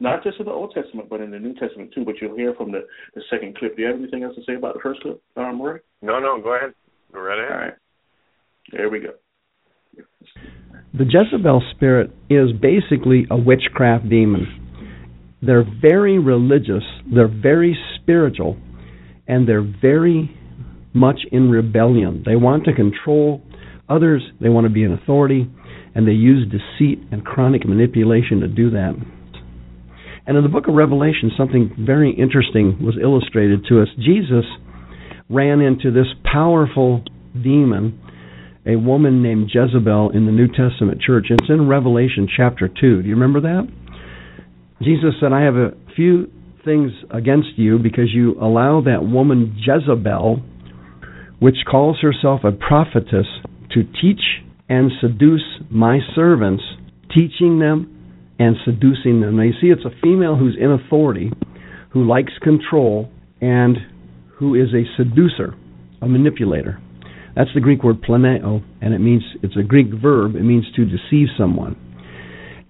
not 0.00 0.22
just 0.22 0.38
in 0.38 0.46
the 0.46 0.52
Old 0.52 0.72
Testament, 0.74 1.08
but 1.08 1.20
in 1.20 1.30
the 1.30 1.38
New 1.38 1.54
Testament 1.54 1.92
too. 1.94 2.04
But 2.04 2.16
you'll 2.20 2.36
hear 2.36 2.54
from 2.54 2.72
the, 2.72 2.86
the 3.14 3.22
second 3.30 3.56
clip. 3.56 3.76
Do 3.76 3.82
you 3.82 3.88
have 3.88 3.98
anything 3.98 4.22
else 4.22 4.34
to 4.36 4.42
say 4.46 4.54
about 4.54 4.74
the 4.74 4.80
first 4.80 5.00
clip, 5.00 5.22
um, 5.36 5.60
Rory? 5.60 5.80
No, 6.02 6.18
no, 6.18 6.40
go 6.42 6.56
ahead. 6.56 6.74
Go 7.12 7.20
right 7.20 7.38
ahead. 7.38 7.52
All 7.52 7.58
right. 7.58 7.74
There 8.72 8.88
we 8.88 9.00
go. 9.00 9.10
The 10.94 11.04
Jezebel 11.04 11.62
spirit 11.74 12.10
is 12.30 12.50
basically 12.52 13.26
a 13.30 13.36
witchcraft 13.36 14.08
demon. 14.08 14.63
They're 15.46 15.66
very 15.80 16.18
religious, 16.18 16.82
they're 17.12 17.28
very 17.28 17.76
spiritual, 18.00 18.56
and 19.26 19.48
they're 19.48 19.62
very 19.80 20.30
much 20.92 21.20
in 21.32 21.50
rebellion. 21.50 22.22
They 22.24 22.36
want 22.36 22.64
to 22.64 22.72
control 22.72 23.42
others, 23.88 24.22
they 24.40 24.48
want 24.48 24.66
to 24.66 24.72
be 24.72 24.84
an 24.84 24.92
authority, 24.92 25.50
and 25.94 26.06
they 26.06 26.12
use 26.12 26.46
deceit 26.50 27.00
and 27.10 27.24
chronic 27.24 27.66
manipulation 27.66 28.40
to 28.40 28.48
do 28.48 28.70
that. 28.70 28.94
And 30.26 30.36
in 30.36 30.42
the 30.42 30.48
book 30.48 30.68
of 30.68 30.74
Revelation, 30.74 31.30
something 31.36 31.74
very 31.78 32.10
interesting 32.10 32.82
was 32.82 32.96
illustrated 33.00 33.66
to 33.68 33.82
us. 33.82 33.88
Jesus 33.98 34.44
ran 35.28 35.60
into 35.60 35.90
this 35.90 36.06
powerful 36.32 37.04
demon, 37.34 38.00
a 38.66 38.76
woman 38.76 39.22
named 39.22 39.50
Jezebel, 39.52 40.10
in 40.10 40.24
the 40.24 40.32
New 40.32 40.48
Testament 40.48 41.02
church. 41.02 41.26
It's 41.28 41.50
in 41.50 41.68
Revelation 41.68 42.26
chapter 42.34 42.68
2. 42.68 43.02
Do 43.02 43.08
you 43.08 43.14
remember 43.14 43.40
that? 43.42 43.68
Jesus 44.84 45.14
said, 45.20 45.32
I 45.32 45.42
have 45.42 45.56
a 45.56 45.72
few 45.96 46.30
things 46.64 46.92
against 47.10 47.56
you 47.56 47.78
because 47.78 48.12
you 48.12 48.34
allow 48.40 48.82
that 48.82 49.04
woman 49.04 49.56
Jezebel, 49.58 50.42
which 51.38 51.56
calls 51.70 52.00
herself 52.00 52.40
a 52.44 52.52
prophetess, 52.52 53.26
to 53.72 53.82
teach 54.00 54.20
and 54.68 54.90
seduce 55.00 55.42
my 55.70 55.98
servants, 56.14 56.62
teaching 57.14 57.58
them 57.58 57.90
and 58.38 58.56
seducing 58.64 59.20
them. 59.20 59.36
Now, 59.36 59.42
you 59.42 59.52
see, 59.60 59.68
it's 59.68 59.84
a 59.84 60.00
female 60.02 60.36
who's 60.36 60.56
in 60.60 60.70
authority, 60.70 61.30
who 61.92 62.04
likes 62.04 62.32
control, 62.42 63.10
and 63.40 63.76
who 64.36 64.54
is 64.54 64.68
a 64.74 64.84
seducer, 64.96 65.54
a 66.02 66.08
manipulator. 66.08 66.80
That's 67.36 67.50
the 67.54 67.60
Greek 67.60 67.82
word 67.82 68.02
planeo, 68.02 68.62
and 68.80 68.94
it 68.94 69.00
means 69.00 69.22
it's 69.42 69.56
a 69.56 69.62
Greek 69.62 69.88
verb. 70.00 70.36
It 70.36 70.42
means 70.42 70.64
to 70.76 70.84
deceive 70.84 71.28
someone. 71.36 71.76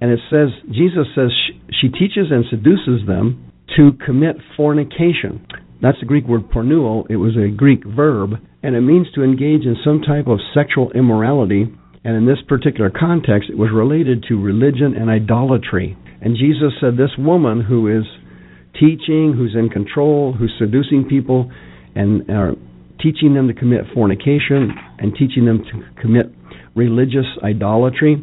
And 0.04 0.12
it 0.12 0.20
says 0.28 0.50
Jesus 0.66 1.06
says 1.14 1.30
she, 1.80 1.88
teaches 1.88 2.28
and 2.30 2.44
seduces 2.50 3.06
them 3.06 3.50
to 3.74 3.92
commit 4.04 4.36
fornication. 4.54 5.46
That's 5.80 5.98
the 5.98 6.04
Greek 6.04 6.26
word 6.26 6.50
porneuo. 6.50 7.06
It 7.08 7.16
was 7.16 7.38
a 7.38 7.48
Greek 7.48 7.80
verb, 7.86 8.32
and 8.62 8.76
it 8.76 8.82
means 8.82 9.06
to 9.14 9.22
engage 9.22 9.64
in 9.64 9.76
some 9.82 10.02
type 10.02 10.26
of 10.26 10.40
sexual 10.52 10.92
immorality. 10.92 11.74
And 12.04 12.16
in 12.18 12.26
this 12.26 12.36
particular 12.46 12.90
context, 12.90 13.48
it 13.48 13.56
was 13.56 13.70
related 13.72 14.26
to 14.28 14.34
religion 14.34 14.92
and 14.94 15.08
idolatry. 15.08 15.96
And 16.20 16.36
Jesus 16.36 16.74
said, 16.82 16.98
This 16.98 17.16
woman 17.16 17.62
who 17.62 17.88
is 17.88 18.04
teaching, 18.74 19.32
who's 19.34 19.56
in 19.58 19.70
control, 19.70 20.34
who's 20.34 20.52
seducing 20.58 21.08
people, 21.08 21.50
and 21.94 22.28
uh, 22.28 22.52
teaching 23.00 23.32
them 23.32 23.48
to 23.48 23.54
commit 23.54 23.86
fornication 23.94 24.70
and 24.98 25.14
teaching 25.14 25.46
them 25.46 25.64
to 25.72 26.02
commit 26.02 26.26
religious 26.76 27.24
idolatry. 27.42 28.22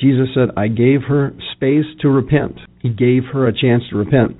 Jesus 0.00 0.28
said, 0.34 0.48
I 0.56 0.68
gave 0.68 1.02
her 1.08 1.32
space 1.52 1.84
to 2.00 2.08
repent. 2.08 2.58
He 2.80 2.88
gave 2.88 3.24
her 3.32 3.46
a 3.46 3.52
chance 3.52 3.82
to 3.90 3.96
repent. 3.96 4.36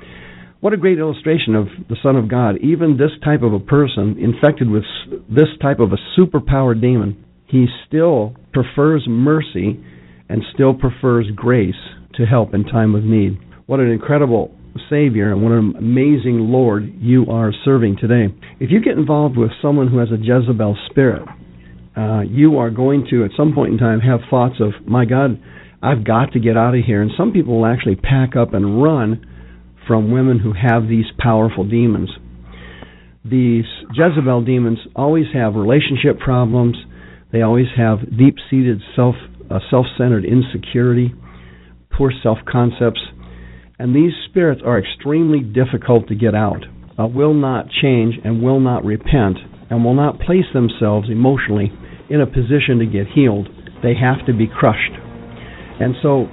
What 0.60 0.72
a 0.72 0.78
great 0.78 0.98
illustration 0.98 1.54
of 1.54 1.68
the 1.88 1.96
Son 2.02 2.16
of 2.16 2.28
God. 2.28 2.56
Even 2.62 2.96
this 2.96 3.12
type 3.24 3.42
of 3.42 3.52
a 3.52 3.60
person, 3.60 4.16
infected 4.18 4.68
with 4.68 4.84
this 5.28 5.48
type 5.62 5.80
of 5.80 5.92
a 5.92 6.18
superpowered 6.18 6.80
demon, 6.80 7.24
he 7.46 7.66
still 7.86 8.34
prefers 8.52 9.04
mercy 9.08 9.82
and 10.28 10.42
still 10.54 10.74
prefers 10.74 11.26
grace 11.34 11.74
to 12.14 12.26
help 12.26 12.54
in 12.54 12.64
time 12.64 12.94
of 12.94 13.04
need. 13.04 13.38
What 13.66 13.80
an 13.80 13.90
incredible 13.90 14.54
Savior 14.88 15.32
and 15.32 15.42
what 15.42 15.52
an 15.52 15.74
amazing 15.78 16.38
Lord 16.50 16.92
you 16.98 17.26
are 17.30 17.52
serving 17.64 17.96
today. 18.00 18.32
If 18.60 18.70
you 18.70 18.80
get 18.80 18.98
involved 18.98 19.36
with 19.36 19.50
someone 19.60 19.88
who 19.88 19.98
has 19.98 20.10
a 20.10 20.16
Jezebel 20.16 20.76
spirit, 20.90 21.22
uh, 22.00 22.22
you 22.22 22.56
are 22.56 22.70
going 22.70 23.06
to, 23.10 23.24
at 23.24 23.30
some 23.36 23.52
point 23.52 23.72
in 23.72 23.78
time, 23.78 24.00
have 24.00 24.20
thoughts 24.30 24.54
of, 24.58 24.72
my 24.86 25.04
God, 25.04 25.38
I've 25.82 26.02
got 26.04 26.32
to 26.32 26.40
get 26.40 26.56
out 26.56 26.74
of 26.74 26.82
here. 26.84 27.02
And 27.02 27.10
some 27.16 27.32
people 27.32 27.58
will 27.58 27.66
actually 27.66 27.96
pack 27.96 28.36
up 28.36 28.54
and 28.54 28.82
run 28.82 29.26
from 29.86 30.10
women 30.10 30.38
who 30.38 30.54
have 30.54 30.88
these 30.88 31.04
powerful 31.18 31.68
demons. 31.68 32.10
These 33.22 33.66
Jezebel 33.94 34.44
demons 34.44 34.78
always 34.96 35.26
have 35.34 35.54
relationship 35.54 36.18
problems. 36.18 36.76
They 37.32 37.42
always 37.42 37.66
have 37.76 37.98
deep-seated 38.16 38.80
self 38.96 39.14
uh, 39.50 39.58
self-centered 39.68 40.24
insecurity, 40.24 41.12
poor 41.90 42.12
self-concepts, 42.22 43.00
and 43.80 43.94
these 43.94 44.12
spirits 44.28 44.62
are 44.64 44.78
extremely 44.78 45.40
difficult 45.40 46.06
to 46.06 46.14
get 46.14 46.36
out. 46.36 46.64
Uh, 46.96 47.06
will 47.08 47.34
not 47.34 47.66
change 47.82 48.14
and 48.24 48.42
will 48.42 48.60
not 48.60 48.84
repent 48.84 49.38
and 49.68 49.84
will 49.84 49.94
not 49.94 50.20
place 50.20 50.44
themselves 50.54 51.10
emotionally 51.10 51.72
in 52.10 52.20
a 52.20 52.26
position 52.26 52.82
to 52.82 52.86
get 52.86 53.06
healed, 53.06 53.48
they 53.82 53.94
have 53.94 54.26
to 54.26 54.34
be 54.34 54.50
crushed. 54.50 54.92
And 55.80 55.94
so 56.02 56.26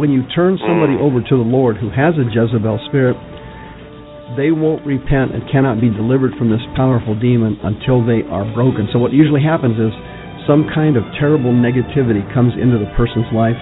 when 0.00 0.10
you 0.10 0.24
turn 0.34 0.56
somebody 0.56 0.96
over 0.96 1.20
to 1.20 1.34
the 1.36 1.46
Lord 1.46 1.76
who 1.76 1.92
has 1.92 2.16
a 2.16 2.24
Jezebel 2.24 2.80
spirit, 2.88 3.14
they 4.40 4.48
won't 4.48 4.80
repent 4.88 5.36
and 5.36 5.44
cannot 5.52 5.76
be 5.84 5.92
delivered 5.92 6.32
from 6.40 6.48
this 6.48 6.64
powerful 6.72 7.12
demon 7.12 7.60
until 7.60 8.00
they 8.00 8.24
are 8.32 8.48
broken. 8.56 8.88
So 8.88 8.98
what 8.98 9.12
usually 9.12 9.44
happens 9.44 9.76
is 9.76 9.92
some 10.48 10.66
kind 10.72 10.96
of 10.96 11.04
terrible 11.20 11.52
negativity 11.52 12.24
comes 12.32 12.56
into 12.56 12.80
the 12.80 12.88
person's 12.96 13.28
life, 13.36 13.58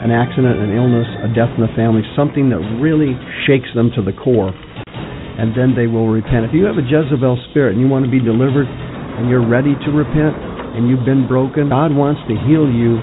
an 0.00 0.14
accident, 0.14 0.62
an 0.62 0.70
illness, 0.70 1.10
a 1.26 1.28
death 1.34 1.50
in 1.58 1.66
the 1.66 1.74
family, 1.74 2.06
something 2.14 2.48
that 2.54 2.62
really 2.78 3.18
shakes 3.44 3.68
them 3.74 3.90
to 3.98 4.00
the 4.00 4.14
core. 4.14 4.54
And 4.54 5.50
then 5.58 5.74
they 5.74 5.90
will 5.90 6.06
repent. 6.06 6.46
If 6.46 6.54
you 6.54 6.64
have 6.70 6.78
a 6.78 6.86
Jezebel 6.86 7.42
spirit 7.50 7.74
and 7.74 7.80
you 7.82 7.90
want 7.90 8.06
to 8.06 8.12
be 8.12 8.22
delivered 8.22 8.70
and 8.70 9.26
you're 9.26 9.44
ready 9.44 9.74
to 9.74 9.90
repent 9.90 10.51
and 10.74 10.88
you've 10.88 11.04
been 11.04 11.28
broken, 11.28 11.68
God 11.68 11.94
wants 11.94 12.20
to 12.28 12.34
heal 12.48 12.68
you 12.68 12.98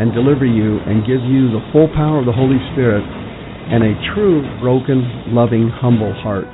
and 0.00 0.12
deliver 0.12 0.46
you 0.46 0.80
and 0.88 1.04
give 1.04 1.20
you 1.20 1.52
the 1.52 1.60
full 1.72 1.88
power 1.92 2.20
of 2.20 2.26
the 2.26 2.32
Holy 2.32 2.58
Spirit 2.72 3.04
and 3.04 3.84
a 3.84 3.92
true, 4.14 4.40
broken, 4.60 5.34
loving, 5.34 5.68
humble 5.68 6.12
heart. 6.14 6.46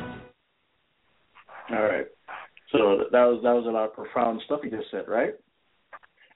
All 1.70 1.82
right. 1.82 2.06
So 2.72 3.04
that 3.10 3.24
was 3.24 3.40
that 3.42 3.54
was 3.54 3.64
a 3.66 3.70
lot 3.70 3.86
of 3.86 3.94
profound 3.94 4.42
stuff 4.44 4.60
he 4.62 4.70
just 4.70 4.90
said, 4.90 5.08
right? 5.08 5.34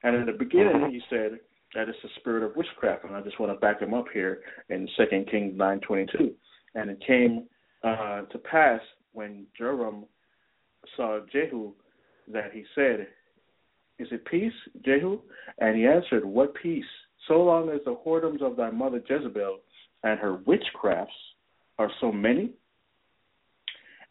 And 0.03 0.17
in 0.17 0.27
the 0.27 0.33
beginning, 0.33 0.91
he 0.91 1.01
said 1.11 1.41
that 1.75 1.89
it's 1.89 1.99
the 2.03 2.09
spirit 2.21 2.43
of 2.43 2.57
witchcraft, 2.57 3.05
and 3.05 3.15
I 3.15 3.21
just 3.21 3.39
want 3.39 3.53
to 3.53 3.59
back 3.59 3.81
him 3.81 3.95
up 3.95 4.07
here 4.13 4.41
in 4.71 4.89
Second 4.97 5.29
Kings 5.31 5.53
nine 5.57 5.81
twenty 5.81 6.07
two. 6.17 6.33
And 6.75 6.91
it 6.91 7.03
came 7.07 7.47
uh, 7.83 8.23
to 8.23 8.39
pass 8.39 8.81
when 9.13 9.47
Joram 9.59 10.05
saw 10.97 11.21
Jehu 11.33 11.73
that 12.33 12.53
he 12.53 12.65
said, 12.75 13.09
"Is 14.01 14.09
it 14.11 14.25
peace, 14.25 14.53
Jehu?" 14.85 15.21
And 15.59 15.77
he 15.77 15.87
answered, 15.87 16.25
"What 16.25 16.55
peace? 16.55 16.85
So 17.29 17.43
long 17.43 17.69
as 17.71 17.81
the 17.85 17.95
whoredoms 17.95 18.43
of 18.43 18.57
thy 18.57 18.71
mother 18.71 19.03
Jezebel 19.07 19.61
and 20.03 20.19
her 20.19 20.39
witchcrafts 20.39 21.35
are 21.79 21.91
so 22.01 22.11
many." 22.11 22.53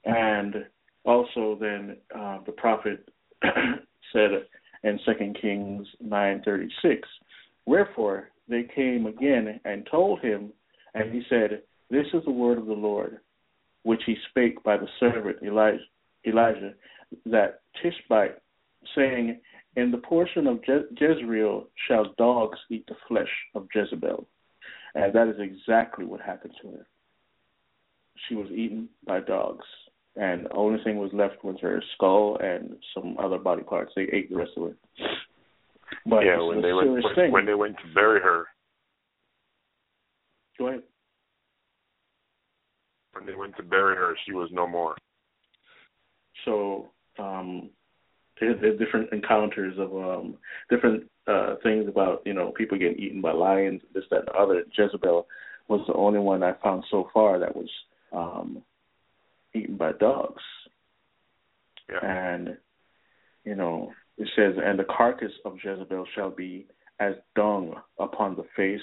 And 0.05 0.65
also, 1.05 1.57
then 1.59 1.97
uh, 2.15 2.39
the 2.45 2.51
prophet 2.51 3.09
said 4.13 4.45
in 4.83 4.99
Second 5.05 5.37
Kings 5.41 5.87
nine 5.99 6.41
thirty 6.43 6.69
six, 6.81 7.07
wherefore 7.65 8.29
they 8.49 8.63
came 8.75 9.05
again 9.05 9.59
and 9.63 9.87
told 9.89 10.19
him, 10.21 10.51
and 10.93 11.13
he 11.13 11.21
said, 11.29 11.61
This 11.89 12.07
is 12.13 12.23
the 12.25 12.31
word 12.31 12.57
of 12.57 12.65
the 12.65 12.73
Lord, 12.73 13.19
which 13.83 14.01
he 14.05 14.15
spake 14.29 14.61
by 14.63 14.77
the 14.77 14.87
servant 14.99 15.37
Elijah, 15.43 15.83
Elijah 16.25 16.73
that 17.25 17.61
Tishbite, 17.81 18.37
saying, 18.95 19.39
In 19.79 19.91
the 19.91 19.97
portion 19.97 20.47
of 20.47 20.63
Je- 20.63 20.95
Jezreel 20.99 21.67
shall 21.87 22.13
dogs 22.17 22.59
eat 22.69 22.85
the 22.87 22.95
flesh 23.07 23.29
of 23.55 23.67
Jezebel. 23.73 24.27
And 24.95 25.13
that 25.13 25.27
is 25.27 25.35
exactly 25.39 26.05
what 26.05 26.21
happened 26.21 26.53
to 26.61 26.69
her. 26.69 26.87
She 28.27 28.35
was 28.35 28.49
eaten 28.51 28.89
by 29.05 29.21
dogs 29.21 29.65
and 30.19 30.45
the 30.45 30.53
only 30.53 30.83
thing 30.83 30.97
was 30.97 31.11
left 31.13 31.43
was 31.43 31.55
her 31.61 31.81
skull 31.95 32.37
and 32.41 32.75
some 32.93 33.17
other 33.17 33.37
body 33.37 33.63
parts. 33.63 33.93
They 33.95 34.07
ate 34.11 34.29
the 34.29 34.37
rest 34.37 34.51
of 34.57 34.67
it. 34.67 34.75
But 36.05 36.25
yeah, 36.25 36.41
when 36.41 36.61
they 36.61 36.73
went 36.73 37.05
thing. 37.15 37.31
when 37.31 37.45
they 37.45 37.53
went 37.53 37.77
to 37.77 37.93
bury 37.93 38.19
her. 38.19 38.45
Go 40.57 40.67
ahead. 40.67 40.83
When 43.13 43.25
they 43.25 43.35
went 43.35 43.55
to 43.57 43.63
bury 43.63 43.95
her, 43.95 44.13
she 44.25 44.33
was 44.33 44.49
no 44.51 44.67
more. 44.67 44.95
So 46.45 46.91
um, 47.17 47.69
there 48.39 48.77
different 48.77 49.11
encounters 49.11 49.77
of 49.77 49.93
um, 49.93 50.37
different 50.69 51.09
uh, 51.27 51.55
things 51.63 51.87
about 51.87 52.21
you 52.25 52.33
know 52.33 52.51
people 52.51 52.77
getting 52.77 52.99
eaten 52.99 53.21
by 53.21 53.31
lions, 53.31 53.81
this 53.93 54.03
that 54.11 54.19
and 54.19 54.27
the 54.27 54.33
other. 54.33 54.63
Jezebel 54.77 55.27
was 55.67 55.81
the 55.87 55.93
only 55.93 56.19
one 56.19 56.43
I 56.43 56.53
found 56.63 56.83
so 56.89 57.09
far 57.13 57.39
that 57.39 57.55
was 57.55 57.69
um, 58.11 58.63
eaten 59.53 59.77
by 59.77 59.91
dogs. 59.93 60.41
Yeah. 61.89 61.99
And, 62.03 62.57
you 63.45 63.55
know, 63.55 63.91
it 64.17 64.27
says, 64.35 64.55
And 64.63 64.77
the 64.77 64.85
carcass 64.85 65.31
of 65.45 65.57
Jezebel 65.63 66.05
shall 66.15 66.31
be 66.31 66.67
as 66.99 67.13
dung 67.35 67.75
upon 67.99 68.35
the 68.35 68.45
face 68.55 68.81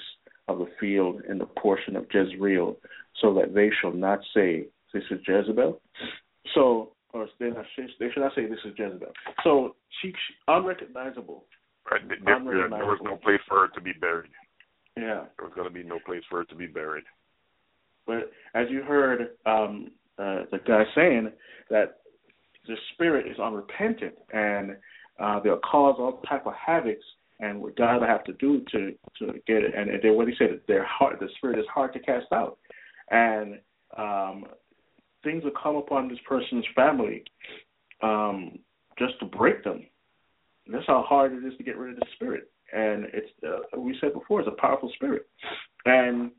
of 0.49 0.59
the 0.59 0.69
field 0.81 1.23
in 1.28 1.39
the 1.39 1.47
portion 1.47 1.97
of 1.97 2.07
Jezreel, 2.12 2.77
so 3.20 3.35
that 3.35 3.55
they 3.55 3.70
shall 3.81 3.93
not 3.93 4.20
say, 4.33 4.66
This 4.95 5.03
is 5.11 5.20
Jezebel. 5.27 5.81
So, 6.55 6.93
or 7.12 7.28
they, 7.39 7.51
should 7.74 8.20
not 8.20 8.33
say, 8.35 8.47
This 8.47 8.59
is 8.65 8.73
Jezebel. 8.77 9.12
So, 9.45 9.77
she, 10.01 10.09
she 10.09 10.35
unrecognizable. 10.49 11.45
Right. 11.91 12.01
There, 12.09 12.19
there, 12.24 12.69
there 12.69 12.87
was 12.87 13.01
no 13.03 13.16
place 13.16 13.41
for 13.49 13.61
her 13.61 13.69
to 13.74 13.81
be 13.81 13.93
buried. 13.93 14.31
Yeah. 14.97 15.24
There 15.39 15.47
was 15.47 15.53
going 15.55 15.69
to 15.69 15.74
be 15.74 15.83
no 15.83 15.99
place 16.05 16.23
for 16.28 16.39
her 16.39 16.45
to 16.45 16.55
be 16.55 16.66
buried. 16.66 17.05
But 18.07 18.31
as 18.55 18.66
you 18.70 18.83
heard 18.83 19.31
um, 19.47 19.91
uh, 20.19 20.43
the 20.51 20.59
guy 20.66 20.85
saying 20.95 21.31
that 21.70 21.99
the 22.66 22.74
spirit 22.95 23.27
is 23.31 23.39
unrepentant 23.39 24.15
and 24.33 24.77
uh, 25.20 25.41
they'll 25.41 25.59
cause 25.59 25.97
all 25.99 26.23
type 26.28 26.47
of 26.47 26.55
havocs 26.55 26.97
and 27.41 27.61
what 27.61 27.77
God 27.77 28.01
will 28.01 28.07
have 28.07 28.24
to 28.24 28.33
do 28.35 28.62
to 28.73 28.93
to 29.19 29.33
get 29.47 29.62
it. 29.62 29.74
And, 29.77 29.91
and 29.91 30.16
what 30.16 30.28
he 30.28 30.35
said, 30.39 30.61
their 30.66 30.85
heart, 30.85 31.20
the 31.20 31.28
spirit 31.37 31.59
is 31.59 31.66
hard 31.73 31.93
to 31.93 31.99
cast 31.99 32.27
out, 32.33 32.59
and 33.11 33.59
um, 33.97 34.45
things 35.27 35.43
will 35.43 35.51
come 35.61 35.77
upon 35.77 36.09
this 36.09 36.19
person's 36.27 36.65
family 36.74 37.24
um, 38.01 38.59
just 38.97 39.19
to 39.19 39.27
break 39.27 39.65
them. 39.65 39.85
And 40.65 40.74
that's 40.74 40.86
how 40.86 41.05
hard 41.07 41.32
it 41.32 41.44
is 41.44 41.57
to 41.59 41.65
get 41.65 41.77
rid 41.77 41.94
of 41.94 42.01
the 42.01 42.07
spirit. 42.15 42.48
And 42.73 43.07
it's 43.12 43.31
uh, 43.47 43.78
we 43.78 43.97
said 44.01 44.15
before, 44.15 44.40
it's 44.40 44.48
a 44.48 44.61
powerful 44.61 44.90
spirit, 44.94 45.27
and 45.85 46.31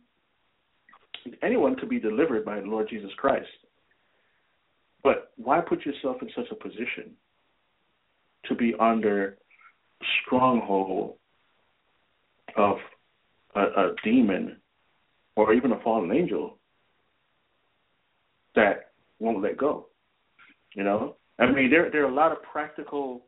anyone 1.42 1.76
could 1.76 1.90
be 1.90 2.00
delivered 2.00 2.44
by 2.44 2.60
the 2.60 2.66
Lord 2.66 2.90
Jesus 2.90 3.12
Christ. 3.18 3.48
But 5.04 5.32
why 5.38 5.62
put 5.62 5.86
yourself 5.86 6.18
in 6.22 6.30
such 6.36 6.52
a 6.52 6.56
position 6.56 7.12
to 8.46 8.56
be 8.56 8.74
under 8.80 9.38
stronghold 10.26 11.16
of 12.58 12.78
a, 13.56 13.62
a 13.62 13.96
demon 14.04 14.58
or 15.36 15.54
even 15.54 15.72
a 15.72 15.80
fallen 15.80 16.12
angel 16.12 16.57
that 18.58 18.92
won't 19.20 19.42
let 19.42 19.58
go? 19.58 19.88
You 20.76 20.84
know, 20.84 21.16
I 21.40 21.50
mean, 21.50 21.70
there 21.70 21.90
there 21.90 22.06
are 22.06 22.12
a 22.12 22.14
lot 22.14 22.32
of 22.32 22.44
practical 22.44 23.24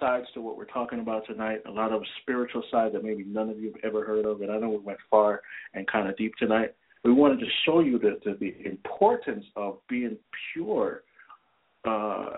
sides 0.00 0.26
to 0.34 0.42
what 0.42 0.56
we're 0.58 0.66
talking 0.66 1.00
about 1.00 1.26
tonight. 1.26 1.60
A 1.66 1.70
lot 1.70 1.92
of 1.92 2.02
spiritual 2.20 2.62
side 2.70 2.92
that 2.92 3.04
maybe 3.04 3.24
none 3.24 3.48
of 3.48 3.58
you 3.58 3.72
have 3.72 3.84
ever 3.84 4.04
heard 4.04 4.26
of, 4.26 4.42
and 4.42 4.50
I 4.50 4.58
know 4.58 4.70
we 4.70 4.78
went 4.78 4.98
far 5.08 5.40
and 5.74 5.86
kind 5.86 6.08
of 6.08 6.16
deep 6.16 6.34
tonight 6.38 6.74
we 7.06 7.12
wanted 7.12 7.38
to 7.38 7.46
show 7.64 7.78
you 7.78 8.00
the, 8.00 8.18
the, 8.24 8.36
the 8.40 8.68
importance 8.68 9.44
of 9.54 9.78
being 9.88 10.16
pure, 10.52 11.04
uh, 11.88 12.30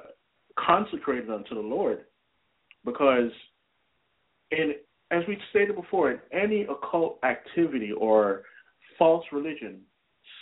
consecrated 0.58 1.30
unto 1.30 1.54
the 1.54 1.60
Lord, 1.60 2.00
because 2.84 3.30
in 4.50 4.74
as 5.10 5.22
we 5.26 5.38
stated 5.48 5.74
before, 5.74 6.10
in 6.10 6.18
any 6.32 6.64
occult 6.64 7.18
activity 7.24 7.92
or 7.92 8.42
false 8.98 9.24
religion, 9.32 9.80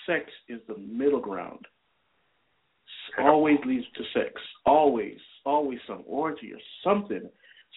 sex 0.07 0.25
is 0.49 0.61
the 0.69 0.77
middle 0.79 1.21
ground. 1.21 1.67
Always 3.19 3.59
leads 3.65 3.87
to 3.97 4.03
sex. 4.13 4.33
Always, 4.65 5.19
always 5.45 5.79
some 5.87 6.03
orgy 6.07 6.53
or 6.53 6.59
something, 6.85 7.29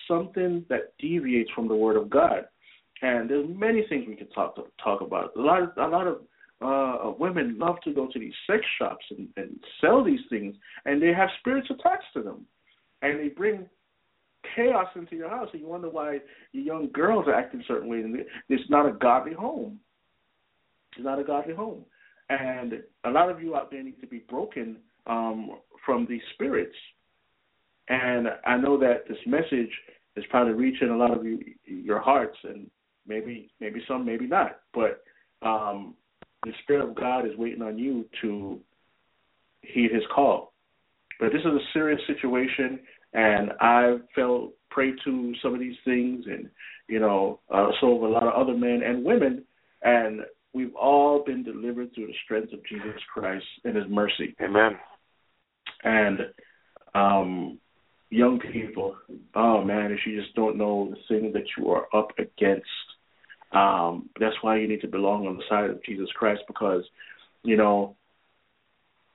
something 0.08 0.66
that 0.70 0.94
deviates 1.00 1.52
from 1.56 1.68
the 1.68 1.76
Word 1.76 1.96
of 1.96 2.10
God. 2.10 2.46
And 3.02 3.30
there's 3.30 3.48
many 3.48 3.86
things 3.88 4.06
we 4.08 4.16
can 4.16 4.30
talk 4.30 4.56
to, 4.56 4.64
talk 4.84 5.02
about. 5.02 5.32
A 5.38 5.42
lot 5.42 5.64
of 5.64 5.70
a 5.78 5.88
lot 5.88 6.08
of 6.08 6.22
uh, 6.62 7.12
women 7.18 7.58
love 7.58 7.78
to 7.86 7.94
go 7.94 8.08
to 8.12 8.20
these 8.20 8.34
sex 8.46 8.62
shops 8.78 9.06
and, 9.12 9.30
and 9.38 9.60
sell 9.80 10.04
these 10.04 10.20
things, 10.30 10.56
and 10.86 11.02
they 11.02 11.14
have 11.14 11.30
spirits 11.40 11.70
attached 11.70 12.12
to 12.14 12.22
them, 12.22 12.46
and 13.02 13.20
they 13.20 13.30
bring 13.30 13.66
chaos 14.56 14.88
into 14.96 15.16
your 15.16 15.30
house, 15.30 15.50
and 15.54 15.62
you 15.62 15.68
wonder 15.68 15.90
why 15.90 16.20
your 16.52 16.64
young 16.64 16.90
girls 16.92 17.26
are 17.28 17.34
acting 17.34 17.64
certain 17.68 17.88
ways. 17.88 18.04
And 18.04 18.18
it's 18.50 18.70
not 18.70 18.88
a 18.88 18.92
godly 18.92 19.34
home. 19.34 19.80
It's 20.96 21.06
not 21.06 21.20
a 21.20 21.24
godly 21.24 21.54
home, 21.54 21.86
and 22.30 22.74
a 23.06 23.10
lot 23.10 23.30
of 23.30 23.42
you 23.42 23.56
out 23.56 23.72
there 23.72 23.84
need 23.84 24.00
to 24.02 24.08
be 24.08 24.20
broken 24.30 24.78
um, 25.08 25.58
from 25.86 26.06
these 26.08 26.22
spirits. 26.34 26.76
And 27.88 28.28
I 28.46 28.58
know 28.58 28.78
that 28.80 29.08
this 29.08 29.18
message 29.26 29.72
is 30.16 30.24
probably 30.30 30.54
reaching 30.54 30.90
a 30.90 30.98
lot 30.98 31.16
of 31.16 31.26
you, 31.26 31.40
your 31.66 32.00
hearts, 32.00 32.38
and 32.44 32.70
maybe 33.08 33.50
maybe 33.60 33.82
some, 33.88 34.06
maybe 34.06 34.28
not, 34.28 34.60
but 34.74 35.04
um, 35.42 35.96
the 36.46 36.52
Spirit 36.64 36.88
of 36.88 36.96
God 36.96 37.26
is 37.26 37.36
waiting 37.38 37.64
on 37.64 37.78
you 37.78 38.06
to 38.22 38.60
heed 39.62 39.92
His 39.92 40.04
call. 40.14 40.54
But 41.20 41.32
this 41.32 41.42
is 41.42 41.48
a 41.48 41.60
serious 41.74 42.00
situation, 42.08 42.80
and 43.14 43.52
I 43.60 43.98
fell 44.14 44.52
prey 44.70 44.92
to 45.04 45.34
some 45.42 45.54
of 45.54 45.60
these 45.60 45.76
things, 45.84 46.26
and 46.28 46.50
you 46.88 47.00
know, 47.00 47.40
uh, 47.50 47.70
so 47.82 47.94
have 47.94 48.04
a 48.04 48.08
lot 48.08 48.24
of 48.24 48.34
other 48.34 48.58
men 48.58 48.82
and 48.86 49.04
women, 49.04 49.44
and 49.82 50.22
we've 50.54 50.76
all 50.76 51.24
been 51.24 51.44
delivered 51.44 51.94
through 51.94 52.08
the 52.08 52.14
strength 52.26 52.54
of 52.54 52.66
Jesus 52.66 53.00
Christ 53.14 53.46
and 53.64 53.76
His 53.76 53.86
mercy. 53.90 54.36
Amen. 54.42 54.78
And 55.84 56.20
um, 56.94 57.60
young 58.10 58.40
people, 58.40 58.96
oh 59.36 59.64
man, 59.64 59.92
if 59.92 60.00
you 60.06 60.22
just 60.22 60.36
don't 60.36 60.58
know 60.58 60.92
the 60.92 60.98
thing 61.08 61.32
that 61.34 61.46
you 61.58 61.70
are 61.70 61.88
up 61.96 62.12
against, 62.18 62.68
um, 63.52 64.10
that's 64.20 64.36
why 64.42 64.58
you 64.58 64.68
need 64.68 64.82
to 64.82 64.88
belong 64.88 65.28
on 65.28 65.38
the 65.38 65.44
side 65.50 65.70
of 65.70 65.84
Jesus 65.84 66.10
Christ 66.16 66.42
because, 66.48 66.84
you 67.44 67.58
know, 67.58 67.96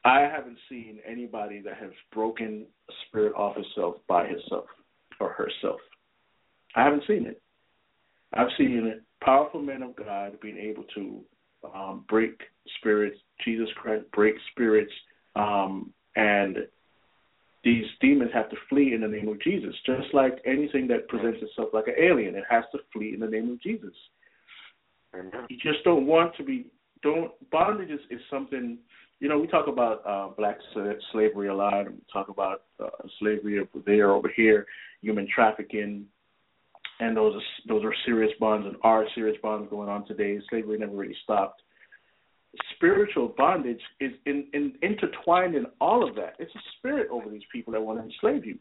I 0.05 0.21
haven't 0.21 0.59
seen 0.69 0.99
anybody 1.07 1.61
that 1.63 1.79
has 1.79 1.91
broken 2.13 2.67
a 2.89 2.93
spirit 3.07 3.35
off 3.35 3.57
himself 3.57 3.97
by 4.07 4.27
himself 4.27 4.67
or 5.21 5.31
herself. 5.31 5.81
I 6.77 6.85
haven't 6.85 7.05
seen 7.07 7.27
it. 7.27 7.41
I've 8.35 8.49
seen 8.59 9.01
powerful 9.25 9.63
men 9.63 9.83
of 9.83 9.97
God 9.97 10.39
being 10.41 10.59
able 10.59 10.85
to 10.95 11.21
um, 11.75 12.05
break 12.09 12.41
spirits, 12.79 13.17
Jesus 13.45 13.69
Christ 13.77 14.05
break 14.13 14.35
spirits, 14.53 14.93
um, 15.35 15.93
and 16.17 16.59
these 17.65 17.85
demons 18.01 18.31
have 18.35 18.51
to 18.51 18.57
flee 18.69 18.93
in 18.93 19.01
the 19.01 19.09
name 19.09 19.29
of 19.29 19.41
Jesus. 19.41 19.75
Just 19.87 20.13
like 20.13 20.39
anything 20.45 20.87
that 20.89 21.09
presents 21.09 21.39
itself 21.43 21.71
like 21.73 21.87
an 21.87 21.95
alien, 21.99 22.35
it 22.35 22.45
has 22.49 22.65
to 22.73 22.79
flee 22.93 23.15
in 23.15 23.21
the 23.21 23.27
name 23.27 23.51
of 23.51 23.61
Jesus. 23.63 23.95
You 25.49 25.57
just 25.63 25.83
don't 25.85 26.07
want 26.07 26.37
to 26.37 26.45
be 26.45 26.67
don't 27.03 27.31
bondage 27.51 27.91
is, 27.91 28.01
is 28.11 28.21
something 28.31 28.79
you 29.21 29.29
know 29.29 29.39
we 29.39 29.47
talk 29.47 29.69
about 29.69 30.03
uh, 30.07 30.29
black 30.37 30.59
slavery 31.13 31.49
a 31.49 31.55
lot 31.55 31.87
and 31.87 31.95
we 31.95 32.01
talk 32.13 32.29
about 32.29 32.63
uh, 32.83 32.89
slavery 33.21 33.61
over 33.61 33.85
there 33.87 34.11
over 34.11 34.31
here 34.35 34.67
human 35.03 35.29
trafficking 35.33 36.05
and 37.01 37.17
those 37.17 37.35
are, 37.35 37.69
those 37.69 37.85
are 37.85 37.95
serious 38.07 38.33
bonds 38.39 38.67
and 38.67 38.77
are 38.83 39.05
serious 39.15 39.37
bonds 39.43 39.69
going 39.71 39.89
on 39.89 40.07
today 40.07 40.39
slavery 40.51 40.79
never 40.79 40.95
really 40.95 41.17
stopped 41.23 41.63
spiritual 42.77 43.35
bondage 43.37 43.81
is 44.01 44.13
in, 44.27 44.47
in, 44.53 44.75
intertwined 44.83 45.55
in 45.55 45.67
all 45.81 46.07
of 46.07 46.15
that. 46.17 46.35
It's 46.39 46.55
a 46.55 46.61
spirit 46.79 47.09
over 47.11 47.29
these 47.31 47.43
people 47.53 47.73
that 47.73 47.83
want 47.83 47.99
to 47.99 48.05
enslave 48.05 48.45
you, 48.45 48.59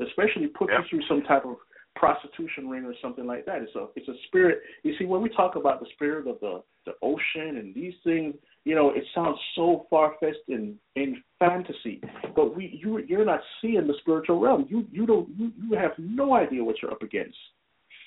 especially 0.00 0.46
put 0.48 0.70
yep. 0.70 0.80
you 0.90 0.98
through 0.98 1.08
some 1.08 1.22
type 1.26 1.44
of 1.44 1.56
prostitution 1.96 2.68
ring 2.68 2.84
or 2.84 2.94
something 3.00 3.26
like 3.26 3.46
that. 3.46 3.62
It's 3.62 3.74
a 3.76 3.86
it's 3.96 4.08
a 4.08 4.14
spirit. 4.26 4.60
You 4.82 4.94
see, 4.98 5.04
when 5.04 5.22
we 5.22 5.28
talk 5.28 5.56
about 5.56 5.80
the 5.80 5.86
spirit 5.94 6.26
of 6.26 6.40
the 6.40 6.62
the 6.86 6.92
ocean 7.02 7.56
and 7.56 7.74
these 7.74 7.94
things, 8.02 8.34
you 8.64 8.74
know, 8.74 8.90
it 8.90 9.04
sounds 9.14 9.38
so 9.54 9.86
far 9.88 10.14
fetched 10.20 10.48
in 10.48 10.76
in 10.96 11.22
fantasy, 11.38 12.00
but 12.34 12.56
we 12.56 12.78
you 12.82 12.98
you're 13.06 13.24
not 13.24 13.40
seeing 13.60 13.86
the 13.86 13.94
spiritual 14.00 14.40
realm. 14.40 14.66
You 14.68 14.86
you 14.90 15.06
don't 15.06 15.28
you, 15.36 15.52
you 15.56 15.76
have 15.76 15.92
no 15.98 16.34
idea 16.34 16.64
what 16.64 16.76
you're 16.82 16.90
up 16.90 17.02
against, 17.02 17.36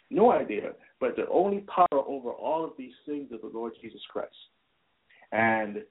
no 0.10 0.32
idea. 0.32 0.72
But 1.00 1.16
the 1.16 1.28
only 1.32 1.66
power 1.74 2.02
over 2.06 2.32
all 2.32 2.64
of 2.64 2.72
these 2.78 2.94
things 3.06 3.32
is 3.32 3.42
the 3.42 3.52
Lord 3.54 3.74
Jesus 3.82 4.02
Christ. 4.12 4.34
And 5.32 5.84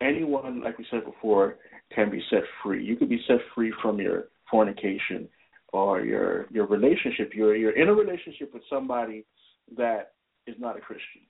anyone, 0.00 0.62
like 0.62 0.78
we 0.78 0.86
said 0.90 1.04
before, 1.04 1.56
can 1.94 2.10
be 2.10 2.22
set 2.30 2.42
free. 2.62 2.84
You 2.84 2.96
could 2.96 3.08
be 3.08 3.22
set 3.26 3.38
free 3.54 3.72
from 3.82 3.98
your 3.98 4.24
fornication 4.50 5.28
or 5.72 6.00
your 6.00 6.46
your 6.50 6.66
relationship. 6.66 7.32
You're 7.34 7.56
you're 7.56 7.76
in 7.76 7.88
a 7.88 7.94
relationship 7.94 8.52
with 8.52 8.62
somebody 8.70 9.24
that 9.76 10.12
is 10.46 10.56
not 10.58 10.76
a 10.76 10.80
Christian, 10.80 11.22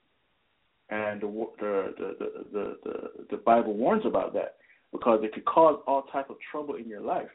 and 0.89 1.21
the 1.21 1.27
the 1.59 1.93
the 1.97 2.15
the 2.51 2.77
the, 2.83 3.25
the 3.31 3.37
Bible 3.37 3.73
warns 3.73 4.05
about 4.05 4.33
that 4.33 4.55
because 4.91 5.19
it 5.23 5.33
could 5.33 5.45
cause 5.45 5.79
all 5.85 6.03
type 6.03 6.29
of 6.29 6.37
trouble 6.51 6.75
in 6.75 6.87
your 6.87 7.01
life. 7.01 7.29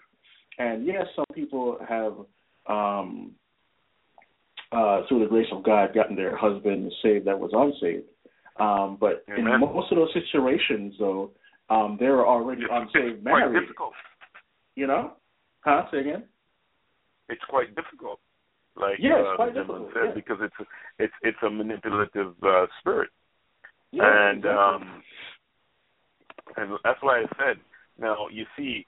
And 0.58 0.86
yes, 0.86 1.04
some 1.14 1.26
people 1.34 1.78
have 1.86 2.14
um 2.66 3.32
uh 4.74 5.02
through 5.08 5.20
the 5.20 5.26
grace 5.26 5.46
of 5.52 5.62
God 5.62 5.94
gotten 5.94 6.16
their 6.16 6.36
husband 6.36 6.90
saved 7.02 7.26
that 7.26 7.38
was 7.38 7.50
unsaved. 7.52 8.06
Um, 8.56 8.98
but 9.00 9.24
Amen. 9.28 9.54
in 9.54 9.60
most 9.60 9.90
of 9.90 9.98
those 9.98 10.14
situations, 10.14 10.94
though, 10.98 11.32
um, 11.70 11.96
they're 11.98 12.26
already 12.26 12.62
unsaved 12.70 13.16
it's 13.16 13.24
married. 13.24 13.50
Quite 13.50 13.60
difficult. 13.60 13.92
You 14.76 14.86
know? 14.86 15.12
Huh? 15.60 15.84
Say 15.90 15.98
again. 15.98 16.24
It's 17.28 17.42
quite 17.48 17.74
difficult. 17.74 18.20
Like 18.76 18.98
yeah, 18.98 19.20
it's 19.20 19.28
uh, 19.32 19.36
quite 19.36 19.54
difficult 19.54 19.88
said, 19.94 20.02
yeah. 20.08 20.14
because 20.14 20.38
it's 20.42 20.54
a, 20.60 20.64
it's 21.02 21.12
it's 21.22 21.38
a 21.46 21.50
manipulative 21.50 22.34
uh, 22.42 22.66
spirit, 22.80 23.08
yeah, 23.92 24.02
and 24.04 24.38
exactly. 24.38 24.58
um, 24.58 25.02
and 26.56 26.78
that's 26.82 26.98
why 27.00 27.20
I 27.20 27.24
said. 27.38 27.56
Now 27.98 28.26
you 28.32 28.44
see, 28.56 28.86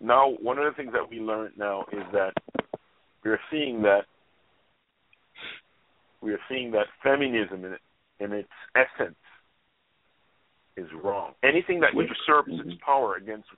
now 0.00 0.34
one 0.42 0.58
of 0.58 0.64
the 0.64 0.76
things 0.76 0.92
that 0.92 1.08
we 1.08 1.18
learned 1.18 1.54
now 1.56 1.86
is 1.92 2.02
that 2.12 2.34
we're 3.24 3.40
seeing 3.50 3.80
that 3.82 4.02
we 6.22 6.32
are 6.32 6.40
seeing 6.48 6.70
that 6.72 6.86
feminism 7.02 7.64
in, 7.64 7.76
in 8.20 8.32
its 8.32 8.48
essence 8.76 9.16
is 10.76 10.86
wrong. 11.04 11.32
Anything 11.42 11.80
that 11.80 11.90
usurps 11.94 12.48
mm-hmm. 12.48 12.70
its 12.70 12.80
power 12.84 13.16
against 13.16 13.48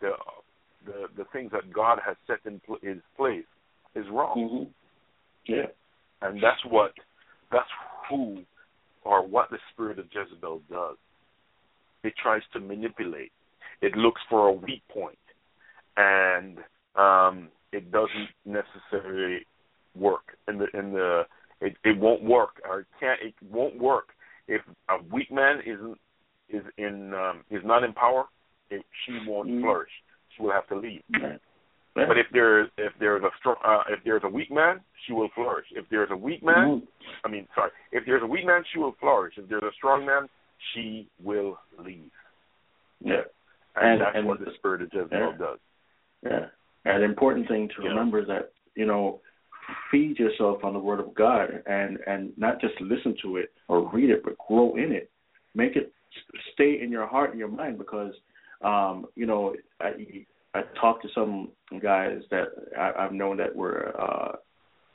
the 0.00 0.12
the 0.86 1.06
the 1.16 1.24
things 1.32 1.50
that 1.52 1.72
God 1.72 1.98
has 2.04 2.16
set 2.26 2.38
in 2.44 2.60
pl- 2.60 2.78
His 2.82 2.98
place 3.16 3.44
is 3.94 4.06
wrong. 4.10 4.36
Mm-hmm. 4.38 5.52
Yeah, 5.52 5.66
and 6.22 6.42
that's 6.42 6.64
what 6.68 6.92
that's 7.50 7.68
who 8.08 8.42
or 9.04 9.26
what 9.26 9.50
the 9.50 9.58
spirit 9.72 9.98
of 9.98 10.06
Jezebel 10.12 10.62
does. 10.70 10.96
It 12.04 12.14
tries 12.20 12.42
to 12.52 12.60
manipulate. 12.60 13.32
It 13.80 13.96
looks 13.96 14.20
for 14.30 14.48
a 14.48 14.52
weak 14.52 14.82
point, 14.92 15.18
and 15.96 16.58
um, 16.96 17.48
it 17.72 17.90
doesn't 17.90 18.30
necessarily 18.44 19.44
work 19.94 20.36
in 20.48 20.58
the 20.58 20.66
in 20.78 20.92
the 20.92 21.24
it, 21.62 21.76
it 21.84 21.98
won't 21.98 22.22
work 22.22 22.60
or 22.68 22.80
it 22.80 22.86
can't 23.00 23.20
it 23.22 23.34
won't 23.50 23.78
work 23.78 24.08
if 24.48 24.60
a 24.90 25.02
weak 25.14 25.30
man 25.30 25.60
isn't 25.64 25.98
is 26.48 26.62
in 26.76 27.14
um, 27.14 27.44
is 27.50 27.62
not 27.64 27.84
in 27.84 27.92
power. 27.92 28.24
It, 28.70 28.82
she 29.04 29.18
won't 29.26 29.48
mm-hmm. 29.48 29.62
flourish. 29.62 29.90
She 30.36 30.42
will 30.42 30.52
have 30.52 30.66
to 30.68 30.76
leave. 30.76 31.02
But 31.94 32.16
if 32.16 32.26
there 32.32 32.62
if 32.62 32.92
there's 32.98 33.22
a 33.22 33.30
strong 33.38 33.56
uh, 33.64 33.82
if 33.88 34.00
there's 34.04 34.22
a 34.24 34.28
weak 34.28 34.50
man, 34.50 34.80
she 35.06 35.12
will 35.12 35.28
flourish. 35.34 35.66
If 35.72 35.84
there's 35.90 36.10
a 36.10 36.16
weak 36.16 36.42
man, 36.42 36.82
mm-hmm. 36.82 36.86
I 37.24 37.28
mean, 37.28 37.46
sorry, 37.54 37.70
if 37.92 38.04
there's 38.06 38.22
a 38.22 38.26
weak 38.26 38.46
man, 38.46 38.62
she 38.72 38.78
will 38.78 38.94
flourish. 38.98 39.34
If 39.36 39.48
there's 39.48 39.62
a 39.62 39.74
strong 39.76 40.06
man, 40.06 40.28
she 40.72 41.08
will 41.22 41.58
leave. 41.84 42.10
Yeah, 43.04 43.22
and, 43.76 43.92
and 43.92 44.00
that's 44.00 44.16
and 44.16 44.26
what 44.26 44.40
the 44.40 44.52
spirit 44.56 44.82
of 44.82 44.88
Jezebel 44.92 45.18
yeah. 45.18 45.38
does. 45.38 45.58
Yeah, 46.24 46.46
and 46.84 47.02
the 47.02 47.06
important 47.06 47.48
thing 47.48 47.68
to 47.76 47.82
yeah. 47.82 47.90
remember 47.90 48.20
is 48.20 48.28
that 48.28 48.52
you 48.74 48.86
know 48.86 49.20
feed 49.90 50.18
yourself 50.18 50.64
on 50.64 50.72
the 50.72 50.78
Word 50.78 51.00
of 51.00 51.14
God 51.14 51.62
and 51.66 51.98
and 52.06 52.32
not 52.36 52.60
just 52.60 52.74
listen 52.80 53.14
to 53.22 53.36
it 53.36 53.52
or 53.68 53.90
read 53.92 54.10
it, 54.10 54.22
but 54.24 54.36
grow 54.46 54.76
in 54.76 54.92
it. 54.92 55.10
Make 55.54 55.76
it 55.76 55.92
stay 56.52 56.80
in 56.82 56.90
your 56.90 57.06
heart 57.06 57.30
and 57.30 57.38
your 57.38 57.48
mind 57.48 57.78
because 57.78 58.14
um, 58.62 59.06
you 59.14 59.26
know 59.26 59.54
I 59.80 60.24
I 60.54 60.62
talked 60.80 61.02
to 61.02 61.08
some 61.14 61.50
guys 61.80 62.20
that 62.30 62.48
I, 62.78 62.92
I've 62.98 63.12
known 63.12 63.36
that 63.38 63.54
were 63.54 63.94
uh, 64.00 64.36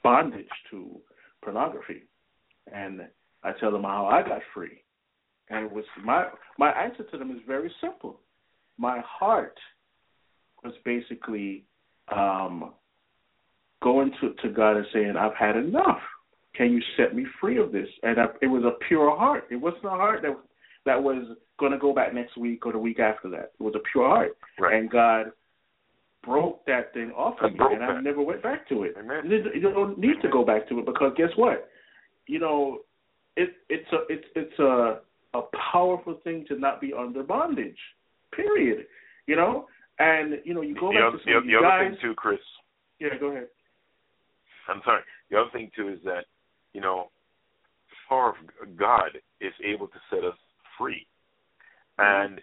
bondage 0.04 0.48
to 0.72 1.00
pornography, 1.44 2.04
and 2.72 3.02
I 3.44 3.52
tell 3.60 3.72
them 3.72 3.84
how 3.84 4.06
I 4.08 4.28
got 4.28 4.42
free, 4.54 4.84
and 5.50 5.66
it 5.66 5.72
was 5.72 5.86
my 6.04 6.28
my 6.58 6.72
answer 6.72 7.04
to 7.04 7.18
them 7.18 7.32
is 7.32 7.42
very 7.48 7.72
simple. 7.82 8.20
My 8.78 9.02
heart 9.06 9.58
was 10.64 10.74
basically 10.86 11.66
um, 12.16 12.74
going 13.84 14.12
to, 14.22 14.34
to 14.42 14.50
God 14.54 14.78
and 14.78 14.86
saying, 14.94 15.16
I've 15.18 15.36
had 15.36 15.56
enough. 15.56 16.00
Can 16.56 16.72
you 16.72 16.82
set 16.98 17.16
me 17.16 17.26
free 17.40 17.60
of 17.60 17.72
this? 17.72 17.88
And 18.04 18.20
I, 18.20 18.26
it 18.42 18.48
was 18.48 18.64
a 18.64 18.84
pure 18.88 19.16
heart. 19.16 19.46
It 19.52 19.58
wasn't 19.58 19.86
a 19.86 19.90
heart 19.90 20.22
that 20.24 20.36
that 20.86 21.02
was 21.02 21.38
going 21.60 21.72
to 21.72 21.78
go 21.78 21.94
back 21.94 22.14
next 22.14 22.38
week 22.38 22.66
or 22.66 22.72
the 22.72 22.80
week 22.80 23.00
after 23.00 23.30
that. 23.30 23.52
It 23.60 23.64
was 23.64 23.76
a 23.76 23.92
pure 23.92 24.08
heart. 24.08 24.38
Right. 24.60 24.76
And 24.76 24.90
God 24.90 25.28
broke 26.24 26.66
that 26.66 26.94
thing 26.94 27.12
off 27.12 27.36
of 27.42 27.54
me, 27.54 27.60
and 27.60 27.84
I 27.84 28.02
never 28.02 28.22
went 28.22 28.42
back 28.44 28.68
to 28.70 28.84
it. 28.84 28.96
Amen. 29.00 29.30
You 29.30 29.62
don't 29.62 29.98
need 29.98 30.22
to 30.22 30.30
go 30.30 30.44
back 30.44 30.68
to 30.70 30.80
it 30.80 30.86
because 30.86 31.14
guess 31.16 31.30
what? 31.36 31.70
You 32.26 32.40
know, 32.40 32.80
it 33.36 33.50
it's 33.70 33.88
a 33.94 33.98
it's 34.10 34.26
it's 34.36 34.60
a 34.60 35.00
a 35.34 35.42
powerful 35.72 36.20
thing 36.24 36.46
to 36.50 36.58
not 36.58 36.82
be 36.82 36.92
under 36.94 37.24
bondage. 37.24 37.78
Period. 38.36 38.86
You 39.28 39.36
know, 39.36 39.68
and 40.00 40.40
you 40.44 40.54
know 40.54 40.62
you 40.62 40.76
go 40.76 40.90
the 40.90 40.96
back 40.96 41.08
other, 41.08 41.18
to 41.18 41.24
some 41.24 41.48
the, 41.48 41.54
the 41.54 41.62
guys. 41.62 41.82
other 41.82 41.90
thing 41.90 41.98
too, 42.02 42.16
Chris. 42.16 42.40
Yeah, 43.00 43.10
go 43.20 43.28
ahead. 43.28 43.48
I'm 44.68 44.82
sorry. 44.84 45.02
The 45.30 45.38
other 45.38 45.50
thing 45.52 45.72
too 45.76 45.90
is 45.90 46.00
that 46.04 46.26
you 46.74 46.82
know, 46.82 47.10
the 47.90 47.96
power 48.10 48.36
of 48.62 48.78
God 48.78 49.18
is 49.42 49.54
able 49.66 49.88
to 49.88 50.00
set 50.10 50.24
us 50.24 50.38
free, 50.78 51.08
mm-hmm. 52.00 52.34
and 52.34 52.42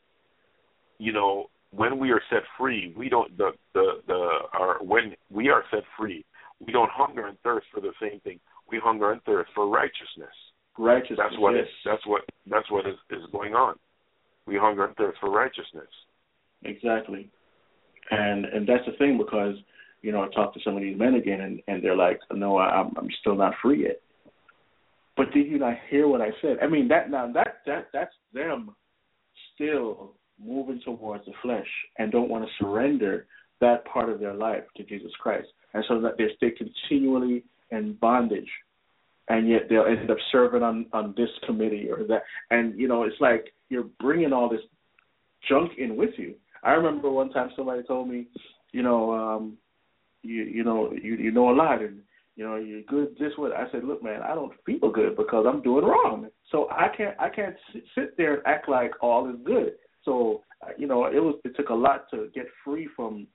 you 0.99 1.13
know 1.13 1.51
when 1.71 1.99
we 1.99 2.11
are 2.11 2.21
set 2.31 2.43
free, 2.59 2.95
we 2.97 3.09
don't 3.09 3.37
the 3.37 3.51
the 3.75 4.01
the 4.07 4.29
our 4.53 4.83
when 4.83 5.15
we 5.31 5.49
are 5.49 5.65
set 5.71 5.83
free, 5.99 6.25
we 6.65 6.73
don't 6.73 6.91
hunger 6.91 7.27
and 7.27 7.39
thirst 7.43 7.67
for 7.73 7.81
the 7.81 7.93
same 8.01 8.21
thing. 8.21 8.41
We 8.71 8.81
hunger 8.83 9.13
and 9.13 9.23
thirst 9.23 9.51
for 9.55 9.69
righteousness. 9.69 10.35
Righteousness. 10.79 11.19
That's 11.23 11.39
what 11.39 11.55
yes. 11.55 11.65
is, 11.65 11.71
that's 11.85 12.07
what 12.07 12.23
that's 12.51 12.71
what 12.71 12.87
is, 12.87 12.97
is 13.11 13.25
going 13.33 13.55
on. 13.55 13.77
We 14.47 14.57
hunger 14.57 14.85
and 14.85 14.97
thirst 14.97 15.19
for 15.21 15.31
righteousness. 15.31 15.89
Exactly. 16.63 17.31
And 18.11 18.45
and 18.45 18.67
that's 18.67 18.85
the 18.87 18.97
thing 18.99 19.19
because 19.19 19.57
you 20.05 20.13
know 20.13 20.23
I 20.23 20.29
talk 20.29 20.53
to 20.55 20.61
some 20.63 20.77
of 20.77 20.83
these 20.83 20.99
men 20.99 21.15
again 21.15 21.41
and 21.41 21.61
and 21.67 21.83
they're 21.83 21.97
like, 21.97 22.21
no, 22.33 22.59
I, 22.59 22.81
I'm 22.81 22.93
I'm 22.97 23.09
still 23.21 23.35
not 23.35 23.55
free 23.63 23.85
yet. 23.85 24.01
But 25.17 25.33
did 25.33 25.47
you 25.47 25.59
not 25.59 25.75
hear 25.91 26.07
what 26.07 26.21
I 26.21 26.31
said? 26.43 26.59
I 26.63 26.67
mean 26.67 26.89
that 26.89 27.11
now 27.11 27.33
that 27.33 27.63
that 27.67 27.89
that's 27.93 28.15
them 28.35 28.75
still 29.55 30.13
moving 30.39 30.81
towards 30.85 31.25
the 31.25 31.33
flesh 31.43 31.67
and 31.99 32.13
don't 32.13 32.29
want 32.29 32.45
to 32.45 32.51
surrender 32.63 33.27
that 33.61 33.87
part 33.87 34.11
of 34.11 34.21
their 34.21 34.35
life 34.35 34.65
to 34.77 34.83
Jesus 34.85 35.13
Christ, 35.21 35.49
and 35.73 35.83
so 35.89 36.01
that 36.01 36.19
they 36.19 36.27
stay 36.37 36.51
continually 36.51 37.45
in 37.71 37.97
bondage, 38.01 38.51
and 39.29 39.49
yet 39.49 39.63
they'll 39.71 39.87
end 39.87 40.11
up 40.11 40.19
serving 40.33 40.63
on 40.63 40.87
on 40.93 41.15
this 41.17 41.31
committee 41.47 41.89
or 41.91 42.05
that, 42.09 42.25
and 42.51 42.79
you 42.79 42.89
know 42.89 43.05
it's 43.05 43.21
like 43.21 43.55
you're 43.71 43.89
bringing 44.01 44.35
all 44.35 44.51
this 44.51 44.61
junk 45.49 45.73
in 45.79 45.97
with 45.97 46.11
you. 46.19 46.35
I 46.63 46.73
remember 46.73 47.11
one 47.11 47.31
time 47.31 47.51
somebody 47.57 47.83
told 47.83 48.09
me, 48.09 48.27
you 48.73 48.83
know, 48.83 49.13
um, 49.13 49.59
you 50.25 50.45
you 50.45 50.65
know 50.65 50.93
you 50.93 51.17
you 51.17 51.31
know 51.31 51.51
a 51.51 51.55
lot 51.55 51.83
and 51.83 52.01
you 52.37 52.45
know 52.45 52.57
you're 52.57 52.83
good 52.83 53.17
this 53.19 53.37
way. 53.39 53.51
I 53.57 53.71
said, 53.71 53.85
look, 53.85 54.03
man, 54.03 54.23
I 54.23 54.35
don't 54.35 54.53
feel 54.67 54.91
good 54.91 55.17
because 55.17 55.47
I'm 55.49 55.63
doing 55.63 55.85
wrong. 55.85 56.29
So 56.51 56.69
I 56.71 56.89
can't 56.97 57.19
I 57.21 57.29
can't 57.29 57.55
sit 57.95 58.17
there 58.17 58.35
and 58.35 58.47
act 58.47 58.69
like 58.69 58.93
all 59.01 59.29
is 59.31 59.37
good. 59.45 59.75
So 60.05 60.43
uh, 60.63 60.71
you 60.77 60.87
know 60.87 61.07
it 61.07 61.23
was 61.23 61.37
it 61.45 61.55
took 61.57 61.69
a 61.69 61.75
lot 61.75 62.11
to 62.11 62.29
get 62.35 62.47
free 62.65 62.89
from 62.97 63.27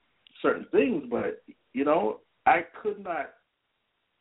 certain 0.41 0.65
things, 0.71 1.03
but 1.09 1.43
you 1.73 1.85
know 1.85 2.19
I 2.45 2.61
could 2.81 3.03
not 3.03 3.31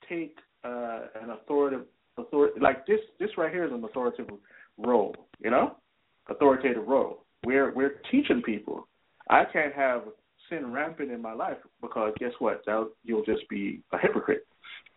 take 0.09 0.37
uh, 0.65 1.01
an 1.21 1.31
authoritative 1.31 1.87
authority 2.17 2.61
like 2.61 2.87
this. 2.87 3.01
This 3.19 3.31
right 3.37 3.53
here 3.53 3.65
is 3.65 3.73
an 3.73 3.85
authoritative 3.85 4.35
role. 4.77 5.15
You 5.41 5.51
know, 5.51 5.77
authoritative 6.29 6.87
role. 6.87 7.25
We're 7.45 7.73
we're 7.73 8.01
teaching 8.11 8.43
people. 8.43 8.89
I 9.31 9.45
can't 9.45 9.75
have 9.75 10.03
sin 10.49 10.73
rampant 10.73 11.11
in 11.11 11.23
my 11.23 11.33
life 11.33 11.59
because 11.81 12.13
guess 12.19 12.33
what? 12.39 12.63
That 12.67 12.91
you'll 13.05 13.25
just 13.25 13.49
be 13.49 13.83
a 13.93 13.99
hypocrite. 13.99 14.47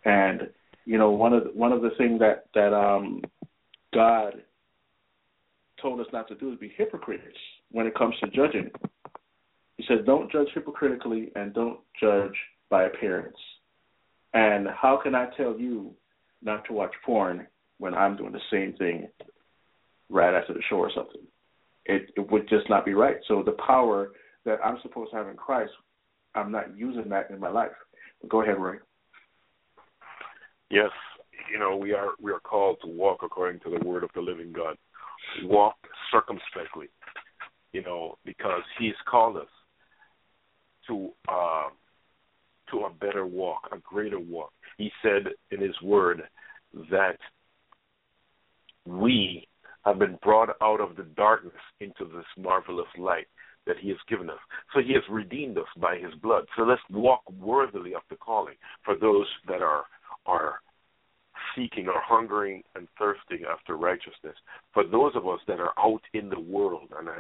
And 0.06 0.50
you 0.86 0.98
know, 0.98 1.12
one 1.12 1.34
of 1.34 1.44
the, 1.44 1.50
one 1.52 1.72
of 1.72 1.82
the 1.82 1.92
things 1.98 2.20
that 2.20 2.46
that 2.54 2.74
um, 2.74 3.22
God 3.94 4.44
told 5.82 6.00
us 6.00 6.08
not 6.14 6.28
to 6.28 6.36
do 6.36 6.54
is 6.54 6.60
be 6.60 6.74
hypocrites 6.76 7.38
when 7.72 7.88
it 7.88 7.96
comes 7.96 8.16
to 8.20 8.30
judging. 8.30 8.72
He 9.78 9.86
says, 9.88 10.00
"Don't 10.06 10.32
judge 10.32 10.48
hypocritically 10.54 11.32
and 11.36 11.54
don't 11.54 11.80
judge 12.00 12.36
by 12.70 12.84
appearance." 12.84 13.38
And 14.34 14.68
how 14.70 15.00
can 15.02 15.14
I 15.14 15.28
tell 15.36 15.60
you 15.60 15.94
not 16.42 16.66
to 16.66 16.74
watch 16.74 16.94
porn 17.06 17.48
when 17.80 17.94
I'm 17.94 18.16
doing 18.16 18.32
the 18.32 18.40
same 18.52 18.74
thing 18.78 19.10
right 20.10 20.34
after 20.34 20.54
the 20.54 20.62
show 20.70 20.78
or 20.78 20.92
something? 20.96 21.22
It, 21.86 22.12
it 22.16 22.32
would 22.32 22.48
just 22.48 22.70
not 22.70 22.86
be 22.86 22.94
right. 22.94 23.18
So 23.28 23.44
the 23.44 23.58
power 23.66 24.12
that 24.46 24.60
I'm 24.64 24.78
supposed 24.82 25.12
to 25.12 25.18
have 25.18 25.28
in 25.28 25.36
Christ, 25.36 25.72
I'm 26.36 26.52
not 26.52 26.76
using 26.78 27.10
that 27.10 27.30
in 27.30 27.40
my 27.40 27.50
life. 27.50 27.72
Go 28.30 28.42
ahead, 28.42 28.60
Ray. 28.60 28.78
Yes, 30.70 30.90
you 31.52 31.60
know 31.60 31.76
we 31.76 31.94
are 31.94 32.10
we 32.22 32.32
are 32.32 32.40
called 32.40 32.78
to 32.84 32.88
walk 32.88 33.20
according 33.24 33.60
to 33.62 33.70
the 33.70 33.86
word 33.86 34.04
of 34.04 34.10
the 34.16 34.22
living 34.22 34.54
God. 34.54 34.78
Walk 35.44 35.76
circumspectly, 36.12 36.88
you 37.74 37.84
know, 37.84 38.18
because 38.26 38.62
He's 38.80 38.96
called 39.10 39.38
us 39.38 39.48
to 40.88 41.10
uh, 41.28 41.70
to 42.72 42.86
a 42.86 42.94
better 42.94 43.26
walk, 43.26 43.68
a 43.72 43.78
greater 43.80 44.20
walk. 44.20 44.54
He 44.78 44.92
said 45.02 45.34
in 45.52 45.60
His 45.60 45.76
Word 45.82 46.22
that 46.90 47.18
we 48.86 49.48
have 49.86 50.00
been 50.00 50.18
brought 50.22 50.50
out 50.62 50.80
of 50.80 50.96
the 50.96 51.04
darkness 51.04 51.54
into 51.80 52.06
this 52.06 52.26
marvelous 52.38 52.88
light 52.98 53.28
that 53.68 53.78
he 53.80 53.90
has 53.90 53.98
given 54.10 54.30
us. 54.30 54.40
So 54.74 54.82
he 54.82 54.94
has 54.94 55.04
redeemed 55.10 55.58
us 55.58 55.68
by 55.78 55.98
his 55.98 56.14
blood. 56.22 56.46
So 56.58 56.64
let's 56.64 56.82
walk 56.90 57.22
worthily 57.32 57.94
of 57.94 58.02
the 58.10 58.16
calling 58.16 58.56
for 58.84 58.96
those 58.96 59.28
that 59.48 59.62
are 59.62 59.84
are 60.26 60.56
seeking 61.56 61.88
or 61.88 62.02
hungering 62.02 62.64
and 62.76 62.88
thirsting 63.00 63.46
after 63.52 63.76
righteousness. 63.76 64.36
For 64.74 64.86
those 64.86 65.14
of 65.16 65.28
us 65.28 65.40
that 65.48 65.60
are 65.60 65.74
out 65.80 66.02
in 66.14 66.30
the 66.30 66.40
world 66.40 66.90
and 66.98 67.10
uh, 67.10 67.14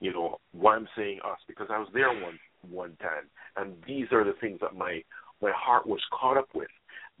you 0.00 0.12
know, 0.12 0.38
why 0.52 0.76
I'm 0.76 0.88
saying 0.96 1.18
us 1.24 1.38
because 1.48 1.68
I 1.70 1.78
was 1.78 1.88
there 1.92 2.08
one 2.08 2.38
one 2.68 2.96
time 3.00 3.28
and 3.56 3.74
these 3.86 4.06
are 4.12 4.24
the 4.24 4.34
things 4.40 4.58
that 4.60 4.74
my 4.76 5.02
my 5.40 5.52
heart 5.54 5.86
was 5.86 6.00
caught 6.18 6.36
up 6.36 6.48
with. 6.54 6.68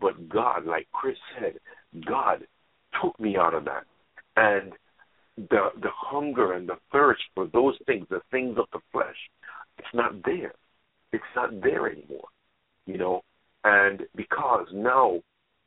But 0.00 0.28
God, 0.28 0.64
like 0.64 0.88
Chris 0.92 1.16
said, 1.38 1.58
God 2.06 2.46
took 3.02 3.18
me 3.18 3.36
out 3.36 3.54
of 3.54 3.64
that. 3.64 3.84
And 4.36 4.72
the 5.50 5.68
the 5.80 5.90
hunger 5.94 6.52
and 6.52 6.68
the 6.68 6.78
thirst 6.92 7.22
for 7.34 7.46
those 7.52 7.76
things, 7.86 8.06
the 8.10 8.20
things 8.30 8.56
of 8.58 8.66
the 8.72 8.80
flesh, 8.92 9.16
it's 9.78 9.88
not 9.94 10.12
there. 10.24 10.52
It's 11.12 11.24
not 11.36 11.60
there 11.62 11.86
anymore. 11.88 12.28
You 12.86 12.98
know, 12.98 13.22
and 13.64 14.02
because 14.16 14.66
now 14.72 15.20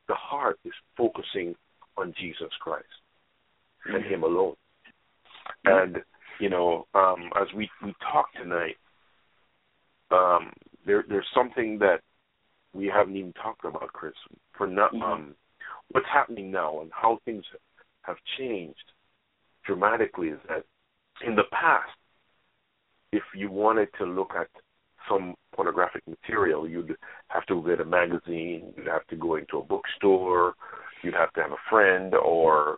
the 0.07 0.15
heart 0.15 0.59
is 0.65 0.73
focusing 0.97 1.55
on 1.97 2.13
Jesus 2.19 2.49
Christ 2.59 2.85
and 3.85 4.03
Him 4.03 4.23
alone. 4.23 4.55
And 5.65 5.97
you 6.39 6.49
know, 6.49 6.87
um, 6.93 7.29
as 7.39 7.47
we 7.55 7.69
we 7.83 7.93
talk 8.11 8.33
tonight, 8.33 8.77
um, 10.11 10.51
there 10.85 11.05
there's 11.07 11.27
something 11.33 11.79
that 11.79 12.01
we 12.73 12.87
haven't 12.87 13.15
even 13.15 13.33
talked 13.33 13.63
about, 13.63 13.93
Chris. 13.93 14.13
For 14.57 14.67
not 14.67 14.93
mm-hmm. 14.93 15.03
um, 15.03 15.35
what's 15.91 16.07
happening 16.11 16.51
now 16.51 16.81
and 16.81 16.91
how 16.93 17.19
things 17.25 17.45
have 18.03 18.17
changed 18.37 18.91
dramatically 19.65 20.29
is 20.29 20.39
that 20.47 20.63
in 21.25 21.35
the 21.35 21.43
past, 21.51 21.89
if 23.11 23.23
you 23.35 23.51
wanted 23.51 23.89
to 23.97 24.05
look 24.05 24.31
at 24.39 24.47
some 25.09 25.35
pornographic 25.55 26.03
material, 26.07 26.67
you'd 26.67 26.95
have 27.27 27.45
to 27.47 27.63
get 27.67 27.81
a 27.81 27.85
magazine, 27.85 28.73
you'd 28.77 28.87
have 28.87 29.05
to 29.07 29.15
go 29.15 29.35
into 29.35 29.57
a 29.57 29.63
bookstore, 29.63 30.53
you'd 31.03 31.13
have 31.13 31.33
to 31.33 31.41
have 31.41 31.51
a 31.51 31.69
friend, 31.69 32.13
or 32.15 32.77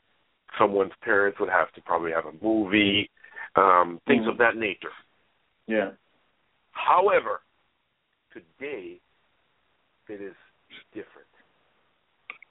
someone's 0.58 0.92
parents 1.04 1.40
would 1.40 1.50
have 1.50 1.72
to 1.74 1.82
probably 1.82 2.12
have 2.12 2.26
a 2.26 2.44
movie, 2.44 3.10
um, 3.56 4.00
things 4.08 4.22
mm-hmm. 4.22 4.30
of 4.30 4.38
that 4.38 4.56
nature. 4.56 4.90
Yeah. 5.68 5.92
However, 6.72 7.42
today 8.34 9.00
it 10.10 10.22
is 10.22 10.36
different. 10.94 11.28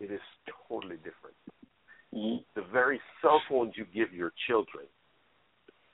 It 0.00 0.10
is 0.10 0.20
totally 0.68 0.96
different. 0.96 1.36
The 2.12 2.62
very 2.72 3.00
cell 3.22 3.40
phones 3.48 3.72
you 3.76 3.86
give 3.94 4.12
your 4.12 4.32
children, 4.46 4.84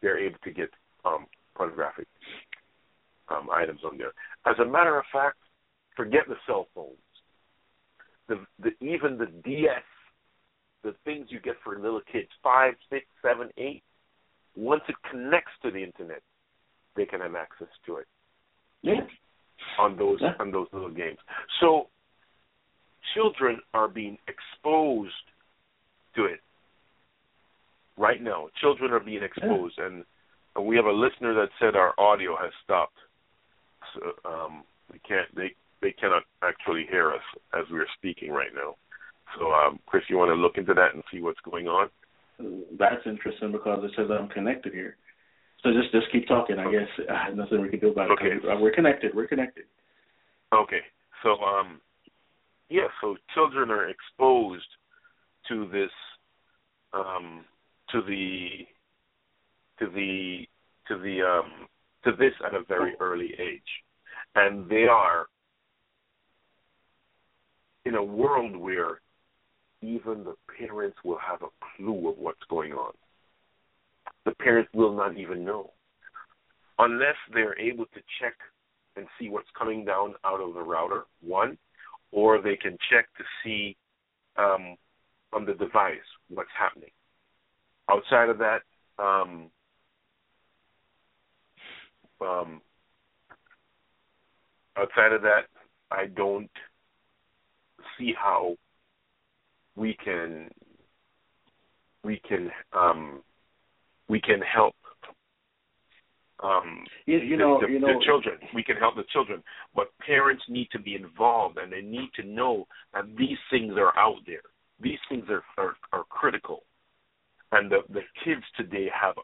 they're 0.03 0.19
able 0.19 0.39
to 0.45 0.51
get 0.51 0.71
um, 1.05 1.27
pornographic 1.55 2.09
um, 3.29 3.49
items 3.53 3.81
on 3.85 3.99
there. 3.99 4.13
As 4.47 4.59
a 4.59 4.65
matter 4.65 4.99
of 4.99 5.05
fact, 5.13 5.37
forget 5.97 6.23
the 6.29 6.37
cell 6.47 6.67
phones. 6.75 6.97
The, 8.29 8.45
the 8.63 8.71
even 8.85 9.17
the 9.17 9.27
DS, 9.45 9.83
the 10.83 10.95
things 11.05 11.27
you 11.31 11.41
get 11.41 11.55
for 11.65 11.79
little 11.79 12.03
kids, 12.13 12.29
five, 12.43 12.75
six, 12.91 13.07
seven, 13.23 13.49
eight. 13.57 13.83
Once 14.57 14.83
it 14.89 14.97
connects 15.11 15.53
to 15.63 15.71
the 15.71 15.83
internet, 15.83 16.23
they 16.97 17.07
can 17.07 17.21
have 17.21 17.37
access 17.37 17.69
to 17.87 17.97
it. 17.97 18.07
Yeah. 18.83 19.01
On 19.79 19.97
those 19.97 20.19
yeah. 20.21 20.33
on 20.41 20.51
those 20.51 20.67
little 20.73 20.91
games. 20.91 21.19
So 21.61 21.89
children 23.15 23.61
are 23.73 23.89
being 23.89 24.19
exposed 24.29 25.13
it 26.25 26.41
right 27.97 28.23
now. 28.23 28.49
Children 28.61 28.93
are 28.93 29.01
being 29.01 29.23
exposed, 29.23 29.75
yeah. 29.79 29.87
and, 29.87 30.05
and 30.57 30.67
we 30.67 30.77
have 30.77 30.87
a 30.87 30.93
listener 30.93 31.35
that 31.35 31.49
said 31.61 31.77
our 31.77 31.95
audio 31.99 32.37
has 32.37 32.53
stopped. 32.65 32.97
So, 33.95 34.29
um, 34.29 34.65
we 34.93 34.99
can't. 35.07 35.33
They 35.35 35.53
they 35.81 35.93
cannot 35.93 36.25
actually 36.43 36.87
hear 36.91 37.13
us 37.13 37.23
as 37.55 37.65
we 37.71 37.79
are 37.79 37.87
speaking 37.97 38.31
right 38.31 38.51
now. 38.55 38.75
So, 39.39 39.53
um, 39.53 39.79
Chris, 39.87 40.03
you 40.09 40.17
want 40.17 40.31
to 40.31 40.35
look 40.35 40.57
into 40.57 40.75
that 40.75 40.95
and 40.95 41.03
see 41.13 41.21
what's 41.21 41.41
going 41.41 41.69
on? 41.69 41.89
That's 42.79 43.03
interesting 43.05 43.53
because 43.53 43.81
it 43.85 43.93
says 43.97 44.07
I'm 44.11 44.29
connected 44.29 44.73
here. 44.73 44.97
So 45.63 45.71
just 45.73 45.93
just 45.93 46.07
keep 46.13 46.27
talking. 46.29 46.59
I 46.59 46.71
guess 46.71 46.89
uh, 47.09 47.35
nothing 47.35 47.61
we 47.63 47.69
can 47.69 47.81
do 47.81 47.91
about 47.91 48.11
it. 48.11 48.13
Okay. 48.13 48.61
We're 48.61 48.73
connected. 48.73 49.15
We're 49.15 49.27
connected. 49.27 49.65
Okay. 50.55 50.81
So 51.23 51.31
um, 51.43 51.81
yeah. 52.69 52.89
So 53.01 53.17
children 53.35 53.71
are 53.71 53.89
exposed 53.89 54.69
to 55.49 55.69
this 55.73 55.91
um, 56.93 57.45
to 57.91 58.03
the 58.03 58.67
to 59.79 59.91
the 59.95 60.47
to 60.89 60.99
the 60.99 61.23
um, 61.23 61.69
to 62.05 62.13
this 62.13 62.33
at 62.47 62.55
a 62.55 62.63
very 62.69 62.95
early 63.01 63.35
age, 63.39 63.61
and 64.35 64.69
they 64.69 64.85
are 64.85 65.27
in 67.85 67.95
a 67.95 68.05
world 68.05 68.57
where 68.57 69.01
even 69.81 70.25
the 70.25 70.35
parents 70.59 70.97
will 71.05 71.19
have 71.19 71.43
a 71.43 71.49
clue 71.77 72.09
of 72.09 72.19
what's 72.19 72.43
going 72.51 72.73
on. 72.73 72.93
The 74.25 74.33
parents 74.33 74.71
will 74.75 74.95
not 74.95 75.17
even 75.17 75.45
know 75.45 75.73
unless 76.79 77.17
they're 77.33 77.59
able 77.59 77.87
to 77.87 78.01
check 78.21 78.35
and 78.97 79.07
see 79.19 79.29
what's 79.29 79.49
coming 79.57 79.85
down 79.85 80.15
out 80.25 80.41
of 80.41 80.55
the 80.55 80.61
router. 80.61 81.05
One, 81.21 81.57
or 82.13 82.41
they 82.41 82.57
can 82.57 82.77
check 82.91 83.07
to 83.17 83.25
see 83.45 83.77
um, 84.37 84.77
on 85.33 85.45
the 85.45 85.55
device 85.55 85.99
what's 86.29 86.51
happening. 86.59 86.91
Outside 87.91 88.29
of 88.29 88.39
that, 88.39 88.61
um, 88.99 89.51
um, 92.21 92.61
outside 94.77 95.13
of 95.13 95.23
that, 95.23 95.47
I 95.91 96.07
don't 96.07 96.51
see 97.99 98.13
how 98.17 98.57
we 99.77 99.97
can 100.05 100.51
we 102.05 102.21
can 102.29 102.51
um, 102.73 103.23
we 104.09 104.21
can 104.21 104.41
help 104.41 104.75
um, 106.43 106.85
you, 107.07 107.19
you 107.19 107.37
know, 107.37 107.61
the, 107.61 107.67
the, 107.67 107.73
you 107.73 107.79
know, 107.81 107.99
the 107.99 108.05
children. 108.05 108.39
We 108.55 108.63
can 108.63 108.77
help 108.77 108.95
the 108.95 109.05
children, 109.13 109.43
but 109.75 109.89
parents 109.99 110.43
need 110.49 110.69
to 110.71 110.79
be 110.79 110.95
involved, 110.95 111.59
and 111.59 111.73
they 111.73 111.81
need 111.81 112.11
to 112.15 112.23
know 112.23 112.67
that 112.95 113.05
these 113.17 113.39
things 113.51 113.75
are 113.77 113.97
out 113.99 114.19
there. 114.27 114.43
These 114.81 114.99
things 115.09 115.25
are 115.29 115.43
are, 115.57 115.77
are 115.93 116.05
critical, 116.09 116.65
and 117.53 117.71
the 117.71 117.79
the 117.89 118.03
kids 118.25 118.43
today 118.57 118.89
have 118.95 119.15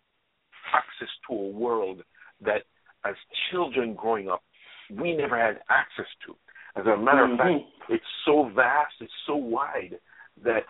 access 0.73 1.09
to 1.29 1.35
a 1.35 1.49
world 1.51 2.03
that, 2.41 2.63
as 3.05 3.15
children 3.51 3.95
growing 3.95 4.29
up, 4.29 4.43
we 4.91 5.15
never 5.17 5.39
had 5.39 5.61
access 5.71 6.07
to. 6.27 6.35
As 6.77 6.87
a 6.87 6.97
matter 6.97 7.25
of 7.25 7.39
fact, 7.39 7.51
Mm-hmm. 7.51 7.93
it's 7.95 8.05
so 8.27 8.51
vast, 8.55 8.95
it's 9.01 9.13
so 9.27 9.37
wide 9.37 9.99
that 10.43 10.65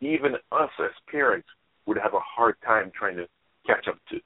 even 0.00 0.34
us 0.52 0.70
as 0.78 0.90
parents 1.10 1.48
would 1.86 1.98
have 1.98 2.14
a 2.14 2.20
hard 2.20 2.54
time 2.64 2.92
trying 2.96 3.16
to 3.16 3.26
catch 3.66 3.88
up 3.88 3.98
to 4.10 4.20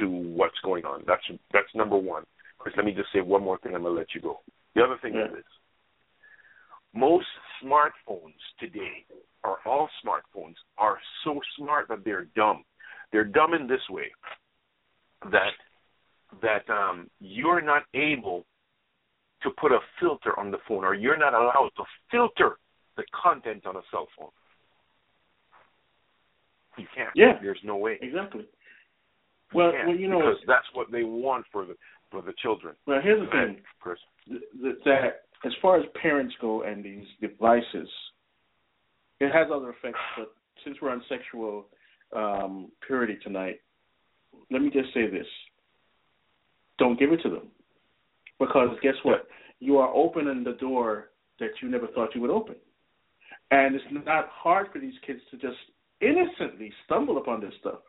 to 0.00 0.08
what's 0.08 0.58
going 0.64 0.84
on. 0.84 1.04
That's 1.06 1.22
that's 1.52 1.68
number 1.74 1.96
one. 1.96 2.24
Chris, 2.58 2.74
let 2.76 2.84
me 2.84 2.92
just 2.92 3.12
say 3.12 3.20
one 3.20 3.42
more 3.44 3.58
thing. 3.58 3.74
And 3.74 3.76
I'm 3.76 3.82
gonna 3.84 3.94
let 3.94 4.14
you 4.14 4.20
go. 4.20 4.40
The 4.74 4.82
other 4.82 4.96
thing 5.00 5.14
Yeah. 5.14 5.26
is 5.26 5.32
this: 5.34 5.44
most 6.94 7.26
smartphones 7.62 8.38
today, 8.60 9.04
or 9.42 9.58
all 9.66 9.88
smartphones, 10.04 10.54
are 10.78 10.98
so 11.24 11.40
smart 11.58 11.88
that 11.88 12.04
they're 12.04 12.26
dumb. 12.36 12.64
They're 13.12 13.24
dumb 13.24 13.54
in 13.54 13.66
this 13.66 13.80
way 13.90 14.06
that 15.30 15.52
that 16.42 16.68
um, 16.72 17.08
you're 17.20 17.60
not 17.60 17.82
able 17.94 18.44
to 19.42 19.50
put 19.50 19.72
a 19.72 19.78
filter 20.00 20.38
on 20.38 20.50
the 20.50 20.58
phone, 20.66 20.84
or 20.84 20.94
you're 20.94 21.18
not 21.18 21.34
allowed 21.34 21.70
to 21.76 21.84
filter 22.10 22.56
the 22.96 23.04
content 23.22 23.66
on 23.66 23.76
a 23.76 23.82
cell 23.90 24.08
phone. 24.18 24.30
You 26.78 26.86
can't. 26.94 27.10
Yeah. 27.14 27.38
There's 27.40 27.60
no 27.62 27.76
way. 27.76 27.98
exactly. 28.00 28.40
You 28.42 28.46
Well, 29.58 29.72
well, 29.86 29.96
you 29.96 30.08
know, 30.08 30.18
because 30.18 30.38
that's 30.46 30.66
what 30.72 30.90
they 30.90 31.04
want 31.04 31.44
for 31.52 31.64
the 31.64 31.76
for 32.10 32.22
the 32.22 32.32
children. 32.42 32.74
well, 32.86 33.00
here's 33.02 33.20
the 33.20 33.30
thing. 33.30 33.60
Chris. 33.80 33.98
th- 34.28 34.40
th- 34.60 34.76
that 34.84 35.23
as 35.44 35.52
far 35.60 35.78
as 35.78 35.84
parents 36.00 36.34
go 36.40 36.62
and 36.62 36.84
these 36.84 37.04
devices, 37.20 37.88
it 39.20 39.32
has 39.32 39.48
other 39.52 39.70
effects. 39.70 39.98
But 40.16 40.32
since 40.64 40.76
we're 40.80 40.90
on 40.90 41.02
sexual 41.08 41.66
um, 42.14 42.70
purity 42.86 43.18
tonight, 43.22 43.60
let 44.50 44.62
me 44.62 44.70
just 44.70 44.92
say 44.94 45.08
this: 45.08 45.26
don't 46.78 46.98
give 46.98 47.12
it 47.12 47.22
to 47.22 47.30
them, 47.30 47.48
because 48.38 48.76
guess 48.82 48.94
what? 49.02 49.28
You 49.60 49.78
are 49.78 49.92
opening 49.94 50.44
the 50.44 50.52
door 50.52 51.10
that 51.40 51.50
you 51.62 51.68
never 51.68 51.86
thought 51.88 52.14
you 52.14 52.20
would 52.20 52.30
open, 52.30 52.56
and 53.50 53.74
it's 53.74 53.84
not 54.06 54.28
hard 54.30 54.68
for 54.72 54.78
these 54.78 54.94
kids 55.06 55.20
to 55.30 55.36
just 55.36 55.56
innocently 56.00 56.72
stumble 56.84 57.18
upon 57.18 57.40
this 57.40 57.52
stuff. 57.60 57.80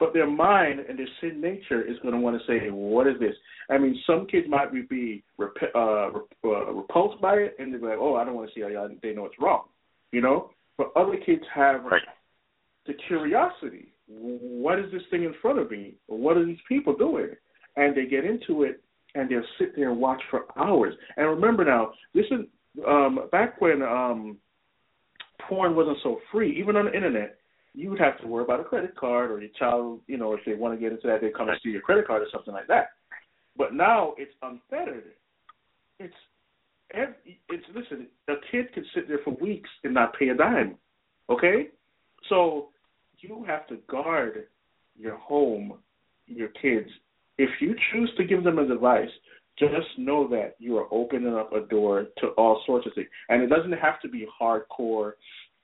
But 0.00 0.14
their 0.14 0.26
mind 0.26 0.80
and 0.80 0.98
their 0.98 1.08
sin 1.20 1.42
nature 1.42 1.82
is 1.82 1.98
going 2.00 2.14
to 2.14 2.20
want 2.20 2.40
to 2.40 2.46
say, 2.46 2.58
hey, 2.58 2.70
"What 2.70 3.06
is 3.06 3.20
this?" 3.20 3.36
I 3.68 3.76
mean, 3.76 3.94
some 4.06 4.26
kids 4.26 4.48
might 4.48 4.72
be- 4.72 5.22
uh, 5.38 5.44
rep- 5.44 5.74
uh, 5.74 6.72
repulsed 6.72 7.20
by 7.20 7.34
it, 7.34 7.56
and 7.58 7.72
they're 7.72 7.80
like, 7.90 7.98
"Oh, 7.98 8.16
I 8.16 8.24
don't 8.24 8.34
want 8.34 8.48
to 8.48 8.54
see 8.54 8.62
how 8.62 8.68
y'all 8.68 8.90
they 9.02 9.12
know 9.12 9.26
it's 9.26 9.38
wrong," 9.38 9.68
you 10.10 10.22
know. 10.22 10.50
But 10.78 10.90
other 10.96 11.18
kids 11.18 11.46
have 11.48 11.84
Right. 11.84 12.02
the 12.86 12.94
curiosity. 12.94 13.92
What 14.08 14.78
is 14.78 14.90
this 14.90 15.06
thing 15.10 15.24
in 15.24 15.34
front 15.34 15.58
of 15.58 15.70
me? 15.70 15.96
What 16.06 16.38
are 16.38 16.44
these 16.44 16.62
people 16.62 16.94
doing? 16.94 17.36
And 17.76 17.94
they 17.94 18.06
get 18.06 18.24
into 18.24 18.64
it, 18.64 18.82
and 19.14 19.28
they'll 19.28 19.46
sit 19.58 19.76
there 19.76 19.90
and 19.90 20.00
watch 20.00 20.22
for 20.30 20.46
hours. 20.56 20.96
And 21.16 21.28
remember 21.28 21.64
now, 21.64 21.92
this 22.14 22.26
is 22.30 22.46
um, 22.86 23.28
back 23.30 23.60
when 23.60 23.82
um, 23.82 24.38
porn 25.40 25.76
wasn't 25.76 25.98
so 26.02 26.20
free, 26.32 26.58
even 26.58 26.76
on 26.76 26.86
the 26.86 26.94
internet 26.94 27.36
you 27.74 27.90
would 27.90 28.00
have 28.00 28.18
to 28.20 28.26
worry 28.26 28.44
about 28.44 28.60
a 28.60 28.64
credit 28.64 28.96
card 28.96 29.30
or 29.30 29.40
your 29.40 29.50
child, 29.58 30.00
you 30.06 30.16
know, 30.16 30.32
if 30.34 30.40
they 30.44 30.54
want 30.54 30.74
to 30.74 30.80
get 30.80 30.92
into 30.92 31.06
that, 31.06 31.20
they 31.20 31.30
come 31.30 31.48
and 31.48 31.58
steal 31.60 31.72
your 31.72 31.82
credit 31.82 32.06
card 32.06 32.22
or 32.22 32.26
something 32.32 32.54
like 32.54 32.66
that. 32.66 32.90
But 33.56 33.74
now 33.74 34.14
it's 34.18 34.34
unfettered. 34.42 35.04
It's, 35.98 36.14
it's 36.92 37.64
listen, 37.74 38.08
a 38.28 38.34
kid 38.50 38.72
can 38.72 38.84
sit 38.94 39.06
there 39.06 39.20
for 39.24 39.34
weeks 39.34 39.68
and 39.84 39.94
not 39.94 40.18
pay 40.18 40.28
a 40.28 40.34
dime. 40.34 40.76
Okay, 41.28 41.68
so 42.28 42.68
you 43.18 43.44
have 43.46 43.66
to 43.68 43.76
guard 43.88 44.46
your 44.98 45.16
home, 45.16 45.74
your 46.26 46.48
kids. 46.48 46.88
If 47.38 47.50
you 47.60 47.74
choose 47.92 48.10
to 48.16 48.24
give 48.24 48.42
them 48.42 48.58
a 48.58 48.66
device, 48.66 49.08
just 49.58 49.86
know 49.98 50.26
that 50.28 50.56
you 50.58 50.76
are 50.78 50.86
opening 50.90 51.34
up 51.34 51.52
a 51.52 51.60
door 51.60 52.06
to 52.18 52.28
all 52.38 52.62
sorts 52.66 52.86
of 52.86 52.94
things, 52.94 53.08
and 53.28 53.42
it 53.42 53.48
doesn't 53.48 53.72
have 53.72 54.00
to 54.00 54.08
be 54.08 54.26
hardcore 54.40 55.12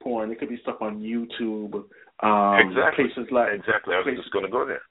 porn. 0.02 0.30
It 0.30 0.38
could 0.38 0.48
be 0.48 0.58
stuff 0.62 0.76
on 0.80 1.00
YouTube, 1.00 1.74
um, 2.22 2.68
exactly. 2.70 3.04
places 3.06 3.30
like 3.32 3.48
exactly. 3.54 3.94
I 3.94 3.98
was 3.98 4.04
places- 4.04 4.22
just 4.24 4.32
going 4.32 4.44
to 4.44 4.50
go 4.50 4.66
there. 4.66 4.82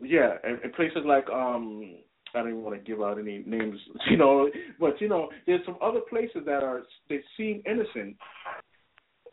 yeah, 0.00 0.34
and, 0.42 0.58
and 0.62 0.72
places 0.74 1.02
like 1.04 1.28
um 1.30 1.96
I 2.34 2.38
don't 2.40 2.48
even 2.48 2.62
want 2.62 2.76
to 2.76 2.82
give 2.82 3.00
out 3.00 3.18
any 3.18 3.44
names, 3.46 3.78
you 4.10 4.16
know, 4.16 4.48
but 4.80 5.00
you 5.00 5.08
know, 5.08 5.28
there's 5.46 5.64
some 5.64 5.76
other 5.80 6.00
places 6.08 6.42
that 6.46 6.62
are 6.64 6.82
they 7.08 7.20
seem 7.36 7.62
innocent, 7.66 8.16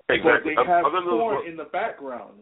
Exactly. 0.09 0.53
but 0.55 0.63
they 0.63 0.69
have 0.71 0.85
Other 0.85 0.99
little- 0.99 1.19
porn 1.19 1.47
in 1.47 1.57
the 1.57 1.65
background. 1.65 2.39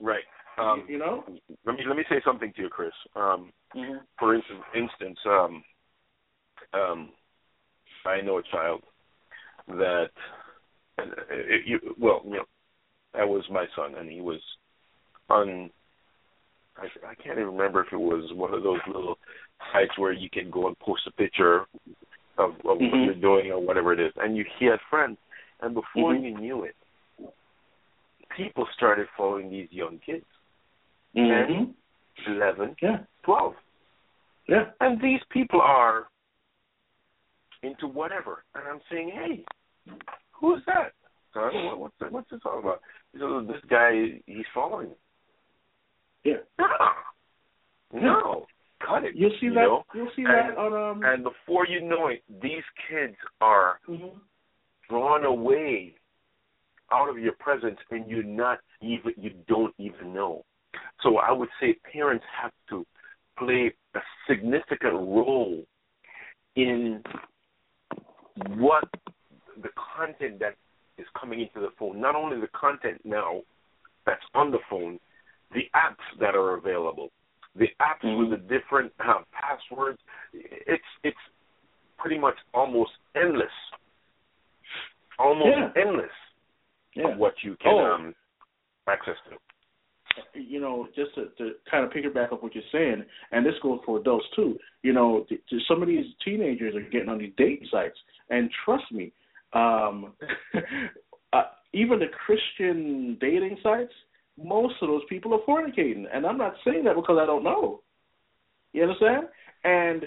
right. 0.00 0.24
Um, 0.58 0.84
you 0.86 0.98
know? 0.98 1.24
let 1.64 1.76
me 1.76 1.82
let 1.88 1.96
me 1.96 2.04
say 2.10 2.20
something 2.26 2.52
to 2.56 2.62
you, 2.62 2.68
Chris. 2.68 2.92
Um, 3.16 3.52
Mm-hmm. 3.74 4.04
for 4.18 4.34
instance, 4.34 4.60
instance, 4.76 5.18
um, 5.26 5.64
um, 6.74 7.08
I 8.04 8.20
know 8.20 8.36
a 8.36 8.42
child 8.52 8.82
that, 9.66 10.10
uh, 10.98 11.04
it, 11.30 11.62
you, 11.66 11.80
well, 11.98 12.22
you 12.24 12.36
know, 12.36 12.44
that 13.14 13.28
was 13.28 13.44
my 13.50 13.66
son, 13.76 13.94
and 13.98 14.10
he 14.10 14.20
was 14.20 14.40
on. 15.28 15.70
I, 16.76 16.86
I 17.10 17.14
can't 17.16 17.38
even 17.38 17.52
remember 17.52 17.82
if 17.84 17.92
it 17.92 17.96
was 17.96 18.30
one 18.32 18.54
of 18.54 18.62
those 18.62 18.80
little 18.86 19.18
sites 19.72 19.96
where 19.98 20.12
you 20.12 20.30
can 20.30 20.50
go 20.50 20.68
and 20.68 20.78
post 20.78 21.02
a 21.06 21.12
picture 21.12 21.60
of, 21.60 21.66
of 22.38 22.54
what 22.64 22.78
Mhm. 22.78 23.04
you're 23.04 23.14
doing 23.14 23.52
or 23.52 23.60
whatever 23.60 23.92
it 23.92 24.00
is, 24.00 24.12
and 24.16 24.36
you 24.36 24.44
he 24.58 24.66
had 24.66 24.80
friends, 24.88 25.18
and 25.60 25.74
before 25.74 26.14
Mhm. 26.14 26.22
you 26.22 26.38
knew 26.38 26.64
it, 26.64 26.76
people 28.36 28.66
started 28.74 29.06
following 29.16 29.50
these 29.50 29.70
young 29.70 29.98
kids, 29.98 30.24
Mm-hmm. 31.14 31.70
eleven, 32.32 32.74
Yeah. 32.80 33.04
twelve. 33.22 33.54
Yeah. 34.48 34.70
And 34.80 35.00
these 35.00 35.20
people 35.30 35.60
are 35.60 36.08
into 37.62 37.86
whatever. 37.86 38.44
And 38.54 38.66
I'm 38.66 38.80
saying, 38.90 39.10
hey, 39.10 39.44
who's 40.42 40.60
that? 40.66 40.92
Son, 41.32 41.50
what, 41.64 41.78
what's, 41.80 41.94
what's 42.10 42.30
this 42.30 42.40
all 42.44 42.58
about? 42.58 42.82
He 43.12 43.18
said, 43.18 43.24
"Oh, 43.24 43.42
this 43.46 43.62
guy, 43.70 44.20
he's 44.26 44.44
following 44.52 44.90
me. 44.90 44.94
Yeah. 46.24 46.34
No. 46.58 46.66
No. 47.94 48.46
Cut 48.86 49.04
it. 49.04 49.14
You'll 49.14 49.32
see 49.38 49.46
you 49.46 49.54
that 49.54 49.60
know? 49.60 49.84
you'll 49.94 50.08
see 50.16 50.22
And- 50.24 50.54
that 50.54 50.58
on 50.58 50.72
um 50.72 51.02
And 51.04 51.22
before 51.22 51.66
you 51.66 51.82
know 51.82 52.08
it, 52.08 52.22
these 52.42 52.64
kids 52.88 53.16
are 53.42 53.80
mhm. 53.86 54.12
drawn 54.88 55.24
away 55.26 55.94
out 56.90 57.10
of 57.10 57.18
your 57.18 57.34
presence 57.38 57.78
and 57.90 58.08
you're 58.08 58.22
not 58.22 58.60
even 58.80 59.12
you 59.18 59.32
don't 59.46 59.74
even 59.78 60.14
know. 60.14 60.44
So 61.02 61.18
I 61.18 61.32
would 61.32 61.50
say 61.60 61.74
parents 61.92 62.24
have 62.40 62.52
to 62.70 62.86
play 63.38 63.74
a 63.94 64.00
significant 64.26 64.94
role 64.94 65.62
in 66.56 67.02
what 68.56 68.88
the 69.62 69.70
content 69.96 70.38
that 70.40 70.54
is 70.98 71.06
coming 71.18 71.40
into 71.40 71.60
the 71.60 71.70
phone. 71.78 72.00
Not 72.00 72.14
only 72.16 72.40
the 72.40 72.48
content 72.48 73.00
now 73.04 73.40
that's 74.06 74.22
on 74.34 74.50
the 74.50 74.58
phone, 74.68 74.98
the 75.52 75.62
apps 75.74 76.04
that 76.20 76.34
are 76.34 76.54
available, 76.56 77.10
the 77.56 77.68
apps 77.80 78.18
with 78.18 78.30
the 78.30 78.36
different 78.48 78.92
uh, 79.00 79.22
passwords. 79.32 79.98
It's 80.32 80.82
it's 81.04 81.16
pretty 81.98 82.18
much 82.18 82.34
almost 82.52 82.90
endless, 83.14 83.46
almost 85.18 85.48
Yeah. 85.48 85.72
endless 85.76 86.10
Yeah. 86.94 87.08
of 87.08 87.18
what 87.18 87.34
you 87.42 87.56
can 87.56 87.72
Oh. 87.72 87.92
um, 87.94 88.14
access 88.88 89.16
to. 89.30 89.38
you 90.34 90.60
know, 90.60 90.86
just 90.94 91.14
to, 91.14 91.26
to 91.38 91.54
kind 91.70 91.86
of 91.86 91.90
piggyback 91.90 92.32
up 92.34 92.42
what 92.42 92.54
you're 92.54 92.62
saying, 92.70 93.02
and 93.30 93.46
this 93.46 93.58
goes 93.62 93.80
for 93.86 93.98
adults 93.98 94.26
too. 94.36 94.58
You 94.82 94.92
know, 94.92 95.24
th- 95.26 95.40
some 95.66 95.80
of 95.80 95.88
these 95.88 96.04
teenagers 96.22 96.74
are 96.74 96.82
getting 96.82 97.08
on 97.08 97.16
these 97.16 97.32
dating 97.38 97.66
sites, 97.70 97.98
and 98.28 98.50
trust 98.64 98.92
me, 98.92 99.10
um, 99.52 100.12
uh, 101.32 101.42
even 101.72 101.98
the 101.98 102.06
Christian 102.26 103.16
dating 103.20 103.58
sites, 103.62 103.92
most 104.42 104.74
of 104.82 104.88
those 104.88 105.02
people 105.08 105.34
are 105.34 105.40
fornicating, 105.48 106.04
and 106.12 106.26
I'm 106.26 106.38
not 106.38 106.54
saying 106.64 106.84
that 106.84 106.96
because 106.96 107.18
I 107.20 107.26
don't 107.26 107.44
know. 107.44 107.82
You 108.72 108.82
understand? 108.82 109.28
And 109.64 110.04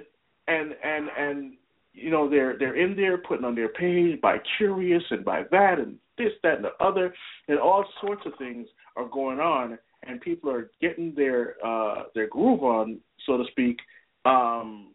and 0.47 0.73
and 0.83 1.09
and 1.17 1.53
you 1.93 2.11
know 2.11 2.29
they're 2.29 2.57
they're 2.57 2.75
in 2.75 2.95
there 2.95 3.17
putting 3.17 3.45
on 3.45 3.55
their 3.55 3.69
page 3.69 4.19
by 4.21 4.37
curious 4.57 5.03
and 5.11 5.23
by 5.23 5.43
that 5.51 5.79
and 5.79 5.95
this 6.17 6.31
that 6.43 6.55
and 6.55 6.65
the 6.65 6.85
other 6.85 7.13
and 7.47 7.59
all 7.59 7.85
sorts 8.01 8.21
of 8.25 8.33
things 8.37 8.67
are 8.95 9.07
going 9.07 9.39
on 9.39 9.77
and 10.03 10.21
people 10.21 10.49
are 10.49 10.69
getting 10.81 11.13
their 11.15 11.55
uh 11.65 12.03
their 12.13 12.27
groove 12.27 12.63
on 12.63 12.99
so 13.25 13.37
to 13.37 13.43
speak 13.51 13.77
um 14.25 14.93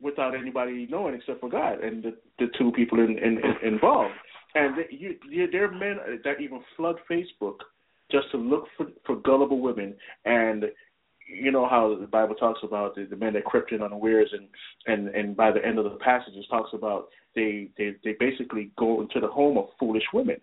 without 0.00 0.34
anybody 0.34 0.86
knowing 0.90 1.14
except 1.14 1.40
for 1.40 1.48
God 1.48 1.82
and 1.82 2.02
the 2.02 2.16
the 2.38 2.46
two 2.58 2.72
people 2.72 2.98
in, 3.00 3.18
in, 3.18 3.38
in 3.38 3.74
involved 3.74 4.14
and 4.54 4.78
they, 4.78 4.94
you, 4.94 5.16
you 5.28 5.50
there 5.50 5.64
are 5.64 5.72
men 5.72 5.96
that 6.24 6.40
even 6.40 6.60
flood 6.76 6.96
Facebook 7.10 7.58
just 8.10 8.30
to 8.32 8.36
look 8.36 8.64
for 8.76 8.86
for 9.06 9.16
gullible 9.16 9.60
women 9.60 9.94
and 10.24 10.66
you 11.28 11.50
know 11.50 11.68
how 11.68 11.96
the 11.98 12.06
Bible 12.06 12.34
talks 12.34 12.60
about 12.62 12.94
the, 12.94 13.04
the 13.04 13.16
men 13.16 13.32
that 13.34 13.44
crept 13.44 13.72
in 13.72 13.82
unawares, 13.82 14.32
and 14.32 14.48
and 14.86 15.14
and 15.14 15.36
by 15.36 15.50
the 15.50 15.64
end 15.64 15.78
of 15.78 15.84
the 15.84 15.96
passage, 15.96 16.34
it 16.34 16.44
talks 16.50 16.70
about 16.72 17.08
they 17.34 17.68
they 17.78 17.94
they 18.04 18.14
basically 18.18 18.70
go 18.78 19.00
into 19.00 19.20
the 19.20 19.28
home 19.28 19.58
of 19.58 19.66
foolish 19.78 20.04
women. 20.12 20.36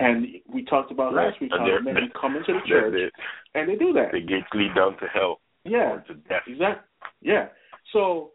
And 0.00 0.26
we 0.52 0.64
talked 0.64 0.92
about 0.92 1.12
Right. 1.12 1.26
last 1.26 1.40
week 1.40 1.50
how 1.50 1.66
men 1.82 1.96
come 2.20 2.36
into 2.36 2.52
the 2.52 2.60
church 2.68 3.12
and 3.54 3.68
they 3.68 3.74
do 3.74 3.92
that. 3.94 4.12
They 4.12 4.20
get 4.20 4.44
lead 4.54 4.74
down 4.76 4.96
to 4.98 5.06
hell 5.12 5.40
Yeah, 5.64 5.94
or 5.94 6.04
to 6.06 6.14
death. 6.14 6.42
Exactly. 6.46 6.86
Yeah. 7.20 7.48
So, 7.92 8.30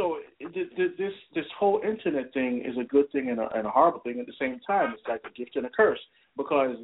so 0.00 0.18
th- 0.40 0.76
th- 0.76 0.96
this 0.96 1.12
this 1.34 1.44
whole 1.58 1.80
internet 1.86 2.32
thing 2.32 2.62
is 2.64 2.76
a 2.78 2.84
good 2.84 3.10
thing 3.12 3.28
and 3.28 3.38
a, 3.38 3.48
and 3.54 3.66
a 3.66 3.70
horrible 3.70 4.00
thing 4.00 4.18
at 4.18 4.26
the 4.26 4.32
same 4.38 4.58
time. 4.66 4.94
It's 4.94 5.06
like 5.06 5.20
a 5.26 5.38
gift 5.38 5.56
and 5.56 5.66
a 5.66 5.70
curse 5.70 6.00
because 6.36 6.76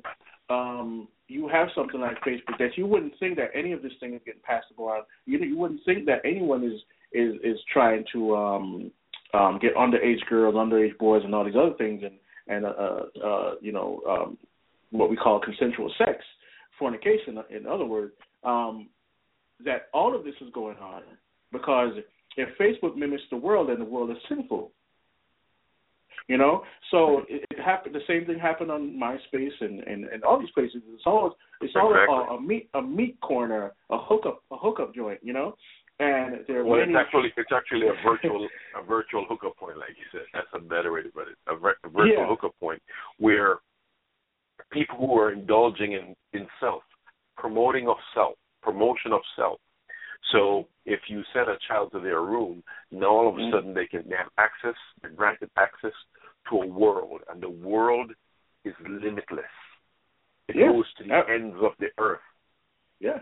um, 0.51 1.09
you 1.29 1.49
have 1.49 1.69
something 1.75 2.01
like 2.01 2.21
Facebook 2.21 2.59
that 2.59 2.77
you 2.77 2.87
wouldn't 2.87 3.15
think 3.19 3.37
that 3.37 3.51
any 3.55 3.73
of 3.73 3.83
this 3.83 3.93
thing 4.01 4.15
is 4.15 4.21
getting 4.27 4.43
passed 4.43 4.67
around. 4.79 5.05
You 5.25 5.39
you 5.39 5.57
wouldn't 5.57 5.81
think 5.87 6.05
that 6.07 6.21
anyone 6.25 6.63
is 6.63 6.81
is 7.13 7.35
is 7.43 7.59
trying 7.73 8.05
to 8.13 8.37
um, 8.37 8.91
um, 9.33 9.59
get 9.61 9.75
underage 9.75 10.25
girls, 10.29 10.55
underage 10.55 10.97
boys, 10.99 11.23
and 11.25 11.35
all 11.35 11.45
these 11.45 11.55
other 11.57 11.75
things, 11.79 12.03
and 12.05 12.19
and 12.49 12.67
uh, 12.67 12.69
uh, 12.69 13.27
uh, 13.27 13.55
you 13.63 13.73
know 13.73 14.03
um, 14.09 14.39
what 14.91 15.09
we 15.09 15.17
call 15.17 15.41
consensual 15.41 15.91
sex, 15.97 16.23
fornication. 16.79 17.39
In 17.51 17.67
other 17.67 17.87
words. 17.87 18.13
Um, 18.45 18.91
that 19.65 19.89
all 19.95 20.15
of 20.15 20.23
this 20.23 20.35
is 20.43 20.53
going 20.53 20.77
on 20.77 21.03
because 21.51 21.93
if 22.37 22.49
Facebook 22.59 22.97
mimics 22.97 23.23
the 23.31 23.37
world, 23.37 23.69
then 23.71 23.79
the 23.79 23.85
world 23.85 24.11
is 24.11 24.17
sinful. 24.29 24.73
You 26.29 26.39
know, 26.39 26.65
so 26.91 27.23
it, 27.29 27.45
it 27.53 27.61
happened. 27.63 27.95
The 27.95 28.01
same 28.09 28.27
thing 28.27 28.37
happened 28.37 28.69
on 28.73 28.99
MySpace 29.01 29.53
and, 29.61 29.79
and, 29.85 30.07
and 30.07 30.25
all 30.25 30.41
these 30.41 30.51
places. 30.51 30.83
It's 30.93 31.05
all 31.07 31.37
it's 31.61 31.73
all 31.77 31.93
Exactly. 31.95 32.17
a, 32.17 32.35
a 32.35 32.41
meat 32.41 32.69
a 32.75 32.83
meat 32.83 33.21
corner, 33.21 33.73
a 33.91 33.99
hookup 33.99 34.43
a 34.51 34.57
hookup 34.57 34.93
joint. 34.93 35.21
You 35.23 35.35
know, 35.35 35.55
and 36.01 36.39
there 36.49 36.65
Well, 36.65 36.81
many. 36.81 36.93
it's 36.95 36.99
actually 36.99 37.33
it's 37.37 37.53
actually 37.55 37.87
a 37.87 37.95
virtual 38.05 38.49
a 38.77 38.85
virtual 38.85 39.25
hookup 39.29 39.57
point, 39.57 39.79
like 39.79 39.91
you 39.91 40.05
said. 40.11 40.23
That's 40.35 40.49
a 40.55 40.59
better 40.59 40.93
way 40.93 41.03
to 41.03 41.11
put 41.11 41.29
it. 41.29 41.37
A, 41.47 41.55
a 41.55 41.89
virtual 41.91 42.09
Yeah. 42.09 42.27
hookup 42.27 42.59
point 42.59 42.83
where 43.19 43.59
people 44.73 44.97
who 44.99 45.17
are 45.21 45.31
indulging 45.33 45.93
in 45.93 46.17
in 46.33 46.49
self, 46.59 46.83
promoting 47.37 47.87
of 47.87 47.99
self, 48.15 48.35
promotion 48.63 49.13
of 49.13 49.21
self. 49.37 49.61
So 50.33 50.69
if 50.85 51.01
you 51.09 51.23
send 51.33 51.49
a 51.49 51.59
child 51.69 51.93
to 51.93 52.01
their 52.01 52.23
room, 52.23 52.63
now 52.91 53.07
all 53.07 53.29
of 53.29 53.37
a 53.37 53.41
Mhm. 53.41 53.51
sudden 53.51 53.75
they 53.75 53.87
can 53.87 54.11
have 54.11 54.31
access, 54.39 54.77
they're 55.01 55.11
granted 55.11 55.51
access 55.57 55.95
to 56.49 56.63
a 56.63 56.67
world, 56.67 57.23
and 57.29 57.41
the 57.41 57.51
world 57.51 58.15
is 58.65 58.75
limitless. 58.81 59.45
It 60.49 60.57
Yeah. 60.57 60.69
goes 60.73 60.93
to 60.95 61.05
the 61.05 61.15
Uh, 61.15 61.23
ends 61.25 61.57
of 61.61 61.77
the 61.79 61.91
earth. 61.99 62.23
Yeah. 63.01 63.21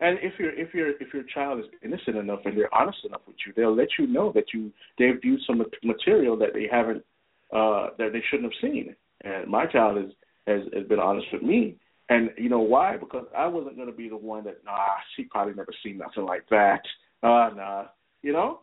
And 0.00 0.18
if 0.20 0.38
your 0.38 0.50
if 0.50 0.74
your 0.74 0.90
if 1.00 1.12
your 1.12 1.24
child 1.24 1.60
is 1.60 1.66
innocent 1.82 2.16
enough 2.16 2.46
and 2.46 2.56
they're 2.56 2.74
honest 2.74 3.04
enough 3.04 3.26
with 3.26 3.36
you, 3.44 3.52
they'll 3.52 3.74
let 3.74 3.98
you 3.98 4.06
know 4.06 4.32
that 4.32 4.54
you 4.54 4.72
they've 4.96 5.20
viewed 5.20 5.42
some 5.42 5.64
material 5.82 6.36
that 6.36 6.54
they 6.54 6.66
haven't 6.66 7.04
uh 7.52 7.90
that 7.98 8.12
they 8.12 8.22
shouldn't 8.22 8.52
have 8.52 8.60
seen. 8.60 8.96
And 9.22 9.46
my 9.48 9.66
child 9.66 9.98
is 9.98 10.12
has 10.46 10.62
has 10.72 10.86
been 10.86 11.00
honest 11.00 11.30
with 11.32 11.42
me. 11.42 11.76
And 12.10 12.30
you 12.36 12.48
know 12.48 12.60
why? 12.60 12.96
Because 12.96 13.24
I 13.36 13.46
wasn't 13.46 13.76
going 13.76 13.88
to 13.88 13.96
be 13.96 14.08
the 14.08 14.16
one 14.16 14.44
that 14.44 14.62
nah, 14.64 14.76
she 15.16 15.24
probably 15.24 15.54
never 15.54 15.72
seen 15.82 15.96
nothing 15.96 16.24
like 16.26 16.46
that. 16.50 16.82
Uh 17.22 17.50
nah, 17.56 17.84
you 18.22 18.32
know. 18.32 18.60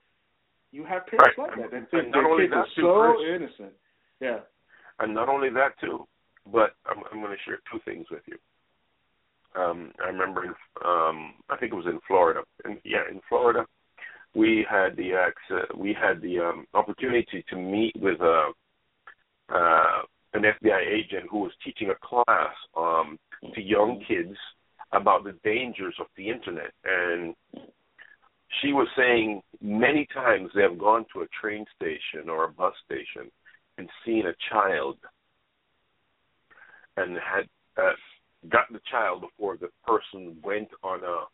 You 0.73 0.83
have 0.83 1.07
parents 1.07 1.37
Right. 1.37 1.49
like 1.49 1.71
that. 1.71 1.77
And 1.77 1.89
think 1.89 2.13
not 2.13 2.25
only 2.25 2.43
kids 2.43 2.53
that, 2.53 2.65
too, 2.75 2.81
so 2.81 3.15
Chris. 3.15 3.35
innocent. 3.35 3.73
Yeah. 4.19 4.39
And 4.99 5.13
not 5.15 5.29
only 5.29 5.49
that 5.51 5.79
too, 5.79 6.05
but 6.51 6.75
I'm, 6.85 7.03
I'm 7.11 7.21
going 7.21 7.31
to 7.31 7.43
share 7.45 7.59
two 7.71 7.79
things 7.85 8.05
with 8.11 8.21
you. 8.27 8.37
Um, 9.59 9.91
I 10.03 10.07
remember, 10.09 10.43
in, 10.43 10.49
um, 10.85 11.33
I 11.49 11.55
think 11.57 11.71
it 11.71 11.75
was 11.75 11.85
in 11.87 11.99
Florida, 12.05 12.41
and 12.65 12.79
yeah, 12.83 13.03
in 13.09 13.21
Florida, 13.29 13.65
we 14.35 14.65
had 14.69 14.95
the 14.97 15.13
access, 15.13 15.65
we 15.75 15.93
had 15.99 16.21
the 16.21 16.39
um, 16.39 16.67
opportunity 16.73 17.43
to 17.49 17.55
meet 17.55 17.95
with 17.99 18.19
a 18.19 18.51
uh, 19.49 20.01
an 20.33 20.43
FBI 20.43 20.85
agent 20.85 21.27
who 21.31 21.39
was 21.39 21.51
teaching 21.63 21.89
a 21.89 21.95
class 22.05 22.53
um, 22.75 23.17
to 23.53 23.61
young 23.61 24.03
kids 24.07 24.37
about 24.91 25.23
the 25.23 25.33
dangers 25.43 25.95
of 25.99 26.07
the 26.15 26.29
internet, 26.29 26.71
and 26.83 27.35
she 28.61 28.73
was 28.73 28.87
saying 28.95 29.41
many 29.61 30.07
times 30.13 30.49
they 30.55 30.61
have 30.61 30.77
gone 30.77 31.05
to 31.13 31.21
a 31.21 31.27
train 31.39 31.65
station 31.75 32.29
or 32.29 32.45
a 32.45 32.49
bus 32.49 32.73
station 32.85 33.29
and 33.77 33.89
seen 34.05 34.25
a 34.27 34.33
child 34.49 34.97
and 36.95 37.17
had 37.17 37.47
uh, 37.77 37.91
got 38.49 38.71
the 38.71 38.79
child 38.89 39.21
before 39.21 39.57
the 39.57 39.69
person 39.85 40.37
went 40.43 40.69
on 40.83 41.03
a 41.03 41.25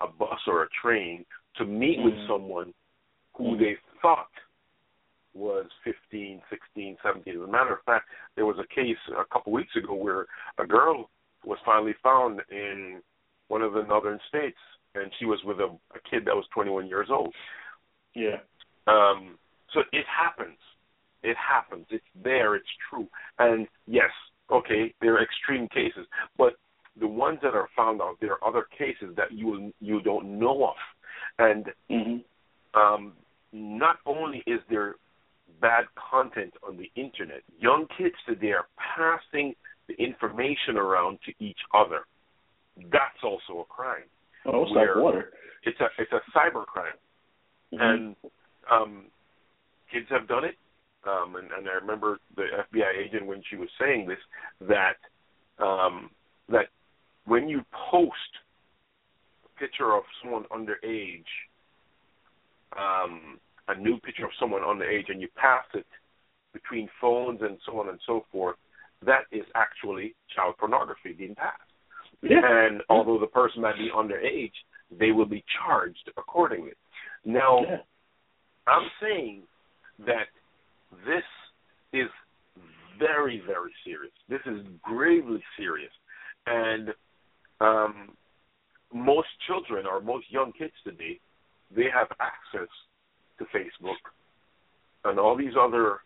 a 0.00 0.08
bus 0.18 0.40
or 0.48 0.64
a 0.64 0.68
train 0.82 1.24
to 1.56 1.64
meet 1.64 2.02
with 2.02 2.14
Mhm. 2.14 2.26
someone 2.26 2.74
who 3.34 3.56
they 3.56 3.76
thought 4.00 4.32
was 5.32 5.70
15, 5.84 6.42
16, 6.50 6.98
17. 7.02 7.36
As 7.36 7.42
a 7.42 7.46
matter 7.46 7.72
of 7.72 7.82
fact, 7.84 8.08
there 8.34 8.44
was 8.44 8.58
a 8.58 8.66
case 8.66 8.98
a 9.16 9.24
couple 9.26 9.52
weeks 9.52 9.74
ago 9.76 9.94
where 9.94 10.26
a 10.58 10.66
girl 10.66 11.08
was 11.44 11.58
finally 11.64 11.94
found 12.02 12.40
in 12.50 13.00
one 13.48 13.62
of 13.62 13.72
the 13.72 13.82
northern 13.82 14.18
states, 14.28 14.58
and 14.94 15.10
she 15.18 15.24
was 15.24 15.38
with 15.44 15.58
a, 15.60 15.64
a 15.94 16.00
kid 16.10 16.24
that 16.26 16.34
was 16.34 16.44
21 16.54 16.86
years 16.86 17.08
old. 17.10 17.34
Yeah. 18.14 18.38
Um, 18.86 19.38
so 19.72 19.80
it 19.92 20.04
happens. 20.06 20.58
It 21.22 21.36
happens. 21.36 21.86
It's 21.90 22.04
there. 22.22 22.54
It's 22.56 22.66
true. 22.90 23.06
And 23.38 23.66
yes, 23.86 24.10
okay, 24.50 24.94
there 25.00 25.14
are 25.14 25.22
extreme 25.22 25.68
cases, 25.68 26.06
but 26.36 26.54
the 27.00 27.06
ones 27.06 27.38
that 27.42 27.54
are 27.54 27.68
found 27.74 28.02
out, 28.02 28.16
there 28.20 28.32
are 28.32 28.48
other 28.48 28.66
cases 28.76 29.14
that 29.16 29.32
you 29.32 29.72
you 29.80 30.02
don't 30.02 30.38
know 30.38 30.66
of, 30.66 30.76
and 31.38 31.72
Mhm. 31.90 32.24
um, 32.74 33.16
not 33.52 33.98
only 34.04 34.42
is 34.46 34.60
there 34.68 34.96
bad 35.60 35.86
content 35.94 36.54
on 36.62 36.76
the 36.76 36.90
internet, 36.96 37.42
young 37.58 37.86
kids 37.96 38.16
today 38.26 38.52
are 38.52 38.66
passing 38.76 39.54
the 39.96 40.04
information 40.04 40.76
around 40.76 41.18
to 41.26 41.32
each 41.44 41.58
other. 41.74 42.00
That's 42.76 43.22
also 43.22 43.60
a 43.60 43.64
crime. 43.64 44.08
Oh, 44.46 44.62
it's 44.62 44.72
like 44.72 44.88
water. 44.96 45.32
It's 45.64 45.78
a 45.80 45.86
it's 45.98 46.12
a 46.12 46.20
cyber 46.36 46.66
crime 46.66 46.98
Mhm. 47.72 47.80
and 47.80 48.16
um, 48.70 49.04
kids 49.90 50.06
have 50.10 50.28
done 50.28 50.44
it. 50.44 50.56
Um, 51.04 51.36
and, 51.36 51.50
and 51.50 51.68
I 51.68 51.72
remember 51.72 52.20
the 52.36 52.46
FBI 52.72 52.96
agent 52.96 53.26
when 53.26 53.42
she 53.48 53.56
was 53.56 53.68
saying 53.80 54.06
this 54.06 54.18
that 54.60 54.98
um, 55.58 56.10
that 56.48 56.68
when 57.24 57.48
you 57.48 57.64
post 57.90 58.14
a 59.44 59.58
picture 59.58 59.94
of 59.94 60.04
someone 60.22 60.44
underage, 60.44 61.24
um, 62.76 63.40
a 63.68 63.74
new 63.74 63.98
picture 64.00 64.24
of 64.24 64.30
someone 64.38 64.62
underage, 64.62 65.08
and 65.10 65.20
you 65.20 65.28
pass 65.34 65.64
it 65.74 65.86
between 66.52 66.88
phones 67.00 67.40
and 67.42 67.58
so 67.66 67.80
on 67.80 67.88
and 67.88 67.98
so 68.06 68.24
forth, 68.30 68.56
that 69.04 69.24
is 69.32 69.44
actually 69.54 70.14
child 70.34 70.54
pornography 70.58 71.12
being 71.12 71.34
passed. 71.34 71.60
yeah. 72.22 72.40
And 72.42 72.82
although 72.88 73.18
the 73.18 73.26
person 73.26 73.62
might 73.62 73.76
be 73.76 73.90
underage, 73.94 74.52
they 74.98 75.10
will 75.10 75.26
be 75.26 75.44
charged 75.58 76.10
accordingly. 76.16 76.72
Now, 77.24 77.60
yeah. 77.62 77.76
I'm 78.66 78.88
saying 79.00 79.42
that 80.06 80.28
this 81.06 81.24
is 81.92 82.08
very, 82.98 83.42
very 83.46 83.72
serious. 83.84 84.12
This 84.28 84.40
is 84.46 84.64
gravely 84.82 85.42
serious. 85.56 85.90
And 86.46 86.90
um, 87.60 88.10
most 88.92 89.28
children 89.46 89.86
or 89.86 90.00
most 90.00 90.26
young 90.30 90.52
kids 90.52 90.72
today, 90.84 91.18
they 91.74 91.86
have 91.92 92.08
access 92.20 92.68
to 93.38 93.44
Facebook 93.46 93.96
and 95.04 95.18
all 95.18 95.36
these 95.36 95.54
other 95.58 96.00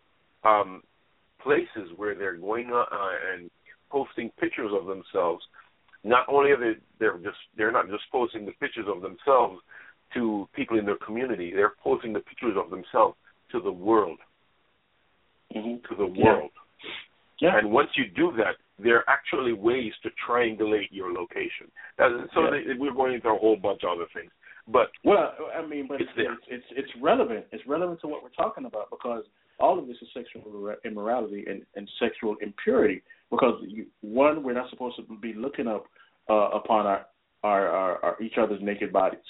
um, 0.45 0.83
places 1.47 1.93
where 1.97 2.15
they're 2.15 2.37
going 2.37 2.71
uh, 2.73 2.85
and 3.33 3.51
posting 3.91 4.31
pictures 4.41 4.73
of 4.79 4.87
themselves. 4.87 5.43
Not 6.03 6.27
only 6.29 6.51
are 6.51 6.59
they 6.59 6.75
they're 6.99 7.19
just 7.19 7.39
they're 7.57 7.73
not 7.73 7.89
just 7.89 8.05
posting 8.11 8.45
the 8.45 8.53
pictures 8.63 8.87
of 8.89 9.01
themselves 9.03 9.61
to 10.15 10.49
people 10.55 10.79
in 10.79 10.85
their 10.85 10.99
community, 11.07 11.53
they're 11.55 11.75
posting 11.83 12.13
the 12.13 12.21
pictures 12.21 12.57
of 12.57 12.71
themselves 12.71 13.17
to 13.53 13.61
the 13.61 13.73
world, 13.73 14.19
Mhm. 15.55 15.87
to 15.89 15.95
the 15.95 16.07
world. 16.07 16.51
Yeah. 17.41 17.59
And 17.59 17.71
once 17.71 17.91
you 17.97 18.07
do 18.09 18.33
that, 18.39 18.57
there 18.79 18.97
are 18.99 19.09
actually 19.09 19.53
ways 19.53 19.93
to 20.03 20.11
triangulate 20.27 20.89
your 20.91 21.13
location. 21.13 21.71
That- 21.99 22.31
so 22.35 22.45
Yeah. 22.45 22.51
they, 22.51 22.75
we're 22.75 22.93
going 22.93 23.15
into 23.15 23.29
a 23.29 23.39
whole 23.39 23.57
bunch 23.57 23.83
of 23.85 23.91
other 23.91 24.07
things. 24.15 24.33
But 24.69 24.91
Well, 25.05 25.35
I 25.55 25.63
mean, 25.63 25.87
but 25.87 26.01
it's 26.01 26.11
it's, 26.17 26.47
it's 26.49 26.67
it's 26.81 26.97
relevant. 26.97 27.47
It's 27.53 27.67
relevant 27.67 28.01
to 28.01 28.09
what 28.09 28.23
we're 28.23 28.31
talking 28.45 28.65
about 28.65 28.91
because 28.91 29.25
all 29.59 29.79
of 29.79 29.87
this 29.87 29.97
is 30.03 30.09
sexual 30.15 30.75
immorality 30.85 31.45
and, 31.49 31.63
and 31.75 31.89
sexual 31.99 32.37
impurity. 32.41 33.03
Because 33.31 33.63
you, 33.67 33.87
one, 34.03 34.43
we're 34.43 34.53
not 34.55 34.71
supposed 34.71 34.97
to 34.97 35.17
be 35.19 35.33
looking 35.35 35.67
up 35.67 35.85
uh, 36.29 36.51
upon 36.51 36.87
our, 36.87 37.07
our 37.43 37.69
our 37.69 38.05
our 38.05 38.23
each 38.23 38.35
other's 38.39 38.61
naked 38.63 38.93
bodies. 38.93 39.21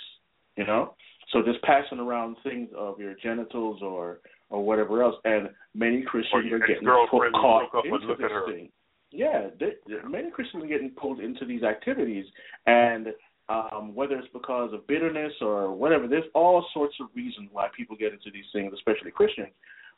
You 0.57 0.65
know, 0.67 0.95
so 1.33 1.43
just 1.43 1.63
passing 1.63 1.99
around 1.99 2.37
things 2.43 2.69
of 2.77 2.99
your 2.99 3.15
genitals 3.23 3.81
or 3.83 4.21
or 4.51 4.65
whatever 4.65 5.03
else, 5.03 5.17
and 5.25 5.49
many 5.75 6.03
Christians 6.03 6.53
are 6.53 6.59
getting 6.67 6.85
caught 7.33 7.63
look 7.65 7.75
up 7.75 7.85
and 7.85 7.95
into 7.95 8.15
this 8.15 8.31
her. 8.31 8.53
thing. 8.53 8.71
Yeah, 9.13 9.49
they, 9.59 9.73
they- 9.89 10.09
many 10.09 10.31
Christians 10.31 10.65
are 10.65 10.69
getting 10.69 10.91
pulled 10.91 11.21
into 11.21 11.45
these 11.45 11.63
activities, 11.63 12.27
and 12.67 13.09
um, 13.49 13.95
whether 13.95 14.17
it's 14.17 14.29
because 14.33 14.73
of 14.73 14.87
bitterness 14.87 15.33
or 15.41 15.73
whatever. 15.75 16.09
There's 16.09 16.25
all 16.35 16.65
sorts 16.75 16.95
of 17.01 17.09
reasons 17.15 17.49
why 17.53 17.69
people 17.77 17.97
get 17.97 18.13
into 18.13 18.31
these 18.33 18.45
things, 18.53 18.73
especially 18.75 19.11
Christians. 19.11 19.49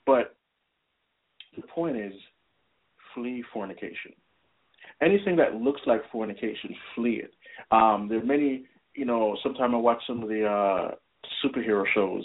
But 0.06 0.36
the 1.56 1.62
point 1.62 1.96
is, 1.96 2.12
flee 3.14 3.44
fornication. 3.52 4.12
Anything 5.00 5.36
that 5.36 5.54
looks 5.54 5.80
like 5.86 6.00
fornication, 6.10 6.74
flee 6.94 7.22
it. 7.24 7.32
Um, 7.70 8.08
there 8.08 8.18
are 8.18 8.24
many, 8.24 8.64
you 8.94 9.04
know. 9.04 9.36
Sometimes 9.42 9.72
I 9.74 9.78
watch 9.78 10.02
some 10.06 10.22
of 10.22 10.28
the 10.28 10.44
uh, 10.44 10.94
superhero 11.44 11.84
shows, 11.94 12.24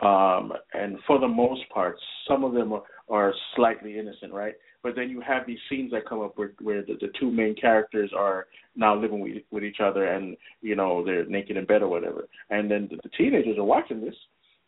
um, 0.00 0.52
and 0.74 0.98
for 1.06 1.18
the 1.18 1.28
most 1.28 1.62
part, 1.72 1.96
some 2.28 2.44
of 2.44 2.52
them 2.52 2.72
are, 2.72 2.82
are 3.08 3.34
slightly 3.54 3.98
innocent, 3.98 4.32
right? 4.32 4.54
But 4.82 4.94
then 4.94 5.10
you 5.10 5.20
have 5.20 5.46
these 5.46 5.58
scenes 5.68 5.90
that 5.92 6.08
come 6.08 6.20
up 6.20 6.36
where, 6.36 6.52
where 6.60 6.82
the, 6.82 6.94
the 7.00 7.08
two 7.18 7.30
main 7.30 7.56
characters 7.56 8.12
are 8.16 8.46
now 8.76 8.94
living 8.94 9.20
with, 9.20 9.42
with 9.50 9.64
each 9.64 9.80
other, 9.82 10.04
and 10.04 10.36
you 10.60 10.76
know 10.76 11.04
they're 11.04 11.26
naked 11.26 11.56
in 11.56 11.64
bed 11.64 11.82
or 11.82 11.88
whatever, 11.88 12.28
and 12.50 12.70
then 12.70 12.88
the, 12.90 12.96
the 13.02 13.10
teenagers 13.16 13.58
are 13.58 13.64
watching 13.64 14.00
this, 14.00 14.14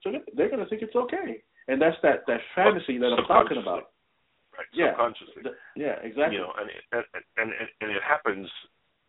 so 0.03 0.11
they're 0.37 0.51
going 0.51 0.63
to 0.63 0.69
think 0.69 0.83
it's 0.83 0.97
okay, 0.97 1.43
and 1.69 1.81
that's 1.81 1.97
that 2.03 2.25
that 2.27 2.41
fantasy 2.55 2.99
that 2.99 3.13
I'm 3.17 3.25
talking 3.27 3.59
about. 3.59 3.91
Right, 4.57 4.67
Yeah. 4.73 4.91
subconsciously. 4.91 5.43
The- 5.43 5.57
yeah, 5.77 5.97
exactly. 6.03 6.37
You 6.37 6.43
know, 6.43 6.53
and 6.59 6.69
it, 6.71 6.83
and, 6.93 7.05
and 7.37 7.69
and 7.81 7.91
it 7.91 8.03
happens 8.03 8.49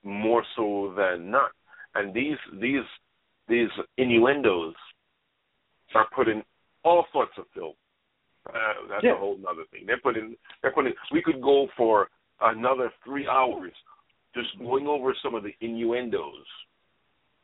more 0.04 0.44
so 0.56 0.94
than 0.96 1.32
not. 1.32 1.52
And 1.96 2.14
these 2.14 2.38
these 2.62 2.84
these 3.48 3.70
innuendos 3.98 4.76
are 5.96 6.08
put 6.16 6.28
in 6.28 6.44
all 6.84 7.06
sorts 7.12 7.32
of 7.38 7.46
film. 7.54 7.74
Uh, 8.48 8.88
that's 8.90 9.04
Yeah. 9.04 9.14
a 9.14 9.18
whole 9.18 9.38
other 9.50 9.64
thing. 9.72 9.86
They're 9.88 10.00
putting 10.00 10.36
they're 10.62 10.72
putting. 10.72 10.94
We 11.12 11.22
could 11.22 11.42
go 11.42 11.68
for 11.76 12.10
another 12.42 12.92
three 13.04 13.28
hours 13.28 13.74
just 14.36 14.58
going 14.60 14.88
over 14.88 15.14
some 15.24 15.34
of 15.36 15.44
the 15.44 15.54
innuendos 15.62 16.46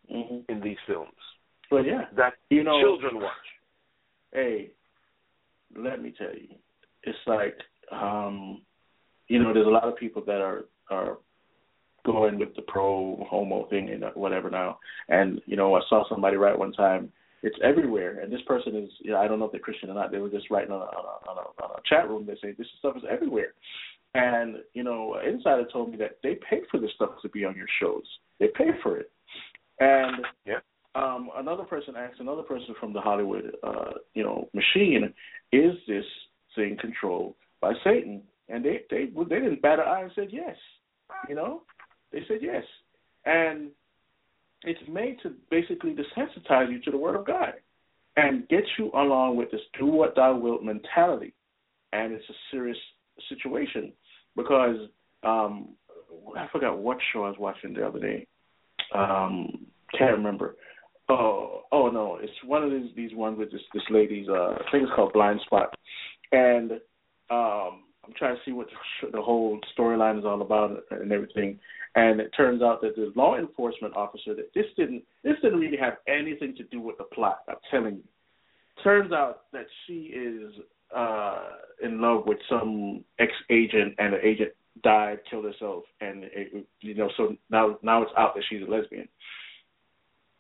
hmm 0.10 0.40
in 0.50 0.62
these 0.62 0.78
films 0.86 1.18
But 1.72 1.86
yeah, 1.86 2.06
that 2.16 2.34
You 2.52 2.64
know- 2.64 2.80
children 2.80 3.20
watch. 3.20 3.48
hey, 4.32 4.70
let 5.76 6.02
me 6.02 6.14
tell 6.18 6.34
you, 6.34 6.56
it's 7.04 7.18
like 7.28 7.58
um, 7.92 8.62
you 9.28 9.42
know, 9.42 9.54
there's 9.54 9.68
a 9.68 9.70
lot 9.70 9.88
of 9.88 9.98
people 9.98 10.24
that 10.26 10.42
are 10.42 10.66
are 10.90 11.18
going 12.06 12.38
with 12.38 12.56
the 12.56 12.62
pro 12.64 13.26
homo 13.30 13.68
thing 13.70 13.90
and 13.90 14.04
whatever 14.14 14.50
now. 14.50 14.78
And 15.10 15.42
you 15.46 15.56
know, 15.56 15.76
I 15.76 15.82
saw 15.90 16.08
somebody 16.08 16.38
write 16.38 16.58
one 16.58 16.72
time, 16.72 17.12
it's 17.42 17.58
everywhere. 17.64 18.20
And 18.20 18.32
this 18.32 18.42
person 18.48 18.76
is, 18.76 18.90
you 19.00 19.12
know, 19.12 19.18
I 19.18 19.28
don't 19.28 19.40
know 19.40 19.46
if 19.46 19.52
they're 19.52 19.60
Christian 19.60 19.90
or 19.90 19.96
not. 19.96 20.12
They 20.12 20.20
were 20.20 20.30
just 20.30 20.50
writing 20.50 20.72
on 20.72 20.82
a, 20.82 20.86
on 20.86 21.06
a, 21.06 21.30
on 21.30 21.38
a, 21.38 21.64
on 21.64 21.72
a 21.72 21.82
chat 21.90 22.10
room. 22.10 22.26
They 22.26 22.36
say 22.42 22.54
this 22.58 22.68
stuff 22.80 22.98
is 22.98 23.04
everywhere. 23.10 23.54
And 24.14 24.58
you 24.74 24.84
know, 24.84 25.18
insider 25.28 25.66
told 25.72 25.92
me 25.92 25.98
that 25.98 26.18
they 26.24 26.38
pay 26.50 26.62
for 26.72 26.80
this 26.80 26.92
stuff 26.96 27.12
to 27.22 27.30
be 27.30 27.44
on 27.44 27.56
your 27.56 27.68
shows. 27.82 28.06
They 28.40 28.48
pay 28.56 28.70
for 28.82 28.98
it. 28.98 29.12
And 29.80 30.26
Yeah. 30.46 30.60
Um, 30.96 31.30
another 31.36 31.64
person 31.64 31.96
asked 31.98 32.20
another 32.20 32.42
person 32.42 32.74
from 32.80 32.94
the 32.94 33.02
Hollywood, 33.02 33.52
uh, 33.64 33.92
you 34.14 34.24
know, 34.24 34.50
machine, 34.54 35.14
is 35.52 35.74
this 35.88 36.06
thing 36.56 36.78
controlled 36.80 37.36
by 37.62 37.74
Satan? 37.84 38.22
And 38.48 38.64
they 38.64 38.82
they 38.90 39.06
they 39.06 39.36
didn't 39.40 39.62
bat 39.62 39.80
an 39.80 39.86
eye 39.88 40.02
and 40.02 40.12
said 40.16 40.28
yes. 40.32 40.56
You 41.28 41.36
know, 41.36 41.64
they 42.12 42.20
said 42.28 42.38
yes, 42.42 42.64
and 43.26 43.70
it's 44.64 44.80
made 44.90 45.18
to 45.24 45.34
basically 45.50 45.96
desensitize 45.96 46.72
you 46.72 46.80
to 46.82 46.92
the 46.92 46.98
Word 46.98 47.16
of 47.16 47.26
God 47.26 47.54
and 48.18 48.48
get 48.48 48.64
you 48.78 48.92
along 48.94 49.36
with 49.36 49.52
this 49.52 49.62
"do 49.80 49.88
what 49.88 50.16
thou 50.16 50.38
wilt" 50.38 50.64
mentality. 50.64 51.34
And 51.94 52.14
it's 52.14 52.30
a 52.30 52.34
serious 52.52 52.78
situation 53.30 53.94
because 54.36 54.78
um, 55.24 55.70
I 56.38 56.48
forgot 56.52 56.78
what 56.78 56.98
show 57.12 57.24
I 57.24 57.30
was 57.30 57.40
watching 57.40 57.74
the 57.74 57.86
other 57.86 58.00
day. 58.00 58.28
Um, 58.94 59.66
can't 59.98 60.18
remember. 60.18 60.56
Oh, 61.08 61.64
oh 61.72 61.90
no, 61.90 62.18
it's 62.22 62.34
one 62.46 62.64
of 62.64 62.72
these 62.72 62.90
these 62.96 63.14
ones 63.14 63.38
with 63.38 63.52
this 63.52 63.62
this 63.74 63.84
lady's. 63.90 64.28
Uh, 64.28 64.56
I 64.56 64.72
think 64.72 64.84
it's 64.84 64.92
called 64.96 65.14
Blindspot, 65.14 65.68
and 66.32 66.72
um, 67.30 67.84
I'm 68.06 68.14
trying 68.18 68.36
to 68.36 68.42
see 68.46 68.52
what 68.52 68.68
the, 69.12 69.22
whole 69.22 69.60
storyline 69.78 70.20
is 70.20 70.26
all 70.26 70.42
about 70.42 70.84
and 70.92 71.12
everything. 71.12 71.60
And 71.96 72.20
it 72.20 72.32
turns 72.36 72.62
out 72.62 72.82
that 72.82 72.96
the 72.96 73.12
law 73.16 73.38
enforcement 73.38 73.96
officer 73.96 74.36
that 74.36 74.50
this 74.54 74.66
didn't 74.76 75.04
this 75.24 75.36
didn't 75.42 75.60
really 75.60 75.78
have 75.78 75.98
anything 76.08 76.56
to 76.58 76.64
do 76.64 76.82
with 76.82 76.98
the 76.98 77.06
plot. 77.06 77.40
I'm 77.48 77.56
telling 77.72 77.96
you. 77.96 78.04
Turns 78.84 79.12
out 79.12 79.44
that 79.54 79.66
she 79.86 80.12
is 80.14 80.54
uh 80.96 81.44
in 81.84 82.02
love 82.02 82.24
with 82.26 82.40
some 82.50 83.04
ex 83.20 83.32
agent, 83.50 83.96
and 83.98 84.14
the 84.14 84.26
agent 84.26 84.52
died, 84.84 85.20
killed 85.30 85.46
herself, 85.46 85.84
and 86.02 86.26
it, 86.26 86.66
you 86.82 86.96
know, 86.96 87.10
so 87.16 87.36
now 87.50 87.78
now 87.82 88.02
it's 88.02 88.12
out 88.18 88.36
that 88.36 88.44
she's 88.50 88.62
a 88.68 88.72
lesbian. 88.72 89.08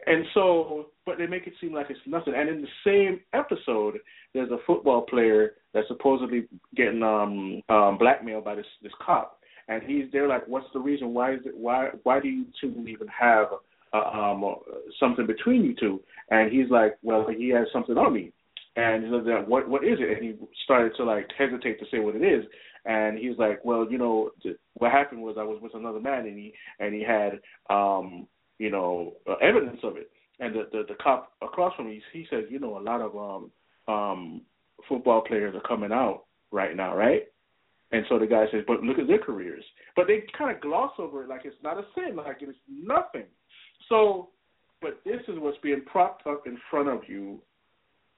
And 0.07 0.25
so, 0.33 0.87
but 1.05 1.17
they 1.17 1.25
make 1.25 1.47
it 1.47 1.53
seem 1.59 1.73
like 1.73 1.87
it's 1.89 1.99
nothing. 2.05 2.33
And 2.35 2.49
in 2.49 2.61
the 2.61 2.67
same 2.85 3.21
episode, 3.33 3.97
there's 4.33 4.51
a 4.51 4.57
football 4.67 5.01
player 5.01 5.53
that's 5.73 5.87
supposedly 5.87 6.45
getting 6.75 7.01
um 7.01 7.61
um 7.69 7.97
blackmailed 7.97 8.45
by 8.45 8.55
this 8.55 8.65
this 8.83 8.91
cop, 9.03 9.39
and 9.67 9.81
he's 9.83 10.05
they're 10.11 10.27
like, 10.27 10.47
what's 10.47 10.67
the 10.73 10.79
reason? 10.79 11.13
Why 11.13 11.33
is 11.33 11.39
it? 11.45 11.57
Why 11.57 11.89
why 12.03 12.19
do 12.19 12.27
you 12.27 12.45
two 12.61 12.85
even 12.87 13.07
have 13.07 13.47
uh, 13.93 13.97
um 13.97 14.43
uh, 14.43 14.55
something 14.99 15.25
between 15.25 15.63
you 15.63 15.75
two? 15.79 16.01
And 16.29 16.51
he's 16.51 16.69
like, 16.69 16.97
well, 17.01 17.27
he 17.35 17.49
has 17.49 17.67
something 17.73 17.97
on 17.97 18.13
me. 18.13 18.31
And 18.75 19.03
he's 19.03 19.11
like, 19.11 19.47
what 19.47 19.67
what 19.67 19.83
is 19.83 19.97
it? 19.99 20.17
And 20.17 20.23
he 20.23 20.47
started 20.65 20.93
to 20.97 21.03
like 21.03 21.29
hesitate 21.37 21.79
to 21.79 21.85
say 21.91 21.99
what 21.99 22.15
it 22.15 22.23
is. 22.23 22.45
And 22.85 23.17
he's 23.17 23.37
like, 23.39 23.65
well, 23.65 23.87
you 23.89 23.97
know, 23.97 24.29
what 24.75 24.91
happened 24.91 25.23
was 25.23 25.37
I 25.39 25.43
was 25.43 25.59
with 25.61 25.73
another 25.73 25.99
man, 25.99 26.27
and 26.27 26.37
he 26.37 26.53
and 26.79 26.93
he 26.93 27.03
had 27.03 27.39
um 27.69 28.27
you 28.59 28.71
know, 28.71 29.13
uh, 29.29 29.35
evidence 29.35 29.79
of 29.83 29.97
it. 29.97 30.09
And 30.39 30.53
the, 30.53 30.67
the 30.71 30.83
the 30.89 30.95
cop 31.01 31.33
across 31.41 31.75
from 31.75 31.87
me, 31.87 32.01
he 32.11 32.25
says, 32.29 32.43
you 32.49 32.59
know, 32.59 32.77
a 32.77 32.79
lot 32.79 33.01
of 33.01 33.15
um 33.15 33.93
um 33.93 34.41
football 34.89 35.21
players 35.21 35.55
are 35.55 35.67
coming 35.67 35.91
out 35.91 36.23
right 36.51 36.75
now, 36.75 36.95
right? 36.95 37.23
And 37.91 38.05
so 38.09 38.19
the 38.19 38.27
guy 38.27 38.45
says, 38.51 38.63
but 38.67 38.81
look 38.83 38.99
at 38.99 39.07
their 39.07 39.19
careers. 39.19 39.63
But 39.95 40.07
they 40.07 40.23
kind 40.37 40.53
of 40.53 40.61
gloss 40.61 40.91
over 40.97 41.23
it 41.23 41.29
like 41.29 41.41
it's 41.45 41.55
not 41.63 41.77
a 41.77 41.83
sin, 41.95 42.15
like 42.15 42.37
it's 42.41 42.57
nothing. 42.67 43.25
So, 43.87 44.29
but 44.81 44.99
this 45.05 45.21
is 45.27 45.35
what's 45.37 45.57
being 45.59 45.83
propped 45.85 46.27
up 46.27 46.47
in 46.47 46.57
front 46.69 46.89
of 46.89 47.01
you 47.07 47.41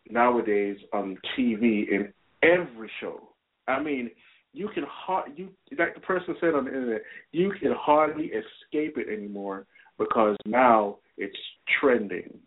nowadays 0.09 0.77
on 0.93 1.17
TV 1.37 1.89
in 1.89 2.13
every 2.41 2.89
show. 3.01 3.29
I 3.67 3.81
mean, 3.81 4.09
you 4.53 4.69
can 4.73 4.85
hard 4.89 5.33
you 5.35 5.49
like 5.77 5.93
the 5.93 6.01
person 6.01 6.35
said 6.39 6.55
on 6.55 6.65
the 6.65 6.73
internet, 6.73 7.01
you 7.31 7.51
can 7.61 7.73
hardly 7.77 8.25
escape 8.25 8.97
it 8.97 9.07
anymore 9.13 9.67
because 9.97 10.35
now 10.45 10.97
it's 11.17 11.37
trending. 11.79 12.39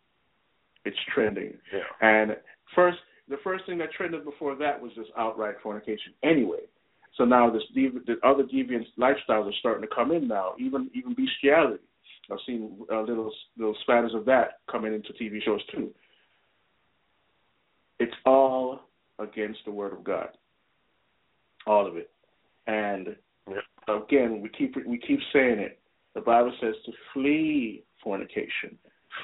It's 0.85 0.97
trending. 1.15 1.55
Yeah. 1.73 1.81
And 2.01 2.37
first, 2.75 2.99
the 3.29 3.37
first 3.45 3.67
thing 3.67 3.79
that 3.79 3.93
trended 3.93 4.25
before 4.25 4.57
that 4.57 4.81
was 4.81 4.93
just 4.95 5.11
outright 5.17 5.57
fornication. 5.63 6.13
Anyway, 6.23 6.61
so 7.17 7.25
now 7.25 7.51
this 7.51 7.63
devi- 7.75 8.01
the 8.07 8.17
other 8.27 8.45
deviant 8.45 8.87
lifestyles 8.99 9.49
are 9.49 9.55
starting 9.61 9.83
to 9.83 9.95
come 9.95 10.13
in 10.13 10.27
now. 10.27 10.55
Even 10.59 10.91
even 10.95 11.15
bestiality. 11.15 11.83
I've 12.31 12.39
seen 12.47 12.77
uh, 12.93 13.01
little 13.01 13.33
little 13.57 13.77
spatters 13.83 14.15
of 14.15 14.25
that 14.27 14.59
coming 14.71 14.95
into 14.95 15.13
TV 15.13 15.43
shows 15.43 15.61
too. 15.75 15.91
It's 17.99 18.15
all 18.25 18.81
against 19.19 19.61
the 19.65 19.73
word 19.73 19.93
of 19.93 20.05
God. 20.05 20.29
All 21.67 21.87
of 21.87 21.97
it. 21.97 22.11
And 22.67 23.17
again, 23.89 24.41
we 24.41 24.49
keep 24.49 24.75
we 24.87 24.99
keep 24.99 25.21
saying 25.33 25.59
it. 25.59 25.80
The 26.15 26.21
Bible 26.21 26.53
says 26.61 26.75
to 26.87 26.93
flee 27.13 27.85
fornication. 28.03 28.79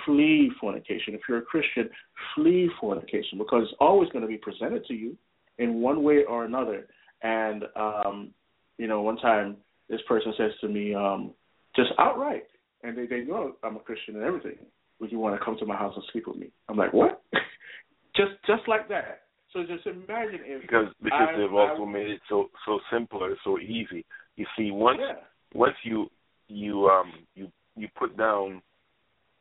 Flee 0.05 0.51
fornication. 0.61 1.15
If 1.15 1.21
you're 1.29 1.39
a 1.39 1.43
Christian, 1.43 1.89
flee 2.35 2.71
fornication 2.81 3.39
because 3.39 3.63
it's 3.65 3.77
always 3.81 4.09
going 4.11 4.23
to 4.23 4.29
be 4.29 4.37
presented 4.37 4.85
to 4.87 4.95
you 4.95 5.17
in 5.59 5.81
one 5.81 6.03
way 6.03 6.25
or 6.25 6.45
another. 6.45 6.87
And 7.23 7.65
um, 7.77 8.31
you 8.79 8.87
know, 8.87 9.03
one 9.03 9.17
time 9.17 9.57
this 9.89 10.01
person 10.09 10.33
says 10.37 10.51
to 10.61 10.69
me, 10.69 10.95
um, 10.95 11.33
just 11.75 11.91
outright, 11.99 12.45
and 12.83 12.97
they 12.97 13.07
they 13.07 13.21
know 13.23 13.53
I'm 13.63 13.77
a 13.77 13.81
Christian 13.81 14.17
and 14.17 14.25
everything. 14.25 14.59
Would 15.01 15.13
you 15.13 15.19
want 15.19 15.39
to 15.39 15.45
come 15.45 15.57
to 15.59 15.67
my 15.67 15.77
house 15.77 15.93
and 15.95 16.05
sleep 16.13 16.27
with 16.27 16.37
me? 16.37 16.51
I'm 16.69 16.77
like, 16.77 16.93
what? 16.93 17.23
just 18.17 18.33
just 18.47 18.67
like 18.67 18.89
that. 18.89 19.23
So 19.53 19.63
just 19.63 19.87
imagine 19.87 20.41
if 20.45 20.63
because 20.63 20.87
because 21.03 21.29
I- 21.33 21.37
they've 21.39 21.53
I- 21.53 21.71
also 21.71 21.85
made 21.87 22.09
it 22.09 22.21
so 22.29 22.49
so 22.67 22.81
simpler, 22.93 23.35
so 23.45 23.59
easy. 23.59 24.05
You 24.37 24.47
see, 24.57 24.71
once 24.71 24.99
yeah. 25.01 25.15
once 25.55 25.75
you 25.85 26.11
you 26.49 26.87
um 26.89 27.13
you 27.35 27.51
you 27.77 27.89
put 27.99 28.17
down 28.17 28.63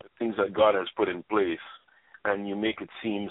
the 0.02 0.10
things 0.20 0.36
that 0.38 0.54
God 0.54 0.76
has 0.76 0.88
put 0.96 1.10
in 1.10 1.24
place, 1.24 1.58
and 2.26 2.48
you 2.48 2.56
make 2.56 2.82
it 2.82 2.90
seem 3.04 3.30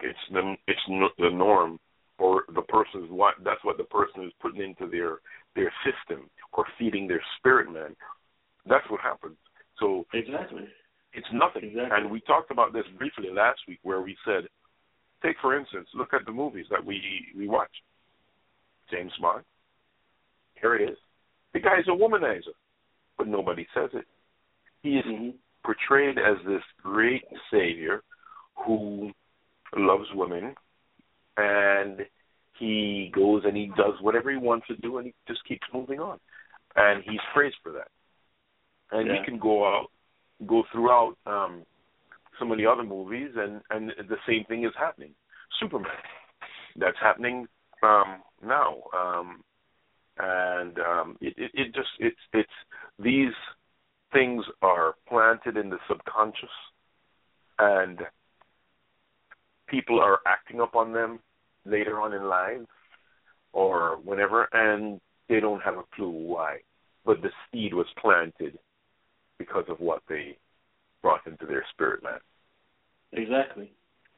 it's 0.00 0.18
the 0.32 0.54
it's 0.66 0.80
no, 0.88 1.08
the 1.18 1.30
norm, 1.30 1.78
or 2.18 2.44
the 2.54 2.62
person's 2.62 3.10
what 3.10 3.34
that's 3.44 3.64
what 3.64 3.76
the 3.76 3.84
person 3.84 4.24
is 4.24 4.32
putting 4.40 4.62
into 4.62 4.90
their 4.90 5.18
their 5.54 5.72
system 5.84 6.28
or 6.52 6.64
feeding 6.78 7.06
their 7.06 7.22
spirit 7.38 7.72
man. 7.72 7.94
That's 8.66 8.88
what 8.90 9.00
happens. 9.00 9.36
So 9.78 10.06
Exactly. 10.12 10.68
it's 11.12 11.26
nothing. 11.32 11.68
Exactly. 11.70 11.96
And 11.96 12.10
we 12.10 12.20
talked 12.20 12.50
about 12.50 12.72
this 12.72 12.84
briefly 12.96 13.28
last 13.32 13.60
week, 13.68 13.80
where 13.82 14.00
we 14.00 14.16
said, 14.24 14.44
take 15.22 15.36
for 15.40 15.58
instance, 15.58 15.88
look 15.94 16.14
at 16.14 16.24
the 16.24 16.32
movies 16.32 16.66
that 16.70 16.84
we 16.84 17.00
we 17.36 17.48
watch. 17.48 17.70
James 18.90 19.12
Bond. 19.20 19.44
Here 20.60 20.76
it 20.76 20.90
is. 20.90 20.96
The 21.52 21.60
guy's 21.60 21.86
a 21.88 21.90
womanizer, 21.90 22.54
but 23.16 23.28
nobody 23.28 23.66
says 23.74 23.90
it. 23.94 24.06
He 24.82 24.96
is 24.98 25.04
hmm 25.06 25.30
portrayed 25.64 26.18
as 26.18 26.36
this 26.46 26.62
great 26.82 27.24
savior 27.50 28.02
who 28.66 29.10
loves 29.76 30.06
women 30.14 30.54
and 31.38 32.00
he 32.58 33.10
goes 33.14 33.42
and 33.44 33.56
he 33.56 33.66
does 33.76 33.94
whatever 34.00 34.30
he 34.30 34.36
wants 34.36 34.66
to 34.68 34.76
do 34.76 34.98
and 34.98 35.06
he 35.06 35.14
just 35.26 35.42
keeps 35.46 35.66
moving 35.72 36.00
on. 36.00 36.18
And 36.76 37.02
he's 37.04 37.20
praised 37.32 37.56
for 37.62 37.72
that. 37.72 37.88
And 38.92 39.08
Yeah. 39.08 39.20
we 39.20 39.24
can 39.24 39.38
go 39.38 39.64
out 39.66 39.90
go 40.46 40.64
throughout 40.70 41.16
um 41.26 41.64
some 42.38 42.50
of 42.52 42.58
the 42.58 42.66
other 42.66 42.82
movies 42.84 43.30
and 43.36 43.62
and 43.70 43.90
the 44.08 44.18
same 44.26 44.44
thing 44.44 44.64
is 44.64 44.72
happening. 44.78 45.14
Superman. 45.60 45.92
That's 46.76 46.98
happening 47.00 47.46
um 47.82 48.22
now. 48.44 48.82
Um 48.96 49.42
and 50.18 50.78
um 50.78 51.16
it, 51.20 51.34
it, 51.36 51.50
it 51.54 51.74
just 51.74 51.88
it's 51.98 52.20
it's 52.32 52.50
these 52.98 53.32
things 54.12 54.44
are 54.62 54.94
planted 55.08 55.56
in 55.56 55.70
the 55.70 55.78
subconscious 55.88 56.48
and 57.58 58.00
people 59.68 60.00
are 60.00 60.20
acting 60.26 60.60
upon 60.60 60.92
them 60.92 61.18
later 61.64 62.00
on 62.00 62.12
in 62.12 62.24
life 62.24 62.60
or 63.52 63.98
whenever 64.04 64.48
and 64.52 65.00
they 65.28 65.40
don't 65.40 65.62
have 65.62 65.78
a 65.78 65.84
clue 65.94 66.10
why. 66.10 66.58
But 67.04 67.22
the 67.22 67.30
seed 67.50 67.74
was 67.74 67.86
planted 68.00 68.58
because 69.38 69.64
of 69.68 69.80
what 69.80 70.02
they 70.08 70.38
brought 71.02 71.26
into 71.26 71.46
their 71.46 71.64
spirit 71.72 72.02
man. 72.02 72.20
Exactly. 73.12 73.72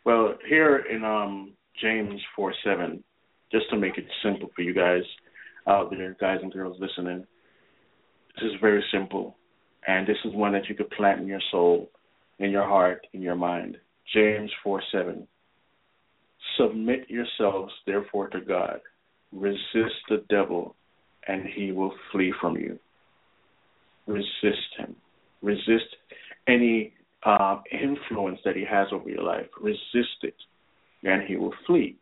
Well, 0.04 0.34
here 0.48 0.84
in 0.90 1.04
um, 1.04 1.52
James 1.80 2.20
4 2.36 2.54
7, 2.64 3.02
just 3.50 3.68
to 3.70 3.76
make 3.76 3.98
it 3.98 4.06
simple 4.22 4.50
for 4.54 4.62
you 4.62 4.72
guys 4.72 5.02
out 5.66 5.90
there, 5.90 6.16
guys 6.20 6.38
and 6.42 6.52
girls 6.52 6.76
listening, 6.80 7.26
this 8.36 8.50
is 8.50 8.60
very 8.60 8.84
simple. 8.92 9.36
And 9.86 10.06
this 10.06 10.16
is 10.24 10.34
one 10.34 10.52
that 10.52 10.68
you 10.68 10.74
could 10.74 10.90
plant 10.90 11.20
in 11.20 11.26
your 11.26 11.40
soul, 11.50 11.90
in 12.38 12.50
your 12.50 12.66
heart, 12.66 13.06
in 13.12 13.22
your 13.22 13.36
mind. 13.36 13.76
James 14.12 14.50
4 14.62 14.82
7. 14.92 15.26
Submit 16.58 17.08
yourselves, 17.08 17.72
therefore, 17.86 18.28
to 18.28 18.40
God. 18.40 18.80
Resist 19.32 19.94
the 20.08 20.24
devil, 20.28 20.74
and 21.26 21.44
he 21.54 21.72
will 21.72 21.92
flee 22.12 22.32
from 22.40 22.56
you. 22.56 22.78
Resist 24.06 24.76
him. 24.78 24.96
Resist 25.42 25.96
any 26.48 26.92
uh, 27.24 27.60
influence 27.72 28.38
that 28.44 28.56
he 28.56 28.64
has 28.68 28.88
over 28.92 29.08
your 29.08 29.22
life. 29.22 29.46
Resist 29.60 30.22
it, 30.22 30.36
and 31.02 31.22
he 31.26 31.36
will 31.36 31.54
flee. 31.66 31.96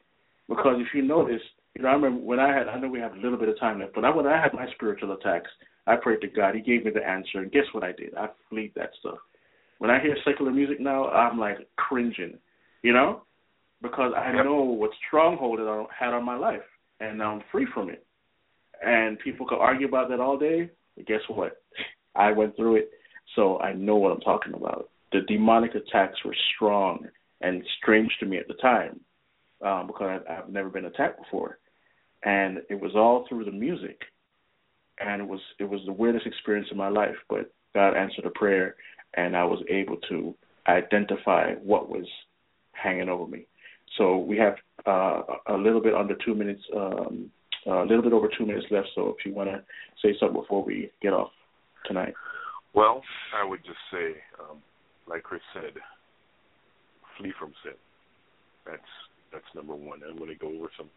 Because 0.48 0.76
if 0.78 0.88
you 0.94 1.02
notice, 1.02 1.40
you 1.74 1.82
know, 1.82 1.88
I 1.88 1.92
remember 1.92 2.20
when 2.20 2.38
I 2.38 2.54
had, 2.54 2.68
I 2.68 2.78
know 2.78 2.88
we 2.88 3.00
have 3.00 3.14
a 3.14 3.20
little 3.20 3.38
bit 3.38 3.48
of 3.48 3.58
time 3.58 3.80
left, 3.80 3.94
but 3.94 4.04
I, 4.04 4.14
when 4.14 4.26
I 4.26 4.40
had 4.40 4.52
my 4.52 4.66
spiritual 4.74 5.12
attacks, 5.12 5.50
I 5.86 5.96
prayed 5.96 6.20
to 6.22 6.28
God. 6.28 6.54
He 6.54 6.60
gave 6.60 6.84
me 6.84 6.90
the 6.90 7.06
answer, 7.06 7.38
and 7.38 7.52
guess 7.52 7.64
what 7.72 7.84
I 7.84 7.92
did? 7.92 8.14
I 8.16 8.28
fleed 8.48 8.72
that 8.74 8.90
stuff. 9.00 9.18
When 9.78 9.90
I 9.90 10.00
hear 10.00 10.16
secular 10.24 10.50
music 10.50 10.80
now, 10.80 11.08
I'm 11.10 11.38
like 11.38 11.58
cringing, 11.76 12.38
you 12.82 12.92
know, 12.92 13.22
because 13.82 14.12
I 14.16 14.32
know 14.32 14.62
what 14.62 14.90
stronghold 15.06 15.60
it 15.60 15.66
on- 15.66 15.88
had 15.96 16.14
on 16.14 16.24
my 16.24 16.36
life, 16.36 16.62
and 17.00 17.18
now 17.18 17.32
I'm 17.32 17.42
free 17.52 17.66
from 17.66 17.90
it. 17.90 18.04
And 18.84 19.18
people 19.18 19.46
could 19.46 19.58
argue 19.58 19.86
about 19.86 20.08
that 20.08 20.20
all 20.20 20.38
day, 20.38 20.70
but 20.96 21.06
guess 21.06 21.20
what? 21.28 21.62
I 22.14 22.32
went 22.32 22.56
through 22.56 22.76
it, 22.76 22.90
so 23.34 23.58
I 23.58 23.72
know 23.72 23.96
what 23.96 24.12
I'm 24.12 24.20
talking 24.20 24.54
about. 24.54 24.88
The 25.12 25.20
demonic 25.22 25.74
attacks 25.74 26.24
were 26.24 26.36
strong 26.54 27.06
and 27.40 27.62
strange 27.78 28.10
to 28.20 28.26
me 28.26 28.38
at 28.38 28.48
the 28.48 28.54
time 28.54 29.00
um, 29.62 29.86
because 29.86 30.20
I've, 30.28 30.44
I've 30.44 30.48
never 30.48 30.68
been 30.68 30.86
attacked 30.86 31.20
before, 31.20 31.58
and 32.22 32.62
it 32.70 32.80
was 32.80 32.92
all 32.94 33.26
through 33.28 33.44
the 33.44 33.52
music, 33.52 34.00
and 34.98 35.22
it 35.22 35.28
was 35.28 35.40
it 35.58 35.64
was 35.64 35.80
the 35.86 35.92
weirdest 35.92 36.26
experience 36.26 36.68
in 36.70 36.76
my 36.76 36.88
life. 36.88 37.16
But 37.28 37.52
God 37.74 37.94
answered 37.94 38.26
a 38.26 38.30
prayer, 38.30 38.76
and 39.14 39.36
I 39.36 39.44
was 39.44 39.62
able 39.68 39.96
to 40.08 40.34
identify 40.68 41.54
what 41.54 41.88
was 41.88 42.06
hanging 42.72 43.08
over 43.08 43.26
me. 43.26 43.46
So 43.98 44.18
we 44.18 44.36
have 44.38 44.54
uh, 44.86 45.22
a 45.48 45.54
little 45.56 45.80
bit 45.80 45.94
under 45.94 46.16
two 46.24 46.34
minutes, 46.34 46.62
um, 46.74 47.30
a 47.66 47.82
little 47.82 48.02
bit 48.02 48.12
over 48.12 48.28
two 48.36 48.46
minutes 48.46 48.66
left. 48.70 48.88
So 48.94 49.14
if 49.18 49.24
you 49.24 49.34
want 49.34 49.50
to 49.50 49.62
say 50.02 50.16
something 50.18 50.40
before 50.40 50.64
we 50.64 50.90
get 51.00 51.12
off 51.12 51.30
tonight. 51.86 52.14
Well, 52.74 53.02
I 53.34 53.48
would 53.48 53.60
just 53.64 53.78
say, 53.92 54.16
um, 54.40 54.58
like 55.08 55.22
Chris 55.22 55.40
said, 55.52 55.74
flee 57.18 57.32
from 57.38 57.52
sin. 57.62 57.74
That's 58.66 58.82
that's 59.32 59.44
number 59.54 59.74
one. 59.74 60.00
I'm 60.08 60.16
going 60.16 60.30
to 60.30 60.36
go 60.36 60.48
over 60.48 60.70
some 60.76 60.90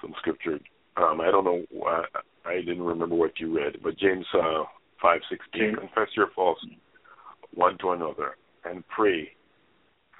some 0.00 0.14
scripture. 0.18 0.58
Um, 0.98 1.20
I 1.20 1.30
don't 1.30 1.44
know. 1.44 1.64
I, 1.86 2.02
I 2.44 2.56
didn't 2.56 2.82
remember 2.82 3.14
what 3.14 3.38
you 3.38 3.56
read, 3.56 3.76
but 3.82 3.98
James 3.98 4.26
uh, 4.34 4.64
five 5.00 5.20
sixteen. 5.30 5.76
Confess 5.76 6.08
your 6.16 6.28
faults 6.34 6.60
one 7.54 7.78
to 7.78 7.90
another 7.90 8.36
and 8.64 8.82
pray 8.88 9.30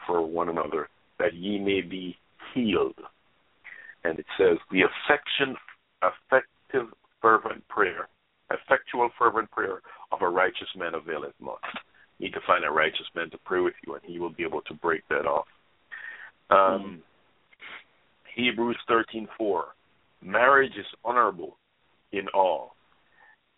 for 0.07 0.25
one 0.25 0.49
another 0.49 0.89
that 1.19 1.35
ye 1.35 1.59
may 1.59 1.81
be 1.81 2.17
healed. 2.55 2.95
And 4.05 4.19
it 4.19 4.27
says 4.39 4.57
the 4.71 4.83
affection, 4.83 5.57
effective, 6.03 6.95
fervent 7.21 7.67
prayer, 7.69 8.09
effectual, 8.51 9.11
fervent 9.19 9.51
prayer 9.51 9.81
of 10.13 10.23
a 10.23 10.29
righteous 10.29 10.69
man 10.77 10.95
availeth 10.95 11.35
much. 11.41 11.65
You 12.19 12.27
need 12.27 12.35
to 12.35 12.41
find 12.47 12.65
a 12.65 12.71
righteous 12.71 13.07
man 13.17 13.31
to 13.31 13.39
pray 13.45 13.61
with 13.61 13.75
you, 13.85 13.95
and 13.95 14.03
he 14.05 14.21
will 14.21 14.31
be 14.31 14.45
able 14.45 14.63
to 14.63 14.75
break 14.75 15.03
that 15.09 15.27
off. 15.27 15.47
Um, 16.51 17.03
Hebrews 18.37 18.79
thirteen 18.87 19.27
four. 19.37 19.75
Marriage 20.23 20.77
is 20.79 20.87
honorable 21.05 21.57
in 22.13 22.27
all, 22.35 22.75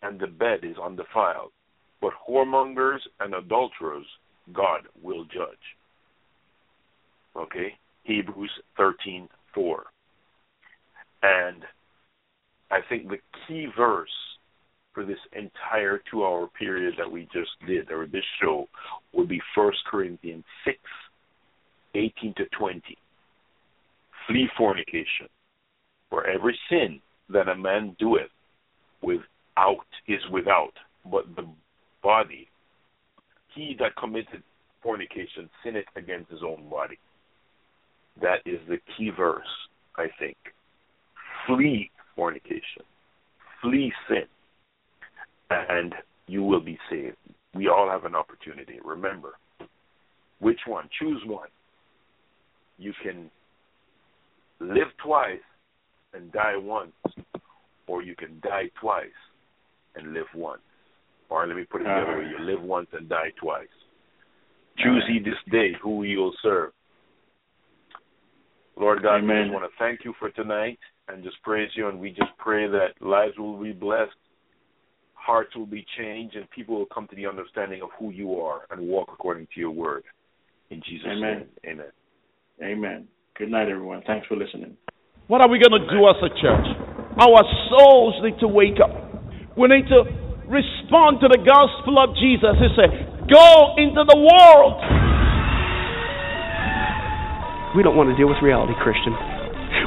and 0.01 0.19
the 0.19 0.27
bed 0.27 0.59
is 0.63 0.75
undefiled. 0.77 1.51
But 2.01 2.13
whoremongers 2.27 2.99
and 3.19 3.33
adulterers 3.33 4.05
God 4.53 4.81
will 5.01 5.25
judge. 5.25 5.77
Okay? 7.35 7.73
Hebrews 8.03 8.51
thirteen 8.75 9.29
four. 9.53 9.85
And 11.23 11.63
I 12.71 12.79
think 12.89 13.09
the 13.09 13.19
key 13.47 13.67
verse 13.77 14.09
for 14.93 15.05
this 15.05 15.19
entire 15.33 16.01
two 16.09 16.25
hour 16.25 16.47
period 16.57 16.95
that 16.97 17.09
we 17.09 17.27
just 17.31 17.51
did, 17.67 17.91
or 17.91 18.07
this 18.07 18.23
show, 18.41 18.67
would 19.13 19.29
be 19.29 19.39
First 19.55 19.77
Corinthians 19.89 20.43
six, 20.65 20.79
eighteen 21.95 22.33
to 22.37 22.45
twenty. 22.57 22.97
Flee 24.27 24.49
fornication. 24.57 25.27
For 26.11 26.27
every 26.27 26.59
sin 26.69 27.01
that 27.29 27.47
a 27.47 27.55
man 27.55 27.95
doeth 27.97 28.29
without 29.01 29.87
is 30.07 30.19
without, 30.31 30.73
but 31.09 31.23
the 31.35 31.47
body, 32.03 32.47
he 33.55 33.75
that 33.79 33.95
committed 33.95 34.43
fornication 34.83 35.49
sinneth 35.63 35.85
against 35.95 36.29
his 36.29 36.41
own 36.45 36.69
body. 36.69 36.99
That 38.21 38.39
is 38.45 38.59
the 38.67 38.77
key 38.97 39.09
verse, 39.15 39.47
I 39.95 40.07
think. 40.19 40.35
Flee 41.47 41.89
fornication. 42.15 42.83
Flee 43.61 43.93
sin. 44.09 44.25
And 45.49 45.95
you 46.27 46.43
will 46.43 46.59
be 46.59 46.77
saved. 46.89 47.15
We 47.55 47.69
all 47.69 47.89
have 47.89 48.03
an 48.03 48.15
opportunity. 48.15 48.79
Remember, 48.83 49.35
which 50.39 50.59
one? 50.67 50.89
Choose 50.99 51.21
one. 51.25 51.49
You 52.77 52.93
can 53.01 53.29
live 54.59 54.87
twice 55.03 55.39
and 56.13 56.31
die 56.31 56.57
once, 56.57 56.93
or 57.87 58.01
you 58.01 58.15
can 58.15 58.39
die 58.41 58.69
twice 58.79 59.07
and 59.95 60.13
live 60.13 60.27
once. 60.35 60.61
Or 61.29 61.47
let 61.47 61.55
me 61.55 61.63
put 61.63 61.81
it 61.81 61.85
the 61.85 61.91
other 61.91 62.17
way: 62.19 62.25
you 62.29 62.35
uh-huh. 62.35 62.43
live 62.43 62.61
once 62.61 62.87
and 62.93 63.07
die 63.07 63.31
twice. 63.39 63.67
Choose 64.77 65.03
ye 65.09 65.19
this 65.19 65.33
day 65.51 65.71
who 65.81 66.03
you 66.03 66.19
will 66.19 66.33
serve. 66.41 66.71
Lord 68.77 69.03
God, 69.03 69.17
we 69.17 69.29
Amen. 69.29 69.43
just 69.45 69.53
want 69.53 69.65
to 69.65 69.77
thank 69.77 70.03
you 70.03 70.13
for 70.17 70.29
tonight 70.31 70.79
and 71.07 71.23
just 71.23 71.41
praise 71.43 71.69
you, 71.75 71.89
and 71.89 71.99
we 71.99 72.09
just 72.09 72.31
pray 72.37 72.67
that 72.67 72.89
lives 72.99 73.37
will 73.37 73.61
be 73.61 73.73
blessed, 73.73 74.11
hearts 75.13 75.55
will 75.55 75.65
be 75.65 75.85
changed, 75.97 76.35
and 76.35 76.49
people 76.51 76.77
will 76.77 76.85
come 76.85 77.07
to 77.07 77.15
the 77.15 77.27
understanding 77.27 77.81
of 77.81 77.89
who 77.99 78.11
you 78.11 78.39
are 78.39 78.61
and 78.71 78.81
walk 78.81 79.09
according 79.13 79.47
to 79.53 79.59
your 79.59 79.71
word. 79.71 80.03
In 80.69 80.81
Jesus' 80.87 81.07
Amen. 81.11 81.37
name, 81.37 81.47
amen. 81.65 81.91
Amen. 82.63 83.07
Good 83.37 83.51
night, 83.51 83.69
everyone. 83.69 84.03
Thanks 84.07 84.25
for 84.27 84.35
listening. 84.35 84.77
What 85.27 85.41
are 85.41 85.49
we 85.49 85.59
going 85.59 85.77
to 85.77 85.85
do 85.87 85.99
as 86.09 86.17
a 86.23 86.31
church? 86.33 86.67
Our 87.19 87.43
souls 87.69 88.15
need 88.23 88.39
to 88.39 88.47
wake 88.47 88.79
up. 88.81 88.91
We 89.57 89.67
need 89.67 89.87
to 89.91 90.07
respond 90.47 91.23
to 91.23 91.27
the 91.31 91.39
gospel 91.39 91.99
of 91.99 92.15
Jesus. 92.19 92.55
He 92.59 92.69
said, 92.75 92.89
Go 93.29 93.75
into 93.79 94.03
the 94.03 94.17
world. 94.17 94.75
We 97.71 97.83
don't 97.83 97.95
want 97.95 98.11
to 98.11 98.17
deal 98.19 98.27
with 98.27 98.43
reality, 98.43 98.75
Christian. 98.83 99.15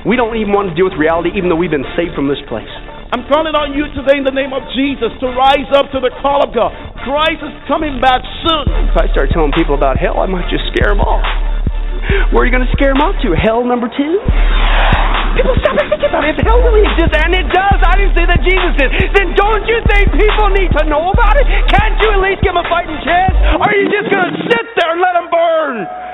We 0.08 0.16
don't 0.16 0.32
even 0.40 0.56
want 0.56 0.72
to 0.72 0.74
deal 0.76 0.88
with 0.88 0.96
reality, 0.96 1.36
even 1.36 1.52
though 1.52 1.60
we've 1.60 1.72
been 1.72 1.84
saved 1.92 2.16
from 2.16 2.32
this 2.32 2.40
place. 2.48 2.70
I'm 3.12 3.28
calling 3.28 3.52
on 3.52 3.76
you 3.76 3.84
today 3.92 4.16
in 4.16 4.24
the 4.24 4.32
name 4.32 4.56
of 4.56 4.64
Jesus 4.72 5.12
to 5.20 5.26
rise 5.36 5.68
up 5.76 5.92
to 5.92 6.00
the 6.00 6.10
call 6.24 6.40
of 6.40 6.56
God. 6.56 6.72
Christ 7.04 7.44
is 7.44 7.54
coming 7.68 8.00
back 8.00 8.24
soon. 8.42 8.64
If 8.88 8.96
I 8.96 9.12
start 9.12 9.28
telling 9.30 9.52
people 9.52 9.76
about 9.76 10.00
hell, 10.00 10.18
I 10.18 10.26
might 10.26 10.48
just 10.48 10.64
scare 10.72 10.88
them 10.90 11.04
off. 11.04 11.22
Where 12.32 12.42
are 12.42 12.46
you 12.48 12.52
going 12.52 12.64
to 12.64 12.74
scare 12.74 12.96
them 12.96 13.04
off 13.04 13.20
to? 13.22 13.36
Hell 13.36 13.62
number 13.62 13.92
two? 13.92 14.16
People 15.34 15.54
stop 15.58 15.74
and 15.82 15.90
think 15.90 16.06
about 16.06 16.22
it. 16.22 16.38
Hell 16.46 16.62
really 16.62 16.86
exists, 16.94 17.18
and 17.18 17.34
it 17.34 17.50
does, 17.50 17.78
I 17.82 17.98
didn't 17.98 18.14
say 18.14 18.26
that 18.26 18.40
Jesus 18.46 18.72
did, 18.78 18.90
then 19.18 19.34
don't 19.34 19.66
you 19.66 19.82
think 19.90 20.14
people 20.14 20.48
need 20.54 20.70
to 20.78 20.82
know 20.86 21.10
about 21.10 21.34
it? 21.42 21.46
Can't 21.74 21.98
you 21.98 22.08
at 22.14 22.20
least 22.22 22.40
give 22.46 22.54
them 22.54 22.62
a 22.62 22.66
fighting 22.70 22.98
chance? 23.02 23.34
Or 23.58 23.66
are 23.66 23.74
you 23.74 23.90
just 23.90 24.08
going 24.14 24.30
to 24.30 24.34
sit 24.46 24.64
there 24.78 24.94
and 24.94 25.02
let 25.02 25.18
them 25.18 25.28
burn? 25.30 26.13